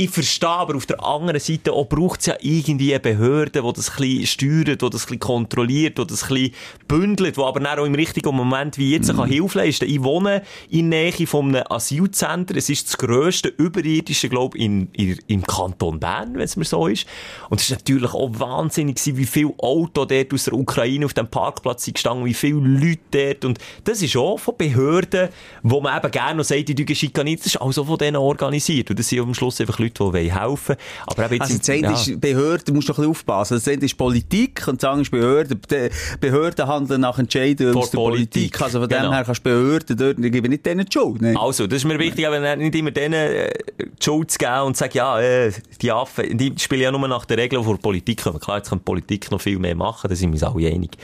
ich 0.00 0.10
verstehe, 0.10 0.48
aber 0.48 0.76
auf 0.76 0.86
der 0.86 1.04
anderen 1.04 1.40
Seite 1.40 1.72
auch 1.72 1.86
braucht 1.86 2.20
es 2.20 2.26
ja 2.26 2.36
irgendwie 2.40 2.92
eine 2.92 3.00
Behörde, 3.00 3.62
die 3.62 3.72
das 3.72 3.90
ein 3.90 3.96
bisschen 3.96 4.26
steuert, 4.26 4.80
die 4.80 4.90
das 4.90 5.02
ein 5.02 5.06
bisschen 5.06 5.18
kontrolliert, 5.18 5.98
die 5.98 6.06
das 6.06 6.22
ein 6.22 6.34
bisschen 6.34 6.54
bündelt, 6.86 7.36
die 7.36 7.42
aber 7.42 7.58
dann 7.58 7.80
auch 7.80 7.84
im 7.84 7.96
richtigen 7.96 8.32
Moment 8.32 8.78
wie 8.78 8.92
jetzt 8.92 9.12
kann 9.12 9.28
Hilfe 9.28 9.58
leisten 9.58 9.88
Ich 9.88 10.00
wohne 10.04 10.42
in 10.70 10.88
Nähe 10.88 11.26
von 11.26 11.48
einem 11.48 11.64
Asylzentrum. 11.68 12.56
Es 12.56 12.70
ist 12.70 12.86
das 12.86 12.96
grösste 12.96 13.48
überirdische, 13.48 14.28
glaube 14.28 14.56
ich, 14.56 14.64
in, 14.66 14.88
in, 14.92 15.18
im 15.26 15.42
Kanton 15.42 15.98
Bern, 15.98 16.34
wenn 16.34 16.42
es 16.42 16.54
mir 16.54 16.64
so 16.64 16.86
ist. 16.86 17.04
Und 17.50 17.60
es 17.60 17.68
ist 17.68 17.76
natürlich 17.76 18.14
auch 18.14 18.30
wahnsinnig 18.34 19.00
wie 19.04 19.26
viele 19.26 19.52
Autos 19.58 20.06
dort 20.06 20.32
aus 20.32 20.44
der 20.44 20.54
Ukraine 20.54 21.06
auf 21.06 21.14
dem 21.14 21.26
Parkplatz 21.26 21.84
sind 21.84 21.94
gestanden, 21.94 22.24
wie 22.24 22.34
viele 22.34 22.60
Leute 22.60 23.00
dort. 23.10 23.44
Und 23.44 23.58
das 23.82 24.00
ist 24.00 24.16
auch 24.16 24.38
von 24.38 24.56
Behörden, 24.56 25.30
wo 25.64 25.80
man 25.80 25.98
eben 25.98 26.10
gerne 26.12 26.36
noch 26.36 26.44
sagt, 26.44 26.68
die 26.68 26.76
Deutsche 26.76 26.94
Schikaniert, 26.94 27.40
das 27.40 27.46
ist 27.46 27.56
also 27.56 27.84
von 27.84 27.98
denen 27.98 28.16
organisiert. 28.16 28.90
Und 28.90 28.98
das 29.00 29.08
sind 29.08 29.18
am 29.18 29.34
Schluss 29.34 29.60
einfach 29.60 29.80
Leute, 29.80 29.87
die 29.94 30.00
wollen 30.00 30.38
helfen 30.40 30.76
Aber 31.06 31.24
eben 31.26 31.34
jetzt 31.34 31.42
Also, 31.42 31.58
das 31.58 31.68
eine 31.70 31.82
ja. 31.82 31.92
ist 31.92 32.20
Behörden, 32.20 32.64
du 32.66 32.74
musst 32.74 32.88
doch 32.88 32.98
ein 32.98 33.02
bisschen 33.02 33.10
aufpassen. 33.10 33.54
Das 33.54 33.68
eine 33.68 33.84
ist 33.84 33.96
Politik 33.96 34.66
und 34.68 34.82
das 34.82 34.88
andere 34.88 35.02
ist 35.02 35.10
Behörden. 35.10 35.60
Die 35.70 35.88
Behörden 36.20 36.66
handeln 36.66 37.00
nach 37.00 37.18
Entscheidungen 37.18 37.72
Vor 37.72 37.82
aus 37.82 37.90
der 37.90 37.98
Politik. 37.98 38.32
Politik. 38.32 38.62
Also 38.62 38.80
von 38.80 38.88
Genau. 38.88 39.02
dem 39.02 39.12
her 39.12 39.24
kannst 39.24 39.40
du 39.40 39.50
Behörden 39.50 39.96
dort, 39.96 40.18
ich 40.18 40.32
gebe 40.32 40.48
nicht 40.48 40.66
denen 40.66 40.84
die 40.86 40.92
Schuld. 40.92 41.22
Nein. 41.22 41.36
Also, 41.36 41.66
das 41.66 41.78
ist 41.78 41.84
mir 41.84 41.98
wichtig, 41.98 42.26
aber 42.26 42.56
nicht 42.56 42.74
immer 42.74 42.90
denen 42.90 43.14
äh, 43.14 43.50
die 43.78 44.04
Schuld 44.04 44.30
zu 44.30 44.38
geben 44.38 44.60
und 44.62 44.76
zu 44.76 44.80
sagen, 44.80 44.96
ja, 44.96 45.20
äh, 45.20 45.52
die 45.80 45.92
Affen, 45.92 46.36
die 46.36 46.52
spielen 46.58 46.82
ja 46.82 46.90
nur 46.90 47.06
nach 47.08 47.24
den 47.24 47.38
Regeln 47.38 47.62
von 47.64 47.74
der 47.76 47.82
Politik. 47.82 48.22
kommen. 48.22 48.40
Klar, 48.40 48.58
jetzt 48.58 48.68
kann 48.70 48.78
die 48.78 48.84
Politik 48.84 49.30
noch 49.30 49.40
viel 49.40 49.58
mehr 49.58 49.74
machen, 49.74 50.08
da 50.08 50.16
sind 50.16 50.30
wir 50.30 50.34
uns 50.34 50.42
alle 50.42 50.68
einig. 50.68 50.96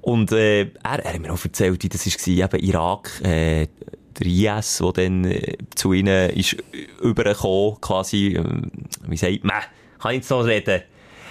Und 0.00 0.32
äh, 0.32 0.60
er, 0.62 0.70
er 0.82 1.12
hat 1.14 1.20
mir 1.20 1.32
auch 1.32 1.44
erzählt, 1.44 1.82
wie 1.82 1.88
das 1.88 2.06
war, 2.06 2.28
eben 2.54 2.64
Irak, 2.64 3.10
äh, 3.24 3.66
der 4.18 4.58
IS, 4.58 4.78
der 4.78 4.92
dann 4.92 5.24
äh, 5.24 5.56
zu 5.74 5.92
ihnen 5.92 6.30
ist 6.30 6.56
übergekommen, 7.00 7.80
quasi, 7.80 8.34
ähm, 8.36 8.70
wie 9.06 9.16
sagt 9.16 9.44
man, 9.44 9.62
kann 9.98 10.12
ich 10.12 10.18
jetzt 10.18 10.30
noch 10.30 10.44
reden? 10.44 10.82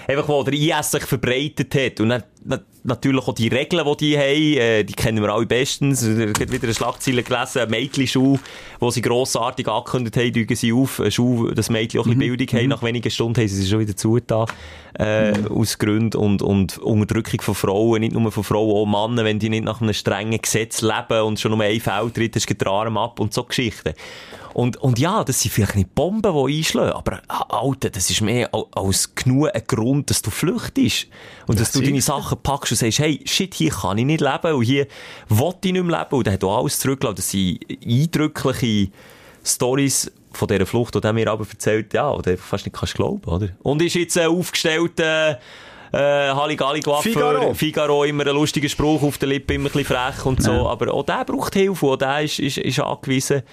Einfach, 0.07 0.27
wo 0.27 0.43
der 0.43 0.53
IS 0.53 0.91
sich 0.91 1.03
verbreitet 1.03 1.73
hat. 1.75 1.99
Und 1.99 2.09
dann 2.09 2.23
natürlich 2.87 3.27
auch 3.27 3.33
die 3.33 3.49
Regeln, 3.49 3.85
die 3.85 3.97
die 3.97 4.17
haben, 4.17 4.57
äh, 4.57 4.83
die 4.83 4.93
kennen 4.93 5.21
wir 5.21 5.29
alle 5.29 5.45
bestens. 5.45 6.03
Ich 6.03 6.17
habe 6.17 6.51
wieder 6.51 6.63
eine 6.63 6.73
Schlagzeile 6.73 7.21
gelesen, 7.21 7.69
Mädchenschuh, 7.69 8.39
wo 8.79 8.89
sie 8.89 9.01
grossartig 9.01 9.67
angekündigt 9.67 10.17
haben, 10.17 10.33
dügen 10.33 10.55
sie 10.55 10.73
auf, 10.73 10.99
ein 10.99 11.11
Schuh, 11.11 11.51
das 11.51 11.69
Mädchen 11.69 11.99
auch 11.99 12.05
ein 12.05 12.17
bisschen 12.17 12.37
Bildung 12.37 12.59
haben. 12.59 12.69
Nach 12.69 12.83
wenigen 12.83 13.11
Stunden 13.11 13.39
haben 13.39 13.47
sie 13.47 13.55
sich 13.55 13.69
schon 13.69 13.79
wieder 13.79 13.95
zugetan, 13.95 14.47
äh, 14.97 15.33
aus 15.49 15.77
Gründen 15.77 16.17
und, 16.17 16.41
und 16.41 16.77
Unterdrückung 16.79 17.41
von 17.41 17.55
Frauen, 17.55 18.01
nicht 18.01 18.13
nur 18.13 18.31
von 18.31 18.43
Frauen, 18.43 18.71
auch 18.71 19.07
Männer, 19.07 19.25
wenn 19.25 19.39
die 19.39 19.49
nicht 19.49 19.65
nach 19.65 19.81
einem 19.81 19.93
strengen 19.93 20.41
Gesetz 20.41 20.81
leben 20.81 21.21
und 21.21 21.39
schon 21.39 21.51
nur 21.51 21.61
ein 21.61 21.79
Feldtritt 21.79 22.35
ist, 22.35 22.47
geht 22.47 22.61
der 22.61 22.69
Arm 22.69 22.97
ab 22.97 23.19
und 23.19 23.33
so 23.33 23.43
Geschichten. 23.43 23.93
Und, 24.57 24.77
und 24.77 24.97
ja, 24.97 25.23
das 25.23 25.39
sind 25.39 25.51
vielleicht 25.51 25.75
nicht 25.75 25.93
Bomben, 25.93 26.33
die 26.33 26.57
einschlagen, 26.57 26.93
aber, 26.93 27.21
ah, 27.27 27.45
Alter, 27.61 27.91
das 27.91 28.09
ist 28.09 28.21
mehr 28.21 28.51
al- 28.51 28.65
als 28.71 29.13
genug 29.13 29.53
ein 29.53 29.61
Grund, 29.67 30.09
dass 30.09 30.23
du 30.23 30.31
flüchtest. 30.31 31.05
Und 31.45 31.59
dass 31.59 31.71
du 31.71 31.79
deine 31.79 32.01
Sachen 32.01 32.39
packst 32.41 32.71
und 32.71 32.79
sagst, 32.79 32.97
hey, 32.97 33.21
shit, 33.23 33.53
hier 33.53 33.69
kann 33.69 33.99
ich 33.99 34.05
nicht 34.05 34.19
leben 34.19 34.53
und 34.55 34.63
hier 34.63 34.87
will 35.29 35.53
ich 35.63 35.71
nicht 35.73 35.83
mehr 35.85 35.99
leben. 35.99 36.15
Und 36.15 36.25
dann 36.25 36.33
hat 36.33 36.43
auch 36.43 36.57
alles 36.57 36.79
zurückgelassen. 36.79 37.17
Das 37.17 37.29
sind 37.29 37.59
eindrückliche 37.85 38.89
Stories 39.45 40.11
von 40.31 40.47
dieser 40.47 40.65
Flucht, 40.65 40.95
die 40.95 41.13
mir 41.13 41.29
aber 41.29 41.45
erzählt, 41.47 41.93
ja, 41.93 42.09
oder 42.09 42.35
fast 42.35 42.65
nicht 42.65 42.75
kannst 42.75 42.95
glauben, 42.95 43.29
oder? 43.29 43.49
Und 43.61 43.79
ist 43.83 43.93
jetzt 43.93 44.17
äh, 44.17 44.25
aufgestellt, 44.25 44.99
äh, 44.99 45.33
äh, 45.33 45.37
Halligalli 46.33 46.81
Figaro. 47.03 47.53
Figaro, 47.53 48.03
immer 48.05 48.25
ein 48.25 48.33
lustiger 48.33 48.69
Spruch 48.69 49.03
auf 49.03 49.19
der 49.19 49.29
Lippe, 49.29 49.53
immer 49.53 49.69
ein 49.69 49.71
bisschen 49.71 49.95
frech 49.95 50.25
und 50.25 50.41
so. 50.41 50.67
Aber 50.67 50.91
auch 50.95 51.03
der 51.03 51.25
braucht 51.25 51.53
Hilfe, 51.53 51.85
auch 51.85 51.95
der 51.95 52.23
ist, 52.23 52.39
ist, 52.39 52.57
ist 52.57 52.79
angewiesen 52.79 53.43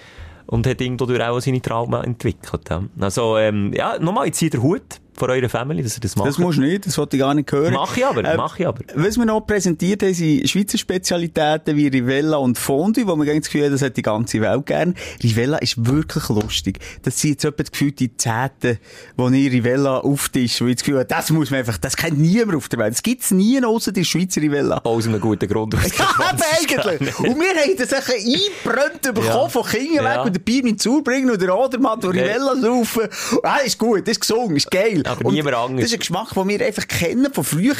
und 0.47 0.67
hat 0.67 0.81
irgendwo 0.81 1.05
auch 1.05 1.39
seine 1.39 1.61
Trauma 1.61 2.03
entwickelt. 2.03 2.69
Ja. 2.69 2.83
Also, 2.99 3.37
ähm, 3.37 3.73
ja, 3.73 3.97
nochmal, 3.99 4.27
jetzt 4.27 4.37
zieht 4.37 4.53
der 4.53 4.61
Hut 4.61 5.01
von 5.17 5.29
eurer 5.29 5.49
Family, 5.49 5.81
dass 5.81 5.95
ihr 5.97 6.01
das 6.01 6.15
macht. 6.15 6.27
Das 6.27 6.37
musst 6.37 6.57
du 6.57 6.61
nicht, 6.61 6.85
das 6.85 6.97
wollte 6.97 7.15
ich 7.15 7.21
gar 7.21 7.33
nicht 7.33 7.51
hören. 7.51 7.73
Mach 7.73 7.95
ich 7.95 8.05
aber, 8.05 8.23
Ähm, 8.25 8.37
mach 8.37 8.59
ich 8.59 8.67
aber. 8.67 8.79
Was 8.95 9.17
wir 9.17 9.25
noch 9.25 9.41
präsentiert 9.41 10.03
haben, 10.03 10.13
sind 10.13 10.49
Schweizer 10.49 10.77
Spezialitäten 10.77 11.75
wie 11.77 11.87
Rivella 11.87 12.37
und 12.37 12.57
Fondue, 12.57 13.07
wo 13.07 13.15
man 13.15 13.25
das 13.27 13.37
Gefühl 13.45 13.65
hat, 13.65 13.73
das 13.73 13.81
hat 13.81 13.95
die 13.97 14.01
ganze 14.01 14.41
Welt 14.41 14.65
gern. 14.65 14.95
Rivella 15.23 15.57
ist 15.59 15.85
wirklich 15.85 16.27
lustig. 16.29 16.79
Das 17.03 17.19
sind 17.19 17.31
jetzt 17.31 17.45
etwa 17.45 17.63
gefühlt 17.63 17.99
die 17.99 18.15
Zehnten, 18.17 18.77
wo 19.15 19.29
ich 19.29 19.51
Rivella 19.51 19.99
auftische, 19.99 20.65
wo 20.65 20.67
ich 20.67 20.75
das 20.75 20.83
Gefühl 20.83 20.99
habe, 20.99 21.07
das 21.07 21.29
muss 21.29 21.49
man 21.51 21.59
einfach, 21.59 21.77
das 21.77 21.95
kennt 21.95 22.17
niemand 22.19 22.55
auf 22.57 22.67
der 22.69 22.79
Welt. 22.79 22.93
Das 22.93 23.03
gibt's 23.03 23.31
nie 23.31 23.63
außer 23.63 23.91
die 23.91 24.03
Schweizer 24.05 24.41
Rivella. 24.41 24.81
Aus 24.83 25.07
einem 25.07 25.19
guten 25.21 25.47
Grund. 25.47 25.73
der 25.73 25.81
Ja, 25.81 26.35
eigentlich. 26.59 27.19
Und 27.19 27.39
wir 27.39 27.61
haben 27.61 27.77
das 27.77 27.93
ein 27.93 28.01
eingebrannt 28.15 29.01
bekommen 29.01 29.25
Ja. 29.27 29.47
von 29.49 29.63
Kindern 29.65 30.05
weg 30.05 30.13
Ja. 30.15 30.21
und 30.23 30.35
den 30.35 30.43
Bier 30.43 30.63
mit 30.63 30.81
zubringen 30.81 31.29
und 31.31 31.41
der 31.41 31.57
Odermann, 31.57 31.99
der 31.99 32.11
Nee. 32.11 32.21
Rivella 32.21 32.55
saufen. 32.57 33.03
Ah, 33.43 33.57
ist 33.65 33.77
gut, 33.77 34.07
ist 34.07 34.19
gesungen, 34.19 34.55
ist 34.57 34.69
geil. 34.69 35.03
Aber 35.05 35.25
Und 35.25 35.33
niemand 35.33 35.55
anders. 35.55 35.81
Das 35.81 35.87
ist 35.87 35.93
ein 35.93 35.99
Geschmack, 35.99 36.33
den 36.33 36.47
wir 36.47 36.65
einfach 36.65 36.87
kennen 36.87 37.33
von 37.33 37.43
früher. 37.43 37.75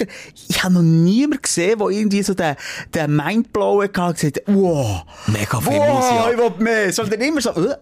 Ich 0.47 0.63
habe 0.63 0.73
noch 0.73 0.81
niemanden 0.81 1.41
gesehen, 1.41 1.79
der 1.79 1.87
irgendwie 1.89 2.23
so 2.23 2.33
den, 2.33 2.55
den 2.93 3.15
Mindblow 3.15 3.83
hatte 3.83 4.01
und 4.01 4.13
gesagt 4.13 4.41
wow. 4.47 5.03
Mega 5.27 5.59
viel 5.59 5.73
wow, 5.73 6.11
ja. 6.11 6.31
ich 6.31 6.37
will 6.37 6.51
mehr. 6.59 6.93
Sondern 6.93 7.21
immer 7.21 7.41
so, 7.41 7.49
äh? 7.49 7.75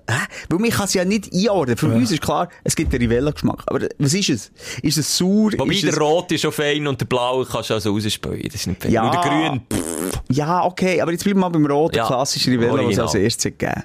Weil 0.49 0.59
man 0.59 0.69
kann 0.69 0.85
es 0.85 0.93
ja 0.93 1.05
nicht 1.05 1.33
einordnen. 1.33 1.77
Für 1.77 1.87
uns 1.87 2.11
ist 2.11 2.21
klar, 2.21 2.49
es 2.63 2.75
gibt 2.75 2.93
einen 2.93 3.01
Rivella-Geschmack. 3.03 3.63
Aber 3.67 3.79
was 3.97 4.13
ist 4.13 4.29
es? 4.29 4.51
Ist 4.81 4.97
es 4.97 5.17
sauer? 5.17 5.51
Wobei 5.57 5.73
ist 5.73 5.83
der 5.83 5.93
es... 5.93 5.99
Rot 5.99 6.31
ist 6.31 6.41
schon 6.41 6.51
fein 6.51 6.85
und 6.87 6.99
der 6.99 7.05
Blaue 7.05 7.45
kannst 7.45 7.69
du 7.69 7.73
also 7.75 7.91
rausspülen. 7.91 8.41
Das 8.43 8.55
ist 8.55 8.67
nicht 8.67 8.81
fein. 8.81 8.91
Ja. 8.91 9.03
Und 9.03 9.13
der 9.13 9.21
Grün, 9.21 9.61
pff, 9.71 10.21
Ja, 10.29 10.63
okay, 10.63 11.01
aber 11.01 11.11
jetzt 11.11 11.23
bleiben 11.23 11.39
wir 11.39 11.49
mal 11.49 11.49
beim 11.49 11.65
roten, 11.65 11.97
Ja, 11.97 12.07
klassischen 12.07 12.53
Rivella, 12.53 12.85
was 12.85 12.93
es 12.93 12.99
als 12.99 13.15
erstes 13.15 13.43
gegeben 13.43 13.83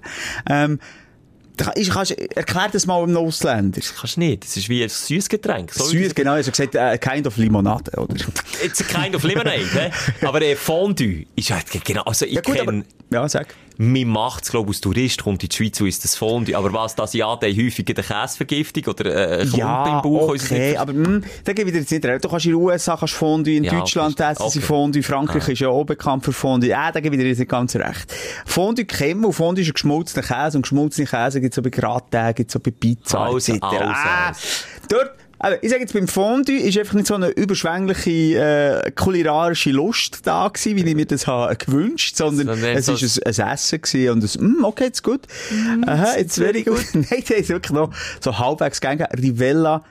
ähm, 0.48 0.78
ist, 1.76 1.90
kannst, 1.90 2.12
erklär 2.12 2.68
das 2.72 2.86
mal 2.86 3.02
einem 3.02 3.16
Ausländer. 3.16 3.80
kannst 3.98 4.16
du 4.16 4.20
nicht. 4.20 4.44
Das 4.44 4.56
ist 4.56 4.68
wie 4.68 4.82
ein 4.82 4.88
süßes 4.88 5.28
Getränk. 5.28 5.72
So 5.72 5.84
Süß, 5.84 6.14
genau, 6.14 6.32
also 6.32 6.50
gesagt, 6.50 6.74
äh, 6.74 6.98
kind 6.98 7.26
of 7.26 7.36
Limonade, 7.36 7.90
oder? 7.96 8.14
It's 8.62 8.80
a 8.80 8.84
kind 8.84 9.14
of 9.14 9.22
lemonade, 9.22 9.66
hä? 9.72 9.90
Aber 10.26 10.42
äh, 10.42 10.56
Fondue 10.56 11.26
ist 11.36 11.50
halt 11.50 11.66
genau, 11.84 12.02
also 12.02 12.24
ich 12.26 12.34
Ja 12.34 12.40
gut, 12.40 12.58
aber, 12.60 12.72
kenne, 12.72 12.84
ja, 13.10 13.28
sag. 13.28 13.54
Man 13.80 14.04
macht 14.08 14.42
es, 14.42 14.50
glaube 14.50 14.70
ich, 14.70 14.76
als 14.76 14.80
Tourist, 14.80 15.22
kommt 15.22 15.40
in 15.44 15.48
die 15.50 15.54
Schweiz 15.56 15.80
und 15.80 15.86
isst 15.86 16.02
das 16.02 16.16
Fondue. 16.16 16.56
Aber 16.56 16.72
was 16.72 16.96
das 16.96 17.12
ja, 17.14 17.36
der 17.36 17.50
häufig 17.50 17.86
eine 17.88 18.02
Käsevergiftung 18.04 18.84
oder 18.86 19.38
äh, 19.38 19.42
Klumpen 19.42 19.58
Ja, 19.60 19.96
im 19.96 20.02
Bauch. 20.02 20.30
okay, 20.30 20.70
nicht- 20.70 20.78
aber 20.80 20.92
hm, 20.92 21.22
da 21.44 21.52
gebe 21.52 21.68
ich 21.70 21.74
dir 21.74 21.80
jetzt 21.82 21.92
nicht 21.92 22.04
recht. 22.04 22.24
Du 22.24 22.28
kannst 22.28 22.44
in 22.46 22.52
den 22.52 22.60
USA 22.60 22.96
kannst 22.96 23.14
Fondue, 23.14 23.54
in 23.54 23.62
Ja, 23.64 23.78
Deutschland 23.78 24.18
essen 24.18 24.48
sie 24.50 24.58
Okay. 24.58 24.66
Fondue, 24.66 25.02
Frankreich 25.04 25.48
Ah. 25.48 25.52
ist 25.52 25.60
ja 25.60 25.68
auch 25.68 25.84
bekannt 25.84 26.24
für 26.24 26.32
Fondue. 26.32 26.70
Ja, 26.70 26.90
da 26.90 26.98
gebe 26.98 27.14
ich 27.14 27.22
dir 27.22 27.28
jetzt 27.28 27.38
nicht 27.38 27.50
ganz 27.50 27.76
recht. 27.76 28.12
Fondue 28.44 28.84
kennen 28.84 29.20
wir, 29.20 29.32
Fondue 29.32 29.62
ist 29.62 29.68
ein 29.68 29.74
geschmolzener 29.74 30.26
Käse, 30.26 30.58
und 30.58 30.62
geschmolzene 30.62 31.06
Käse 31.06 31.40
gibt 31.40 31.54
es 31.54 31.58
auch 31.58 31.62
bei 31.62 31.70
Gratin, 31.70 32.34
gibt 32.34 32.50
es 32.50 32.56
auch 32.56 32.60
bei 32.60 32.72
Pizza, 32.72 33.20
Also, 33.20 33.52
etc. 33.52 33.62
also, 33.62 33.76
ah, 33.84 34.26
also. 34.28 34.40
dort, 34.88 35.10
aber 35.38 35.62
ich 35.62 35.70
sage 35.70 35.82
jetzt, 35.82 35.92
beim 35.94 36.08
Fondue 36.08 36.56
ist 36.58 36.76
einfach 36.78 36.94
nicht 36.94 37.06
so 37.06 37.14
eine 37.14 37.28
überschwängliche, 37.28 38.84
äh, 38.86 38.90
kulinarische 38.92 39.70
Lust 39.70 40.26
da 40.26 40.48
gewesen, 40.48 40.76
wie 40.76 40.88
ich 40.88 40.94
mir 40.96 41.06
das 41.06 41.26
habe 41.26 41.54
gewünscht, 41.56 42.16
sondern 42.16 42.46
Sondern 42.48 42.76
es 42.76 42.86
so- 42.86 42.94
ist 42.94 43.24
ein, 43.26 43.44
ein 43.46 43.52
Essen 43.54 43.80
gewesen 43.82 44.10
und 44.10 44.24
ein, 44.42 44.46
mm, 44.60 44.64
okay, 44.64 44.84
jetzt 44.84 45.02
gut. 45.02 45.20
Aha, 45.86 46.16
jetzt 46.18 46.36
very 46.38 46.62
gut. 46.62 46.84
Nein, 46.94 47.06
das 47.26 47.30
ist 47.38 47.48
wirklich 47.50 47.72
noch 47.72 47.90
so 48.20 48.38
halbwegs 48.38 48.80
gern 48.80 48.98
gehabt. 48.98 49.16
Rivella 49.18 49.82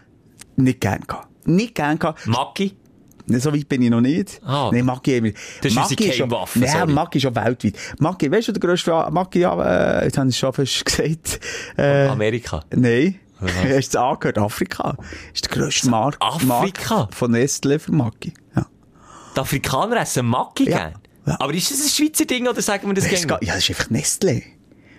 nicht 0.55 0.81
gern 0.81 1.01
gehabt. 1.07 1.27
Nicht 1.47 1.75
gern 1.75 1.97
gehabt. 1.99 2.25
Maggi? 2.27 2.73
So 3.29 3.53
weit 3.53 3.67
bin 3.67 3.81
ich 3.81 3.89
noch 3.89 3.99
nicht. 4.01 4.39
Ah. 4.45 4.69
Nein, 4.71 4.85
Maggi 4.85 5.17
haben 5.17 5.25
wir. 5.25 5.33
Das 5.61 5.71
ist 5.71 5.77
unsere 5.77 6.01
schon- 6.13 6.29
Geheimwaffe, 6.29 6.59
Nein. 6.59 6.93
Maggi 6.93 7.17
ist 7.17 7.23
schon 7.23 7.35
weltweit. 7.35 7.73
Maggi, 7.99 8.31
weißt 8.31 8.47
du, 8.47 8.51
der 8.53 8.59
grösste 8.61 8.91
Maggi, 9.11 9.43
äh, 9.43 10.03
jetzt 10.05 10.17
habe 10.17 10.29
ich 10.29 10.35
es 10.35 10.37
schon 10.39 10.53
fast 10.53 10.85
gesagt. 10.85 11.39
Äh, 11.77 12.07
Amerika. 12.07 12.63
Nein. 12.73 13.19
Hast 13.41 13.63
du 13.63 13.75
es 13.75 13.95
angehört? 13.95 14.37
Afrika. 14.37 14.97
Ist 15.33 15.45
der 15.45 15.51
grösste 15.51 15.89
Markt. 15.89 16.21
Afrika? 16.21 16.95
Markt 16.95 17.15
von 17.15 17.31
Nestle 17.31 17.79
für 17.79 17.91
Maggi. 17.91 18.33
Ja. 18.55 18.65
Die 19.35 19.39
Afrikaner 19.39 20.01
essen 20.01 20.25
Maggi 20.25 20.69
Ja. 20.69 20.77
gern. 20.77 20.93
Ja. 21.25 21.35
Aber 21.39 21.53
ist 21.53 21.69
das 21.69 21.81
ein 21.81 21.89
Schweizer 21.89 22.25
Ding 22.25 22.47
oder 22.47 22.61
sagen 22.61 22.87
wir 22.87 22.93
das 22.93 23.07
gerne? 23.07 23.37
Ja, 23.41 23.53
das 23.55 23.63
ist 23.63 23.69
einfach 23.69 23.89
Nestle. 23.89 24.41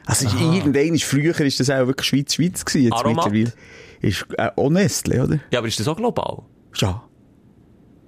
Also, 0.07 0.27
ist 0.27 0.35
irgendwann 0.41 0.95
ist 0.95 1.05
früher 1.05 1.39
ist 1.41 1.61
das 1.61 1.69
auch 1.71 1.87
wirklich 1.87 2.07
Schweiz, 2.07 2.35
Schweiz 2.35 2.65
gewesen. 2.65 2.85
Jetzt 2.85 2.93
Aromat? 2.95 3.31
mittlerweile 3.33 3.53
ist 4.01 4.27
äh, 4.37 4.51
auch 4.57 4.71
Nestle, 4.71 5.25
oder? 5.25 5.41
Ja, 5.51 5.59
aber 5.59 5.69
ist 5.69 5.81
das 5.81 5.89
auch 5.89 5.97
global? 5.97 6.43
Ja. 6.77 7.03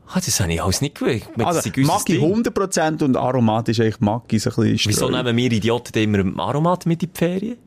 Ah, 0.07 0.21
das 0.25 0.41
habe 0.41 0.53
ich 0.53 0.63
alles 0.63 0.81
nicht 0.81 0.99
gewusst. 0.99 1.29
Also, 1.39 1.71
Maggi 1.83 2.19
Ding. 2.19 2.43
100% 2.43 3.05
und 3.05 3.17
Aromat 3.17 3.69
ist 3.69 3.81
eigentlich 3.81 4.01
Maggi 4.01 4.39
so 4.39 4.51
ein 4.51 4.73
bisschen 4.73 4.91
Wieso 4.91 5.09
nehmen 5.11 5.37
wir 5.37 5.53
Idioten 5.53 5.99
immer 6.03 6.43
Aromat 6.43 6.87
mit 6.87 7.03
in 7.03 7.11
die 7.13 7.19
Ferien? 7.19 7.59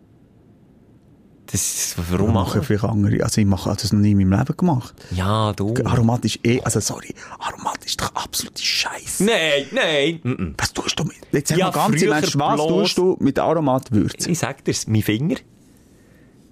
Das 1.48 1.62
ist, 1.62 1.96
warum 2.10 2.30
Ich 2.30 2.34
mache 2.34 2.46
machen 2.46 2.56
wir? 2.56 2.64
vielleicht 2.64 2.84
andere. 2.86 3.24
Also 3.24 3.42
ich 3.42 3.48
mache 3.48 3.70
habe 3.70 3.80
das 3.82 3.92
noch 3.94 4.00
nie 4.00 4.12
in 4.12 4.18
meinem 4.18 4.40
Leben 4.40 4.58
gemacht. 4.58 4.94
Ja, 5.12 5.54
du. 5.54 5.74
Aromat 5.84 6.26
ist 6.26 6.40
eh, 6.46 6.62
also 6.62 6.80
sorry, 6.80 7.14
Aromat 7.40 7.84
ist 7.86 8.00
doch 8.02 8.14
absolute 8.16 8.62
Scheiße. 8.64 9.24
Nein, 9.26 9.66
nein. 9.72 10.20
mm, 10.24 10.30
mm. 10.44 10.54
Was 10.58 10.74
tust 10.74 10.98
du 11.00 11.04
mit? 11.04 11.16
Jetzt 11.32 11.50
sag 11.50 11.58
Ja, 11.58 11.66
mal 11.66 11.72
ganz 11.72 12.02
im 12.02 12.12
Ernst, 12.12 12.40
was 12.40 12.58
tust 12.68 12.98
du 12.98 13.18
mit 13.20 13.38
Aromat 13.38 13.92
würzen? 13.92 14.32
Ich 14.32 14.40
sag 14.40 14.64
dir's, 14.64 14.88
mein 14.88 15.02
Finger. 15.04 15.36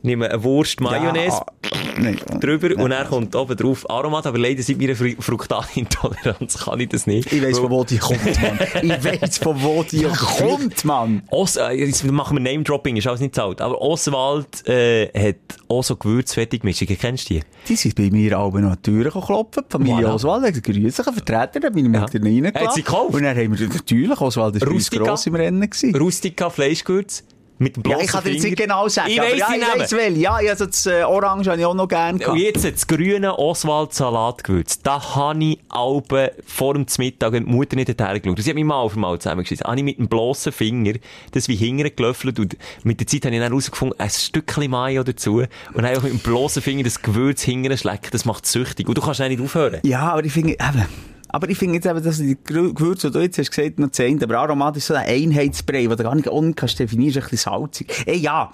Nimm 0.03 0.23
eine 0.23 0.43
Wurst 0.43 0.81
Mayonnaise 0.81 1.37
Ja, 1.37 2.01
nein. 2.01 2.17
drüber 2.39 2.75
und 2.83 2.89
dann 2.89 3.07
kommt 3.07 3.35
oben 3.35 3.55
drauf 3.55 3.87
Aromat, 3.89 4.25
aber 4.25 4.39
leider 4.39 4.63
seit 4.63 4.79
meiner 4.79 4.95
Fru- 4.95 5.15
Fruktanintoleranz 5.21 6.57
kann 6.65 6.79
ich 6.79 6.89
das 6.89 7.05
nicht. 7.07 7.31
Ich 7.31 7.41
weiss, 7.41 7.55
Weil- 7.57 7.61
von 7.61 7.69
wo 7.71 7.83
die 7.83 7.97
kommt, 7.97 8.23
Mann. 8.41 8.59
Ich 8.81 9.03
weiss, 9.03 9.37
von 9.37 9.61
wo 9.61 9.83
die 9.83 10.03
kommt, 10.39 10.85
Mann. 10.85 11.21
Os 11.29 11.55
äh, 11.55 11.71
jetzt 11.73 12.03
machen 12.05 12.37
wir 12.37 12.41
Name-Dropping, 12.41 12.97
ist 12.97 13.07
alles 13.07 13.19
nicht 13.21 13.35
zahlt. 13.35 13.61
Aber 13.61 13.79
Oswald 13.81 14.67
äh, 14.67 15.07
hat 15.29 15.35
auch 15.67 15.83
so 15.83 15.95
Gewürzfertigmischungen, 15.95 16.97
kennst 16.97 17.29
du 17.29 17.35
die? 17.35 17.41
Die 17.67 17.75
sind 17.75 17.95
bei 17.95 18.09
mir 18.09 18.37
alle 18.37 18.61
noch 18.61 18.71
an 18.71 18.77
die 18.83 18.91
Tür 18.91 19.11
klopfen. 19.11 19.63
Die 19.67 19.71
Familie 19.71 20.07
Voilà. 20.07 20.13
Oswald 20.15 20.43
hat 20.45 20.63
grüßen, 20.63 21.05
einen 21.05 21.15
Vertreter, 21.15 21.67
hat 21.67 21.75
meine 21.75 21.89
Mutter 21.89 22.17
Ja. 22.17 22.23
reingelassen. 22.23 22.67
Hat 22.67 22.73
sie 22.73 22.81
gekauft? 22.83 23.13
Und 23.13 23.23
dann 23.23 23.37
haben 23.37 23.57
wir 23.59 23.67
natürlich, 23.67 24.19
Oswald 24.21 24.55
ist 24.55 24.65
bei 24.65 24.71
uns 24.71 24.89
gross 24.89 25.27
im 25.27 25.35
Rennen 25.35 25.61
gewesen. 25.69 25.95
Rustica 25.95 26.49
Fleischgewürz 26.49 27.23
mit 27.61 27.75
dem 27.75 27.83
Ja, 27.89 27.99
ich 27.99 28.07
kann 28.07 28.23
dir 28.23 28.31
jetzt 28.31 28.43
nicht 28.43 28.57
genau 28.57 28.87
sagen, 28.87 29.11
Ich 29.11 29.19
weiss 29.19 29.37
ja, 29.37 29.47
ich 29.53 29.79
weiss 29.79 29.91
wel. 29.91 30.17
Ja, 30.17 30.33
also 30.33 30.65
das 30.65 30.85
äh, 30.87 31.03
Orange 31.03 31.49
habe 31.49 31.59
ich 31.59 31.65
auch 31.65 31.75
noch 31.75 31.87
gerne 31.87 32.13
Und 32.13 32.19
gehabt. 32.19 32.37
jetzt 32.39 32.65
das 32.65 32.87
grüne 32.87 33.37
Oswald 33.37 33.93
Salatgewürz. 33.93 34.81
Da 34.81 35.15
habe 35.15 35.43
ich 35.43 35.59
Alben 35.69 36.29
vor 36.45 36.73
dem 36.73 36.85
Mittag, 36.97 37.33
die 37.33 37.39
Mutter 37.41 37.75
nicht 37.75 37.87
hergeschaut. 37.99 38.39
Sie 38.39 38.49
hat 38.49 38.55
mich 38.55 38.65
mal 38.65 38.81
auf 38.81 38.95
einmal 38.95 39.19
zusammengeschissen. 39.19 39.65
Habe 39.65 39.77
ich 39.77 39.83
mit 39.83 39.99
dem 39.99 40.07
bloßen 40.07 40.51
Finger 40.51 40.93
das 41.31 41.47
wie 41.47 41.55
hinten 41.55 41.95
gelöffelt 41.95 42.39
und 42.39 42.57
mit 42.83 42.99
der 42.99 43.07
Zeit 43.07 43.25
habe 43.25 43.35
ich 43.35 43.41
dann 43.41 43.51
herausgefunden, 43.51 43.99
ein 43.99 44.09
Stückchen 44.09 44.71
Mayo 44.71 45.03
dazu 45.03 45.43
und 45.73 45.85
einfach 45.85 46.03
mit 46.03 46.13
dem 46.13 46.19
bloßen 46.19 46.61
Finger 46.61 46.83
das 46.83 47.01
Gewürz 47.01 47.41
hinten 47.43 47.77
schlecken. 47.77 48.09
Das 48.11 48.25
macht 48.25 48.45
süchtig. 48.47 48.87
Und 48.87 48.97
du 48.97 49.01
kannst 49.01 49.19
nicht 49.19 49.41
aufhören. 49.41 49.79
Ja, 49.83 50.13
aber 50.13 50.25
ich 50.25 50.31
finde, 50.33 50.53
eben, 50.53 50.85
aber 51.31 51.49
ich 51.49 51.57
finde 51.57 51.75
jetzt 51.75 51.85
eben, 51.85 52.03
dass 52.03 52.17
die 52.17 52.37
Gewürze, 52.43 53.09
die 53.09 53.13
du 53.13 53.23
jetzt 53.23 53.37
hast 53.37 53.51
gesagt, 53.51 53.79
noch 53.79 53.91
zehn, 53.91 54.21
aber 54.21 54.39
Aromat 54.39 54.77
ist 54.77 54.87
so 54.87 54.93
ein 54.93 55.05
Einheitsbrei, 55.07 55.89
wo 55.89 55.95
du 55.95 56.03
gar 56.03 56.15
nicht 56.15 56.27
ohne 56.29 56.53
kannst 56.53 56.79
definieren, 56.79 57.09
ist 57.09 57.17
ein 57.17 57.29
bisschen 57.29 57.51
salzig. 57.51 58.03
Ey, 58.05 58.17
ja. 58.17 58.51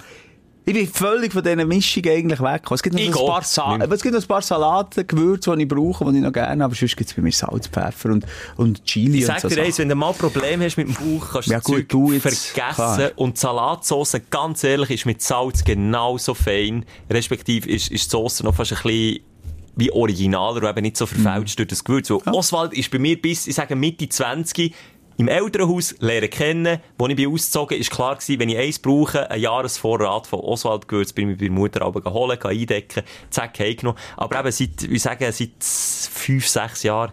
Ich 0.70 0.74
bin 0.74 0.86
völlig 0.86 1.32
von 1.32 1.42
dieser 1.42 1.64
Mischung 1.64 2.04
eigentlich 2.06 2.42
weg. 2.42 2.70
Es 2.70 2.84
gibt 2.84 2.94
noch 2.94 3.02
Ich 3.02 3.08
ein 3.08 3.26
paar, 3.26 3.42
Sa 3.42 3.78
es 3.78 4.02
gibt 4.02 4.14
noch 4.14 4.22
ein 4.22 4.28
paar 4.28 4.42
Salate, 4.42 5.06
Gewürze, 5.06 5.56
die 5.56 5.64
ich 5.64 5.70
brauche, 5.70 6.04
die 6.12 6.18
ich 6.18 6.24
noch 6.24 6.34
gerne 6.34 6.50
habe, 6.52 6.64
aber 6.66 6.76
sonst 6.76 6.98
gibt 6.98 7.10
es 7.10 7.16
bei 7.16 7.22
mir 7.22 7.32
Salz, 7.32 7.68
Pfeffer 7.70 8.10
und, 8.10 8.26
und 8.58 8.84
Chili 8.84 9.20
Ich 9.20 9.28
sag 9.28 9.40
so 9.40 9.48
dir 9.48 9.64
eins, 9.64 9.80
wenn 9.80 9.88
du 9.88 9.96
mal 9.96 10.12
Probleme 10.12 10.66
hast 10.66 10.76
mit 10.76 10.90
dem 10.90 10.96
Bauch, 10.96 11.30
kannst 11.32 11.48
du 11.48 11.52
Ja, 11.54 11.60
das 11.60 11.64
gut, 11.64 11.86
du 11.88 12.10
vergessen. 12.20 12.54
klar. 12.54 13.12
Und 13.16 13.38
Salatsauce, 13.38 14.18
ganz 14.30 14.66
ehrlich, 14.66 14.92
ist 14.92 15.06
mit 15.06 15.22
Salz 15.22 15.64
genauso 15.64 16.34
fein. 16.34 16.84
Respektive 17.10 17.70
ist, 17.70 17.90
ist 17.90 18.04
die 18.08 18.10
Sauce 18.10 18.44
noch 18.44 18.54
fast 18.54 18.74
ein 18.74 18.80
bisschen 18.84 19.20
wie 19.78 19.92
originaler 19.92 20.64
und 20.64 20.70
eben 20.70 20.82
nicht 20.82 20.98
so 20.98 21.06
verfälscht 21.06 21.58
durch 21.60 21.70
das 21.70 21.84
Gewürz. 21.84 22.10
Weil 22.10 22.34
Oswald 22.34 22.74
ist 22.74 22.92
bei 22.92 23.00
mir 23.00 23.22
bis, 23.22 23.48
ich 23.48 23.56
sage, 23.56 23.76
Mitte 23.76 24.10
20 24.10 24.74
im 25.18 25.28
Elternhaus 25.28 25.96
lernen 26.00 26.30
kennen. 26.30 26.80
Als 26.98 27.10
ich 27.10 27.16
bin 27.16 27.34
ausgezogen 27.34 27.78
ist 27.78 27.92
klar 27.92 28.16
gewesen, 28.16 28.40
wenn 28.40 28.50
ich 28.50 28.58
eins 28.58 28.80
brauche, 28.80 29.30
ein 29.30 29.42
Jahresvorrat 29.42 30.28
von 30.28 30.40
Oswald 30.40 30.88
Gewürz, 30.88 31.14
bin 31.14 31.32
ich 31.32 31.38
bei 31.38 31.46
meiner 31.46 31.60
Mutter 31.60 31.82
aber 31.82 32.02
geholt, 32.02 32.46
eindecken, 32.46 33.04
zack, 33.30 33.60
heimgenommen. 33.60 34.00
Aber 34.16 34.40
eben 34.40 34.52
seit, 34.52 34.84
ich 34.84 35.02
sage, 35.02 35.32
seit 35.32 35.64
fünf, 35.64 36.48
sechs 36.48 36.84
Jahren 36.84 37.12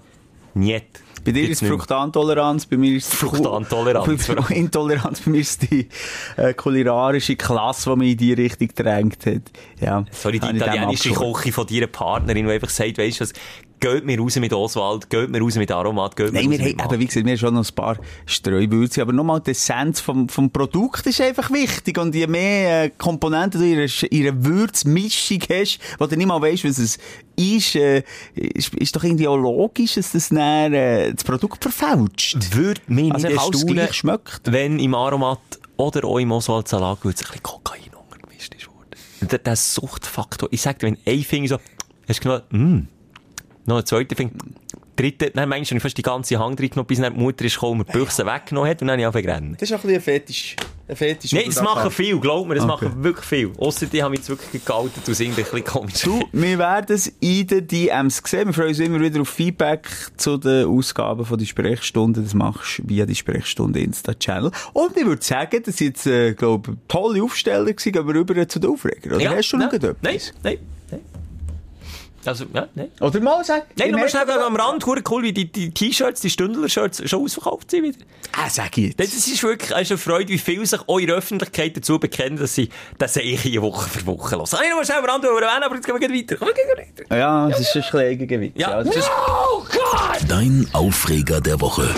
nicht. 0.55 1.04
Bei 1.25 1.33
dir 1.33 1.43
Gibt's 1.43 1.53
ist 1.53 1.63
mehr. 1.63 1.71
Fruktantoleranz, 1.71 2.67
bei 2.67 2.77
mir 2.77 2.97
ist 2.97 3.13
es 3.13 3.19
Fruktantoleranz. 3.19 4.29
Intoleranz, 4.51 5.21
bei 5.21 5.31
mir 5.31 5.41
ist 5.41 5.71
die 5.71 5.89
äh, 6.37 6.53
kulinarische 6.53 7.37
Klasse, 7.37 7.91
die 7.91 7.97
mich 7.97 8.13
in 8.13 8.19
die 8.19 8.33
Richtung 8.35 8.69
gedrängt 8.69 9.25
hat. 9.27 9.43
Ja, 9.81 10.05
Sorry, 10.11 10.39
die 10.39 10.57
italienische. 10.57 11.13
Küche 11.13 11.53
von 11.53 11.67
deiner 11.67 11.87
Partnerin, 11.87 12.47
die 12.47 12.53
einfach 12.53 12.69
sagt, 12.69 12.99
weisst 12.99 13.21
du 13.21 13.25
was, 13.25 13.33
geht 13.81 14.05
mir 14.05 14.19
raus 14.19 14.37
mit 14.37 14.53
Oswald, 14.53 15.11
geht 15.11 15.29
mir 15.31 15.41
raus 15.41 15.57
mit 15.57 15.71
Aromat, 15.71 16.17
geht 16.17 16.33
mir 16.33 16.41
Nein, 16.41 16.47
raus 16.51 16.59
wir 16.59 16.65
mit 16.67 16.81
haben, 16.81 16.93
eben, 16.93 17.01
wie 17.01 17.07
gesagt, 17.07 17.27
wir 17.27 17.33
haben 17.33 17.39
schon 17.39 17.55
noch 17.55 17.69
ein 17.69 17.75
paar 17.75 17.99
Streuwürze, 18.27 19.03
aber 19.03 19.13
nochmal, 19.13 19.41
die 19.41 19.51
Essenz 19.51 20.01
vom, 20.01 20.29
vom 20.29 20.51
Produkt 20.51 21.07
ist 21.07 21.21
einfach 21.21 21.51
wichtig. 21.51 21.99
Und 21.99 22.15
je 22.15 22.27
mehr 22.27 22.85
äh, 22.85 22.91
Komponenten 22.91 23.61
du 23.61 23.67
in 23.67 23.79
einer, 23.79 24.13
in 24.13 24.29
einer 24.29 24.45
Würzmischung 24.45 25.41
hast, 25.51 25.79
wo 25.99 26.07
du 26.07 26.17
nicht 26.17 26.27
mal 26.27 26.41
weißt, 26.41 26.65
was 26.65 26.79
es 26.79 26.99
ist, 27.37 27.77
äh, 27.77 28.03
ist, 28.35 28.75
ist 28.75 28.97
doch 28.97 29.05
irgendwie 29.05 29.29
auch 29.29 29.37
logisch, 29.37 29.95
dass 29.95 30.13
das 30.13 30.29
dann, 30.29 30.73
äh, 30.73 31.13
das 31.13 31.25
Produkt 31.25 31.63
verfälscht. 31.63 32.55
Würde 32.55 32.81
mich 32.87 33.13
Also 33.13 33.29
nicht 33.29 33.37
erstaunen, 33.37 33.93
schmeckt. 33.93 34.41
wenn 34.53 34.79
im 34.79 34.95
Aromat 34.95 35.41
oder 35.77 36.05
auch 36.05 36.19
im 36.19 36.33
Oswald 36.33 36.69
Salat 36.69 37.05
ein 37.05 37.11
bisschen 37.11 37.43
Kokain 37.43 37.81
untergemischt 37.93 38.55
ist. 38.55 38.69
Der, 39.31 39.39
der 39.39 39.57
Suchtfaktor. 39.57 40.49
Ich 40.53 40.63
sag 40.63 40.79
dir, 40.79 40.87
wenn 40.87 40.99
ein 41.07 41.23
Finger 41.23 41.49
so, 41.49 41.57
hast 42.09 42.25
du 42.25 42.29
gedacht, 42.29 42.53
mm, 42.53 42.81
noch 43.67 43.79
ein 43.79 43.87
zweiter 43.87 44.15
Finger, 44.17 44.33
dritter, 44.97 45.31
dann 45.31 45.49
manchmal 45.49 45.67
habe 45.67 45.77
ich 45.77 45.83
fast 45.83 45.99
die 45.99 46.03
ganze 46.03 46.39
Hand 46.39 46.61
drin 46.61 46.71
genommen, 46.71 46.87
bis 46.87 47.01
dann 47.01 47.15
die 47.15 47.21
Mutter 47.21 47.45
ist 47.45 47.55
gekommen 47.55 47.81
und 47.81 47.87
mir 47.89 47.93
die 47.93 47.99
Büchse 47.99 48.25
weggenommen 48.27 48.71
hat 48.71 48.81
und 48.83 48.89
dann 48.89 49.03
habe 49.03 49.19
ich 49.21 49.27
angefangen. 49.27 49.57
Das 49.59 49.71
ist 49.71 49.75
auch 49.75 49.79
ein 49.85 49.89
bisschen 49.89 49.97
ein 49.97 50.03
Fetisch. 50.03 50.57
Ein 50.87 50.97
Fetisch 50.97 51.33
Nein, 51.33 51.45
das 51.47 51.63
machen 51.63 51.79
kannst. 51.83 51.97
viel, 51.97 52.19
glaub 52.21 52.47
mir, 52.47 52.57
das 52.57 52.65
Okay. 52.65 52.85
machen 52.87 53.03
wirklich 53.03 53.25
viel. 53.27 53.53
Ausser 53.57 53.87
die 53.87 54.03
haben 54.03 54.11
mich 54.11 54.21
jetzt 54.21 54.29
wirklich 54.29 54.63
gehalten 54.65 55.01
und 55.07 55.15
sind 55.15 55.31
ein 55.31 55.35
bisschen 55.37 55.65
komisch. 55.65 56.03
Du, 56.03 56.23
wir 56.33 56.59
werden 56.59 56.95
es 56.95 57.07
in 57.21 57.47
den 57.47 57.67
DMs 57.67 58.23
sehen. 58.27 58.49
Wir 58.49 58.53
freuen 58.53 58.69
uns 58.69 58.79
immer 58.81 59.01
wieder 59.01 59.21
auf 59.23 59.29
Feedback 59.31 59.89
zu 60.19 60.37
den 60.37 60.67
Ausgaben 60.67 61.25
von 61.25 61.39
die 61.39 61.47
Sprechstunde. 61.47 62.21
Das 62.21 62.35
machst 62.35 62.79
du 62.81 62.83
via 62.89 63.07
die 63.07 63.15
Sprechstunde 63.15 63.81
Insta-Channel. 63.81 64.51
Und 64.75 64.97
ich 64.97 65.07
würde 65.07 65.25
sagen, 65.25 65.63
das 65.65 65.81
war 65.81 65.87
jetzt, 65.87 66.07
äh, 66.07 66.35
glaube 66.35 66.73
eine 66.73 66.79
tolle 66.87 67.23
Aufstellung 67.23 67.75
wir 67.83 68.05
rüber 68.15 68.47
zu 68.47 68.59
den 68.59 68.71
Aufreger. 68.71 69.17
Oder 69.17 69.37
hast 69.37 69.51
du 69.53 69.57
noch 69.57 69.73
nein, 69.73 69.81
etwas? 69.81 69.97
nein, 70.03 70.21
nein, 70.43 70.59
nein. 70.91 71.01
Also, 72.27 72.45
ja, 72.53 72.69
nein. 72.75 72.89
Oder 73.01 73.21
mal 73.21 73.45
sagen. 73.45 73.63
Nein, 73.77 73.91
nur 73.91 74.09
schnell 74.09 74.31
am 74.31 74.57
Rand, 74.57 74.85
hure 74.87 75.03
cool, 75.11 75.23
wie 75.23 75.33
die, 75.33 75.51
die 75.51 75.71
T-Shirts, 75.73 76.21
die 76.21 76.31
Stündler-Shirts 76.31 77.09
schon 77.09 77.23
ausverkauft 77.25 77.71
sind 77.71 77.85
wieder. 77.85 77.99
Ah, 78.33 78.49
sag 78.49 78.77
ich 78.79 78.97
Das 78.97 79.13
jetzt. 79.13 79.29
ist 79.29 79.43
wirklich 79.43 79.71
es 79.71 79.83
ist 79.83 79.91
eine 79.93 79.99
Freude, 79.99 80.29
wie 80.33 80.39
viele 80.39 80.65
sich 80.67 80.81
auch 80.87 80.99
in 80.99 81.07
der 81.07 81.17
Öffentlichkeit 81.17 81.77
dazu 81.77 81.99
bekennen, 81.99 82.37
dass 82.39 82.55
sie 82.55 82.69
das 82.99 83.17
ich 83.17 83.41
hier 83.43 83.63
Woche 83.63 83.89
für 83.89 84.07
Woche 84.07 84.37
los. 84.37 84.53
Ich 84.53 84.71
nur 84.71 84.85
schnell 84.85 84.99
am 84.99 85.05
Rand 85.05 85.25
aber 85.25 85.75
jetzt 85.75 85.87
gehen 85.87 85.95
wir 86.01 86.09
gleich 86.09 86.21
weiter. 86.23 86.37
Komm, 86.37 86.49
wir 86.49 86.55
gehen 86.55 86.89
weiter. 87.09 87.17
Ja, 87.17 87.49
das 87.49 87.61
ist 87.61 87.77
ein 87.77 87.83
Schlägergewicht. 87.83 88.59
Ja, 88.59 88.83
das 88.83 88.97
ist 88.97 89.11
Dein 90.29 90.67
Aufreger 90.73 91.41
der 91.41 91.61
Woche. 91.61 91.89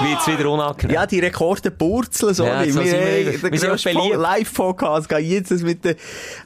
Wird's 0.00 0.26
wieder 0.28 0.48
unangenehm. 0.50 0.94
ja, 0.94 1.06
die 1.06 1.18
Rekorde 1.18 1.72
purzeln, 1.72 2.32
sorry. 2.32 2.50
Ja, 2.68 2.72
so 2.72 2.80
wir 2.80 2.86
sind 2.86 3.52
wir 3.52 3.78
sind 3.78 3.94
beliebt. 3.94 4.16
Live-Podcast. 4.16 5.08
Gehen 5.08 5.28
jetzt 5.30 5.50
das 5.50 5.62
mit 5.62 5.84
der... 5.84 5.96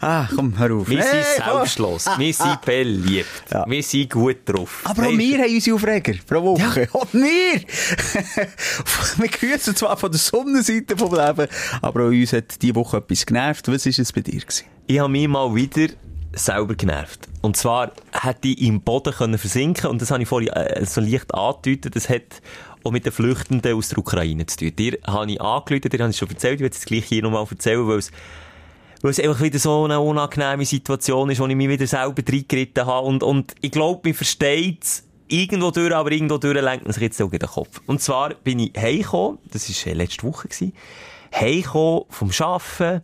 Ah, 0.00 0.26
komm, 0.34 0.58
hör 0.58 0.72
auf. 0.74 0.88
Wir 0.88 1.02
sind 1.02 1.12
Hey, 1.12 1.42
selbstlos. 1.44 2.06
Wir 2.16 2.32
sind 2.32 2.62
beliebt. 2.62 2.91
Ja. 3.50 3.64
Wir 3.68 3.82
sind 3.82 4.10
gut 4.10 4.38
drauf. 4.44 4.82
Aber 4.84 5.06
auch 5.06 5.10
wir 5.10 5.38
haben 5.38 5.54
unsere 5.54 5.76
Aufreger 5.76 6.14
pro 6.26 6.42
Woche. 6.42 6.88
Auch 6.92 7.06
wir! 7.12 7.60
wir 9.16 9.28
grüßen 9.28 9.76
zwar 9.76 9.96
von 9.96 10.10
der 10.10 10.20
Sonnenseite 10.20 10.96
vom 10.96 11.14
Leben, 11.14 11.48
aber 11.80 12.04
auch 12.04 12.08
uns 12.08 12.32
hat 12.32 12.60
diese 12.60 12.74
Woche 12.74 12.98
etwas 12.98 13.26
genervt. 13.26 13.68
Was 13.68 13.86
war 13.86 13.98
es 13.98 14.12
bei 14.12 14.20
dir? 14.20 14.40
Gewesen? 14.40 14.64
Ich 14.86 14.98
habe 14.98 15.10
mich 15.10 15.28
mal 15.28 15.54
wieder 15.54 15.88
selber 16.34 16.74
genervt. 16.74 17.28
Und 17.40 17.56
zwar 17.56 17.92
hätte 18.12 18.48
ich 18.48 18.62
im 18.62 18.80
Boden 18.80 19.12
können 19.12 19.38
versinken 19.38 19.90
und 19.90 20.00
das 20.00 20.10
habe 20.10 20.22
ich 20.22 20.28
vorhin 20.28 20.48
äh, 20.50 20.84
so 20.84 21.00
leicht 21.00 21.34
angedeutet, 21.34 21.96
das 21.96 22.08
hat 22.08 22.40
auch 22.84 22.90
mit 22.90 23.04
den 23.04 23.12
Flüchtenden 23.12 23.74
aus 23.74 23.90
der 23.90 23.98
Ukraine 23.98 24.46
zu 24.46 24.56
tun. 24.58 24.76
Dir 24.76 24.98
habe 25.06 25.30
ich 25.30 25.40
angeläutet, 25.40 25.92
dir 25.92 26.00
habe 26.00 26.10
ich 26.10 26.16
schon 26.16 26.30
erzählt, 26.30 26.54
ich 26.54 26.60
will 26.60 26.70
es 26.70 26.84
gleich 26.84 27.04
hier 27.04 27.22
nochmal 27.22 27.46
erzählen, 27.48 27.86
weil 27.86 27.98
es 27.98 28.10
weil 29.02 29.10
es 29.10 29.20
einfach 29.20 29.42
wieder 29.42 29.58
so 29.58 29.84
eine 29.84 30.00
unangenehme 30.00 30.64
Situation 30.64 31.28
ist, 31.28 31.40
wo 31.40 31.46
ich 31.46 31.56
mich 31.56 31.68
wieder 31.68 31.86
selber 31.86 32.22
reingeritten 32.26 32.86
habe. 32.86 33.06
Und, 33.06 33.22
und 33.22 33.54
ich 33.60 33.72
glaube, 33.72 34.00
man 34.04 34.14
versteht 34.14 34.84
es 34.84 35.04
irgendwo 35.28 35.70
durch, 35.70 35.94
aber 35.94 36.12
irgendwo 36.12 36.38
durch 36.38 36.60
lenkt 36.60 36.84
man 36.84 36.92
sich 36.92 37.02
jetzt 37.02 37.20
auch 37.20 37.32
in 37.32 37.38
den 37.38 37.48
Kopf. 37.48 37.80
Und 37.86 38.00
zwar 38.00 38.34
bin 38.34 38.60
ich 38.60 38.72
heimgekommen, 38.76 39.38
das 39.50 39.68
war 39.68 39.92
äh, 39.92 39.94
letzte 39.94 40.22
Woche, 40.22 40.48
heimgekommen 41.34 42.04
vom 42.08 42.30
Arbeiten 42.38 43.02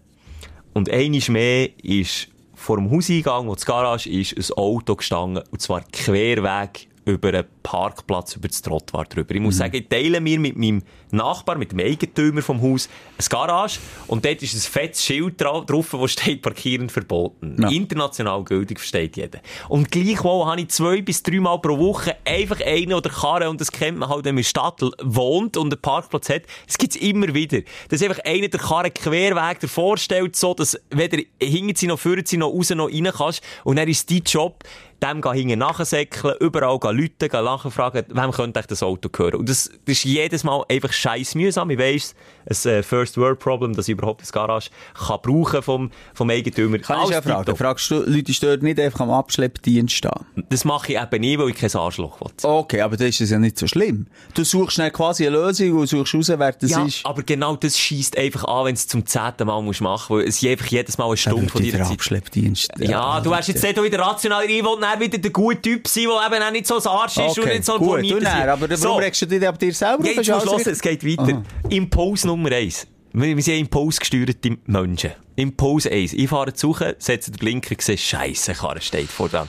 und 0.72 0.90
einiges 0.90 1.28
mehr 1.28 1.70
ist 1.82 2.28
vor 2.54 2.76
dem 2.76 2.90
Hauseingang, 2.90 3.48
wo 3.48 3.54
das 3.54 3.66
Garage 3.66 4.10
ist, 4.10 4.36
ein 4.36 4.56
Auto 4.56 4.96
gestanden, 4.96 5.42
und 5.50 5.62
zwar 5.62 5.82
querweg 5.92 6.87
über 7.08 7.28
einen 7.28 7.44
Parkplatz, 7.62 8.36
über 8.36 8.48
das 8.48 8.62
Trottoir 8.62 9.04
drüber. 9.04 9.34
Ich 9.34 9.40
muss 9.40 9.56
sagen, 9.56 9.76
ich 9.76 9.88
teile 9.88 10.20
mir 10.20 10.38
mit 10.38 10.56
meinem 10.56 10.82
Nachbar, 11.10 11.56
mit 11.56 11.72
dem 11.72 11.80
Eigentümer 11.80 12.42
vom 12.42 12.60
Haus, 12.60 12.88
ein 13.18 13.24
Garage, 13.28 13.80
und 14.06 14.24
dort 14.24 14.42
ist 14.42 14.54
ein 14.54 14.60
fettes 14.60 15.04
Schild 15.04 15.40
dra 15.40 15.60
drauf, 15.60 15.92
wo 15.92 16.06
steht 16.06 16.42
parkieren 16.42 16.90
verboten. 16.90 17.56
Ja. 17.60 17.70
International 17.70 18.44
gültig, 18.44 18.78
versteht 18.78 19.16
jeder. 19.16 19.40
Und 19.68 19.90
gleichwohl 19.90 20.46
habe 20.46 20.60
ich 20.60 20.68
zwei 20.68 21.00
bis 21.00 21.22
dreimal 21.22 21.60
pro 21.60 21.78
Woche 21.78 22.16
einfach 22.24 22.60
eine 22.60 22.96
oder 22.96 23.10
Karre, 23.10 23.48
und 23.48 23.60
das 23.60 23.72
kennt 23.72 23.98
man 23.98 24.08
halt, 24.08 24.24
wenn 24.24 24.34
man 24.34 24.40
in 24.40 24.44
der 24.44 24.48
Stadt 24.48 24.80
wohnt 25.02 25.56
und 25.56 25.72
einen 25.72 25.80
Parkplatz 25.80 26.28
hat. 26.28 26.42
Das 26.66 26.76
gibt's 26.76 26.96
immer 26.96 27.34
wieder. 27.34 27.60
Dass 27.88 28.02
einfach 28.02 28.22
einer 28.24 28.48
der 28.48 28.60
Karre 28.60 28.90
querweg 28.90 29.60
davor 29.60 29.96
stellt, 29.96 30.36
so 30.36 30.54
dass 30.54 30.78
weder 30.90 31.18
hinten 31.40 31.74
sie 31.74 31.86
noch 31.86 31.98
vorne 31.98 32.22
sie 32.24 32.36
noch 32.36 32.48
raus 32.48 32.70
noch 32.70 32.90
rein 32.90 33.10
kannst. 33.14 33.42
Und 33.64 33.76
dann 33.76 33.88
ist 33.88 34.10
dein 34.10 34.22
Job, 34.24 34.64
dem 35.02 35.22
hinten 35.32 35.58
nachsäckeln, 35.58 36.34
überall 36.40 36.78
Leute, 36.94 37.28
lachen, 37.40 37.70
fragen, 37.70 38.04
wem 38.08 38.30
könnte 38.30 38.60
echt 38.60 38.70
das 38.70 38.82
Auto 38.82 39.08
gehören? 39.08 39.36
Und 39.36 39.48
das, 39.48 39.70
das 39.84 39.98
ist 39.98 40.04
jedes 40.04 40.44
Mal 40.44 40.64
einfach 40.68 40.92
scheiß 40.92 41.34
mühsam. 41.34 41.70
Ich 41.70 41.78
weiss, 41.78 42.14
ein 42.48 42.70
äh, 42.70 42.82
First 42.82 43.16
World 43.16 43.38
Problem, 43.38 43.74
dass 43.74 43.88
ich 43.88 43.92
überhaupt 43.92 44.22
das 44.22 44.32
Garage 44.32 44.70
kann 44.94 45.18
brauchen 45.22 45.62
vom, 45.62 45.90
vom 46.14 46.30
Eigentümer. 46.30 46.78
Kann 46.78 46.96
ich 46.96 47.14
Alles 47.14 47.26
ja 47.26 47.34
fragen? 47.34 47.56
Fragst 47.56 47.90
du, 47.90 48.02
Leute 48.02 48.32
stört 48.32 48.62
nicht 48.62 48.80
einfach 48.80 49.00
am 49.00 49.10
Abschleppdienst 49.10 49.94
stehen? 49.94 50.10
Das 50.48 50.64
mache 50.64 50.92
ich 50.92 50.98
eben 51.00 51.20
nicht, 51.20 51.38
weil 51.38 51.50
ich 51.50 51.56
kein 51.56 51.74
Arschloch 51.74 52.20
will. 52.20 52.30
Okay, 52.42 52.80
aber 52.80 52.96
das 52.96 53.20
ist 53.20 53.30
ja 53.30 53.38
nicht 53.38 53.58
so 53.58 53.66
schlimm. 53.66 54.06
Du 54.34 54.44
suchst 54.44 54.78
dann 54.78 54.92
quasi 54.92 55.26
eine 55.26 55.36
Lösung 55.36 55.72
und 55.72 55.86
suchst 55.86 56.14
raus, 56.14 56.28
wer 56.28 56.52
das 56.52 56.70
ja, 56.70 56.84
ist. 56.84 57.04
aber 57.04 57.22
genau 57.22 57.56
das 57.56 57.78
schießt 57.78 58.16
einfach 58.16 58.44
an, 58.44 58.66
wenn 58.66 58.74
du 58.74 58.78
es 58.78 58.88
zum 58.88 59.06
zehnten 59.06 59.46
Mal 59.46 59.60
musst 59.62 59.80
machen 59.80 60.16
musst, 60.16 60.24
weil 60.24 60.28
es 60.28 60.44
einfach 60.44 60.66
jedes 60.66 60.98
Mal 60.98 61.06
eine 61.06 61.16
Stunde 61.16 61.48
von 61.48 61.62
deiner 61.62 61.84
Zeit. 61.84 61.92
Abschleppdienst. 61.92 62.72
Ja, 62.78 63.20
du 63.20 63.34
hast 63.34 63.48
jetzt 63.48 63.62
nicht 63.62 63.82
wieder 63.82 63.98
rational, 63.98 64.44
ich 64.44 64.64
will 64.64 64.78
dann 64.92 65.00
wieder 65.00 65.18
der 65.18 65.30
gute 65.30 65.60
Typ 65.62 65.86
sein, 65.88 66.04
der 66.04 66.26
eben 66.36 66.42
auch 66.44 66.50
nicht 66.50 66.66
so 66.66 66.76
ein 66.78 66.86
Arsch 66.86 67.16
ist 67.16 67.38
und 67.38 67.44
Okay, 67.44 67.54
nicht 67.54 67.64
so 67.64 67.74
ein 67.74 67.78
gut, 67.78 68.02
du 68.10 68.18
dann, 68.20 68.48
aber 68.48 68.76
So. 68.76 68.88
warum 68.88 69.00
regst 69.02 69.22
du 69.22 69.26
dich 69.26 69.46
ab 69.46 69.58
dir 69.58 69.72
selber 69.72 70.04
Ja, 70.04 70.12
jetzt 70.12 70.16
musst 70.16 70.28
du 70.28 70.34
alles 70.34 70.64
hören, 70.66 70.72
es 70.72 70.80
geht 70.80 71.04
weiter. 71.04 71.42
Impuls 71.70 72.24
Nummer 72.24 72.52
eins. 72.52 72.86
Wir 73.12 73.34
wir 73.36 73.42
sind 73.42 73.58
impulsgesteuerte 73.58 74.58
Menschen. 74.66 75.12
Impuls 75.36 75.86
eins. 75.86 76.12
Ich 76.12 76.28
fahre 76.28 76.52
zu 76.52 76.68
suchen, 76.68 76.94
setze 76.98 77.30
den 77.30 77.38
Blinker, 77.38 77.74
sehe, 77.78 77.96
scheisse, 77.96 78.52
Karre 78.52 78.80
steht 78.80 79.08
vor 79.08 79.28
dran. 79.28 79.48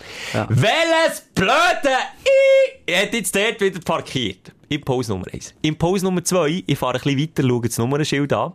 Welches 0.49 1.21
blöde 1.35 1.95
I 2.87 2.95
hat 2.95 3.13
jetzt 3.13 3.35
dort 3.35 3.59
wieder 3.59 3.79
parkiert? 3.81 4.51
Impuls 4.69 5.07
Nummer 5.07 5.25
eins. 5.33 5.53
Impuls 5.61 6.03
Nummer 6.03 6.23
zwei. 6.23 6.63
Ich 6.65 6.77
fahre 6.77 6.95
ein 6.99 7.01
bisschen 7.01 7.19
weiter, 7.19 7.43
schaue 7.47 7.61
das 7.67 7.77
Nummernschild 7.77 8.31
an. 8.33 8.53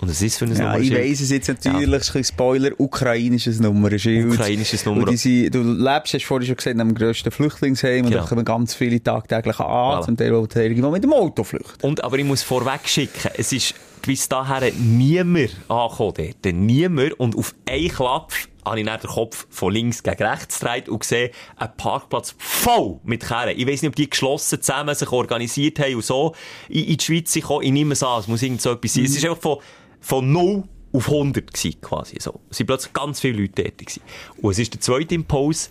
Und 0.00 0.10
was 0.10 0.20
ist 0.22 0.38
für 0.38 0.44
ein 0.44 0.50
Ja, 0.50 0.56
ich 0.56 0.90
Nummernschild? 0.90 1.04
weiss 1.10 1.20
es 1.20 1.30
jetzt 1.30 1.48
natürlich, 1.48 1.84
ein 1.86 1.90
bisschen 1.90 2.24
Spoiler, 2.24 2.70
ukrainisches 2.78 3.60
Nummernschild. 3.60 4.32
Ukrainisches 4.32 4.84
Nummer. 4.84 5.02
Und 5.02 5.10
die 5.10 5.16
sind, 5.16 5.54
du 5.54 5.62
lebst, 5.62 6.14
hast 6.14 6.24
vorhin 6.24 6.46
schon 6.46 6.56
gesagt, 6.56 6.78
am 6.80 6.94
grössten 6.94 7.30
Flüchtlingsheim 7.30 8.04
und 8.04 8.10
Genau. 8.10 8.22
da 8.22 8.28
kommen 8.28 8.44
ganz 8.44 8.74
viele 8.74 9.02
tagtäglich 9.02 9.58
an, 9.58 9.66
Voilà. 9.66 10.02
zum 10.04 10.16
Teil 10.16 10.34
auch 10.34 10.46
irgendwo 10.54 10.90
mit 10.90 11.02
dem 11.02 11.12
Auto 11.12 11.44
flüchten. 11.44 11.86
Und, 11.86 12.04
aber 12.04 12.18
ich 12.18 12.24
muss 12.24 12.42
vorweg 12.42 12.80
schicken, 12.86 13.30
es 13.36 13.52
ist 13.52 13.74
bis 14.02 14.28
dahin 14.28 14.72
niemand 14.98 15.56
angekommen 15.68 16.14
dort. 16.42 16.54
Niemand. 16.54 17.14
Und 17.18 17.36
auf 17.36 17.54
einen 17.68 17.88
Klapp 17.88 18.32
habe 18.64 18.80
ich 18.80 18.86
dann 18.86 19.00
den 19.00 19.10
Kopf 19.10 19.46
von 19.50 19.72
links 19.72 20.02
gegen 20.02 20.22
rechts 20.22 20.60
gedreht 20.60 20.88
und 20.88 21.00
gesehen, 21.00 21.30
einen 21.56 21.70
Parkplatz 21.76 22.34
voll 22.38 22.98
mit 23.04 23.24
Kerren. 23.26 23.54
Ich 23.56 23.66
weiss 23.66 23.82
nicht, 23.82 23.88
ob 23.90 23.96
die 23.96 24.10
geschlossen 24.10 24.60
zusammen 24.60 24.94
sich 24.94 25.10
organisiert 25.10 25.78
haben 25.78 25.94
und 25.96 26.04
so 26.04 26.34
in, 26.68 26.84
in 26.84 26.96
die 26.96 27.04
Schweiz 27.04 27.32
gekommen. 27.32 27.62
Ich 27.64 27.72
nehme 27.72 27.92
es 27.94 28.02
an, 28.02 28.20
es 28.20 28.28
muss 28.28 28.42
irgend 28.42 28.60
so 28.60 28.72
etwas 28.72 28.94
sein. 28.94 29.04
Es 29.04 29.16
ist 29.16 29.24
einfach 29.24 29.40
von, 29.40 29.58
von 30.00 30.32
0 30.32 30.64
auf 30.92 31.08
100 31.08 31.52
gewesen, 31.52 31.80
quasi 31.80 32.16
so. 32.20 32.40
Es 32.50 32.56
sind 32.58 32.66
plötzlich 32.66 32.92
ganz 32.92 33.20
viele 33.20 33.40
Leute 33.42 33.62
dort 33.64 33.78
gewesen. 33.78 34.02
Und 34.40 34.50
es 34.52 34.58
ist 34.58 34.72
der 34.74 34.80
zweite 34.80 35.14
Impuls. 35.14 35.70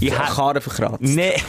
Ich 0.00 0.10
hätte- 0.10 0.32
Karren 0.32 0.60
verkratzt. 0.62 1.00
Nee. 1.02 1.34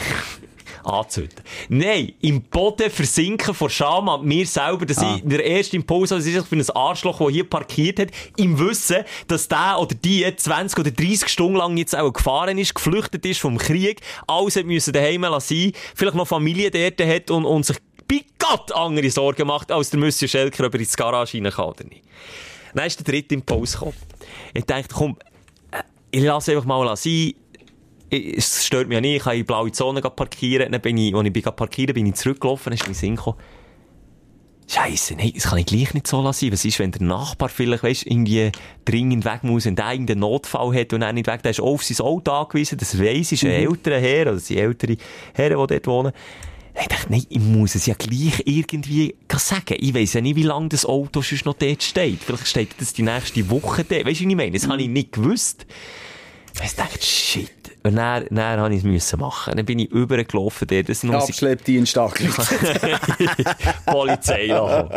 anzünden. 0.84 1.36
Nein, 1.68 2.12
im 2.22 2.42
Boden 2.42 2.90
versinken 2.90 3.54
vor 3.54 3.70
Scham 3.70 4.08
an 4.08 4.24
mir 4.24 4.44
selber, 4.46 4.84
dass 4.84 4.98
Ah. 4.98 5.14
ich 5.16 5.22
der 5.24 5.44
erste 5.44 5.76
Impuls 5.76 6.10
habe, 6.10 6.20
das 6.20 6.28
ist 6.28 6.46
für 6.48 6.56
ein 6.56 6.70
Arschloch, 6.70 7.18
der 7.18 7.28
hier 7.30 7.48
parkiert 7.48 8.00
hat, 8.00 8.08
im 8.36 8.58
Wissen, 8.58 9.04
dass 9.28 9.46
der 9.46 9.78
oder 9.78 9.94
die 9.94 10.24
20 10.34 10.78
oder 10.80 10.90
30 10.90 11.28
Stunden 11.28 11.56
lang 11.56 11.76
jetzt 11.76 11.96
auch 11.96 12.12
gefahren 12.12 12.58
ist, 12.58 12.74
geflüchtet 12.74 13.24
ist 13.26 13.38
vom 13.40 13.58
Krieg, 13.58 14.00
alles 14.26 14.56
hat 14.56 14.66
müssen 14.66 14.92
daheim 14.92 15.24
sein, 15.38 15.72
vielleicht 15.94 16.16
noch 16.16 16.26
Familie 16.26 16.70
dort 16.72 17.00
hat 17.08 17.30
und, 17.30 17.44
und 17.44 17.64
sich 17.64 17.76
bei 18.12 18.24
Gott 18.38 18.70
andere 18.72 19.10
Sorgen 19.10 19.46
macht, 19.46 19.72
als 19.72 19.88
der 19.88 19.98
Monsieur 19.98 20.28
Schelker, 20.28 20.66
ob 20.66 20.74
er 20.74 20.80
ins 20.80 20.96
Garage 20.96 21.38
rein 21.38 21.50
kann 21.50 21.64
oder 21.64 21.84
nicht. 21.84 22.02
Dann 22.74 22.86
ist 22.86 22.98
der 22.98 23.04
dritte 23.04 23.34
Impuls 23.34 23.72
gekommen. 23.72 23.94
Ich 24.52 24.64
dachte, 24.64 24.88
komm, 24.92 25.16
äh, 25.70 25.82
ich 26.10 26.22
lasse 26.22 26.52
einfach 26.52 26.66
mal 26.66 26.94
sein. 26.96 27.32
Es 28.10 28.66
stört 28.66 28.88
mich 28.88 28.96
ja 28.96 29.00
nicht, 29.00 29.16
ich 29.16 29.22
kann 29.22 29.32
in 29.32 29.38
die 29.38 29.44
blaue 29.44 29.72
Zone 29.72 30.02
parkieren. 30.02 30.70
Dann 30.72 30.80
bin 30.82 30.98
ich, 30.98 31.14
als 31.14 31.26
ich 31.26 31.42
parkieren 31.42 31.94
bin 31.94 32.04
ich 32.04 32.14
zurückgelaufen, 32.16 32.64
dann 32.64 32.74
ist 32.74 32.86
mir 32.86 32.94
Sinn 32.94 33.16
gekommen. 33.16 33.38
Scheisse, 34.68 35.14
nein, 35.14 35.32
das 35.34 35.44
kann 35.44 35.58
ich 35.58 35.66
gleich 35.66 35.94
nicht 35.94 36.06
so 36.06 36.20
lassen. 36.20 36.52
Was 36.52 36.64
ist, 36.66 36.78
wenn 36.78 36.92
der 36.92 37.02
Nachbar 37.02 37.48
vielleicht, 37.48 37.82
weißt, 37.82 38.06
irgendwie 38.06 38.52
dringend 38.84 39.24
weg 39.24 39.42
muss, 39.42 39.64
wenn 39.64 39.76
der 39.76 39.90
irgendeinen 39.90 40.20
Notfall 40.20 40.78
hat 40.78 40.92
und 40.92 41.02
er 41.02 41.12
nicht 41.14 41.26
weg, 41.26 41.42
der 41.42 41.50
ist 41.50 41.60
auf 41.60 41.82
sein 41.82 42.04
Auto 42.04 42.30
angewiesen, 42.32 42.78
das 42.78 42.98
weiss, 42.98 43.32
ist 43.32 43.44
ein 43.44 43.50
älterer 43.50 43.98
Herr, 43.98 44.28
oder 44.28 44.38
sind 44.38 44.58
ältere 44.58 44.96
Herren, 45.34 45.58
die 45.58 45.74
dort 45.74 45.86
wohnen. 45.86 46.12
Ich 46.80 46.88
dachte, 46.88 47.10
nein, 47.10 47.24
ich 47.28 47.38
muss 47.40 47.74
es 47.74 47.86
ja 47.86 47.94
gleich 47.94 48.42
irgendwie 48.46 49.14
sagen. 49.36 49.76
Ich 49.78 49.94
weiss 49.94 50.14
ja 50.14 50.20
nicht, 50.20 50.36
wie 50.36 50.42
lange 50.42 50.68
das 50.70 50.86
Auto 50.86 51.20
sonst 51.20 51.44
noch 51.44 51.54
dort 51.54 51.82
steht. 51.82 52.20
Vielleicht 52.22 52.46
steht 52.48 52.68
das 52.78 52.92
die 52.92 53.02
nächste 53.02 53.48
Woche 53.50 53.84
dort. 53.84 54.06
Weißt 54.06 54.20
du, 54.20 54.24
was 54.24 54.30
ich 54.30 54.36
meine? 54.36 54.52
Das 54.52 54.66
habe 54.68 54.80
ich 54.80 54.88
nicht 54.88 55.12
gewusst. 55.12 55.66
Ich 56.62 56.74
dachte, 56.74 57.00
shit. 57.02 57.50
Und 57.84 57.96
dann, 57.96 58.26
dann 58.30 58.60
habe 58.60 58.74
ich 58.74 58.84
es 58.84 59.16
machen. 59.16 59.56
Dann 59.56 59.64
bin 59.66 59.78
ich 59.80 59.90
übergelaufen 59.90 60.68
dort. 60.68 60.88
Das 60.88 61.00
sind 61.00 61.14
Abschleppdienst. 61.14 61.94
Polizei 63.86 64.46
lassen. 64.46 64.88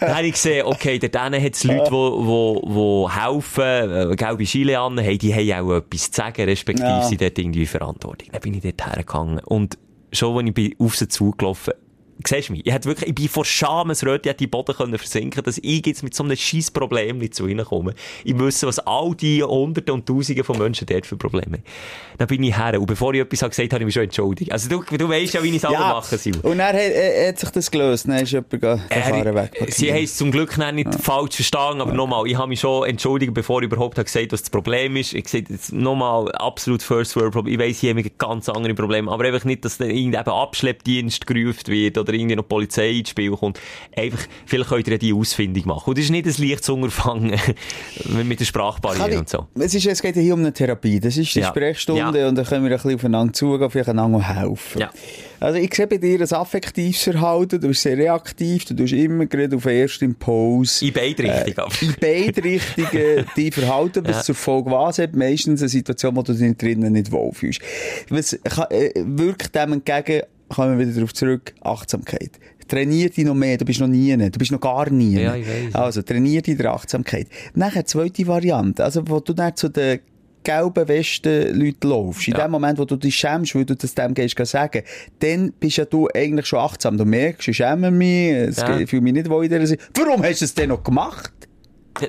Dann 0.00 0.14
habe 0.16 0.26
ich 0.26 0.32
gesehen, 0.32 0.66
okay, 0.66 0.98
dort 0.98 1.14
hat 1.16 1.32
es 1.54 1.62
Leute, 1.64 1.84
die 1.84 1.90
wo, 1.90 2.60
wo 2.64 3.10
helfen, 3.10 4.16
gelbe 4.16 4.44
Chile 4.44 4.78
an, 4.80 4.98
hey, 4.98 5.16
die 5.18 5.32
haben 5.32 5.68
auch 5.68 5.76
etwas 5.76 6.10
zu 6.10 6.16
sagen, 6.16 6.44
respektive 6.44 6.88
Ja. 6.88 7.02
sind 7.02 7.20
dort 7.20 7.38
irgendwie 7.38 7.66
Verantwortung. 7.66 8.28
Dann 8.32 8.40
bin 8.40 8.54
ich 8.54 8.62
dort 8.62 8.84
hergegangen. 8.86 9.38
Und 9.40 9.78
schon, 10.12 10.36
als 10.36 10.46
ich 10.48 10.54
bin 10.54 10.74
auf 10.78 10.96
sie 10.96 11.08
zugelaufen 11.08 11.74
Siehst 12.24 12.48
du 12.48 12.52
mich? 12.52 12.66
Ich 12.66 12.72
hätte 12.72 12.88
wirklich, 12.88 13.08
ich 13.10 13.14
bin 13.14 13.28
vor 13.28 13.44
Scham 13.44 13.90
ein 13.90 13.96
Rötchen, 13.96 14.28
hätte 14.30 14.38
die 14.38 14.46
Boden 14.46 14.74
können 14.74 14.96
versinken, 14.98 15.42
dass 15.44 15.58
ich 15.58 15.86
jetzt 15.86 16.02
mit 16.02 16.14
so 16.14 16.24
einem 16.24 16.36
scheiß 16.36 16.70
Problem 16.70 17.30
zu 17.32 17.46
ihnen 17.46 17.64
komme. 17.64 17.94
Ich 18.24 18.38
wüsste, 18.38 18.66
was 18.66 18.78
all 18.78 19.14
die 19.14 19.42
Hunderte 19.42 19.92
und 19.92 20.06
Tausende 20.06 20.42
von 20.44 20.58
Menschen 20.58 20.86
dort 20.86 21.06
für 21.06 21.16
Probleme 21.16 21.58
haben. 21.58 21.64
Dann 22.18 22.26
bin 22.28 22.42
ich 22.42 22.56
her. 22.56 22.80
Und 22.80 22.86
bevor 22.86 23.12
ich 23.14 23.20
etwas 23.20 23.40
gesagt 23.40 23.58
habe, 23.58 23.74
habe 23.74 23.82
ich 23.82 23.86
mich 23.86 23.94
schon 23.94 24.04
entschuldigt. 24.04 24.50
Also 24.52 24.68
du, 24.68 24.82
du 24.96 25.08
weißt 25.08 25.34
ja, 25.34 25.42
wie 25.42 25.50
ich 25.50 25.56
es 25.56 25.64
alle 25.64 25.78
mache, 25.78 26.16
Simon. 26.16 26.40
Und 26.40 26.58
dann 26.58 26.68
hat, 26.68 26.74
äh, 26.76 27.28
hat 27.28 27.38
sich 27.38 27.50
das 27.50 27.70
gelöst. 27.70 28.08
Dann 28.08 28.16
ist 28.16 28.32
jemand 28.32 28.50
ge- 28.50 28.60
gefahren 28.60 29.34
weg. 29.34 29.50
Er, 29.54 29.70
sie 29.70 29.92
haben 29.92 30.04
es 30.04 30.16
zum 30.16 30.30
Glück 30.30 30.56
nicht 30.72 30.94
falsch 30.94 31.36
verstanden, 31.36 31.82
aber 31.82 31.92
nochmal, 31.92 32.26
ich 32.26 32.36
habe 32.36 32.48
mich 32.48 32.60
schon 32.60 32.88
entschuldigt, 32.88 33.34
bevor 33.34 33.60
ich 33.60 33.66
überhaupt 33.66 33.98
habe 33.98 34.04
gesagt 34.04 34.32
was 34.32 34.42
das 34.42 34.50
Problem 34.50 34.96
ist. 34.96 35.12
Ich 35.14 35.24
gesagt, 35.24 35.50
jetzt 35.50 35.72
nochmal, 35.72 36.32
absolut 36.32 36.82
First 36.82 37.14
World 37.16 37.32
Problem. 37.32 37.60
Ich 37.60 37.66
weiss, 37.68 37.78
hier 37.80 37.90
haben 37.90 38.10
ganz 38.18 38.48
andere 38.48 38.74
Probleme, 38.74 39.10
aber 39.10 39.24
einfach 39.24 39.44
nicht, 39.44 39.64
dass 39.64 39.78
dann 39.78 39.90
irgendwie 39.90 40.18
eben 40.18 40.30
Abschleppdienst 40.30 41.26
gerufen 41.26 41.66
wird 41.66 41.98
oder 42.08 42.14
irgendwie 42.18 42.36
noch 42.36 42.42
die 42.44 42.48
Polizei 42.48 42.90
ins 42.90 43.10
Spiel 43.10 43.30
kommt. 43.32 43.60
Einfach, 43.96 44.26
vielleicht 44.46 44.68
könnt 44.70 44.88
ihr 44.88 44.98
die 44.98 45.12
Ausfindung 45.12 45.66
machen. 45.66 45.90
Und 45.90 45.98
das 45.98 46.04
ist 46.06 46.10
nicht 46.10 46.26
ein 46.26 46.48
leichtes 46.48 46.68
Unterfangen 46.68 47.38
mit 48.24 48.40
der 48.40 48.44
Sprachbarriere 48.44 49.18
und 49.18 49.28
so. 49.28 49.46
es, 49.58 49.74
ist, 49.74 49.86
es 49.86 50.02
geht 50.02 50.14
hier 50.14 50.34
um 50.34 50.40
eine 50.40 50.52
Therapie. 50.52 51.00
Das 51.00 51.16
ist 51.16 51.34
die 51.34 51.40
Ja. 51.40 51.48
Sprechstunde 51.48 52.20
Ja. 52.20 52.28
und 52.28 52.34
da 52.36 52.42
können 52.44 52.64
wir 52.64 52.70
ein 52.70 52.76
bisschen 52.76 52.94
aufeinander 52.94 53.32
zugehen, 53.32 53.70
vielleicht 53.70 53.88
einander 53.90 54.20
helfen. 54.22 54.80
Ja. 54.80 54.90
Also 55.38 55.58
ich 55.58 55.74
sehe 55.74 55.86
bei 55.86 55.98
dir 55.98 56.18
ein 56.20 56.32
affektives 56.32 57.02
Verhalten, 57.02 57.60
du 57.60 57.68
bist 57.68 57.82
sehr 57.82 57.96
reaktiv, 57.98 58.64
du 58.64 58.74
tust 58.74 58.94
immer 58.94 59.26
gerade 59.26 59.54
auf 59.56 59.64
den 59.64 59.72
ersten 59.82 60.06
Impuls. 60.06 60.80
In 60.80 60.92
beide 60.94 61.22
Richtungen. 61.24 61.58
aber. 61.58 61.74
in 61.82 61.94
beide 62.00 62.42
Richtungen 62.44 63.26
die 63.36 63.50
verhalten, 63.50 64.02
was 64.06 64.16
Ja. 64.16 64.22
zur 64.22 64.34
Folge 64.34 64.70
was 64.70 64.98
hat. 64.98 65.14
Meistens 65.14 65.60
eine 65.60 65.68
Situation, 65.68 66.16
wo 66.16 66.22
du 66.22 66.32
dich 66.32 66.56
drinnen 66.56 66.92
nicht 66.94 67.12
wohlfühlst. 67.12 67.60
Was 68.08 68.38
kann, 68.44 68.66
äh, 68.70 68.92
wirkt 68.96 69.54
dem 69.54 69.74
entgegen, 69.74 70.22
kommen 70.48 70.78
wir 70.78 70.86
wieder 70.86 70.94
darauf 70.96 71.14
zurück, 71.14 71.54
Achtsamkeit. 71.62 72.30
Trainier 72.68 73.10
dich 73.10 73.24
noch 73.24 73.34
mehr, 73.34 73.56
du 73.58 73.64
bist 73.64 73.78
noch 73.80 73.86
nie, 73.86 74.16
du 74.16 74.38
bist 74.38 74.50
noch 74.50 74.60
gar 74.60 74.90
nie. 74.90 75.20
Ja, 75.20 75.36
ich 75.36 75.46
weiss. 75.46 75.74
Also, 75.74 76.02
trainier 76.02 76.42
dich 76.42 76.56
der 76.56 76.72
Achtsamkeit. 76.72 77.28
Nachher, 77.54 77.84
zweite 77.86 78.26
Variante, 78.26 78.82
also, 78.84 79.02
wo 79.08 79.20
du 79.20 79.32
dann 79.34 79.54
zu 79.54 79.68
den 79.68 80.00
gelben 80.42 80.86
Westen 80.88 81.58
Leuten 81.58 81.88
laufst, 81.88 82.28
in 82.28 82.34
Ja. 82.34 82.44
dem 82.44 82.52
Moment, 82.52 82.78
wo 82.78 82.84
du 82.84 82.94
dich 82.96 83.16
schämst, 83.16 83.54
weil 83.56 83.64
du 83.64 83.74
das 83.74 83.94
dem 83.94 84.14
gehst 84.14 84.36
sagen, 84.46 84.82
dann 85.18 85.52
bist 85.58 85.76
ja 85.76 85.84
du 85.84 86.08
eigentlich 86.14 86.46
schon 86.46 86.60
achtsam. 86.60 86.96
Du 86.96 87.04
merkst, 87.04 87.48
ich 87.48 87.56
schäme 87.56 87.90
mich, 87.90 88.30
es 88.32 88.56
Ja. 88.58 88.86
fühle 88.86 89.02
mich 89.02 89.12
nicht 89.12 89.28
wohl 89.28 89.44
in 89.44 89.60
dieser. 89.60 89.76
Warum 89.94 90.22
hast 90.22 90.40
du 90.40 90.44
es 90.44 90.54
denn 90.54 90.68
noch 90.68 90.84
gemacht? 90.84 91.32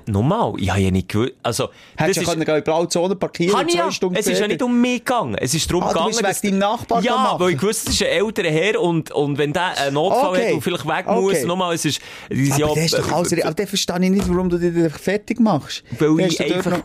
Nochmal, 0.07 0.53
ich 0.57 0.69
habe 0.69 0.79
ja 0.81 0.91
nicht 0.91 1.09
gewusst, 1.09 1.33
also, 1.43 1.69
Hättest 1.95 2.17
du 2.17 2.21
ja 2.23 2.27
können 2.29 2.41
in 2.41 2.55
die 2.55 2.61
blaue 2.61 2.87
Zone 2.89 3.15
parkieren, 3.15 3.55
Kann 3.55 3.69
zwei 3.69 3.77
ja. 3.77 3.91
Stunden 3.91 4.15
Es 4.15 4.27
ist 4.27 4.39
ja 4.39 4.47
nicht 4.47 4.61
um 4.61 4.79
mich 4.81 4.99
gegangen. 5.05 5.35
Es 5.35 5.53
ist 5.53 5.69
darum 5.69 5.83
Ah, 5.83 5.87
du 5.87 5.93
gegangen, 5.93 6.25
bist 6.27 6.43
wegen 6.43 6.59
deinem 6.59 6.71
Nachbar 6.71 7.03
Ja, 7.03 7.15
machen. 7.15 7.39
weil 7.39 7.53
ich 7.53 7.61
wusste, 7.61 7.89
es 7.89 7.95
ist 7.95 8.03
ein 8.03 8.09
älterer 8.09 8.49
Herr 8.49 8.81
und, 8.81 9.11
und 9.11 9.37
wenn 9.37 9.53
der 9.53 9.77
einen 9.79 9.93
Notfall 9.95 10.29
Okay. 10.29 10.47
hat 10.47 10.53
und 10.53 10.61
vielleicht 10.61 10.87
weg 10.87 11.05
Okay. 11.07 11.21
muss, 11.21 11.43
nochmal, 11.43 11.73
es 11.75 11.85
ist, 11.85 12.01
Aber 12.29 12.39
ja, 12.39 12.57
doch 12.67 13.11
alles, 13.11 13.33
aber 13.43 13.53
dann 13.53 13.67
verstehe 13.67 13.95
ich 14.03 14.09
nicht, 14.09 14.29
warum 14.29 14.49
du 14.49 14.57
dich 14.57 14.93
fertig 14.93 15.39
machst. 15.39 15.83
weil 15.99 16.19
ich 16.27 16.37
du 16.37 16.43
einfach 16.53 16.79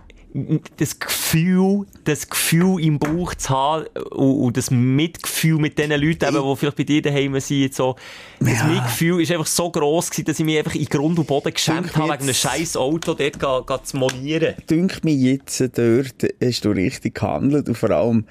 das 0.78 0.98
Gefühl, 0.98 1.86
das 2.04 2.28
Gefühl 2.28 2.82
im 2.82 2.98
Bauch 2.98 3.34
zu 3.34 3.50
haben 3.50 3.86
und, 4.12 4.36
und 4.36 4.56
das 4.56 4.70
Mitgefühl 4.70 5.58
mit 5.58 5.78
den 5.78 5.90
Leuten, 5.90 6.34
eben, 6.34 6.50
die 6.50 6.56
vielleicht 6.56 6.76
bei 6.76 6.84
dir 6.84 7.02
daheim 7.02 7.38
sind, 7.40 7.74
so, 7.74 7.96
das 8.40 8.58
Ja. 8.58 8.64
Mitgefühl 8.64 9.20
ist 9.20 9.30
einfach 9.30 9.46
so 9.46 9.70
gross 9.70 10.10
gewesen, 10.10 10.24
dass 10.24 10.38
ich 10.38 10.44
mich 10.44 10.58
einfach 10.58 10.74
in 10.74 10.86
Grund 10.86 11.18
und 11.18 11.26
Boden 11.26 11.52
geschämt 11.52 11.94
habe, 11.96 12.12
wegen 12.12 12.22
einem 12.22 12.34
scheiß 12.34 12.76
Auto 12.76 13.14
dort 13.14 13.38
ga, 13.38 13.60
ga 13.60 13.82
zu 13.82 13.98
monieren. 13.98 14.54
noch, 14.58 14.66
dünkt 14.66 15.04
mir 15.04 15.14
jetzt, 15.14 15.60
dort 15.60 16.14
hast 16.42 16.64
du 16.64 16.70
richtig 16.70 17.14
gehandelt 17.16 17.68
und 17.68 17.76
vor 17.76 17.90
allem, 17.90 18.24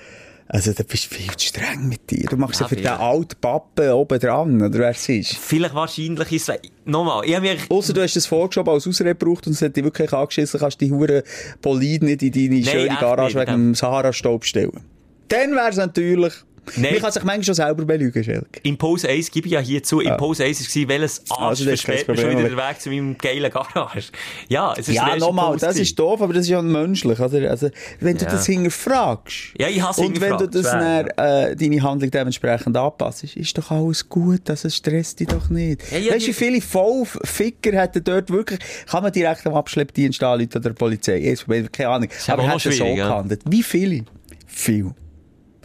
also 0.53 0.73
du 0.73 0.83
bist 0.83 1.05
viel 1.05 1.33
zu 1.37 1.47
streng 1.47 1.87
mit 1.87 2.11
dir. 2.11 2.27
Du 2.29 2.35
machst 2.35 2.59
ja, 2.59 2.65
Ja, 2.65 2.67
für 2.67 2.75
den 2.75 2.83
vielleicht. 2.83 2.99
alten 2.99 3.35
Pappen 3.39 3.89
oben 3.91 4.19
dran, 4.19 4.61
oder 4.61 4.79
wer 4.79 4.89
es 4.89 5.07
ist. 5.07 5.37
Vielleicht 5.37 5.73
wahrscheinlich 5.73 6.29
ist 6.29 6.49
es, 6.49 6.59
nochmal, 6.83 7.23
ich 7.25 7.33
habe 7.33 7.47
mich 7.47 7.71
Ausser 7.71 7.93
du 7.93 8.01
hast 8.01 8.17
das 8.17 8.25
vorgeschoben 8.25 8.73
als 8.73 8.85
Ausrede 8.85 9.15
gebraucht 9.15 9.47
und 9.47 9.53
es 9.53 9.61
hat 9.61 9.77
dich 9.77 9.83
wirklich 9.85 10.11
angeschissen, 10.11 10.59
kannst 10.59 10.81
die 10.81 10.91
hure 10.91 11.23
Polid 11.61 12.03
nicht 12.03 12.21
in 12.21 12.31
deine 12.33 12.65
schöne 12.65 12.89
echt 12.89 12.99
Garage 12.99 13.37
nicht, 13.37 13.47
wegen 13.47 13.51
dem 13.59 13.75
Sahara-Staub 13.75 14.43
stellen. 14.43 14.81
Dann 15.29 15.51
wäre 15.51 15.69
es 15.69 15.77
natürlich... 15.77 16.33
Nein. 16.75 16.93
Man 16.93 17.01
kann 17.01 17.11
sich 17.11 17.23
manchmal 17.23 17.43
schon 17.43 17.55
selber 17.55 17.85
belügen, 17.85 18.23
Schelke. 18.23 18.59
Impuls 18.63 19.03
1 19.03 19.31
gebe 19.31 19.47
ich 19.47 19.53
ja 19.53 19.59
hier 19.59 19.81
zu. 19.83 19.99
Impuls 19.99 20.39
1 20.39 20.59
war, 20.75 20.87
welches 20.89 21.23
Arsch 21.29 21.39
Also, 21.41 21.65
das 21.65 21.83
kein 21.83 21.95
versperrt 21.95 22.17
mir 22.17 22.21
schon 22.21 22.31
wieder 22.39 22.49
den 22.49 22.57
Weg 22.57 22.81
zu 22.81 22.89
meinem 22.89 23.17
geilen 23.17 23.51
Garage. 23.51 24.11
Ja, 24.47 24.71
es 24.73 24.79
ist 24.79 24.87
der 24.89 24.93
Ja, 24.95 25.15
nochmal, 25.17 25.57
das 25.57 25.75
ist 25.77 25.97
doof, 25.97 26.21
aber 26.21 26.33
das 26.33 26.43
ist 26.43 26.49
ja 26.49 26.61
menschlich, 26.61 27.19
oder? 27.19 27.49
Also, 27.49 27.69
wenn 27.99 28.17
du 28.17 28.25
Ja. 28.25 28.31
das 28.31 28.45
hinterfragst. 28.45 29.53
Ja, 29.59 29.67
ich 29.69 29.81
habe 29.81 29.91
es 29.91 29.97
Und 29.97 30.21
wenn 30.21 30.37
du 30.37 30.47
das 30.47 30.63
dann, 30.63 31.07
äh, 31.17 31.55
deine 31.55 31.81
Handlung 31.81 32.11
dementsprechend 32.11 32.77
anpasst, 32.77 33.23
ist 33.23 33.57
doch 33.57 33.71
alles 33.71 34.07
gut, 34.07 34.41
das 34.45 34.61
stresst 34.75 35.19
dich 35.19 35.27
doch 35.27 35.49
nicht. 35.49 35.81
Ja, 35.91 35.97
ja, 35.97 36.13
weißt 36.13 36.25
du, 36.25 36.29
wie 36.29 36.33
viele 36.33 36.61
Vollficker 36.61 37.71
hätten 37.73 38.03
dort 38.03 38.29
wirklich, 38.29 38.59
kann 38.89 39.03
man 39.03 39.11
direkt 39.11 39.45
am 39.47 39.55
Abschleppdienst 39.55 40.21
anrufen 40.23 40.49
oder 40.51 40.59
der 40.61 40.73
Polizei? 40.73 41.35
Keine 41.71 41.89
Ahnung. 41.89 42.09
aber 42.27 42.43
Aber 42.43 42.51
hätten 42.53 42.71
so 42.71 42.85
ja. 42.85 42.95
gehandelt. 43.07 43.41
Wie 43.49 43.63
viele? 43.63 44.05
Viel. 44.47 44.91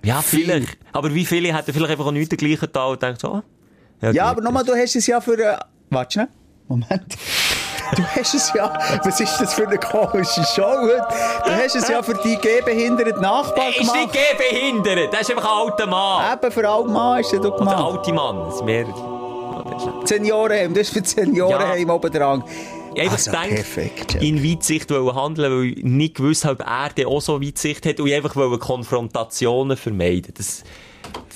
Ja, 0.06 0.22
viel. 0.22 0.44
vielleicht. 0.44 0.78
Aber 0.92 1.12
wie 1.12 1.24
viele 1.26 1.54
hätten 1.54 1.72
vielleicht 1.72 1.90
einfach 1.92 2.06
auch 2.06 2.12
nichts 2.12 2.28
dergleichen 2.30 2.68
da 2.72 2.84
und 2.86 3.02
denkt 3.02 3.20
so, 3.20 3.28
ah, 3.28 3.42
Ja, 4.00 4.10
gut. 4.10 4.20
aber 4.20 4.40
nochmal, 4.42 4.64
du 4.64 4.74
hast 4.74 4.96
es 4.96 5.06
ja 5.06 5.20
für, 5.20 5.38
äh, 5.38 5.56
warte 5.90 6.12
schnell. 6.12 6.28
Moment. 6.68 7.14
Du 7.94 8.02
hast 8.04 8.34
es 8.34 8.52
ja, 8.52 8.72
was 9.04 9.20
ist 9.20 9.40
das 9.40 9.54
für 9.54 9.64
eine 9.68 9.78
komische 9.78 10.42
Show? 10.56 10.74
Du 11.44 11.50
hast 11.52 11.76
es 11.76 11.86
ja 11.88 12.02
für 12.02 12.14
die 12.14 12.36
gehbehinderten 12.36 13.22
Nachbarn 13.22 13.68
Ist 13.70 13.78
nicht 13.80 13.92
gemacht. 13.92 14.12
gehbehindert, 14.38 15.12
das 15.14 15.20
ist 15.20 15.30
einfach 15.30 15.44
ein 15.44 15.70
alter 15.70 15.86
Mann. 15.86 16.32
Eben, 16.36 16.50
für 16.50 16.68
alle 16.68 16.88
Mann 16.88 17.20
ist 17.20 17.32
er 17.32 17.38
doch 17.38 17.50
Oder 17.54 17.58
gemacht. 17.58 17.84
alte 17.84 18.12
Mann, 18.12 18.36
das 18.46 18.54
ist 18.56 18.64
mehr... 18.64 18.86
Ja, 18.86 20.06
Seniorenheim, 20.06 20.74
das 20.74 20.88
ist 20.88 20.92
für 20.94 21.02
die 21.02 21.08
Seniorenheim 21.08 21.88
oben 21.90 22.12
dran. 22.12 22.42
Ich 22.96 23.02
habe 23.02 23.10
Also, 23.10 23.30
gedacht, 23.30 23.48
perfekt, 23.50 24.14
Jack. 24.14 24.22
in 24.22 24.42
Weitsicht 24.42 24.90
handeln, 24.90 25.52
weil 25.52 25.64
ich 25.66 25.84
nicht 25.84 26.14
gewusst 26.14 26.46
habe, 26.46 26.62
ob 26.62 26.66
er 26.66 26.88
dann 26.94 27.06
auch 27.06 27.20
so 27.20 27.42
Weitsicht 27.42 27.84
hat 27.84 28.00
und 28.00 28.06
ich 28.06 28.14
einfach 28.14 28.34
Konfrontationen 28.58 29.76
vermeiden. 29.76 30.32
Das, 30.34 30.64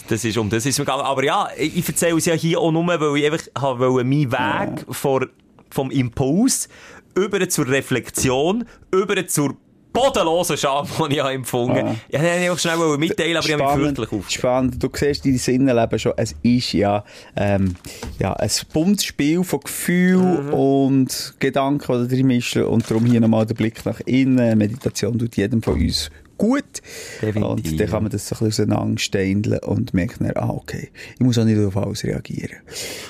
das 0.09 0.25
ist, 0.25 0.39
um 0.39 0.49
das 0.49 0.65
ist 0.65 0.79
mir 0.79 0.87
gegangen. 0.87 1.05
Aber 1.05 1.23
ja, 1.23 1.49
ich, 1.59 1.87
erzähle 1.87 2.17
es 2.17 2.25
ja 2.25 2.33
hier 2.35 2.59
auch 2.59 2.73
nur, 2.73 2.87
weil 2.87 3.17
ich 3.19 3.31
einfach 3.31 3.47
habe 3.59 3.91
meinen 4.05 4.33
Weg 4.33 4.87
vor, 4.89 5.27
vom 5.69 5.91
Impuls 5.91 6.71
über 7.15 7.47
zur 7.47 7.69
Reflexion, 7.69 8.65
über 8.91 9.27
zur 9.27 9.55
bodenlosen 9.93 10.57
Scham, 10.57 10.87
die 11.11 11.17
ich 11.17 11.25
empfunden 11.25 11.77
habe. 11.77 11.97
Ja, 12.11 12.19
den 12.21 12.29
wollte 12.29 12.43
ich 12.45 12.51
auch 12.51 12.59
schnell 12.59 12.99
mitteilen, 12.99 13.37
aber 13.37 13.47
ich 13.47 13.53
habe 13.53 13.65
mich 13.65 13.85
fürchterlich 13.97 14.13
auf. 14.13 14.31
spannend. 14.31 14.83
Du 14.83 14.89
siehst 14.95 15.25
deine 15.25 15.39
Sinnenleben 15.39 15.99
schon. 15.99 16.13
Es 16.17 16.35
ist 16.43 16.73
ja, 16.73 17.05
ähm, 17.37 17.75
ja 18.19 18.33
ein 18.35 18.51
buntes 18.73 19.05
Spiel 19.05 19.43
von 19.45 19.61
Gefühl 19.61 20.19
Mhm. 20.21 20.53
und 20.55 21.35
Gedanken, 21.39 22.09
die 22.09 22.15
drin 22.17 22.27
mischen. 22.27 22.65
Und 22.65 22.89
darum 22.91 23.05
hier 23.07 23.21
nochmal 23.21 23.47
der 23.47 23.55
Blick 23.55 23.85
nach 23.85 24.01
innen. 24.07 24.57
Meditation 24.59 25.19
tut 25.19 25.37
jedem 25.37 25.63
von 25.63 25.75
uns 25.75 26.11
gut. 26.41 26.83
Definitiv. 27.21 27.73
Und 27.73 27.81
dann 27.81 27.89
kann 27.89 28.03
man 28.03 28.11
das 28.11 28.27
so 28.27 28.35
ein 28.35 28.47
bisschen 28.47 28.73
auseinandersteindeln 28.73 29.59
und 29.61 29.93
merkt 29.93 30.21
dann, 30.21 30.33
ah, 30.37 30.51
okay, 30.51 30.91
ich 31.15 31.21
muss 31.21 31.39
auch 31.39 31.45
nicht 31.45 31.61
auf 31.61 31.77
alles 31.77 32.03
reagieren. 32.03 32.57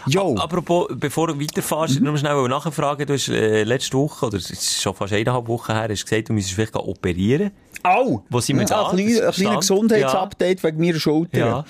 Jo, 0.07 0.35
Apropos, 0.37 0.89
bevor 0.97 1.29
du 1.29 1.41
weiterfährst, 1.41 2.01
nur 2.01 2.19
schnell 2.19 2.49
nachfragen. 2.49 3.07
Du 3.07 3.15
hast 3.15 3.29
äh, 3.29 3.63
letzte 3.63 3.97
Woche, 3.97 4.27
oder 4.27 4.37
es 4.37 4.51
ist 4.51 4.83
schon 4.83 4.95
fast 4.95 5.13
eineinhalb 5.13 5.47
Wochen 5.47 5.73
her, 5.73 5.89
hast 5.89 6.05
gesagt, 6.05 6.29
du 6.29 6.33
müsstest 6.33 6.57
vielleicht 6.57 6.75
operieren. 6.75 7.53
Au! 7.83 8.23
Wo 8.29 8.41
sind 8.41 8.57
wir 8.57 8.63
jetzt 8.63 8.71
ja, 8.71 8.83
an? 8.83 8.99
ein 8.99 9.07
kleiner 9.07 9.33
Stand? 9.33 9.61
Gesundheitsupdate 9.61 10.63
wegen 10.65 10.81
meiner 10.81 11.01
Schulter. 11.01 11.39
Ja. 11.39 11.65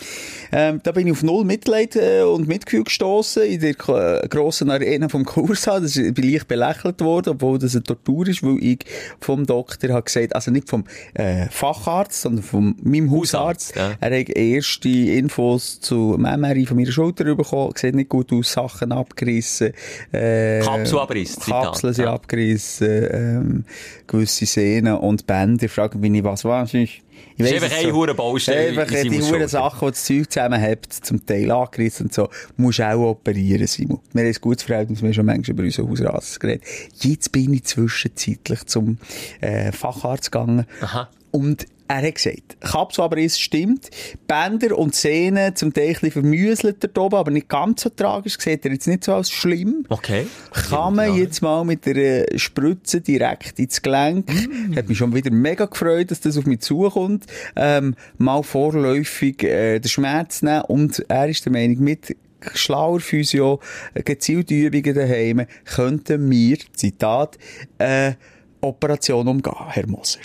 Ähm, 0.50 0.80
da 0.82 0.92
bin 0.92 1.06
ich 1.06 1.12
auf 1.12 1.22
null 1.22 1.44
Mitleid 1.44 1.94
äh, 1.94 2.22
und 2.22 2.48
Mitgefühl 2.48 2.84
gestossen 2.84 3.44
in 3.44 3.60
der 3.60 3.70
äh, 3.70 4.26
grossen 4.28 4.70
Arena 4.70 5.08
vom 5.08 5.24
Kursaal. 5.24 5.82
Das 5.82 5.94
ist, 5.94 6.14
bin 6.14 6.32
leicht 6.32 6.48
belächelt 6.48 7.00
worden, 7.00 7.30
obwohl 7.30 7.58
das 7.58 7.74
eine 7.74 7.84
Tortur 7.84 8.26
ist, 8.26 8.42
weil 8.42 8.58
ich 8.60 8.80
vom 9.20 9.46
Doktor 9.46 9.90
habe 9.90 10.02
gesagt, 10.02 10.34
also 10.34 10.50
nicht 10.50 10.68
vom 10.68 10.84
äh, 11.14 11.46
Facharzt, 11.50 12.22
sondern 12.22 12.44
von 12.44 12.76
meinem 12.82 13.10
Hausarzt. 13.10 13.76
Ja. 13.76 13.92
Er 14.00 14.20
hat 14.20 14.28
erste 14.30 14.88
Infos 14.88 15.80
zu 15.80 16.16
MRI 16.18 16.66
von 16.66 16.76
meiner 16.76 16.92
Schulter 16.92 17.34
bekommen, 17.34 17.72
sieht 17.76 17.94
nicht 17.94 18.08
gut 18.08 18.32
aus, 18.32 18.52
Sachen 18.52 18.92
abgerissen. 18.92 19.72
Äh, 20.12 20.60
Kapselabriss, 20.60 21.38
Zitat, 21.38 21.64
Kapseln 21.64 21.94
sind 21.94 22.04
ja. 22.04 22.14
abgerissen, 22.14 23.08
ähm, 23.10 23.64
gewisse 24.06 24.46
Sehnen 24.46 24.96
und 24.96 25.26
Bänder. 25.26 25.68
Fragen 25.68 26.00
mich, 26.00 26.24
was 26.24 26.44
was 26.44 26.74
ist. 26.74 27.02
Ich 27.36 27.46
ist 27.46 27.52
weiss 27.52 27.62
einfach 27.62 27.78
eine 27.78 27.92
hure 27.92 28.14
Baustelle 28.14 28.80
Einfach 28.80 28.94
in 28.94 29.10
die 29.10 29.22
hure. 29.22 29.48
Sachen, 29.48 29.88
die 29.88 29.92
das 29.92 30.04
Zeug 30.04 30.30
zusammenhabt, 30.30 30.92
zum 30.92 31.24
Teil 31.24 31.50
angerissen 31.50 32.06
und 32.06 32.14
so, 32.14 32.28
musst 32.56 32.78
du 32.78 32.88
auch 32.88 33.10
operieren, 33.10 33.66
Simon. 33.66 34.00
Wir 34.12 34.22
haben 34.22 34.28
ein 34.28 34.40
gutes 34.40 34.64
Verhältnis, 34.64 35.02
wir 35.02 35.08
haben 35.08 35.14
schon 35.14 35.26
manchmal 35.26 35.54
über 35.54 35.62
unseren 35.64 35.90
Hausarzt 35.90 36.40
geredet. 36.40 36.64
Jetzt 37.00 37.32
bin 37.32 37.52
ich 37.52 37.64
zwischenzeitlich 37.64 38.64
zum 38.66 38.98
äh, 39.40 39.72
Facharzt 39.72 40.32
gegangen. 40.32 40.66
Aha. 40.80 41.08
Und 41.30 41.66
er 41.90 42.06
hat 42.06 42.14
gesagt, 42.14 42.60
Kapselabriss 42.60 43.40
stimmt, 43.40 43.90
Bänder 44.28 44.78
und 44.78 44.94
Sehnen 44.94 45.56
zum 45.56 45.72
Teil 45.72 45.88
ein 45.88 45.92
bisschen 45.94 46.12
vermüselt 46.12 46.76
dort 46.84 46.96
oben, 46.98 47.16
aber 47.16 47.30
nicht 47.32 47.48
ganz 47.48 47.82
so 47.82 47.88
tragisch, 47.88 48.38
sieht 48.38 48.64
er 48.64 48.70
jetzt 48.70 48.86
nicht 48.86 49.02
so 49.02 49.14
als 49.14 49.28
schlimm. 49.28 49.86
Okay. 49.88 50.26
Kann 50.52 50.94
man 50.94 51.16
jetzt 51.16 51.42
mal 51.42 51.64
mit 51.64 51.86
der 51.86 52.26
Spritze 52.38 53.00
direkt 53.00 53.58
ins 53.58 53.82
Gelenk, 53.82 54.30
hat 54.76 54.88
mich 54.88 54.98
schon 54.98 55.12
wieder 55.12 55.32
mega 55.32 55.66
gefreut, 55.66 56.12
dass 56.12 56.20
das 56.20 56.38
auf 56.38 56.46
mich 56.46 56.60
zukommt, 56.60 57.26
ähm, 57.56 57.96
mal 58.18 58.44
vorläufig 58.44 59.42
äh, 59.42 59.80
den 59.80 59.88
Schmerz 59.88 60.42
nehmen. 60.42 60.62
Und 60.68 61.04
er 61.08 61.28
ist 61.28 61.44
der 61.44 61.52
Meinung, 61.52 61.80
mit 61.80 62.16
schlauer 62.54 63.00
Physio, 63.00 63.58
äh, 63.94 64.04
gezielte 64.04 64.54
Übungen 64.54 64.94
daheim, 64.94 65.44
könnten 65.64 66.30
wir, 66.30 66.58
Zitat, 66.72 67.36
äh, 67.78 68.12
Operation 68.60 69.26
umgehen, 69.26 69.54
Herr 69.70 69.88
Moser. 69.88 70.20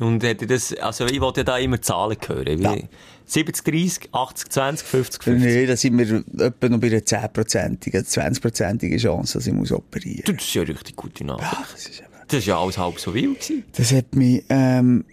Und 0.00 0.22
hätte 0.24 0.46
das, 0.46 0.74
also 0.78 1.06
ich 1.06 1.20
wollte 1.20 1.40
ja 1.40 1.44
da 1.44 1.58
immer 1.58 1.80
Zahlen 1.80 2.16
hören. 2.26 2.58
Wie 2.58 2.62
Ja. 2.62 2.76
70, 3.26 3.64
30, 3.64 4.08
80, 4.12 4.48
20, 4.50 4.86
50, 4.86 5.22
50. 5.22 5.42
Nee, 5.54 5.66
da 5.66 5.76
sind 5.76 5.96
wir 5.98 6.24
etwa 6.46 6.68
noch 6.68 6.78
bei 6.78 6.88
einer 6.88 6.98
10%igen, 6.98 8.04
20%igen 8.04 8.98
Chance, 8.98 9.38
dass 9.38 9.46
ich 9.46 9.52
muss 9.52 9.72
operieren 9.72 10.22
muss. 10.26 10.36
Das 10.36 10.44
ist 10.44 10.54
ja 10.54 10.62
richtig 10.62 10.96
gute 10.96 11.24
Nachricht. 11.24 11.72
Das 11.72 11.86
ist 11.86 12.00
eben- 12.00 12.08
Das 12.28 12.38
ist 12.40 12.46
ja 12.46 12.58
alles 12.60 12.76
halb 12.76 12.98
so 12.98 13.14
wild 13.14 13.40
gewesen. 13.40 13.64
Das 13.76 13.92
hat 13.92 14.14
mich 14.14 14.42
ähm, 14.48 15.04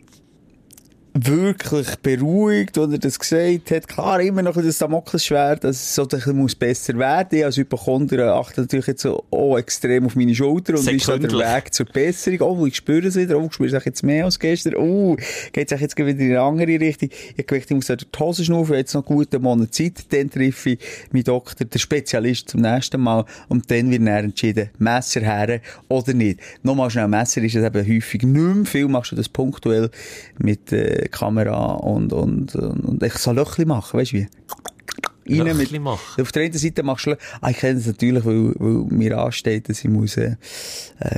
wirklich 1.13 1.95
beruhigt, 1.97 2.77
als 2.77 2.93
er 2.93 2.97
das 2.99 3.19
gesagt 3.19 3.71
hat. 3.71 3.87
Klar, 3.87 4.21
immer 4.21 4.41
noch 4.41 4.55
das 4.55 4.77
Damoklesschwert, 4.77 5.63
dass 5.63 5.75
es 5.75 5.95
so 5.95 6.03
ein 6.03 6.07
bisschen 6.07 6.37
muss 6.37 6.55
besser 6.55 6.97
werden. 6.97 7.39
Ich 7.39 7.45
als 7.45 7.57
Hypochonder 7.57 8.33
achte 8.35 8.61
natürlich 8.61 8.87
jetzt 8.87 9.01
so, 9.01 9.25
auch 9.29 9.57
extrem 9.57 10.05
auf 10.05 10.15
meine 10.15 10.33
Schulter 10.33 10.73
und 10.73 10.87
wie 10.87 10.95
ist 10.95 11.07
der. 11.07 11.21
Weg 11.21 11.73
zur 11.73 11.85
Besserung. 11.85 12.41
Oh, 12.41 12.65
ich 12.65 12.75
spüre 12.75 13.07
es 13.07 13.15
wieder. 13.15 13.37
Oh, 13.37 13.45
ich 13.47 13.53
spüre 13.53 13.75
es 13.75 13.85
jetzt 13.85 14.03
mehr 14.03 14.25
als 14.25 14.39
gestern. 14.39 14.75
Oh, 14.75 15.17
geht 15.51 15.71
es 15.71 15.79
jetzt 15.79 15.97
wieder 15.97 16.09
in 16.09 16.19
eine 16.19 16.41
andere 16.41 16.79
Richtung. 16.79 17.09
Ich 17.35 17.45
gedacht, 17.45 17.69
ich 17.69 17.75
muss 17.75 17.87
die 17.87 18.19
Hose 18.19 18.45
schnaufen, 18.45 18.75
jetzt 18.75 18.93
noch 18.93 19.07
einen 19.07 19.41
Monat 19.41 19.73
Zeit. 19.73 20.05
Dann 20.09 20.29
treffe 20.29 20.71
ich 20.71 20.79
meinen 21.11 21.23
Doktor, 21.23 21.65
den 21.65 21.79
Spezialist 21.79 22.49
zum 22.49 22.61
nächsten 22.61 23.01
Mal 23.01 23.25
und 23.49 23.69
dann 23.69 23.91
wird 23.91 24.01
dann 24.01 24.25
entschieden, 24.25 24.69
Messer 24.77 25.21
her 25.21 25.59
oder 25.89 26.13
nicht. 26.13 26.39
Nochmal 26.63 26.89
schnell, 26.89 27.07
Messer 27.07 27.41
ist 27.41 27.55
es 27.55 27.65
eben 27.65 27.87
häufig 27.87 28.23
nicht 28.23 28.55
mehr 28.55 28.65
viel, 28.65 28.87
machst 28.87 29.11
du 29.11 29.15
das 29.15 29.29
punktuell 29.29 29.89
mit 30.37 30.71
äh, 30.71 31.00
Kamera 31.09 31.73
und, 31.73 32.13
und, 32.13 32.55
und, 32.55 32.85
und 32.85 33.03
ich 33.03 33.13
soll 33.13 33.35
Löchli 33.35 33.65
machen, 33.65 33.99
weißt 33.99 34.13
du 34.13 34.17
wie? 34.17 34.27
Rein 35.27 35.57
Löchli 35.57 35.79
machen? 35.79 36.21
Auf 36.21 36.31
der 36.31 36.43
einen 36.43 36.53
Seite 36.53 36.83
machst 36.83 37.05
du, 37.05 37.17
ah, 37.41 37.49
ich 37.49 37.57
kenne 37.57 37.75
das 37.75 37.87
natürlich, 37.87 38.25
weil, 38.25 38.53
weil 38.57 38.85
mir 38.89 39.17
ansteht, 39.17 39.69
dass 39.69 39.83
ich 39.83 39.89
muss, 39.89 40.17
äh, 40.17 40.35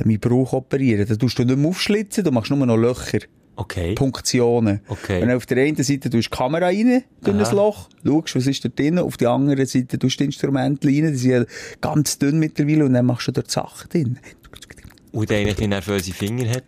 meinen 0.04 0.20
Bauch 0.20 0.52
operieren. 0.52 1.06
Da 1.08 1.16
tust 1.16 1.38
du 1.38 1.44
nicht 1.44 1.56
mehr 1.56 1.68
aufschlitzen, 1.68 2.24
du 2.24 2.30
machst 2.30 2.50
nur 2.50 2.64
noch 2.66 2.76
Löcher. 2.76 3.20
Okay. 3.56 3.94
Punktionen. 3.94 4.80
Okay. 4.88 5.20
Wenn 5.20 5.28
du 5.28 5.36
auf 5.36 5.46
der 5.46 5.64
einen 5.64 5.76
Seite 5.76 6.10
tust 6.10 6.26
die 6.26 6.36
Kamera 6.36 6.66
rein, 6.66 7.04
Aha. 7.24 7.30
ein 7.30 7.56
Loch, 7.56 7.88
schaust, 8.04 8.36
was 8.36 8.46
ist 8.46 8.64
da 8.64 8.68
drin, 8.68 8.98
auf 8.98 9.16
der 9.16 9.30
anderen 9.30 9.64
Seite 9.66 9.98
tust 9.98 10.18
du 10.18 10.24
die 10.24 10.26
Instrumente 10.26 10.88
rein, 10.88 11.12
die 11.12 11.14
sind 11.14 11.30
ja 11.30 11.44
ganz 11.80 12.18
dünn 12.18 12.38
mittlerweile, 12.38 12.84
und 12.84 12.94
dann 12.94 13.06
machst 13.06 13.28
du 13.28 13.32
dort 13.32 13.50
Sachen 13.50 13.88
drin. 13.90 14.18
Und 15.12 15.30
der 15.30 15.38
eigentlich 15.38 15.68
nervöse 15.68 16.12
Finger 16.12 16.50
hat. 16.50 16.64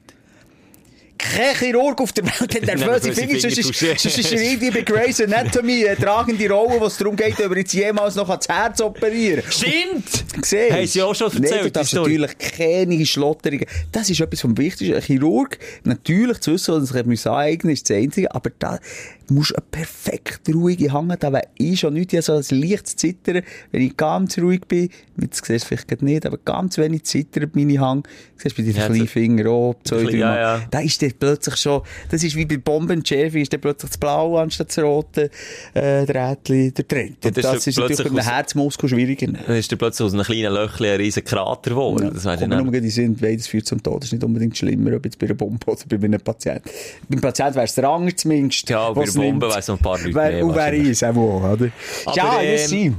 Kein 1.19 1.55
Chirurg 1.57 2.01
auf 2.01 2.12
der 2.12 2.25
Welt 2.25 2.55
hat 2.55 2.62
nervöse 2.62 3.12
Finger, 3.12 3.41
sonst 3.41 3.59
ist, 3.59 3.71
touché. 3.71 3.99
sonst 3.99 4.19
ist 4.19 4.33
er 4.33 4.41
irgendwie 4.41 4.71
bei 4.71 4.83
Grey's 4.83 5.21
Anatomy 5.21 5.87
eine 5.87 5.97
tragende 5.97 6.49
Rolle, 6.51 6.81
wo 6.81 6.87
es 6.87 6.97
darum 6.99 7.17
geht, 7.17 7.41
ob 7.41 7.51
er 7.53 7.59
jetzt 7.59 7.73
jemals 7.73 8.14
noch 8.14 8.29
das 8.37 8.49
Herz 8.49 8.81
operieren. 8.81 9.43
Stimmt! 9.49 10.25
Siehst? 10.45 10.71
Haben 10.73 10.87
sie 10.87 11.03
auch 11.03 11.14
schon 11.14 11.31
Nee, 11.39 11.43
erzählt, 11.47 11.61
du 11.61 11.67
die 11.67 11.73
darfst 11.73 11.95
natürlich 11.95 12.39
keine 12.39 13.07
Schlotterungen. 13.07 13.67
Das 13.93 14.11
ist 14.11 14.21
etwas 14.21 14.41
vom 14.41 14.57
Wichtigsten. 14.59 14.95
Ein 14.97 15.03
Chirurg, 15.03 15.59
natürlich 15.85 16.39
zu 16.41 16.53
wissen, 16.53 16.75
was 16.75 16.91
er 16.91 17.07
sich 17.07 17.27
aneignen 17.27 17.73
ist 17.73 17.89
das 17.89 17.97
Einzige, 17.97 18.35
aber 18.35 18.51
da 18.59 18.79
musst 19.31 19.51
du 19.51 19.55
eine 19.57 19.64
perfekt 19.70 20.49
ruhige 20.55 20.93
Hand 20.93 21.22
haben. 21.24 21.33
Wäre 21.35 21.49
ich 21.59 21.81
schon 21.81 21.95
nicht, 21.95 22.12
ich 22.12 22.27
habe 22.29 22.43
so 22.43 22.55
ein 22.55 22.61
leichtes 22.61 22.97
Zittern, 22.97 23.43
wenn 23.72 23.83
ich 23.83 23.97
ganz 23.97 24.39
ruhig 24.39 24.61
bin. 24.66 24.89
Jetzt 25.20 25.45
siehst 25.45 25.49
du 25.49 25.55
es 25.55 25.64
vielleicht 25.64 26.03
nicht, 26.03 26.27
aber 26.27 26.39
ganz 26.39 26.79
wenig 26.79 27.05
zittert 27.05 27.57
meine 27.57 27.79
Hand. 27.81 28.07
Du 28.07 28.43
siehst 28.43 28.57
bei 28.57 28.62
den 28.62 28.74
Ja, 28.77 28.87
kleinen 28.87 29.07
Fingern 29.09 29.47
auch, 29.49 29.74
zwei, 29.85 30.05
drei 30.05 30.11
ja, 30.16 30.39
ja. 30.39 30.62
Da 30.70 30.81
ist 30.81 31.01
der 31.03 31.11
plötzlich 31.18 31.57
schon, 31.57 31.83
das 32.11 32.22
ist 32.22 32.37
wie 32.37 32.45
bei 32.45 32.57
Bombenschärfe, 32.59 33.41
ist 33.41 33.53
der 33.53 33.59
plötzlich 33.59 33.91
das 33.91 33.99
Blaue 33.99 34.41
anstatt 34.41 34.68
das 34.68 34.79
Rote, 34.79 35.31
äh, 35.74 36.05
Drähtchen, 36.07 36.74
der 36.74 36.87
Trend. 36.89 37.24
Und 37.24 37.37
das 37.37 37.43
Das, 37.45 37.55
ist 37.57 37.66
ist 37.68 37.79
natürlich 37.79 38.07
einem 38.07 38.18
aus- 38.18 38.27
Herzmuskel 38.27 38.89
schwieriger. 38.89 39.27
Dann 39.47 39.57
ist 39.57 39.70
der 39.70 39.77
plötzlich 39.77 40.07
aus 40.07 40.14
einem 40.14 40.24
kleinen 40.24 40.53
Löchchen 40.55 40.87
ein 40.87 40.97
riesen 40.97 41.24
Krater 41.24 41.70
geworden. 41.70 42.11
das 42.12 42.22
Kommen 42.24 42.39
dann 42.39 42.51
nur 42.51 42.64
gerade 42.66 42.77
in 42.79 42.83
den 42.85 42.91
Sinn, 42.91 43.16
beides 43.16 43.47
führt 43.47 43.66
zum 43.66 43.83
Tod. 43.83 44.03
Das 44.03 44.09
ist 44.09 44.12
nicht 44.12 44.24
unbedingt 44.24 44.57
schlimmer, 44.57 44.95
ob 44.97 45.05
jetzt 45.05 45.18
bei 45.18 45.27
einer 45.27 45.35
Bombe 45.35 45.66
oder 45.66 45.81
bei 45.89 45.97
einem 46.05 46.20
Patienten. 46.20 46.68
Beim 47.09 47.20
Patienten 47.20 47.55
wäre 47.57 47.64
es 47.64 47.74
der 47.74 47.89
Anger 47.89 48.14
zumindest. 48.16 48.68
Ja, 48.68 48.95
Bombe 49.17 49.47
es 49.59 49.69
noch 49.69 49.77
ein 49.77 49.83
paar 49.83 49.99
Leute 49.99 50.12
mehr 50.12 50.45
Und 50.45 50.55
wer 50.55 50.73
ist 50.73 51.05
auch, 51.05 51.17
oder? 51.17 51.71
Aber, 52.07 52.17
ja, 52.17 52.41
ähm. 52.41 52.97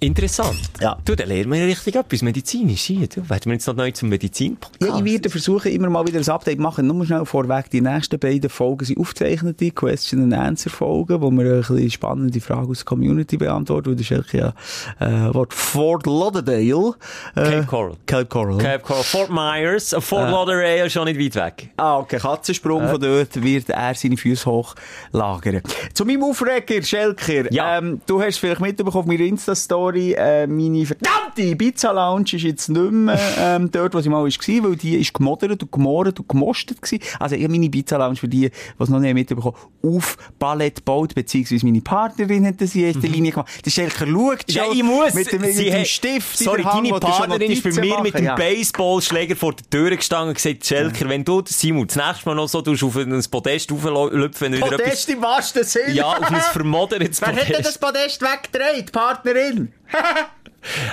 Interessant. 0.00 0.58
Ja. 0.80 0.98
Du, 1.04 1.14
dann 1.14 1.28
lernen 1.28 1.52
wir 1.52 1.66
richtig 1.66 1.94
etwas 1.94 2.20
medizinisch 2.22 2.82
hier. 2.82 3.06
Du, 3.06 3.28
werden 3.30 3.46
wir 3.46 3.54
jetzt 3.54 3.66
noch 3.66 3.74
neu 3.74 3.90
zum 3.92 4.10
Medizin-Podcast? 4.10 4.82
Ja, 4.82 4.98
ich 4.98 5.04
werde 5.04 5.30
versuchen, 5.30 5.72
immer 5.72 5.88
mal 5.88 6.06
wieder 6.06 6.20
ein 6.20 6.28
Update 6.28 6.58
machen. 6.58 6.86
Nur 6.86 7.06
schnell 7.06 7.24
vorweg, 7.24 7.70
die 7.70 7.80
nächsten 7.80 8.18
beiden 8.18 8.50
Folgen 8.50 8.84
sind 8.84 8.98
aufgezeichnete 8.98 9.70
Question 9.70 10.24
and 10.24 10.34
Answer 10.34 10.70
Folgen, 10.70 11.20
wo 11.22 11.30
wir 11.30 11.44
ein 11.44 11.60
bisschen 11.60 11.90
spannende 11.90 12.40
Fragen 12.40 12.70
aus 12.70 12.78
der 12.78 12.84
Community 12.84 13.38
beantworten. 13.38 13.90
Und 13.90 14.00
das 14.00 14.10
ist 14.10 14.16
eigentlich 14.16 14.32
ja, 14.34 14.52
äh, 15.00 15.34
Wort 15.34 15.54
Fort 15.54 16.04
Lauderdale. 16.04 16.94
Äh, 17.34 17.42
Cape 17.42 17.66
Coral. 17.66 17.96
Cape 18.04 18.26
Coral. 18.26 18.58
Cape 18.58 18.80
Coral. 18.80 19.02
Fort 19.02 19.30
Myers, 19.30 19.92
äh, 19.94 20.00
Fort 20.00 20.30
Lauderdale, 20.30 20.90
schon 20.90 21.06
nicht 21.06 21.18
weit 21.18 21.34
weg. 21.36 21.70
Ah, 21.78 21.98
okay, 21.98 22.18
Katzensprung 22.18 22.86
von 22.88 23.00
dort 23.00 23.42
wird 23.42 23.70
er 23.70 23.94
seine 23.94 24.16
Füße 24.16 24.44
hochlagern. 24.44 25.62
Zu 25.94 26.04
meinem 26.04 26.22
Aufreger, 26.24 26.82
Schelker. 26.82 27.50
Ja. 27.52 27.78
Ähm, 27.78 28.02
du 28.06 28.20
hast 28.20 28.38
vielleicht 28.38 28.60
mitbekommen 28.60 28.96
auf 28.96 29.06
meiner 29.06 29.24
Insta-Story, 29.24 29.85
äh, 29.94 30.46
meine 30.46 30.84
verdammte 30.86 31.42
Ibiza-Lounge 31.42 32.24
ist 32.32 32.42
jetzt 32.42 32.68
nicht 32.68 32.90
mehr 32.92 33.18
ähm, 33.38 33.70
dort, 33.70 33.94
wo 33.94 34.00
sie 34.00 34.08
mal 34.08 34.24
war, 34.24 34.64
weil 34.70 34.76
die 34.76 34.96
ist 34.96 35.12
gemodert 35.14 35.62
und 35.62 35.72
gemordet 35.72 36.18
und 36.20 36.28
gemostet 36.28 36.80
gewesen. 36.82 37.02
Also 37.20 37.36
ich 37.36 37.42
habe 37.42 37.52
meine 37.52 37.66
Ibiza-Lounge 37.66 38.16
für 38.16 38.28
die, 38.28 38.48
die 38.50 38.50
es 38.82 38.88
noch 38.88 38.98
nicht 39.00 39.14
mitbekommen 39.14 39.56
auf 39.82 40.16
Ballett 40.38 40.76
gebaut, 40.76 41.14
beziehungsweise 41.14 41.64
meine 41.66 41.80
Partnerin 41.80 42.46
hat 42.46 42.60
das 42.60 42.74
in 42.74 42.82
erster 42.82 43.06
Linie 43.08 43.30
gemacht. 43.32 43.48
Der 43.64 43.70
Schelker 43.70 44.06
schaut 44.06 44.44
Ja, 44.50 44.64
ich 44.72 44.82
muss. 44.82 45.14
mit 45.14 45.30
dem, 45.32 45.40
mit 45.42 45.54
sie 45.54 45.70
dem 45.70 45.84
Stift 45.84 46.38
Sorry, 46.38 46.62
Hand, 46.62 46.86
deine 46.86 46.98
Partnerin 46.98 47.50
ist 47.52 47.62
bei 47.62 47.70
mir 47.70 48.00
mit 48.00 48.12
machen. 48.14 48.16
dem 48.16 48.24
Ja. 48.24 48.34
Baseballschläger 48.34 49.36
vor 49.36 49.54
der 49.54 49.68
Tür 49.70 49.94
gestanden 49.96 50.30
und 50.30 50.34
gesagt, 50.34 50.66
Schelker, 50.66 51.08
wenn 51.08 51.24
du, 51.24 51.42
Simon, 51.46 51.86
das 51.86 51.96
nächste 51.96 52.26
Mal 52.28 52.34
noch 52.34 52.48
so 52.48 52.62
tust, 52.62 52.82
auf 52.82 52.96
ein 52.96 53.22
Podest 53.30 53.70
rauflüpfen, 53.70 54.52
wenn 54.52 54.52
du 54.52 54.58
wieder 54.58 54.72
etwas... 54.72 54.86
Podest 54.86 55.08
im 55.10 55.22
wahrsten 55.22 55.64
Sinne. 55.64 55.92
Ja, 55.92 56.06
auf 56.08 56.30
ein 56.30 56.40
vermodertes 56.40 57.20
Wer 57.20 57.28
hat 57.28 57.48
denn 57.48 57.62
das 57.62 57.78
Podest. 57.78 57.96
Podest 57.96 58.22
weggedreht? 58.22 58.92
Partnerin? 58.92 59.72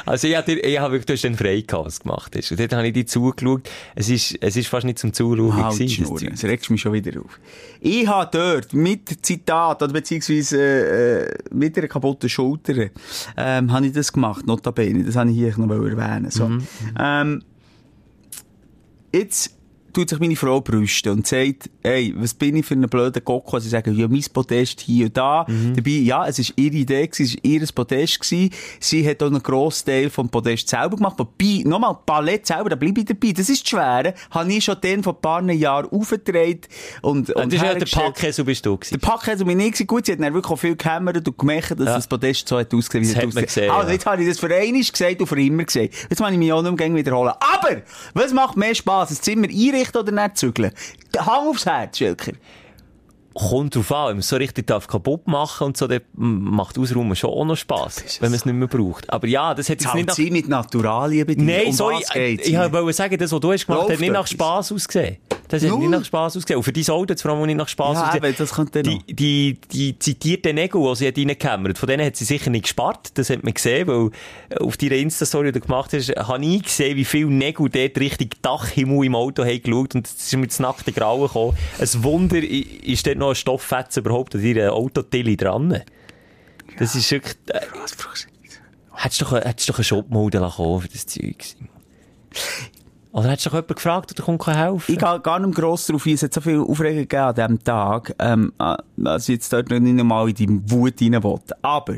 Also 0.05 0.27
ich 0.27 0.35
habe 0.35 0.47
wirklich, 0.91 1.05
du 1.05 1.13
hast 1.13 1.23
den 1.23 1.35
Freicast 1.35 2.03
gemacht. 2.03 2.35
Und 2.35 2.59
dort 2.59 2.73
habe 2.73 2.87
ich 2.87 2.93
dir 2.93 3.05
zugeschaut. 3.05 3.69
Es 3.95 4.09
ist, 4.09 4.37
es 4.41 4.55
ist 4.55 4.67
fast 4.67 4.85
nicht 4.85 4.99
zum 4.99 5.13
Zuschauen 5.13 5.55
Halt 5.55 5.79
die 5.79 5.85
gewesen, 5.85 6.01
das 6.01 6.07
Schnur, 6.07 6.19
Zeug. 6.19 6.29
das 6.31 6.43
regt 6.43 6.69
mich 6.69 6.81
schon 6.81 6.93
wieder 6.93 7.21
auf. 7.21 7.39
Ich 7.81 8.07
habe 8.07 8.29
dort 8.31 8.73
mit 8.73 9.25
Zitat, 9.25 9.81
oder 9.81 9.93
beziehungsweise 9.93 10.59
äh, 10.59 11.37
mit 11.51 11.77
einer 11.77 11.87
kaputten 11.87 12.29
Schulter, 12.29 12.89
ähm, 13.37 13.71
habe 13.71 13.87
ich 13.87 13.93
das 13.93 14.13
gemacht, 14.13 14.45
notabene. 14.45 15.03
Das 15.03 15.15
habe 15.15 15.31
ich 15.31 15.37
hier 15.37 15.57
noch 15.57 15.69
erwähnen 15.71 16.29
so. 16.29 16.49
Ähm, 16.99 17.43
jetzt 19.13 19.57
tut 19.93 20.09
sich 20.09 20.19
meine 20.19 20.35
Frau 20.35 20.61
brüsten 20.61 21.11
und 21.13 21.27
sagt, 21.27 21.69
ey, 21.83 22.13
was 22.17 22.33
bin 22.33 22.55
ich 22.55 22.65
für 22.65 22.73
einen 22.73 22.89
blöden 22.89 23.23
Gocko? 23.23 23.59
Sie 23.59 23.69
sagen, 23.69 23.95
ja, 23.97 24.07
mein 24.07 24.23
Podest 24.33 24.81
hier 24.81 25.05
und 25.07 25.17
da. 25.17 25.45
Dabei, 25.75 25.89
ja, 25.91 26.25
es 26.27 26.39
ist 26.39 26.53
ihre 26.55 26.75
Idee 26.75 27.07
gewesen, 27.07 27.37
es 27.37 27.43
war 27.43 27.51
ihr 27.51 27.67
Podest 27.73 28.19
gewesen. 28.21 28.49
Sie 28.79 29.07
hat 29.07 29.21
auch 29.21 29.27
einen 29.27 29.43
grossen 29.43 29.85
Teil 29.87 30.09
vom 30.09 30.29
Podest 30.29 30.67
selber 30.69 30.95
gemacht. 30.97 31.15
Wobei, 31.17 31.63
nochmal, 31.65 31.97
Ballett 32.05 32.45
selber, 32.47 32.69
da 32.69 32.75
bleibe 32.75 33.01
ich 33.01 33.05
dabei. 33.05 33.31
Das 33.33 33.49
ist 33.49 33.67
schwer. 33.67 34.13
Habe 34.31 34.51
ich 34.53 34.63
schon 34.63 34.79
den 34.81 35.03
vor 35.03 35.13
ein 35.15 35.21
paar 35.21 35.43
Jahren 35.51 35.87
aufgetragen 35.91 36.61
und, 37.01 37.29
Und 37.29 37.53
das 37.53 37.61
ist 37.61 37.61
ja 37.61 37.73
der. 37.75 37.85
Packkäse, 37.85 38.43
bist 38.43 38.65
du 38.65 38.77
gewesen. 38.77 38.99
Der 38.99 39.07
Packkäse 39.07 39.45
bin 39.45 39.59
ich 39.59 39.71
gewesen. 39.73 39.87
Gut, 39.87 40.05
sie 40.05 40.13
hat 40.13 40.19
dann 40.19 40.33
wirklich 40.33 40.51
auch 40.51 40.57
viel 40.59 40.75
gehämmert 40.75 41.27
und 41.27 41.37
gemerkt, 41.37 41.71
dass 41.71 41.79
Ja. 41.79 41.95
das 41.95 42.07
Podest 42.07 42.47
so 42.47 42.57
hat 42.57 42.73
ausgesehen, 42.73 43.03
wie 43.05 43.09
es 43.09 43.15
hat 43.15 43.25
ausgesehen 43.25 43.45
gesehen, 43.45 43.69
Also, 43.71 43.87
ja. 43.87 43.93
jetzt 43.93 44.05
habe 44.05 44.21
ich 44.21 44.27
das 44.29 44.39
für 44.39 44.53
einmal 44.53 44.81
gesagt 44.81 45.19
und 45.21 45.27
für 45.27 45.41
immer 45.41 45.63
gesagt. 45.63 45.89
Jetzt 46.09 46.19
muss 46.19 46.31
ich 46.31 46.37
mich 46.37 46.51
auch 46.53 46.61
nicht 46.61 46.77
mehr 46.77 46.95
wiederholen. 46.95 47.33
Aber, 47.39 47.81
was 48.13 48.33
macht 48.33 48.57
mehr 48.57 48.73
Spass? 48.75 49.09
Das 49.09 49.21
Zimmer 49.21 49.47
einrichten 49.47 50.01
oder 50.01 50.11
nicht 50.11 50.37
zügeln? 50.37 50.71
Hang 51.17 51.47
aufs 51.47 51.65
Herz, 51.65 51.72
Schilker. 51.93 52.33
Kommt 53.33 53.75
drauf 53.75 53.91
an, 53.91 54.09
wenn 54.09 54.15
man 54.17 54.21
so 54.21 54.35
richtig 54.35 54.67
darf 54.67 54.85
kaputt 54.87 55.27
machen 55.27 55.67
und 55.67 55.77
so, 55.77 55.87
dann 55.87 56.01
macht 56.13 56.77
Ausräumen 56.77 57.15
schon 57.15 57.31
auch 57.31 57.45
noch 57.45 57.55
Spass, 57.55 58.21
wenn 58.21 58.29
man 58.29 58.37
es 58.37 58.45
nicht 58.45 58.53
mehr 58.53 58.67
braucht. 58.67 59.09
Aber 59.09 59.25
ja, 59.27 59.55
das 59.55 59.69
hat 59.69 59.81
jetzt 59.81 59.95
nicht 59.95 60.07
nach... 60.07 60.15
sie 60.15 60.29
mit 60.29 60.47
Naturalien 60.47 61.25
bei 61.25 61.33
dir? 61.33 61.43
Nein, 61.43 61.67
um 61.67 61.79
was 61.79 62.15
äh, 62.15 62.35
geht's? 62.35 62.47
ich 62.47 62.55
wollte 62.55 62.93
sagen, 62.93 63.17
das, 63.17 63.31
was 63.31 63.39
du 63.39 63.51
hast 63.51 63.65
gemacht, 63.65 63.81
Läuft 63.81 63.93
hat 63.93 63.99
nicht 63.99 64.13
nach? 64.13 64.27
Spass 64.27 64.71
ausgesehen. 64.71 65.17
Das 65.53 65.61
hat 65.61 65.69
Null? 65.69 65.79
nicht 65.81 65.89
nach 65.91 66.03
Spass 66.05 66.35
ausgesehen. 66.35 66.57
Und 66.57 66.63
für 66.63 66.73
dein 66.73 66.89
Auto 66.89 67.11
hat 67.11 67.17
es 67.17 67.21
vor 67.21 67.31
allem 67.31 67.45
nicht 67.45 67.55
nach 67.57 67.67
Spass 67.67 67.95
Ja, 67.95 68.05
ausgesehen. 68.07 68.23
eben, 68.25 68.35
das 68.37 68.53
könnte 68.53 68.83
noch. 68.83 69.03
die, 69.03 69.13
die, 69.13 69.57
die 69.71 69.99
zitierten 69.99 70.55
Nägel, 70.55 70.81
die 70.81 70.95
sie 70.95 71.07
hat 71.07 71.17
reingehämmert, 71.17 71.77
von 71.77 71.87
denen 71.87 72.05
hat 72.07 72.15
sie 72.15 72.25
sicher 72.25 72.49
nicht 72.49 72.63
gespart. 72.63 73.15
Das 73.17 73.29
hat 73.29 73.43
man 73.43 73.53
gesehen, 73.53 73.87
weil 73.87 74.09
auf 74.59 74.77
deiner 74.77 74.95
Insta-Story, 74.95 75.51
die 75.51 75.59
du 75.59 75.65
gemacht 75.65 75.93
hast, 75.93 76.09
habe 76.09 76.43
ich 76.43 76.63
gesehen, 76.63 76.97
wie 76.97 77.05
viele 77.05 77.27
Nägel 77.27 77.69
dort 77.69 77.97
Richtung 77.99 78.29
Dachhimmel 78.41 79.05
im 79.05 79.15
Auto 79.15 79.45
haben 79.45 79.61
geschaut 79.61 79.93
und 79.93 80.07
es 80.07 80.13
ist 80.15 80.35
mir 80.35 80.47
das 80.47 80.59
nackte 80.59 80.91
Grauen 80.91 81.27
gekommen. 81.27 81.55
Ein 81.79 82.03
Wunder, 82.03 82.39
ist 82.41 83.05
dort 83.05 83.17
noch 83.19 83.29
ein 83.29 83.35
Stofffetz 83.35 83.97
überhaupt 83.97 84.33
an 84.33 84.41
deiner 84.41 84.73
Autotilly 84.73 85.37
dran? 85.37 85.83
Das 86.79 86.95
ist 86.95 87.11
wirklich... 87.11 87.35
Äh, 87.49 87.59
hättest 88.95 89.21
du 89.21 89.25
doch, 89.25 89.33
hättest 89.33 89.69
doch 89.69 89.77
einen 89.77 89.83
Shopmodell 89.83 90.49
kommen 90.49 90.81
für 90.81 90.87
das 90.87 91.05
Zeug. 91.05 91.35
Simon? 91.43 91.69
Oder 93.13 93.29
hättest 93.29 93.45
du 93.45 93.49
doch 93.51 93.57
jemanden 93.57 93.75
gefragt, 93.75 94.09
der 94.09 94.15
dir 94.15 94.23
kommt 94.23 94.47
helfen 94.47 94.91
Ich 94.91 94.97
gehe 94.97 95.19
gar 95.19 95.37
nicht 95.39 95.53
gross 95.55 95.85
darauf 95.85 96.03
ein. 96.07 96.13
Es 96.13 96.23
hat 96.23 96.33
so 96.33 96.41
viel 96.41 96.59
Aufregung 96.59 97.01
gegeben 97.01 97.21
an 97.21 97.35
diesem 97.35 97.63
Tag, 97.63 98.15
ähm, 98.17 98.53
äh, 98.59 98.75
dass 98.97 99.29
ich 99.29 99.35
jetzt 99.35 99.53
dort 99.53 99.69
noch 99.69 99.79
nicht 99.79 99.99
einmal 99.99 100.29
in 100.29 100.33
die 100.35 100.71
Wut 100.71 100.99
rein 100.99 101.23
will. 101.23 101.39
Aber, 101.61 101.93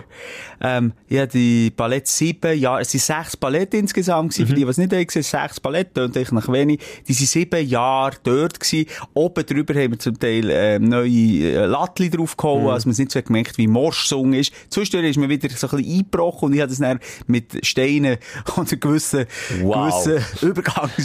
ähm, 0.60 0.92
ich 1.08 1.18
habe 1.18 1.30
die 1.30 1.72
Palette 1.72 2.10
sieben 2.10 2.60
Jahre, 2.60 2.82
es 2.82 2.92
sind 2.92 3.02
sechs 3.02 3.38
Paletten 3.38 3.80
insgesamt 3.80 4.34
gewesen. 4.34 4.48
Für 4.48 4.54
die, 4.56 4.64
die 4.66 4.70
es 4.70 4.78
nicht 4.78 4.92
haben 4.92 5.08
gesehen, 5.08 5.24
sechs 5.24 5.58
Paletten, 5.62 5.94
tönt 5.94 6.18
eigentlich 6.18 6.32
nach 6.34 6.52
wenig. 6.52 6.82
Die 7.08 7.14
sind 7.14 7.28
sieben 7.30 7.66
Jahre 7.66 8.18
dort 8.22 8.60
gewesen. 8.60 8.86
Oben 9.14 9.46
drüber 9.46 9.74
haben 9.74 9.92
wir 9.92 10.00
zum 10.00 10.20
Teil, 10.20 10.50
ähm, 10.50 10.90
neue 10.90 11.10
äh, 11.10 11.66
Lattli 11.66 12.10
draufgehauen, 12.10 12.68
also 12.68 12.90
man 12.90 12.92
es 12.92 13.00
nicht 13.00 13.12
so 13.12 13.22
gemerkt, 13.22 13.58
wie 13.58 13.68
Morschsung 13.68 14.34
ist. 14.34 14.52
Zwischendurch 14.70 15.12
ist 15.12 15.18
mir 15.18 15.30
wieder 15.30 15.48
so 15.48 15.68
ein 15.68 15.78
bisschen 15.78 15.98
eingebrochen 16.00 16.48
und 16.48 16.56
ich 16.56 16.60
habe 16.60 16.70
das 16.70 16.80
dann 16.80 17.00
mit 17.26 17.66
Steinen 17.66 18.18
und 18.58 18.82
gewissen, 18.82 19.28
Wow. 19.62 20.04
gewissen 20.04 20.26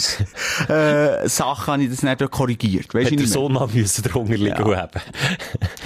Übergangs, 0.01 0.17
äh, 0.69 1.27
Sachen 1.29 1.73
habe 1.73 1.83
ich 1.83 1.89
das 1.89 2.17
dort 2.17 2.31
korrigiert. 2.31 2.93
Weißt 2.93 3.11
du, 3.11 3.15
der 3.15 3.21
nicht? 3.21 3.33
Sohn 3.33 3.53
mal 3.53 3.67
müssen 3.67 4.03
drunter 4.03 4.35
liegen 4.37 4.47
Ja. 4.69 4.77
haben. 4.77 5.01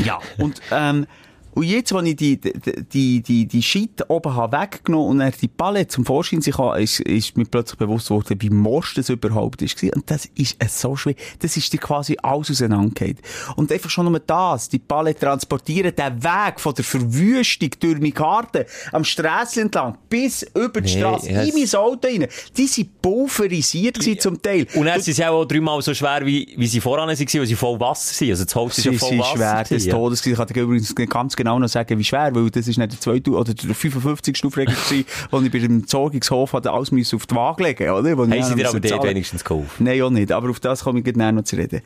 Ja. 0.03 0.19
Und, 0.37 0.61
ähm, 0.71 1.07
und 1.55 1.63
jetzt, 1.63 1.93
als 1.93 2.05
ich 2.05 2.15
die, 2.17 2.37
die, 2.37 3.21
die, 3.21 3.47
die, 3.47 3.63
Shit 3.63 4.03
oben 4.09 4.35
habe 4.35 4.57
weggenommen 4.57 5.07
und 5.07 5.19
dann 5.19 5.31
die 5.41 5.47
Palette 5.47 5.87
zum 5.87 6.05
Vorschein 6.05 6.41
sich 6.41 6.57
habe, 6.57 6.81
ist, 6.81 6.99
ist 6.99 7.37
mir 7.37 7.45
plötzlich 7.45 7.77
bewusst 7.79 8.09
geworden, 8.09 8.35
wie 8.41 8.49
morsch 8.49 8.95
das 8.95 9.07
überhaupt 9.09 9.61
ist. 9.61 9.81
Und 9.81 10.11
das 10.11 10.25
ist 10.35 10.61
äh, 10.61 10.67
so 10.67 10.97
schwer. 10.97 11.15
Das 11.39 11.55
ist 11.55 11.71
dir 11.71 11.77
quasi 11.77 12.17
alles 12.21 12.51
auseinandergeht. 12.51 13.19
Und 13.55 13.71
einfach 13.71 13.89
schon 13.89 14.11
nur 14.11 14.19
das, 14.19 14.67
die 14.67 14.79
Palette 14.79 15.21
transportieren, 15.21 15.95
den 15.95 16.21
Weg 16.21 16.59
von 16.59 16.73
der 16.73 16.83
Verwüstung 16.83 17.69
durch 17.79 17.99
meine 17.99 18.11
Karte 18.11 18.65
am 18.91 19.05
Strasse 19.05 19.61
entlang 19.61 19.97
bis 20.09 20.43
über 20.53 20.81
die 20.81 20.93
Nee, 20.93 20.99
Straße 20.99 21.31
ja, 21.31 21.41
in 21.41 21.53
mein 21.53 21.73
Auto 21.79 22.05
rein. 22.05 22.27
Die 22.57 22.67
sind 22.67 23.01
pulverisiert 23.01 23.97
gewesen 23.97 24.19
zum 24.19 24.41
Teil. 24.41 24.67
Und 24.75 24.87
dann 24.87 24.99
sind 24.99 25.13
sie 25.13 25.25
auch 25.25 25.45
dreimal 25.45 25.81
so 25.81 25.93
schwer, 25.93 26.25
wie, 26.25 26.53
wie 26.57 26.67
sie 26.67 26.81
voran 26.81 27.07
waren, 27.07 27.17
weil 27.17 27.45
sie 27.45 27.55
voll 27.55 27.79
Wasser 27.79 28.13
sind. 28.13 28.31
Also 28.31 28.43
das 28.43 28.55
Holz 28.55 28.77
ist 28.77 28.83
ja 28.83 28.91
voll 28.91 29.17
Wasser. 29.19 29.35
schwer 29.37 29.59
des 29.59 29.69
gewesen, 29.69 29.87
ja. 29.87 29.95
Todes. 29.95 30.25
Ich 30.25 30.37
dir 30.37 30.61
übrigens 30.61 30.93
ganz 30.95 31.33
genau 31.33 31.44
noch 31.59 31.67
sagen, 31.67 31.97
wie 31.97 32.03
schwer, 32.03 32.33
weil 32.33 32.49
das 32.49 32.67
ist 32.67 32.77
nicht 32.77 32.91
der 32.91 32.99
2. 32.99 33.31
oder 33.31 33.53
der 33.53 33.75
55. 33.75 34.45
Aufregung 34.45 34.73
gewesen, 34.73 35.05
wo 35.31 35.41
ich 35.41 35.51
bei 35.51 35.59
dem 35.59 35.79
Entsorgungshof 35.79 36.53
hatte 36.53 36.71
alles 36.71 37.13
auf 37.13 37.25
die 37.25 37.35
Waage 37.35 37.63
legen 37.63 37.89
oder? 37.89 38.11
Haben 38.11 38.43
sie 38.43 38.55
dir 38.55 38.69
aber 38.69 38.79
dort 38.79 39.03
wenigstens 39.03 39.43
geholfen? 39.43 39.83
Nein, 39.83 40.01
auch 40.01 40.09
nicht. 40.09 40.31
Aber 40.31 40.49
auf 40.49 40.59
das 40.59 40.83
komme 40.83 40.99
ich 40.99 41.05
gleich 41.05 41.31
noch 41.31 41.43
zu 41.43 41.55
reden. 41.55 41.81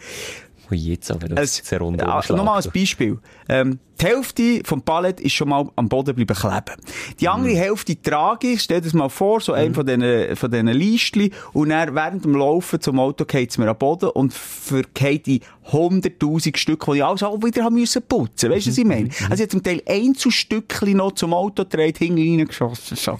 Ui, 0.71 0.77
jetzt 0.77 1.09
aber, 1.11 1.29
das 1.29 1.55
sehr 1.55 1.79
rund 1.79 1.99
ja, 1.99 2.21
Nochmal 2.29 2.61
ein 2.61 2.71
Beispiel. 2.71 3.17
Ähm, 3.47 3.79
die 3.99 4.05
Hälfte 4.05 4.61
vom 4.63 4.81
Palett 4.81 5.19
ist 5.19 5.33
schon 5.33 5.49
mal 5.49 5.67
am 5.75 5.89
Boden 5.89 6.15
bleiben 6.15 6.35
kleben. 6.35 6.81
Die 7.19 7.27
andere 7.27 7.55
Hälfte 7.55 7.99
trage 8.01 8.51
ich, 8.51 8.61
stell 8.61 8.79
dir 8.79 8.85
das 8.85 8.93
mal 8.93 9.09
vor, 9.09 9.41
so 9.41 9.53
einem 9.53 9.73
von 9.73 9.85
diesen, 9.85 10.35
von 10.35 10.51
diesen 10.51 10.67
Listchen, 10.67 11.31
und 11.53 11.69
dann 11.69 11.95
während 11.95 12.23
dem 12.23 12.35
Laufen 12.35 12.79
zum 12.79 12.99
Auto 12.99 13.25
geht 13.25 13.49
es 13.49 13.57
mir 13.57 13.67
am 13.67 13.77
Boden 13.77 14.09
und 14.09 14.33
vergeht 14.33 15.25
die 15.25 15.41
100.000 15.71 16.55
Stück, 16.55 16.85
die 16.85 16.97
ich 16.97 17.03
alles 17.03 17.23
auch 17.23 17.41
wieder 17.43 17.63
haben 17.63 17.75
müssen 17.75 18.01
putzen. 18.03 18.51
Weißt 18.51 18.67
du, 18.67 18.71
was 18.71 18.77
ich 18.77 18.85
meine? 18.85 19.09
Also 19.29 19.43
ich 19.43 19.49
zum 19.49 19.63
Teil 19.63 19.81
Einzelstückchen 19.87 20.97
noch 20.97 21.13
zum 21.13 21.33
Auto 21.33 21.63
gedreht, 21.63 21.97
hinten 21.97 22.39
reingeschossen, 22.39 22.95
so. 22.95 23.19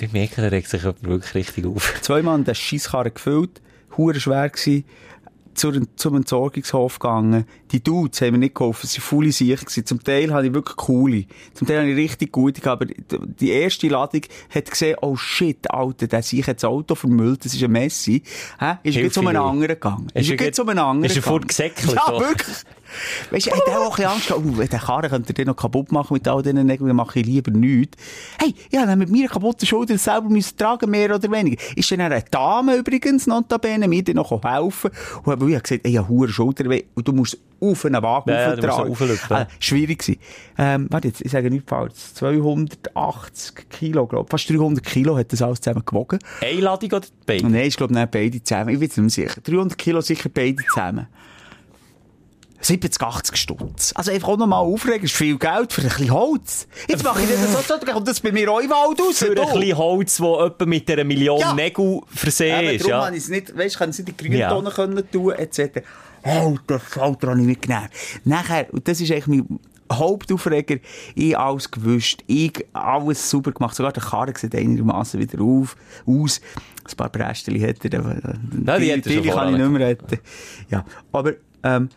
Ich 0.00 0.12
merke, 0.12 0.42
da 0.42 0.48
regt 0.48 0.68
sich 0.68 0.82
jemand 0.82 1.04
wirklich 1.04 1.34
richtig 1.34 1.66
auf. 1.66 1.94
zweimal 2.02 2.38
in 2.38 2.44
den 2.44 2.54
Scheisskarren 2.54 3.14
gefüllt, 3.14 3.62
hure 3.96 4.18
schwer 4.20 4.50
zur, 5.54 5.80
zum 5.94 6.16
Entsorgungshof 6.16 6.98
gegangen. 6.98 7.44
Die 7.70 7.82
Dudes 7.82 8.20
haben 8.20 8.32
mir 8.32 8.38
nicht 8.38 8.56
geholfen, 8.56 8.88
sie 8.88 8.98
waren 8.98 9.04
faule 9.04 9.28
gewesen. 9.28 9.86
Zum 9.86 10.02
Teil 10.02 10.32
hatte 10.32 10.48
ich 10.48 10.52
wirklich 10.54 10.76
coole. 10.76 11.26
Zum 11.54 11.68
Teil 11.68 11.78
habe 11.78 11.90
ich 11.90 11.96
richtig 11.96 12.32
gute, 12.32 12.68
aber 12.68 12.86
die 12.86 13.50
erste 13.50 13.86
Ladung 13.88 14.22
hat 14.52 14.68
gesehen, 14.70 14.96
oh 15.00 15.14
shit, 15.14 15.70
Alter, 15.70 16.08
der 16.08 16.22
sich 16.22 16.44
hat 16.46 16.56
das 16.56 16.64
Auto 16.64 16.96
vermüllt, 16.96 17.44
das 17.44 17.54
ist 17.54 17.62
ein 17.62 17.70
Messi. 17.70 18.22
Hä? 18.58 18.78
Ist 18.82 18.96
jetzt 18.96 19.16
um 19.16 19.28
einen 19.28 19.38
anderen 19.38 19.68
gegangen? 19.74 20.08
Ist 20.12 20.28
Ist 20.28 20.40
jetzt 20.40 20.58
um 20.58 20.68
einen 20.68 20.80
anderen 20.80 21.04
ist 21.04 21.12
er 21.16 21.22
gegangen? 21.22 21.38
fortgesäckelt, 21.38 21.94
Ja, 21.94 22.02
so? 22.08 22.20
wirklich. 22.20 22.56
Weißt 23.30 23.46
du, 23.46 23.50
er 23.50 23.56
hat 23.56 23.68
auch 23.68 23.84
ein 23.84 23.90
bisschen 23.90 24.10
Angst 24.10 24.32
oh, 24.32 24.62
den 24.62 24.68
Karren 24.68 25.10
könnte 25.10 25.30
er 25.30 25.34
den 25.34 25.46
noch 25.46 25.56
kaputt 25.56 25.92
machen 25.92 26.14
mit 26.14 26.26
all 26.28 26.42
diesen 26.42 26.66
Nägeln, 26.66 26.88
dann 26.88 26.96
mache 26.96 27.20
ich 27.20 27.26
lieber 27.26 27.50
nichts. 27.50 27.96
Hey, 28.40 28.54
ja, 28.70 28.86
dann 28.86 28.98
mit 28.98 29.10
mir 29.10 29.28
kaputten 29.28 29.66
Schultern 29.66 29.98
selber 29.98 30.28
müssen 30.28 30.56
tragen, 30.56 30.90
mehr 30.90 31.14
oder 31.14 31.30
weniger. 31.30 31.62
Ist 31.76 31.90
dann 31.90 32.00
eine 32.00 32.22
Dame 32.30 32.76
übrigens, 32.76 33.26
notabene, 33.26 33.88
mir 33.88 34.04
dann 34.04 34.16
noch 34.16 34.30
helfen. 34.42 34.90
Und 35.24 35.32
habe 35.32 35.52
ich 35.52 35.62
gesagt, 35.62 35.84
ey, 35.84 35.92
ja, 35.92 36.08
hure 36.08 36.28
Schulterweh, 36.28 36.84
und 36.94 37.06
du 37.06 37.12
musst 37.12 37.38
auf 37.60 37.84
einen 37.84 38.02
Wagen 38.02 38.30
Ja, 38.30 38.54
rauflüpfen. 38.54 39.36
Ah, 39.36 39.46
schwierig 39.58 40.00
gewesen. 40.00 40.20
Ähm, 40.58 40.86
warte 40.90 41.08
jetzt, 41.08 41.20
ich 41.20 41.30
sage 41.30 41.50
nicht 41.50 41.68
falsch, 41.68 41.94
280 42.14 43.68
Kilo, 43.70 44.06
glaube 44.06 44.28
Fast 44.28 44.50
300 44.50 44.84
Kilo 44.84 45.16
hat 45.16 45.32
das 45.32 45.42
alles 45.42 45.60
zusammen 45.60 45.84
gewogen. 45.84 46.18
Eine 46.40 46.60
Ladung 46.60 46.92
oder 46.92 47.06
beide? 47.26 47.48
Nein, 47.48 47.66
ich 47.66 47.76
glaube 47.76 47.94
nicht 47.94 48.10
beide 48.10 48.42
zusammen. 48.42 48.70
Ich 48.70 48.78
bin 48.78 49.04
mehr 49.04 49.10
sicher. 49.10 49.40
300 49.40 49.78
Kilo 49.78 50.00
sicher 50.00 50.28
beide 50.32 50.62
zusammen. 50.64 51.06
70, 52.60 53.02
80 53.02 53.36
Stutz. 53.36 53.92
Also 53.94 54.10
einfach 54.10 54.28
auch 54.28 54.36
nochmal 54.38 54.60
aufregen, 54.60 55.04
ist 55.04 55.14
viel 55.14 55.36
Geld 55.38 55.72
für 55.72 55.82
ein 55.82 55.88
bisschen 55.88 56.10
Holz. 56.10 56.66
Jetzt 56.88 57.04
mache 57.04 57.20
ich 57.22 57.28
das 57.28 57.66
so, 57.68 57.76
dann 57.76 57.94
kommt 57.94 58.08
das 58.08 58.20
bei 58.20 58.32
mir 58.32 58.50
auch 58.50 58.60
im 58.60 58.70
Wald 58.70 58.98
raus. 59.00 59.18
Für 59.18 59.26
ein 59.30 59.34
du. 59.34 59.42
bisschen 59.58 59.76
Holz, 59.76 60.16
das 60.16 60.46
etwa 60.46 60.64
mit 60.66 60.90
einer 60.90 61.04
Million 61.04 61.38
Ja. 61.40 61.52
Nägel 61.54 62.00
versehen 62.08 62.64
ist. 62.74 62.88
darum 62.88 62.90
Ja. 62.90 63.10
ich 63.10 63.18
es 63.18 63.28
nicht, 63.28 63.56
weißt, 63.56 63.78
kann 63.78 63.90
ich 63.90 63.98
es 63.98 64.06
nicht 64.06 64.22
in 64.22 64.30
die 64.32 64.38
Ja. 64.38 64.48
Grüntonne 64.50 64.70
können 64.74 65.10
tun, 65.10 65.32
etc. 65.32 65.80
Alter, 66.22 66.80
Falter 66.80 67.28
habe 67.28 67.40
ich 67.40 67.46
nicht 67.46 67.62
genommen. 67.62 67.88
Nachher, 68.24 68.72
und 68.72 68.88
das 68.88 68.98
ist 69.00 69.10
eigentlich 69.12 69.26
mein 69.26 69.58
Hauptaufreger, 69.92 70.76
ich 71.14 71.36
alles 71.36 71.70
gewusst, 71.70 72.24
ich 72.26 72.64
alles 72.72 73.28
super 73.28 73.52
gemacht, 73.52 73.76
sogar 73.76 73.92
der 73.92 74.02
Karren 74.02 74.34
sieht 74.34 74.54
einigermaßen 74.54 75.20
wieder 75.20 75.42
auf, 75.42 75.76
aus. 76.06 76.40
Ein 76.90 76.96
paar 76.96 77.10
Brästchen 77.10 77.54
hätte 77.56 77.88
er, 77.92 78.02
Ja, 78.66 78.78
die 78.78 78.92
hat 78.92 79.06
er 79.06 79.12
schon 79.12 79.22
kann 79.24 79.52
ich 79.54 79.60
nicht 79.60 79.70
mehr 79.70 79.88
retten. 79.88 80.18
Ja, 80.70 80.84
aber, 81.12 81.34
ähm, 81.62 81.90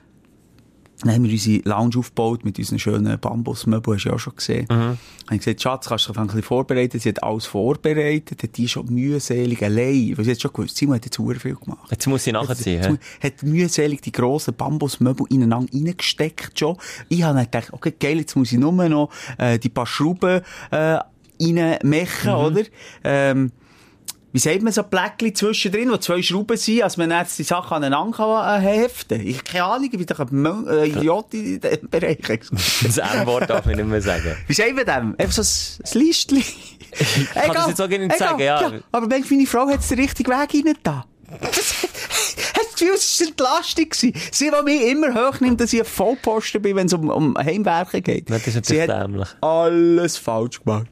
dann 1.02 1.14
haben 1.14 1.24
wir 1.26 1.32
unsere 1.32 1.62
Lounge 1.68 1.98
aufgebaut 1.98 2.44
mit 2.44 2.58
unseren 2.58 2.80
schönen 2.80 3.20
Bambusmöbeln, 3.20 3.98
hast 3.98 4.06
du 4.06 4.10
ja 4.10 4.16
auch 4.16 4.20
schon 4.20 4.36
gesehen. 4.36 4.66
Mhm. 4.70 4.76
Habe 4.76 4.98
ich 5.32 5.40
gesagt, 5.40 5.62
Schatz, 5.62 5.90
kannst 5.90 6.08
du 6.08 6.12
dich 6.14 6.20
ein 6.20 6.28
bisschen 6.28 6.42
vorbereiten? 6.44 7.00
Sie 7.00 7.10
hat 7.10 7.22
alles 7.22 7.46
vorbereitet, 7.46 8.42
hat 8.42 8.58
die 8.58 8.68
schon 8.68 8.88
mühselig 8.94 9.64
allein, 9.64 10.14
weil 10.18 10.26
sie 10.26 10.32
hat 10.32 10.42
schon 10.42 10.54
gewusst, 10.54 10.76
Simon 10.78 10.96
hat 10.96 11.06
jetzt 11.06 11.18
sehr 11.18 11.36
viel 11.40 11.56
gemacht. 11.56 11.92
Jetzt 11.92 12.08
muss 12.08 12.26
ich 12.26 12.34
nachziehen. 12.34 12.84
Hat, 12.84 13.00
hat 13.24 13.44
mühselig 13.44 14.02
die 14.02 14.12
grossen 14.12 14.56
Bambusmöbel 14.56 15.28
ineinander 15.30 15.72
reingesteckt 15.74 16.58
schon. 16.58 16.78
Ich 17.10 17.22
habe 17.24 17.36
dann 17.36 17.46
gedacht, 17.46 17.74
okay, 17.74 17.94
geil, 18.00 18.18
jetzt 18.18 18.36
muss 18.36 18.52
ich 18.52 18.58
nur 18.58 18.72
noch 18.72 19.10
äh, 19.38 19.60
die 19.60 19.70
paar 19.70 19.86
Schrauben 19.86 20.42
äh, 20.72 21.00
reinmachen, 21.40 22.32
Mhm. 22.32 22.46
oder? 22.46 22.62
Ähm, 23.04 23.52
wie 24.34 24.40
sagt 24.40 24.62
man 24.62 24.74
so 24.74 24.84
Pläckchen 24.84 25.34
zwischendrin, 25.34 25.90
wo 25.90 25.98
zwei 25.98 26.22
Schrauben 26.22 26.58
sind, 26.58 26.84
als 26.84 26.98
man 26.98 27.12
jetzt 27.12 27.40
die 27.40 27.44
Sachen 27.44 27.76
aneinander 27.76 28.18
kann, 28.18 28.64
äh, 28.64 28.66
heften 28.66 29.26
Ich 29.26 29.38
habe 29.38 29.44
keine 29.46 29.64
Ahnung, 29.64 29.90
ich 29.92 29.98
bin 29.98 30.06
doch 30.06 30.20
ein 30.20 30.68
äh, 30.68 30.88
Idiot 30.88 31.34
in 31.34 31.60
diesem 31.60 31.90
Bereich. 31.90 32.18
Das 32.84 32.98
M-Wort 32.98 33.50
darf 33.50 33.68
ich 33.68 33.76
nicht 33.76 33.88
mehr 33.88 34.02
sagen. 34.02 34.36
Wie 34.48 34.54
sagt 34.54 34.76
man 34.76 34.86
dem? 34.86 35.16
Einfach 35.18 35.44
so 35.44 35.82
ein, 35.84 36.02
Listchen. 36.02 36.44
kann 37.34 37.54
das 37.54 37.68
jetzt 37.68 37.82
auch 37.82 37.90
gerne 37.90 38.08
nicht 38.08 38.18
sagen, 38.18 38.40
ja. 38.40 38.72
Aber 38.92 39.08
manchmal, 39.08 39.38
meine 39.38 39.48
Frau 39.48 39.68
hat 39.68 39.80
es 39.80 39.88
den 39.88 40.00
richtigen 40.00 40.30
Weg 40.32 40.66
rein 40.66 40.78
da. 40.84 41.06
Gefühl, 42.78 42.96
es 42.96 43.20
war 43.20 43.28
Entlastung? 43.28 43.88
Sie, 43.94 44.12
die 44.12 44.64
mich 44.64 44.82
immer 44.84 45.14
hochnimmt, 45.14 45.60
dass 45.60 45.74
ich 45.74 45.80
ein 45.80 45.86
Vollposten 45.86 46.62
bin, 46.62 46.76
wenn 46.76 46.88
es 46.88 46.94
um, 46.94 47.10
um 47.10 47.38
Heimwerken 47.38 48.04
geht. 48.04 48.30
Das 48.30 48.46
ist 48.46 48.56
natürlich 48.56 48.86
dämlich. 48.86 49.30
alles 49.42 50.18
falsch 50.18 50.64
gemacht. 50.64 50.88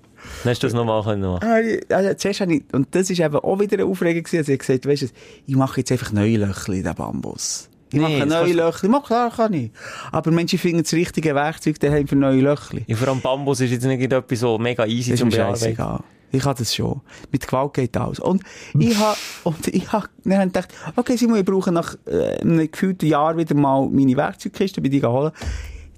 Hast 0.46 0.64
du 0.64 0.68
das 0.68 0.74
nochmal 0.74 1.02
machen. 1.02 1.24
Ah, 1.24 1.96
Also, 1.96 2.14
zuerst 2.16 2.42
habe 2.42 2.56
ich, 2.56 2.64
und 2.72 2.94
das 2.94 3.10
ist 3.10 3.20
eben 3.20 3.36
auch 3.36 3.60
wieder 3.60 3.78
eine 3.78 3.86
Aufregung 3.86 4.24
gewesen, 4.24 4.40
als 4.40 4.50
ich 4.50 4.60
gesagt 4.60 4.86
weißt 4.86 5.02
du, 5.04 5.08
ich 5.48 5.56
mache 5.56 5.82
jetzt 5.82 5.92
einfach 5.92 6.12
neue 6.12 6.38
Löcher 6.38 6.74
in 6.74 6.84
den 6.84 6.96
Bambus. 6.96 7.70
Ich 7.92 8.00
Nee, 8.00 8.18
mache 8.20 8.28
neue 8.28 8.54
Löcher. 8.54 8.90
Ja, 8.90 9.00
klar 9.00 9.32
kann 9.32 9.54
ich. 9.54 9.72
Aber 10.12 10.32
Menschen 10.32 10.60
finden 10.60 10.84
das 10.84 10.94
richtige 10.94 11.36
Werkzeug 11.36 11.80
daheim 11.80 12.08
für 12.08 12.16
neue 12.16 12.42
Löcher. 12.42 12.78
Ja, 12.88 12.96
vor 12.96 13.08
allem 13.10 13.22
Bambus 13.22 13.62
ist 13.62 13.72
jetzt 13.72 13.86
nicht 13.86 14.12
etwas 14.12 14.40
so 14.40 14.58
mega 14.58 14.86
easy 14.86 15.12
Das 15.12 15.20
zum 15.20 15.30
Bearbeiten. 15.30 16.04
Ich 16.32 16.44
habe 16.44 16.58
das 16.58 16.76
schon. 16.76 17.02
Mit 17.32 17.48
Gewalt 17.48 17.74
geht 17.74 17.96
alles. 17.96 18.20
Und 18.20 18.44
ich 18.78 18.98
habe, 19.00 19.18
und 19.44 19.68
ich 19.68 19.92
habe, 19.92 20.10
dann 20.24 20.50
gedacht, 20.50 20.74
okay, 20.96 21.16
Simon, 21.16 21.38
ich 21.40 21.46
brauche 21.46 21.72
nach 21.72 21.96
äh, 22.06 22.40
einem 22.42 22.70
gefühlten 22.70 23.08
Jahr 23.08 23.38
wieder 23.38 23.56
mal 23.56 23.88
meine 23.90 24.18
Werkzeugkiste 24.18 24.82
bei 24.82 24.90
dir 24.90 25.10
holen. 25.10 25.32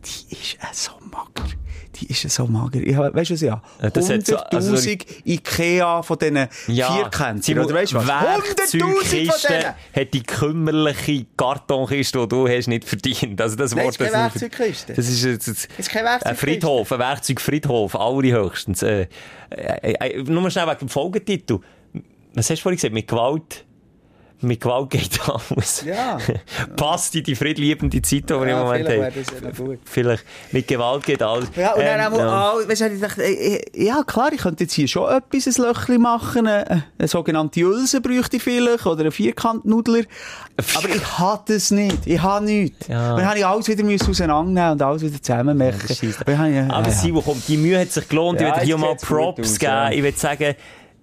Die 0.06 0.34
ist 0.36 0.56
äh, 0.56 0.68
so 0.74 0.92
mager. 1.10 1.50
Die 2.00 2.08
ist 2.12 2.30
so 2.30 2.46
mager. 2.48 2.80
Ich 2.80 2.96
weißt 2.98 3.30
du 3.30 3.34
was? 3.34 3.42
Ja, 3.42 3.62
das 3.94 4.10
hat 4.10 4.26
so- 4.26 4.36
100'000 4.38 4.54
also- 4.56 4.90
Ikea 5.26 6.02
von 6.04 6.18
diesen 6.20 6.48
Vierkännchen. 6.50 7.42
Simon, 7.42 7.66
Oder 7.66 7.76
weißt 7.76 7.94
du 7.94 7.98
was? 7.98 8.08
100'000 8.08 9.26
von 9.32 9.50
denen! 9.50 9.74
hat 9.96 10.14
die 10.14 10.24
kümmerliche 10.24 11.26
Kartonkiste, 11.38 12.20
die 12.20 12.28
du 12.28 12.48
hast, 12.48 12.68
nicht 12.68 12.86
verdient. 12.86 13.40
Also 13.42 13.56
das 13.56 13.74
Nein, 13.74 13.86
Wort, 13.86 13.94
ist 13.94 13.98
keine 14.00 14.12
das, 14.12 14.42
Werkzeugkiste. 14.42 14.94
das 14.94 15.08
ist 15.10 15.24
jetzt 15.24 15.48
ist 15.48 15.90
keine 15.90 16.06
ein 16.08 16.14
Werkzeugkiste. 16.14 16.46
Friedhof, 16.46 16.92
ein 16.92 17.00
Werkzeugfriedhof, 17.00 17.96
alle 17.96 18.32
höchstens. 18.32 18.84
Äh, 18.84 19.08
äh, 19.50 19.94
äh, 19.94 20.24
nur 20.24 20.42
mal 20.42 20.52
schnell 20.52 20.68
wegen 20.68 20.80
dem 20.80 20.90
Folgetitel. 20.90 21.60
Was 22.34 22.50
hast 22.50 22.60
du 22.60 22.64
vorhin 22.64 22.78
gesagt? 22.78 22.94
Mit 22.94 23.08
Gewalt, 23.08 23.66
mit 24.42 24.62
Gewalt 24.62 24.90
geht 24.92 25.20
alles. 25.28 25.84
Ja. 25.86 26.18
Passt 26.76 27.16
in 27.16 27.24
die 27.24 27.36
friedliebende 27.36 28.02
Zeit, 28.02 28.30
die 28.30 28.34
wir 28.34 28.42
im 28.44 28.50
Ja, 28.50 28.64
Moment 28.64 28.88
haben. 28.88 29.00
ja. 29.02 29.76
Vielleicht 29.84 30.24
mit 30.52 30.68
Gewalt 30.68 31.04
geht 31.06 31.24
alles. 31.24 31.50
Ja, 31.56 31.74
und 31.74 31.82
dann 31.84 32.00
Ähm, 32.00 32.14
auch, 32.14 32.18
ja. 32.20 32.52
auch, 32.52 32.68
weißt 32.70 32.82
du, 32.82 32.86
ich 32.88 32.94
gedacht, 33.02 33.18
äh, 33.18 33.56
äh, 33.56 33.84
ja 33.86 34.04
klar, 34.04 34.32
ich 34.32 34.42
könnte 34.42 34.64
jetzt 34.66 34.74
hier 34.74 34.88
schon 34.88 35.12
etwas, 35.12 35.48
ein 35.58 35.64
Löchchen 35.64 36.02
machen, 36.02 36.48
eine, 36.48 36.84
eine 37.00 37.08
sogenannte 37.08 37.66
Ulse 37.66 38.00
bräuchte 38.02 38.38
ich 38.38 38.44
vielleicht, 38.44 38.86
oder 38.86 39.02
einen 39.02 39.12
Vierkantnudler. 39.12 40.04
Aber 40.76 40.90
ich 40.90 41.20
hatte 41.20 41.56
es 41.56 41.72
nicht. 41.72 42.06
Ich 42.06 42.22
habe 42.22 42.46
nichts. 42.46 42.88
Ja. 42.88 43.12
Und 43.14 43.20
dann 43.20 43.30
habe 43.30 43.40
ich 43.40 43.46
alles 43.46 43.68
wieder 43.68 43.84
müssen 43.84 44.10
auseinandernehmen 44.10 44.72
und 44.74 44.82
alles 44.82 45.02
wieder 45.02 45.22
zusammenmachen. 45.22 45.82
Aber, 45.82 45.92
ich 45.92 46.56
ja, 46.56 46.68
Aber 46.70 46.88
ja. 46.88 46.94
Simon, 46.94 47.24
komm, 47.26 47.42
die 47.48 47.58
Mühe 47.58 47.80
hat 47.80 47.92
sich 47.92 48.08
gelohnt. 48.08 48.40
Ja, 48.42 48.50
ich 48.50 48.56
will 48.62 48.66
hier 48.66 48.78
mal 48.78 48.96
Props 48.96 49.58
geben. 49.60 49.72
ja. 49.72 49.90
Ich 49.92 50.04
würde 50.04 50.18
sagen, 50.18 50.56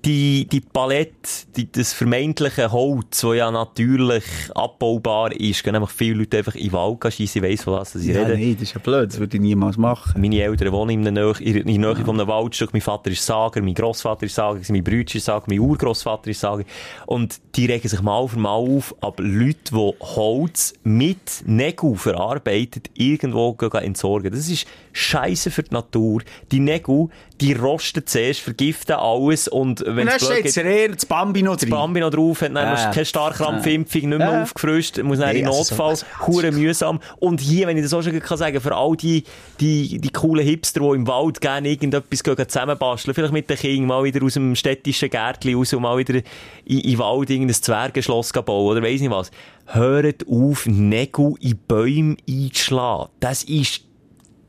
die, 0.05 0.47
die 0.47 0.61
Palette, 0.61 1.13
die, 1.57 1.71
das 1.71 1.93
vermeintliche 1.93 2.71
Holz, 2.71 3.21
das 3.23 3.37
ja 3.37 3.51
natürlich 3.51 4.25
abbaubar 4.55 5.33
ist, 5.33 5.63
gehen 5.65 5.73
nämlich 5.73 5.91
viele 5.91 6.19
Leute 6.19 6.39
einfach 6.39 6.55
in 6.55 6.65
den 6.65 6.73
Wald 6.73 7.13
schiessen. 7.13 7.43
Ich 7.45 7.51
weiss, 7.51 7.65
von 7.65 7.75
was 7.75 7.95
ich 7.95 8.07
Ja, 8.07 8.23
rede. 8.23 8.35
nein, 8.39 8.55
das 8.55 8.63
ist 8.69 8.75
ja 8.75 8.81
blöd, 8.81 9.11
das 9.11 9.19
würde 9.19 9.37
ich 9.37 9.43
niemals 9.43 9.77
machen. 9.77 10.21
Meine 10.21 10.43
Eltern 10.43 10.73
wohnen 10.73 10.91
in 10.91 11.03
der 11.03 11.13
Nähe, 11.13 11.35
in 11.41 11.55
der 11.55 11.65
Nähe 11.65 11.97
von 12.05 12.21
einem 12.21 12.29
Waldstück. 12.29 12.73
Mein 12.73 12.83
Vater 12.83 13.11
ist 13.11 13.25
Sager, 13.25 13.63
mein 13.63 13.75
Grossvater 13.75 14.27
ist 14.27 14.35
Sager, 14.35 14.61
mein 14.69 14.85
Bruder 14.85 15.15
ist 15.15 15.25
Sager, 15.25 15.45
mein 15.49 15.59
Urgrossvater 15.61 16.31
ist 16.31 16.41
Sager. 16.41 16.65
Und 17.07 17.41
die 17.57 17.67
regen 17.67 17.89
sich 17.89 18.03
mal 18.03 18.29
für 18.29 18.39
mal 18.39 18.51
auf, 18.51 18.95
aber 19.01 19.23
Leute, 19.23 19.59
die 19.71 19.93
Holz 20.01 20.75
mit 20.83 21.43
Nägeln 21.47 21.97
verarbeitet, 21.97 22.91
irgendwo 22.95 23.57
entsorgen. 23.73 24.31
Das 24.33 24.49
ist 24.49 24.67
Scheiße 24.93 25.51
für 25.51 25.63
die 25.63 25.75
Natur. 25.75 26.23
Die 26.53 26.61
Nägel, 26.61 27.09
die 27.41 27.53
rosten 27.53 28.07
zuerst, 28.07 28.41
vergiften 28.41 28.97
alles 28.97 29.49
und 29.49 29.85
wenn 29.97 30.07
Und 30.09 30.12
dann 30.12 30.16
es 30.16 30.26
blöd 30.26 30.32
steht 30.38 30.45
geht, 30.45 30.57
das 30.57 30.64
Rehr, 30.64 30.88
das 30.88 31.07
Bambi 31.07 31.42
noch 31.42 31.57
drin. 31.57 31.70
Bambi 31.70 32.01
noch 32.01 32.11
drauf, 32.11 32.42
hat 32.42 32.55
dann 32.55 32.70
musst 32.70 32.84
du 32.86 32.90
keine 32.90 33.05
Starkrampfimpfung, 33.05 34.09
nicht 34.09 34.18
mehr 34.18 34.32
Ja. 34.32 34.42
aufgefrischt, 34.42 34.99
muss 35.03 35.18
dann 35.18 35.32
Nee, 35.32 35.40
in 35.40 35.47
also 35.47 35.59
Notfall, 35.59 35.97
so- 35.97 36.07
also- 36.07 36.26
hure 36.26 36.53
mühsam. 36.53 37.01
Und 37.18 37.40
hier, 37.40 37.66
wenn 37.66 37.76
ich 37.76 37.82
das 37.82 37.92
auch 37.95 38.03
schon 38.03 38.18
kann 38.20 38.38
sagen, 38.38 38.61
für 38.61 38.74
all 38.74 38.97
die, 38.97 39.24
die, 39.61 39.99
die 39.99 40.11
coolen 40.11 40.45
Hipster, 40.47 40.80
die 40.80 40.86
im 40.97 41.07
Wald 41.07 41.40
gerne 41.40 41.68
irgendetwas 41.68 42.22
gehen 42.22 42.36
zusammenbasteln, 42.36 43.14
vielleicht 43.14 43.32
mit 43.32 43.49
den 43.51 43.57
Kindern 43.57 43.86
mal 43.88 44.05
wieder 44.05 44.24
aus 44.24 44.34
dem 44.34 44.55
städtischen 44.55 45.11
Gärtchen 45.11 45.55
raus 45.57 45.72
und 45.72 45.82
mal 45.82 45.97
wieder 45.99 46.14
in, 46.14 46.22
in 46.64 46.82
den 46.90 46.99
Wald 46.99 47.30
irgendein 47.30 47.55
Zwergenschloss 47.55 48.32
bauen 48.32 48.47
oder 48.76 48.82
weiss 48.82 49.01
nicht 49.01 49.11
was. 49.11 49.30
Hört 49.66 50.26
auf, 50.28 50.66
Nägel 50.66 51.34
in 51.40 51.59
Bäume 51.66 52.16
einzuschlagen. 52.28 53.09
Das 53.20 53.45
ist 53.45 53.82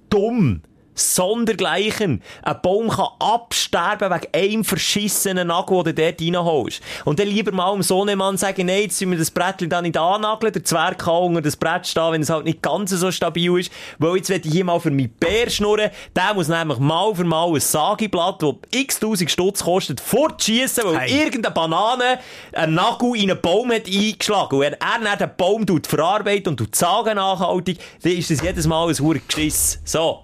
dumm. 0.10 0.62
Sondergleichen. 0.96 2.22
Ein 2.44 2.62
Baum 2.62 2.90
kann 2.90 3.08
absterben 3.20 4.12
wegen 4.12 4.28
einem 4.34 4.64
verschissenen 4.64 5.48
Nagel, 5.50 5.84
den 5.84 5.96
du 5.96 6.02
dort 6.04 6.22
reinholst. 6.22 6.82
Und 7.04 7.20
dann 7.20 7.28
lieber 7.28 7.52
mal 7.52 7.74
dem 7.74 7.84
Sohnemann 7.84 8.38
sagen, 8.38 8.66
nein, 8.66 8.84
jetzt 8.84 9.00
müssen 9.02 9.12
wir 9.12 9.20
das 9.20 9.32
Brettchen 9.32 9.70
da 9.70 9.82
nicht 9.82 9.98
annageln, 9.98 10.54
der 10.54 10.64
Zwerg 10.64 11.00
kann 11.00 11.16
unter 11.24 11.42
das 11.42 11.56
Brett 11.56 11.86
stehen, 11.88 12.12
wenn 12.12 12.22
es 12.22 12.30
halt 12.30 12.46
nicht 12.46 12.62
ganz 12.62 12.92
so 12.92 13.12
stabil 13.12 13.60
ist, 13.60 13.72
weil 14.00 14.18
jetzt 14.18 14.30
will 14.30 14.42
ich 14.44 14.52
hier 14.52 14.66
mal 14.66 14.80
für 14.80 14.92
meinen 14.92 15.10
Bär 15.10 15.50
schnurren, 15.50 15.92
der 16.16 16.34
muss 16.34 16.48
nämlich 16.48 16.80
mal 16.80 17.14
für 17.14 17.24
mal 17.24 17.54
ein 17.54 17.60
Sageblatt, 17.60 18.42
das 18.42 18.54
x 18.72 19.00
tausend 19.00 19.30
Stutz 19.32 19.64
kostet, 19.64 20.00
fortschiessen, 20.00 20.84
weil 20.86 21.00
Hey. 21.00 21.24
irgendeine 21.24 21.54
Banane 21.54 22.20
einen 22.54 22.74
Nagel 22.76 23.16
in 23.16 23.32
einen 23.32 23.42
Baum 23.42 23.72
hat 23.72 23.88
eingeschlagen. 23.88 24.56
Und 24.56 24.62
wenn 24.62 24.74
er 24.74 25.00
dann 25.04 25.18
den 25.18 25.32
Baum 25.38 25.66
verarbeitet 25.84 26.48
und 26.48 26.58
tut 26.58 26.76
sagen 26.76 27.16
nachhaltig, 27.16 27.80
dann 28.02 28.14
ist 28.14 28.32
das 28.32 28.42
jedes 28.42 28.66
Mal 28.68 28.88
ein 28.90 29.22
Geschiss. 29.28 29.80
So. 29.84 30.22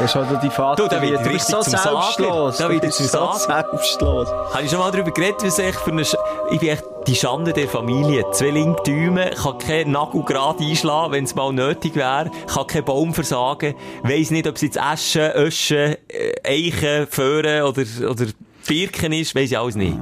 Das 0.00 0.14
ist 0.14 0.14
halt 0.14 0.42
die 0.42 0.48
Vater. 0.48 0.82
Du, 0.82 0.88
da 0.88 1.02
wird 1.02 1.26
du 1.26 1.30
bist 1.30 1.48
so 1.48 1.60
selbstlos. 1.60 2.56
Da 2.56 2.70
wird 2.70 2.90
so 2.90 3.04
selbstlos. 3.04 4.28
Habe 4.28 4.62
ich 4.64 4.70
schon 4.70 4.78
mal 4.78 4.90
darüber 4.90 5.10
geredet, 5.10 5.42
was 5.42 5.58
ich 5.58 5.74
für 5.74 5.90
eine 5.90 6.04
Sch 6.06 6.16
Ich 6.50 6.60
bin 6.60 6.70
echt 6.70 6.84
die 7.06 7.14
Schande 7.14 7.52
der 7.52 7.68
Familie. 7.68 8.24
Zwei 8.32 8.50
linke 8.50 8.82
Däume, 8.84 9.30
kann 9.30 9.58
keinen 9.58 9.92
Nagel 9.92 10.22
gerade 10.22 10.64
einschlagen, 10.64 11.12
wenn 11.12 11.24
es 11.24 11.34
mal 11.34 11.52
nötig 11.52 11.96
wäre, 11.96 12.30
kann 12.46 12.66
keinen 12.66 12.84
Baum 12.84 13.12
versagen, 13.12 13.74
weiss 14.02 14.30
nicht, 14.30 14.46
ob 14.46 14.56
es 14.56 14.62
jetzt 14.62 14.78
Eschen, 14.78 15.32
Öschen, 15.34 15.96
äh, 16.08 16.34
Eichen, 16.44 17.06
Föhren 17.06 17.62
oder, 17.64 17.82
oder 18.08 18.26
Birken 18.66 19.12
ist, 19.12 19.34
weiss 19.34 19.50
ich 19.50 19.58
alles 19.58 19.74
nicht. 19.74 19.98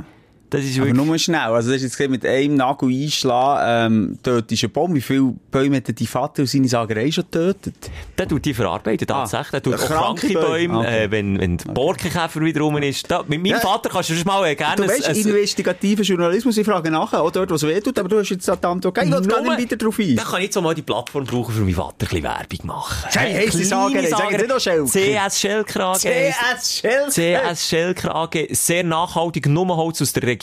Das 0.51 0.63
ist 0.65 0.79
Aber 0.79 0.87
wirklich... 0.87 1.05
nur 1.07 1.19
schnell. 1.19 1.41
Also, 1.41 1.71
das 1.73 1.83
ist 1.83 1.99
jetzt 1.99 2.11
mit 2.11 2.25
einem 2.25 2.55
Nagel 2.57 2.89
einschlagen, 2.91 3.93
ähm, 3.95 4.19
dort 4.23 4.51
ist 4.51 4.65
ein 4.65 4.71
Baum. 4.71 4.95
Wie 4.95 5.01
viele 5.01 5.35
Bäume 5.51 5.77
hat 5.77 5.99
die 5.99 6.07
Vater 6.07 6.43
und 6.43 6.47
seine 6.49 6.69
Sagerei 6.69 7.11
schon 7.11 7.25
getötet? 7.25 7.75
Der 8.17 8.27
tut 8.27 8.45
die 8.45 8.55
verarbeiten, 8.55 9.07
tatsächlich. 9.07 9.51
Der 9.51 9.63
tut 9.63 9.75
auch 9.75 9.87
kranke 9.87 10.29
Bäume. 10.29 10.47
Bäume, 10.49 10.79
Okay. 10.79 11.05
äh, 11.05 11.11
wenn, 11.11 11.39
wenn 11.39 11.57
der 11.59 11.73
Borkenkäfer 11.73 12.41
wieder 12.41 12.61
rum 12.63 12.79
ist. 12.79 13.11
Da, 13.11 13.19
mit 13.27 13.43
meinem 13.43 13.47
Ja. 13.47 13.61
Vater 13.61 13.91
kannst 13.91 14.09
du 14.11 14.15
schon 14.15 14.25
mal 14.25 14.47
äh, 14.47 14.55
gerne... 14.55 14.77
Du 14.77 14.89
weißt, 14.89 15.07
ein- 15.09 15.17
investigativer 15.17 16.03
Journalismus, 16.03 16.57
ich 16.57 16.67
frage 16.67 16.91
nachher, 16.91 17.21
auch 17.23 17.31
dort, 17.31 17.51
wo 17.51 17.55
es 17.55 17.63
weh 17.65 17.81
tut, 17.81 17.99
aber 17.99 18.09
du 18.09 18.19
hast 18.19 18.31
jetzt 18.31 18.49
da 18.49 18.57
die 18.57 18.67
Antwort 18.67 18.95
gegeben. 18.95 19.17
Ich 19.23 19.29
gehe 19.29 19.43
nicht 19.43 19.63
weiter 19.71 19.77
drauf 19.77 19.99
ein. 19.99 20.17
Dann 20.17 20.25
kann 20.27 20.39
ich 20.39 20.45
jetzt 20.47 20.57
auch 20.57 20.63
mal 20.63 20.75
die 20.75 20.83
Plattform 20.83 21.25
brauchen, 21.25 21.55
für 21.55 21.61
meinen 21.61 21.75
Vater 21.75 21.93
ein 21.93 22.09
bisschen 22.09 22.23
Werbung 22.23 22.59
machen. 22.67 23.09
Hey, 23.11 23.45
die 23.45 23.51
Kleine 23.51 23.65
Sagerei? 23.67 24.07
Sagen 24.09 24.39
Sie 24.41 24.47
doch 24.47 24.61
Schelker. 24.61 24.87
CS 25.29 25.41
Schellkrage. 25.41 25.99
CS 25.99 26.81
Schelker. 26.81 27.11
CS 27.53 27.69
Schellkrage, 27.69 28.49
sehr 28.53 28.85
nachhaltig, 28.85 29.47
nur 29.47 29.77
Holz 29.77 30.01
aus 30.01 30.13
der 30.15 30.23
Region. 30.23 30.38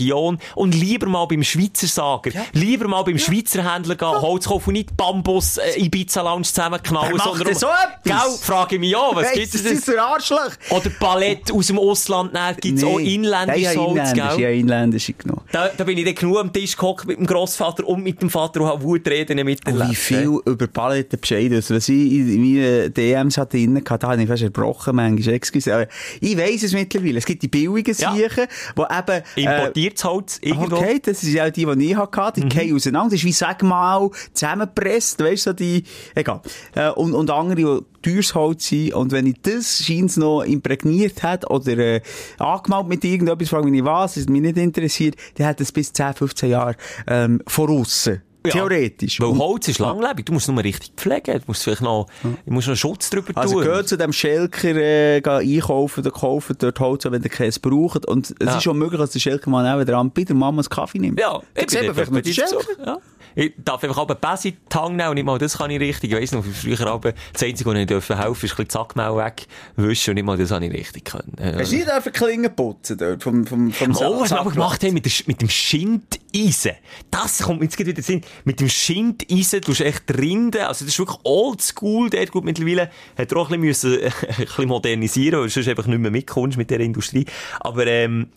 Und 0.55 0.75
lieber 0.75 1.07
mal 1.07 1.25
beim 1.25 1.43
Schweizer 1.43 1.87
Sager, 1.87 2.31
lieber 2.53 2.87
mal 2.87 3.03
beim 3.03 3.17
Schweizer 3.17 3.73
Händler 3.73 3.95
gehen, 3.95 4.07
Holz 4.21 4.45
kaufen 4.47 4.69
und 4.69 4.73
nicht 4.73 4.95
Bambus 4.97 5.57
äh, 5.57 5.79
Ibiza 5.79 6.21
Lounge 6.21 6.43
zusammenknallen. 6.43 7.17
Sondern 7.17 7.47
um- 7.47 7.53
so 7.53 7.67
etwas? 7.67 8.03
Gell, 8.03 8.37
frage 8.41 8.75
ich 8.75 8.81
mich 8.81 8.95
auch, 8.95 9.15
was 9.15 9.31
gibt 9.31 9.53
das 9.53 9.61
es 9.61 9.71
ist 9.71 9.87
denn? 9.87 9.95
ein 9.95 9.99
Arschloch. 10.05 10.51
Oder 10.69 10.89
Palette 10.99 11.53
aus 11.53 11.67
dem 11.67 11.79
Ausland, 11.79 12.33
gibt 12.61 12.77
es 12.77 12.83
auch 12.83 12.99
inländisches 12.99 13.75
Holz, 13.77 14.13
Ja, 14.15 14.35
gell? 14.35 14.39
ja, 14.41 14.49
inländische 14.49 15.13
genommen. 15.13 15.41
Da, 15.51 15.69
da 15.75 15.83
bin 15.83 15.97
ich 15.97 16.05
dann 16.05 16.15
genug 16.15 16.37
am 16.39 16.51
Tisch 16.53 16.75
gehockt 16.75 17.05
mit 17.07 17.17
dem 17.17 17.25
Grossvater 17.25 17.87
und 17.87 18.03
mit 18.03 18.21
dem 18.21 18.29
Vater 18.29 18.61
und 18.61 18.67
habe 18.67 18.83
Wutreden 18.83 19.39
Und 19.39 19.45
miterlebt. 19.45 19.89
wie 19.91 19.95
viel 19.95 20.39
über 20.45 20.67
Paletten 20.67 21.19
Bescheid 21.19 21.51
ist. 21.51 21.71
Was 21.71 21.89
ich 21.89 22.11
in 22.11 22.41
meinen 22.41 22.93
DMs 22.93 23.37
hatte 23.37 23.57
da 23.65 24.07
habe 24.09 24.21
ich 24.21 24.27
fast 24.27 24.43
erbrochen, 24.43 24.95
manchmal. 24.95 25.35
Excuse. 25.35 25.73
Aber 25.73 25.87
Ich 26.19 26.37
weiss 26.37 26.63
es 26.63 26.73
mittlerweile. 26.73 27.17
Es 27.17 27.25
gibt 27.25 27.41
die 27.43 27.47
billigen 27.47 27.95
Ja. 27.97 28.13
Die 28.13 28.23
eben, 28.23 29.23
äh, 29.47 29.71
Importiertes 29.85 30.03
Holz 30.03 30.39
irgendwo. 30.41 30.75
Okay, 30.77 30.99
das 31.03 31.23
ist 31.23 31.33
ja 31.33 31.49
die, 31.49 31.65
die 31.65 31.91
ich 31.91 31.95
hatte. 31.95 32.41
Die 32.41 32.47
gehen 32.47 32.75
auseinander. 32.75 33.11
Das 33.11 33.19
ist 33.19 33.25
wie, 33.25 33.31
sag 33.31 33.63
mal, 33.63 34.09
zusammengepresst. 34.33 35.21
Weißt 35.21 35.47
du, 35.47 35.53
die, 35.53 35.83
egal. 36.15 36.41
Äh, 36.73 36.89
und, 36.91 37.13
und 37.13 37.29
andere, 37.29 37.55
die 37.55 38.09
teures 38.09 38.35
Holz 38.35 38.67
sind. 38.67 38.93
Und 38.93 39.11
wenn 39.11 39.25
ich 39.27 39.41
das 39.41 39.83
scheint 39.83 40.15
noch 40.17 40.41
imprägniert 40.41 41.23
hat 41.23 41.49
oder, 41.49 41.77
äh, 41.77 42.01
angemalt 42.37 42.87
mit 42.87 43.03
irgendetwas, 43.03 43.49
frage 43.49 43.67
ich 43.67 43.71
mich 43.71 43.81
nicht 43.81 43.85
was, 43.85 44.17
es 44.17 44.27
mich 44.27 44.41
nicht 44.41 44.57
interessiert, 44.57 45.15
dann 45.35 45.47
hat 45.47 45.61
es 45.61 45.71
bis 45.71 45.93
10, 45.93 46.13
15 46.13 46.49
Jahre, 46.49 46.75
ähm, 47.07 47.41
voraus. 47.47 48.09
Theoretisch. 48.51 49.19
Weil 49.19 49.37
Holz 49.37 49.67
ist 49.67 49.79
langlebig. 49.79 50.25
Du 50.25 50.33
musst 50.33 50.47
es 50.49 50.53
nur 50.53 50.63
richtig 50.63 50.93
pflegen. 50.95 51.33
Du 51.39 51.43
musst 51.47 51.63
vielleicht 51.63 51.81
noch, 51.81 52.07
du 52.23 52.51
musst 52.51 52.67
noch 52.67 52.71
einen 52.71 52.77
Schutz 52.77 53.09
drüber 53.09 53.31
Also 53.35 53.61
tun. 53.61 53.71
geht 53.73 53.87
zu 53.87 53.97
dem 53.97 54.13
Schelker 54.13 54.75
äh, 54.75 55.21
geh 55.21 55.29
einkaufen 55.57 56.01
oder 56.01 56.11
kaufen 56.11 56.55
dort 56.59 56.79
Holz, 56.79 57.05
wenn 57.05 57.21
ihr 57.23 57.29
keins 57.29 57.59
braucht. 57.59 58.05
Und 58.05 58.31
es 58.39 58.45
Ja. 58.45 58.57
ist 58.57 58.63
schon 58.63 58.77
möglich, 58.77 58.99
dass 58.99 59.11
der 59.11 59.19
Schelker 59.19 59.49
mal 59.49 59.77
nebenan 59.77 60.11
bei 60.11 60.23
der 60.23 60.35
Mama 60.35 60.61
einen 60.61 60.69
Kaffee 60.69 60.99
nimmt. 60.99 61.19
Ja, 61.19 61.41
sieht 61.67 61.85
man 61.85 61.95
vielleicht 61.95 62.25
den 62.25 62.33
Schelker. 62.33 62.57
Ja. 62.85 62.97
Ich 63.37 63.51
darf 63.65 63.83
einfach 63.83 63.97
aber 63.97 64.15
Bessi 64.15 64.53
die 64.53 64.57
Tange 64.69 64.95
nehmen 64.95 65.09
und 65.09 65.15
nicht 65.15 65.25
mal 65.25 65.37
das 65.37 65.57
kann 65.57 65.69
ich 65.69 65.77
richtig. 65.81 66.09
Ich 66.09 66.17
weiss 66.17 66.31
noch, 66.31 66.41
früher 66.45 66.87
aber, 66.87 67.11
das 67.33 67.43
Einzige, 67.43 67.69
was 67.69 67.75
ich 67.75 67.79
helfen 67.89 67.89
durfte, 67.89 68.13
ist 68.13 68.21
ein 68.21 68.33
bisschen 68.33 68.65
die 68.65 68.71
Sackmehl 68.71 69.33
wegwischen 69.77 70.11
und 70.11 70.15
nicht 70.15 70.23
mal 70.23 70.37
das 70.37 70.51
habe 70.51 70.65
ich 70.65 70.71
richtig 70.71 71.03
können. 71.03 71.33
Ja. 71.37 71.59
Hast 71.59 71.69
du 71.71 71.75
nicht 71.75 71.89
einfach 71.89 72.13
Klingen 72.13 72.55
putzen 72.55 72.97
dort 72.97 73.21
vom, 73.21 73.45
vom, 73.45 73.73
vom 73.73 73.91
Oh, 73.97 74.21
was 74.21 74.29
wir 74.31 74.39
aber 74.39 74.51
gemacht 74.51 74.81
haben 74.85 74.93
mit, 74.93 75.03
der, 75.05 75.11
mit 75.27 75.41
dem 75.41 75.49
Schindeisen. 75.49 76.71
Das 77.11 77.41
kommt 77.43 77.59
mir 77.59 77.65
jetzt 77.65 77.77
wieder 77.77 77.89
in 77.89 77.95
den 77.95 78.03
Sinn. 78.05 78.21
Mit 78.43 78.59
dem 78.59 78.69
Schindeisen, 78.69 79.61
du 79.61 79.71
echt 79.71 80.03
Rinde, 80.17 80.67
also 80.67 80.85
das 80.85 80.93
ist 80.93 80.99
wirklich 80.99 81.19
oldschool 81.23 82.09
dort. 82.09 82.31
Gut, 82.31 82.43
mittlerweile 82.43 82.89
hat 83.17 83.31
er 83.31 83.37
auch 83.37 83.49
ein 83.49 83.61
bisschen, 83.61 83.91
müssen, 83.91 84.03
ein 84.27 84.45
bisschen 84.45 84.67
modernisieren, 84.67 85.39
weil 85.39 85.47
du 85.47 85.53
sonst 85.53 85.67
einfach 85.67 85.87
nicht 85.87 85.99
mehr 85.99 86.11
mitkommst 86.11 86.57
mit 86.57 86.69
der 86.69 86.79
Industrie. 86.79 87.25
Aber 87.59 87.87
ähm, 87.87 88.27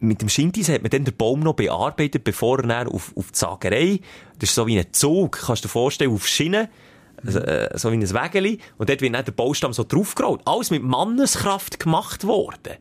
mit 0.00 0.20
dem 0.20 0.28
Schindeisen 0.28 0.74
hat 0.74 0.82
man 0.82 0.90
dann 0.90 1.04
den 1.04 1.16
Baum 1.16 1.40
noch 1.40 1.54
bearbeitet, 1.54 2.24
bevor 2.24 2.62
er 2.64 2.88
auf, 2.88 3.12
auf 3.16 3.32
die 3.32 3.38
Sagerei, 3.38 4.00
das 4.38 4.50
ist 4.50 4.54
so 4.54 4.66
wie 4.66 4.78
ein 4.78 4.92
Zug, 4.92 5.42
kannst 5.46 5.64
du 5.64 5.68
dir 5.68 5.72
vorstellen, 5.72 6.12
auf 6.12 6.26
Schienen, 6.26 6.68
also, 7.24 7.38
äh, 7.40 7.78
so 7.78 7.90
wie 7.92 7.96
ein 7.96 8.10
Wägeli, 8.10 8.58
und 8.78 8.88
dort 8.88 9.00
wird 9.00 9.14
dann 9.14 9.24
der 9.24 9.32
Baustamm 9.32 9.72
so 9.72 9.84
draufgerollt. 9.84 10.40
Alles 10.44 10.70
mit 10.70 10.82
Manneskraft 10.82 11.78
gemacht 11.78 12.24
worden. 12.24 12.76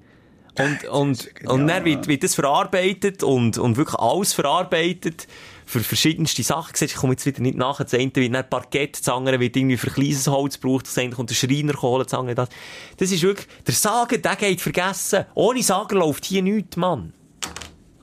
Und, 0.57 0.83
und, 0.89 1.29
und 1.45 1.67
dann 1.67 1.85
wird, 1.85 2.07
wird 2.07 2.23
das 2.23 2.35
verarbeitet 2.35 3.23
und, 3.23 3.57
und 3.57 3.77
wirklich 3.77 3.99
alles 3.99 4.33
verarbeitet 4.33 5.27
für 5.71 5.79
verschiedenste 5.79 6.43
Sachen. 6.43 6.75
Siehst, 6.75 6.93
Ich 6.93 6.97
komme 6.99 7.13
jetzt 7.13 7.25
wieder 7.25 7.41
nicht 7.41 7.57
nach. 7.57 7.77
Das 7.77 7.93
eine 7.93 8.11
wird 8.13 8.49
Parkett, 8.49 8.99
das 8.99 9.09
andere 9.09 9.39
wird 9.39 9.55
irgendwie 9.55 9.77
für 9.77 9.89
kleines 9.89 10.27
Holz 10.27 10.59
gebraucht, 10.59 10.85
das 10.85 10.97
eine 10.97 11.11
kommt 11.11 11.29
der 11.29 11.35
Schreiner 11.35 11.73
holen, 11.81 12.03
das 12.03 12.13
andere 12.13 12.35
das. 12.35 12.49
Das 12.97 13.11
ist 13.11 13.23
wirklich, 13.23 13.47
der 13.65 13.73
Sager, 13.73 14.17
der 14.17 14.35
geht 14.35 14.61
vergessen. 14.61 15.25
Ohne 15.33 15.63
Sager 15.63 15.95
läuft 15.95 16.25
hier 16.25 16.41
nichts, 16.41 16.75
Mann. 16.77 17.13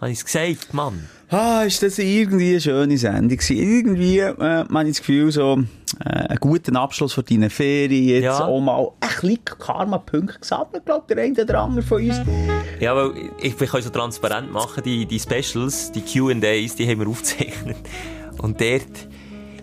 Habe 0.00 0.12
ich 0.12 0.18
es 0.18 0.24
gesagt, 0.24 0.72
Mann. 0.72 1.08
Ah, 1.28 1.62
ist 1.62 1.82
das 1.82 1.98
irgendwie 1.98 2.52
eine 2.52 2.60
schöne 2.60 2.96
Sendung 2.96 3.36
gewesen. 3.36 3.56
Irgendwie, 3.56 4.18
äh, 4.18 4.64
man 4.68 4.86
das 4.86 4.98
Gefühl, 4.98 5.30
so, 5.30 5.62
einen 6.00 6.38
guten 6.40 6.76
Abschluss 6.76 7.12
von 7.14 7.24
deinen 7.24 7.50
Ferien, 7.50 8.08
jetzt 8.22 8.24
Ja. 8.24 8.44
auch 8.46 8.60
mal 8.60 8.88
ein 9.00 9.08
bisschen 9.20 9.44
Karma-Punkte 9.44 10.38
gesammelt, 10.40 10.84
glaub 10.84 11.06
der 11.08 11.18
eine 11.18 11.42
oder 11.42 11.60
andere 11.60 11.84
von 11.86 12.02
uns. 12.02 12.20
Ja, 12.80 12.94
weil 12.96 13.12
ich, 13.40 13.60
ich 13.60 13.70
kann 13.70 13.82
so 13.82 13.90
transparent 13.90 14.52
machen, 14.52 14.82
die, 14.84 15.06
die 15.06 15.18
Specials, 15.18 15.92
die 15.92 16.00
Q&As, 16.02 16.76
die 16.76 16.88
haben 16.88 17.00
wir 17.00 17.08
aufgezeichnet. 17.08 17.76
Und 18.38 18.60
dort 18.60 19.08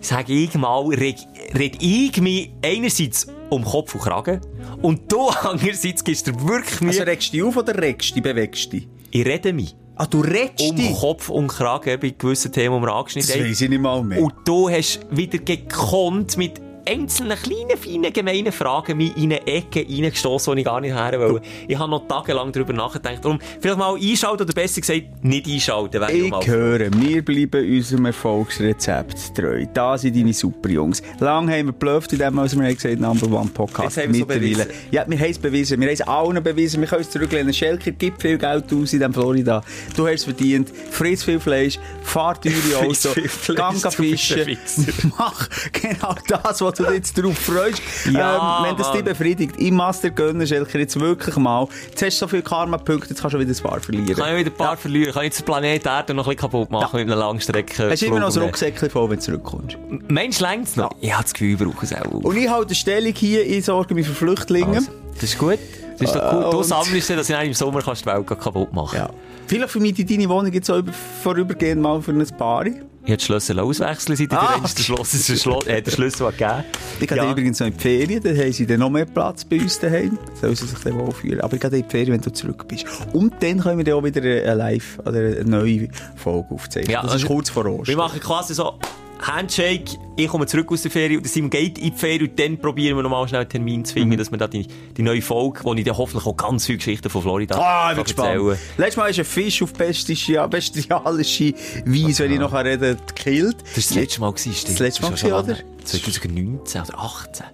sage 0.00 0.32
ich 0.32 0.54
mal, 0.54 0.86
red, 0.88 1.16
red 1.54 1.76
ich 1.82 2.20
mich 2.20 2.50
einerseits 2.64 3.26
um 3.50 3.64
Kopf 3.64 3.94
und 3.94 4.00
Kragen 4.02 4.40
und 4.82 5.10
du 5.10 5.28
andererseits 5.42 6.04
gibst 6.04 6.26
dir 6.26 6.34
wirklich 6.48 6.80
Mühe. 6.80 6.90
Also 6.90 7.02
regst 7.04 7.28
du 7.32 7.36
dich 7.36 7.42
auf 7.44 7.56
oder 7.56 7.76
regst 7.80 8.14
du 8.16 8.20
bewegst 8.20 8.66
du 8.72 8.76
dich? 8.76 8.88
ich 9.10 9.24
rede 9.24 9.52
mich 9.52 9.74
Ah, 9.98 10.06
du 10.06 10.20
redest 10.20 10.60
um 10.70 10.76
dich? 10.76 10.92
Kopf 10.98 11.30
und 11.30 11.48
Kragen 11.48 11.98
bei 11.98 12.10
gewissen 12.10 12.52
Themen, 12.52 12.76
die 12.76 12.82
wir 12.82 12.86
Das 12.88 12.96
angeschnitten 12.96 13.34
haben. 13.40 13.48
weiss 13.50 13.60
ich 13.62 13.68
nicht 13.70 13.80
mal 13.80 14.02
mehr. 14.02 14.20
Und 14.22 14.34
du 14.44 14.68
hast 14.68 15.00
wieder 15.10 15.38
gekonnt 15.38 16.36
mit 16.36 16.60
einzelnen 16.88 17.36
kleinen, 17.38 17.76
feinen, 17.76 18.12
gemeinen 18.12 18.52
Fragen 18.52 18.96
mich 18.96 19.16
in 19.16 19.24
eine 19.32 19.46
Ecke 19.46 19.80
reingestossen, 19.88 20.54
die 20.54 20.60
ich 20.60 20.64
gar 20.66 20.80
nicht 20.80 20.94
her 20.94 21.18
wollte. 21.20 21.46
Ich 21.68 21.78
habe 21.78 21.90
noch 21.90 22.06
tagelang 22.06 22.52
darüber 22.52 22.72
nachgedacht. 22.72 23.24
Darum, 23.24 23.38
vielleicht 23.60 23.78
mal 23.78 23.94
einschalten 23.96 24.42
oder 24.42 24.52
besser 24.52 24.80
gesagt, 24.80 25.02
nicht 25.22 25.46
einschalten. 25.46 26.02
Ich 26.10 26.30
mal 26.30 26.46
höre, 26.46 26.90
wir 26.92 27.24
bleiben 27.24 27.64
unserem 27.76 28.06
Erfolgsrezept 28.06 29.34
treu. 29.34 29.66
Da 29.72 29.98
sind 29.98 30.16
deine 30.16 30.32
super 30.32 30.68
Jungs. 30.68 31.02
Lang 31.20 31.48
haben 31.50 31.66
wir 31.66 31.72
geblufft, 31.72 32.12
in 32.12 32.18
dem, 32.20 32.36
was 32.36 32.56
wir 32.56 32.64
haben 32.64 32.74
gesagt 32.74 33.00
Number 33.00 33.26
One 33.40 33.50
Podcast. 33.52 33.96
Jetzt 33.96 34.06
haben 34.06 34.14
so 34.14 34.20
Mittlerweile. 34.20 34.40
bewiesen. 34.66 34.66
Ja, 34.90 35.04
wir 35.08 35.18
haben 35.18 35.30
es 35.30 35.38
bewiesen. 35.38 35.80
Wir 35.80 35.86
haben 35.88 35.94
es 35.94 36.00
allen 36.02 36.42
bewiesen. 36.42 36.80
Wir 36.80 36.88
können 36.88 37.02
es 37.02 37.10
zurücklehnen. 37.10 37.52
Schelker 37.52 37.90
gibt 37.92 38.22
viel 38.22 38.38
Geld 38.38 38.72
aus 38.72 38.92
in 38.92 39.12
Florida. 39.12 39.62
Du 39.96 40.06
hast 40.06 40.14
es 40.14 40.24
verdient. 40.24 40.70
Fritz 40.90 41.22
viel 41.24 41.40
Fleisch. 41.40 41.78
Fahr 42.02 42.40
teure 42.40 42.54
Auto. 42.80 42.92
viel 43.10 43.28
Fleisch, 43.28 43.56
Gang 43.56 43.74
du 43.80 43.82
bist 43.82 44.32
ein 44.32 44.46
fischen. 44.46 45.12
Mach 45.18 45.48
genau 45.72 46.14
das, 46.28 46.60
was 46.60 46.74
du 46.78 46.84
dich 46.84 46.94
jetzt 46.94 47.18
drauf 47.18 47.38
freust. 47.38 47.82
Ja, 48.12 48.58
ähm, 48.60 48.66
wenn 48.68 48.76
das 48.76 48.92
dich 48.92 49.04
befriedigt. 49.04 49.54
Ich 49.58 49.72
mach's 49.72 50.00
dir 50.00 50.10
gönnen, 50.10 50.46
Schelker, 50.46 50.78
jetzt 50.78 50.98
wirklich 50.98 51.36
mal. 51.36 51.66
Jetzt 51.90 52.02
hast 52.02 52.16
du 52.16 52.24
so 52.24 52.28
viele 52.28 52.42
Karma-Punkte, 52.42 53.10
jetzt 53.10 53.20
kannst 53.20 53.34
du 53.34 53.40
wieder 53.40 53.50
ein 53.50 53.62
paar 53.62 53.80
verlieren. 53.80 54.14
Kann 54.14 54.34
ich 54.34 54.40
wieder 54.40 54.50
ein 54.50 54.56
paar 54.56 54.76
verlieren? 54.76 55.12
Kann 55.12 55.22
ich 55.22 55.26
jetzt 55.26 55.40
den 55.40 55.44
Planet 55.46 55.86
Erde 55.86 56.14
noch 56.14 56.24
ein 56.26 56.36
bisschen 56.36 56.50
kaputt 56.50 56.70
machen 56.70 56.96
mit 56.98 57.06
einer 57.06 57.16
Langstrecke? 57.16 57.90
Hast 57.90 58.02
du 58.02 58.06
immer 58.06 58.20
noch 58.20 58.26
das 58.26 58.38
Rucksäckchen 58.38 58.90
voll, 58.90 59.10
wenn 59.10 59.16
du 59.16 59.22
zurückkommst? 59.22 59.76
Mensch, 60.08 60.40
längt's 60.40 60.76
noch? 60.76 60.90
Ich 61.00 61.12
habe 61.12 61.24
das 61.24 61.32
Gefühl, 61.32 61.52
ich 61.52 61.58
brauche 61.58 61.84
es 61.84 61.92
auch. 61.94 62.04
Und 62.12 62.36
ich 62.36 62.48
halte 62.48 62.68
eine 62.68 62.74
Stellung 62.74 63.12
hier, 63.14 63.44
ich 63.46 63.64
sorge 63.64 63.94
mich 63.94 64.06
für 64.06 64.14
Flüchtlinge. 64.14 64.76
Also, 64.76 64.90
das 65.14 65.22
ist 65.24 65.38
gut. 65.38 65.58
Das 65.98 66.10
ist 66.10 66.14
doch 66.14 66.30
gut. 66.30 66.52
Du 66.52 66.62
sammelst 66.62 67.10
dass 67.10 67.26
dann 67.28 67.46
im 67.46 67.54
Sommer 67.54 67.82
kannst 67.82 68.02
die 68.02 68.06
Welt 68.06 68.26
kaputt 68.26 68.72
machen 68.72 68.98
Ja. 68.98 69.10
Vielleicht 69.46 69.70
vermiete 69.70 70.02
ich 70.02 70.08
deine 70.08 70.28
Wohnung 70.28 70.52
jetzt 70.52 70.70
auch 70.70 70.78
über, 70.78 70.92
vorübergehend 71.22 71.80
mal 71.80 72.02
für 72.02 72.10
ein 72.12 72.26
Paar. 72.36 72.64
Ich 73.06 73.12
hätte 73.12 73.18
die 73.18 73.24
Schlüssel 73.26 73.60
auswechseln, 73.60 74.16
seit 74.16 74.32
Ah. 74.32 74.58
der 74.60 74.82
Schloss 74.82 75.10
der 75.26 75.36
Schloss, 75.36 75.64
äh, 75.66 75.80
der 75.80 75.90
Schlüssel 75.92 76.26
gegeben. 76.32 76.64
Ich 77.00 77.06
gehe 77.06 77.16
Ja. 77.16 77.30
übrigens 77.30 77.60
noch 77.60 77.68
in 77.68 77.74
die 77.76 77.80
Ferien, 77.80 78.20
dann 78.22 78.36
haben 78.36 78.52
sie 78.52 78.66
dann 78.66 78.80
noch 78.80 78.90
mehr 78.90 79.04
Platz 79.06 79.44
bei 79.44 79.60
uns 79.60 79.78
daheim. 79.78 80.18
Sollen 80.40 80.56
sie 80.56 80.66
sich 80.66 80.78
dann 80.80 80.98
wohlfühlen. 80.98 81.40
Aber 81.40 81.54
ich 81.54 81.60
gehe 81.60 81.70
in 81.70 81.82
die 81.84 81.88
Ferien, 81.88 82.12
wenn 82.14 82.20
du 82.20 82.32
zurück 82.32 82.66
bist. 82.66 82.84
Und 83.12 83.34
dann 83.40 83.60
können 83.60 83.78
wir 83.78 83.84
dann 83.84 83.94
auch 83.94 84.04
wieder 84.04 84.20
eine 84.22 84.54
Live- 84.54 84.98
oder 85.06 85.18
eine 85.18 85.44
neue 85.44 85.88
Folge 86.16 86.48
aufzeichnen. 86.52 86.90
Ja, 86.90 87.02
das 87.02 87.10
ist 87.12 87.22
also, 87.22 87.26
kurz 87.28 87.48
vor 87.48 87.64
Wir 87.64 87.72
Ostern. 87.78 87.96
machen 87.96 88.18
quasi 88.20 88.54
so 88.54 88.74
Handshake, 89.20 89.98
ich 90.16 90.28
komme 90.28 90.46
zurück 90.46 90.70
aus 90.70 90.82
der 90.82 90.90
Ferien, 90.90 91.18
und 91.20 91.26
Simon 91.28 91.50
geht 91.50 91.78
in 91.78 91.92
die 91.92 91.96
Ferien 91.98 92.28
und 92.30 92.38
dann 92.38 92.58
probieren 92.58 92.96
wir 92.96 93.02
nochmal 93.02 93.26
schnell 93.28 93.40
einen 93.42 93.50
Termin 93.50 93.84
zu 93.84 93.94
Mhm. 93.94 94.00
finden, 94.02 94.16
dass 94.18 94.30
wir 94.30 94.38
da 94.38 94.46
die, 94.46 94.66
die 94.96 95.02
neue 95.02 95.22
Folge, 95.22 95.60
wo 95.64 95.74
ich 95.74 95.84
dann 95.84 95.96
hoffentlich 95.96 96.26
auch 96.26 96.36
ganz 96.36 96.66
viele 96.66 96.78
Geschichten 96.78 97.08
von 97.10 97.22
Florida 97.22 97.56
Ah, 97.58 97.90
ich 97.92 97.96
bin 97.96 97.96
kann 97.96 98.04
gespannt. 98.04 98.28
erzählen. 98.28 98.58
Letztes 98.78 98.96
Mal 98.96 99.10
ist 99.10 99.18
ein 99.18 99.24
Fisch 99.24 99.62
auf 99.62 99.72
bestialische, 99.72 100.48
bestialische 100.48 101.54
Weise, 101.86 102.24
wenn 102.24 102.32
ich 102.32 102.38
noch 102.38 102.52
reden 102.52 102.98
gekillt. 103.06 103.56
Das 103.74 103.74
war 103.74 103.74
das 103.74 103.94
letzte 103.94 104.20
Mal, 104.20 104.32
stimmt. 104.38 104.68
Das 104.68 104.78
letzte 104.78 105.02
Mal 105.02 105.16
schon 105.16 105.30
gewesen, 105.30 105.48
lange. 105.48 105.64
2019 105.84 106.82
oder 106.82 106.98
18. 106.98 107.46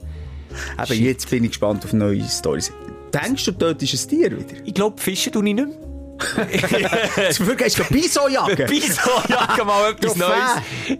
Aber 0.76 0.94
jetzt 0.94 1.30
bin 1.30 1.44
ich 1.44 1.50
gespannt 1.50 1.84
auf 1.84 1.92
neue 1.92 2.22
Stories. 2.28 2.72
Denkst 3.14 3.44
du, 3.46 3.52
dort 3.52 3.82
ist 3.82 3.94
ein 4.04 4.08
Tier 4.08 4.30
wieder? 4.32 4.60
Ich 4.64 4.74
glaube, 4.74 5.00
Fischen 5.00 5.32
tue 5.32 5.46
ich 5.48 5.54
nicht 5.54 5.66
mehr. 5.66 5.76
Dafür 6.36 7.54
gehst 7.56 7.78
du 7.78 7.84
Bison 7.84 8.30
jagen. 8.32 8.64
Wieso? 8.68 9.10
Ja, 9.28 9.64
mal 9.64 9.90
etwas. 9.90 10.16
Neues. 10.16 10.32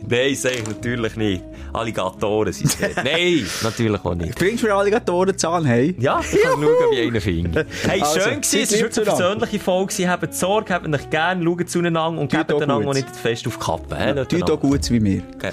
Nein, 0.09 0.35
sag 0.35 0.53
ich 0.55 0.67
natürlich 0.67 1.17
nicht. 1.17 1.45
Alligatoren 1.73 2.53
sind 2.53 2.77
es. 2.81 2.97
Nein, 3.05 3.47
natürlich 3.63 4.05
auch 4.05 4.15
nicht. 4.15 4.35
Bringst 4.39 4.63
du 4.63 4.67
mir 4.67 4.75
Alligatoren 4.75 5.37
Zahn 5.39 5.65
hey? 5.65 5.95
Ja, 5.99 6.21
ich 6.21 6.43
kann 6.43 6.53
schauen, 6.53 6.91
wie 6.91 7.01
einer 7.01 7.21
findet. 7.21 7.67
Hey, 7.87 8.03
Also, 8.03 8.21
schön 8.21 8.41
gewesen. 8.41 8.61
Es 8.63 8.71
lieb 8.73 8.81
wirklich 8.83 9.09
eine 9.09 9.17
persönliche 9.17 9.59
Folge. 9.61 10.09
Habt 10.09 10.35
Sorge, 10.35 10.75
habt 10.75 10.87
euch 10.95 11.11
gerne, 11.11 11.45
schaut 11.45 11.71
zueinander 11.71 12.09
und 12.21 12.31
Tut 12.31 12.41
gebt 12.41 12.53
auch 12.53 12.61
einander 12.61 12.89
auch 12.91 12.95
nicht 12.95 13.17
fest 13.17 13.47
auf 13.47 13.59
die 13.59 13.65
Kappe. 13.65 13.87
Du 13.89 13.95
einander. 13.97 14.25
doch 14.47 14.61
gut 14.61 14.91
wie 14.91 15.01
mir. 15.01 15.23
Okay. 15.37 15.53